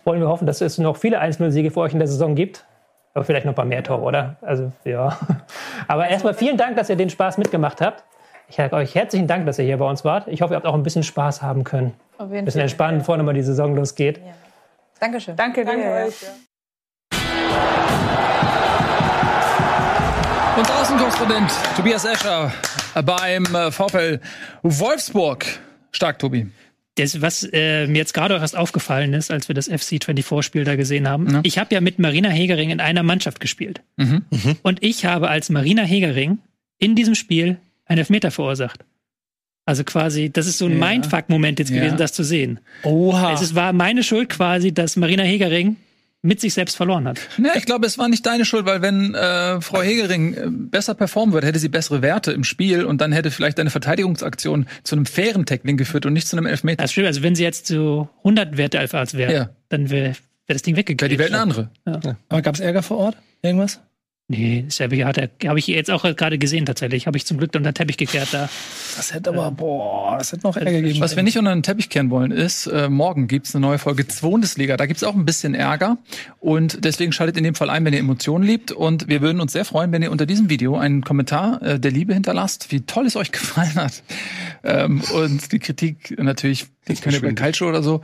Wollen 0.04 0.20
wir 0.20 0.28
hoffen, 0.28 0.46
dass 0.46 0.60
es 0.60 0.76
noch 0.76 0.98
viele 0.98 1.22
1-0-Siege 1.22 1.70
für 1.70 1.80
euch 1.80 1.94
in 1.94 1.98
der 1.98 2.08
Saison 2.08 2.34
gibt. 2.34 2.66
Aber 3.14 3.24
vielleicht 3.24 3.46
noch 3.46 3.52
ein 3.52 3.56
paar 3.56 3.64
mehr 3.64 3.82
Tore, 3.82 4.02
oder? 4.02 4.36
Also, 4.42 4.70
ja. 4.84 5.16
Aber 5.88 6.08
erstmal 6.08 6.34
vielen 6.34 6.58
Dank, 6.58 6.76
dass 6.76 6.90
ihr 6.90 6.96
den 6.96 7.08
Spaß 7.08 7.38
mitgemacht 7.38 7.80
habt. 7.80 8.04
Ich 8.50 8.56
sage 8.56 8.74
euch 8.76 8.94
herzlichen 8.94 9.26
Dank, 9.26 9.44
dass 9.46 9.58
ihr 9.58 9.66
hier 9.66 9.76
bei 9.76 9.84
uns 9.88 10.04
wart. 10.04 10.26
Ich 10.28 10.40
hoffe, 10.40 10.54
ihr 10.54 10.56
habt 10.56 10.66
auch 10.66 10.74
ein 10.74 10.82
bisschen 10.82 11.02
Spaß 11.02 11.42
haben 11.42 11.64
können. 11.64 11.92
Auf 12.16 12.28
Ein 12.28 12.32
jeden 12.32 12.44
bisschen 12.46 12.60
Fall. 12.60 12.62
entspannen, 12.62 12.98
bevor 13.00 13.16
nochmal 13.18 13.34
die 13.34 13.42
Saison 13.42 13.76
losgeht. 13.76 14.20
Dankeschön. 15.00 15.36
Danke 15.36 15.64
dir. 15.64 15.72
Danke 15.72 16.06
euch. 16.06 16.14
Unser 20.56 20.80
Außenkorrespondent 20.80 21.50
Tobias 21.76 22.04
Escher 22.04 22.52
beim 23.04 23.44
äh, 23.54 23.70
VfL 23.70 24.18
Wolfsburg. 24.62 25.44
Stark, 25.92 26.18
Tobi. 26.18 26.48
Das, 26.96 27.20
was 27.22 27.48
äh, 27.52 27.86
mir 27.86 27.98
jetzt 27.98 28.12
gerade 28.12 28.34
auch 28.34 28.40
erst 28.40 28.56
aufgefallen 28.56 29.12
ist, 29.12 29.30
als 29.30 29.46
wir 29.46 29.54
das 29.54 29.70
FC24-Spiel 29.70 30.64
da 30.64 30.74
gesehen 30.74 31.06
haben. 31.08 31.40
Ich 31.44 31.58
habe 31.58 31.72
ja 31.72 31.80
mit 31.80 32.00
Marina 32.00 32.28
Hegering 32.28 32.70
in 32.70 32.80
einer 32.80 33.04
Mannschaft 33.04 33.38
gespielt. 33.38 33.82
Und 34.62 34.82
ich 34.82 35.04
habe 35.06 35.28
als 35.28 35.48
Marina 35.48 35.82
Hegering 35.82 36.38
in 36.78 36.96
diesem 36.96 37.14
Spiel 37.14 37.58
einen 37.88 37.98
Elfmeter 37.98 38.30
verursacht. 38.30 38.84
Also 39.64 39.84
quasi, 39.84 40.30
das 40.30 40.46
ist 40.46 40.58
so 40.58 40.66
ein 40.66 40.78
Ja. 40.78 40.86
Mindfuck-Moment 40.88 41.58
jetzt 41.58 41.70
Ja. 41.70 41.76
gewesen, 41.80 41.98
das 41.98 42.12
zu 42.12 42.22
sehen. 42.24 42.60
Oha. 42.84 43.32
Es 43.34 43.42
ist, 43.42 43.54
war 43.54 43.72
meine 43.72 44.02
Schuld 44.02 44.30
quasi, 44.30 44.72
dass 44.72 44.96
Marina 44.96 45.22
Hegering 45.24 45.76
mit 46.22 46.40
sich 46.40 46.52
selbst 46.54 46.76
verloren 46.76 47.06
hat. 47.06 47.20
Ja, 47.38 47.52
ich 47.54 47.64
glaube, 47.64 47.86
es 47.86 47.96
war 47.98 48.08
nicht 48.08 48.24
deine 48.26 48.44
Schuld, 48.44 48.66
weil 48.66 48.82
wenn 48.82 49.14
äh, 49.14 49.60
Frau 49.60 49.82
Hegering 49.82 50.34
äh, 50.34 50.46
besser 50.50 50.94
performen 50.94 51.32
würde, 51.32 51.46
hätte 51.46 51.58
sie 51.58 51.68
bessere 51.68 52.02
Werte 52.02 52.32
im 52.32 52.44
Spiel 52.44 52.84
und 52.84 53.00
dann 53.00 53.12
hätte 53.12 53.30
vielleicht 53.30 53.58
deine 53.58 53.70
Verteidigungsaktion 53.70 54.66
zu 54.84 54.96
einem 54.96 55.06
fairen 55.06 55.46
Tackling 55.46 55.76
geführt 55.76 56.06
und 56.06 56.14
nicht 56.14 56.26
zu 56.26 56.36
einem 56.36 56.46
Elfmeter. 56.46 56.82
Das 56.82 56.90
stimmt, 56.92 57.06
also 57.06 57.22
wenn 57.22 57.34
sie 57.36 57.42
jetzt 57.44 57.66
so 57.66 58.08
100 58.24 58.56
Werte 58.56 58.80
als 58.80 59.14
wäre, 59.14 59.32
Ja. 59.32 59.50
dann 59.68 59.90
wäre 59.90 60.16
wär 60.46 60.54
das 60.54 60.62
Ding 60.62 60.74
Wäre 60.74 60.80
weggekriegt. 60.88 61.12
die 61.12 61.18
Welt 61.18 61.32
eine 61.32 61.42
andere. 61.42 61.70
Aber 61.84 62.42
gab's 62.42 62.58
Ärger 62.60 62.82
vor 62.82 62.96
Ort? 62.96 63.16
Irgendwas? 63.42 63.80
Nee, 64.30 64.66
ich, 64.68 64.78
hat- 64.78 65.30
habe 65.46 65.58
ich 65.58 65.66
jetzt 65.68 65.90
auch 65.90 66.02
gerade 66.02 66.36
gesehen 66.36 66.66
tatsächlich. 66.66 67.06
Habe 67.06 67.16
ich 67.16 67.24
zum 67.24 67.38
Glück 67.38 67.54
unter 67.56 67.70
den 67.72 67.74
Teppich 67.74 67.96
gekehrt 67.96 68.28
da. 68.32 68.50
Das 68.94 69.14
hätte 69.14 69.30
aber, 69.30 69.50
boah, 69.50 70.18
das 70.18 70.32
hätte 70.32 70.46
noch 70.46 70.54
Ärger 70.54 70.82
gegeben. 70.82 71.00
Was 71.00 71.16
wir 71.16 71.22
nicht 71.22 71.38
unter 71.38 71.50
den 71.54 71.62
Teppich 71.62 71.88
kehren 71.88 72.10
wollen, 72.10 72.30
ist, 72.30 72.66
äh, 72.66 72.90
morgen 72.90 73.26
gibt's 73.26 73.54
eine 73.54 73.62
neue 73.66 73.78
Folge 73.78 74.04
Bundesliga. 74.20 74.76
Da 74.76 74.84
gibt's 74.84 75.02
auch 75.02 75.14
ein 75.14 75.24
bisschen 75.24 75.54
Ärger. 75.54 75.96
Und 76.40 76.84
deswegen 76.84 77.12
schaltet 77.12 77.38
in 77.38 77.44
dem 77.44 77.54
Fall 77.54 77.70
ein, 77.70 77.86
wenn 77.86 77.94
ihr 77.94 78.00
Emotionen 78.00 78.44
liebt. 78.44 78.70
Und 78.70 79.08
wir 79.08 79.22
würden 79.22 79.40
uns 79.40 79.52
sehr 79.54 79.64
freuen, 79.64 79.92
wenn 79.92 80.02
ihr 80.02 80.10
unter 80.12 80.26
diesem 80.26 80.50
Video 80.50 80.76
einen 80.76 81.02
Kommentar 81.02 81.62
äh, 81.62 81.80
der 81.80 81.90
Liebe 81.90 82.12
hinterlasst, 82.12 82.70
wie 82.70 82.82
toll 82.82 83.06
es 83.06 83.16
euch 83.16 83.32
gefallen 83.32 83.76
hat. 83.76 84.02
Ähm, 84.62 85.00
und 85.14 85.52
die 85.52 85.58
Kritik 85.58 86.14
natürlich, 86.18 86.66
die 86.86 86.96
könnt 86.96 87.14
ihr 87.14 87.22
bei 87.22 87.32
Calcio 87.32 87.66
oder 87.66 87.82
so. 87.82 88.02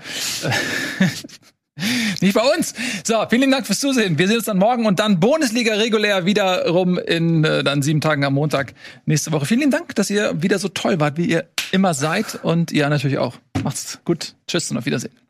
Nicht 2.20 2.34
bei 2.34 2.42
uns. 2.56 2.74
So, 3.04 3.14
vielen 3.28 3.50
Dank 3.50 3.66
fürs 3.66 3.80
Zusehen. 3.80 4.18
Wir 4.18 4.28
sehen 4.28 4.36
uns 4.36 4.46
dann 4.46 4.58
morgen 4.58 4.86
und 4.86 5.00
dann 5.00 5.20
Bundesliga 5.20 5.74
regulär 5.74 6.24
wiederum 6.24 6.98
in 6.98 7.44
äh, 7.44 7.64
dann 7.64 7.82
sieben 7.82 8.00
Tagen 8.00 8.24
am 8.24 8.34
Montag 8.34 8.74
nächste 9.06 9.32
Woche. 9.32 9.46
Vielen 9.46 9.70
Dank, 9.70 9.94
dass 9.94 10.10
ihr 10.10 10.42
wieder 10.42 10.58
so 10.58 10.68
toll 10.68 11.00
wart, 11.00 11.16
wie 11.16 11.26
ihr 11.26 11.46
immer 11.72 11.94
seid 11.94 12.38
und 12.42 12.70
ihr 12.70 12.88
natürlich 12.88 13.18
auch. 13.18 13.36
Macht's 13.62 13.98
gut. 14.04 14.34
Tschüss 14.46 14.70
und 14.70 14.78
auf 14.78 14.86
Wiedersehen. 14.86 15.23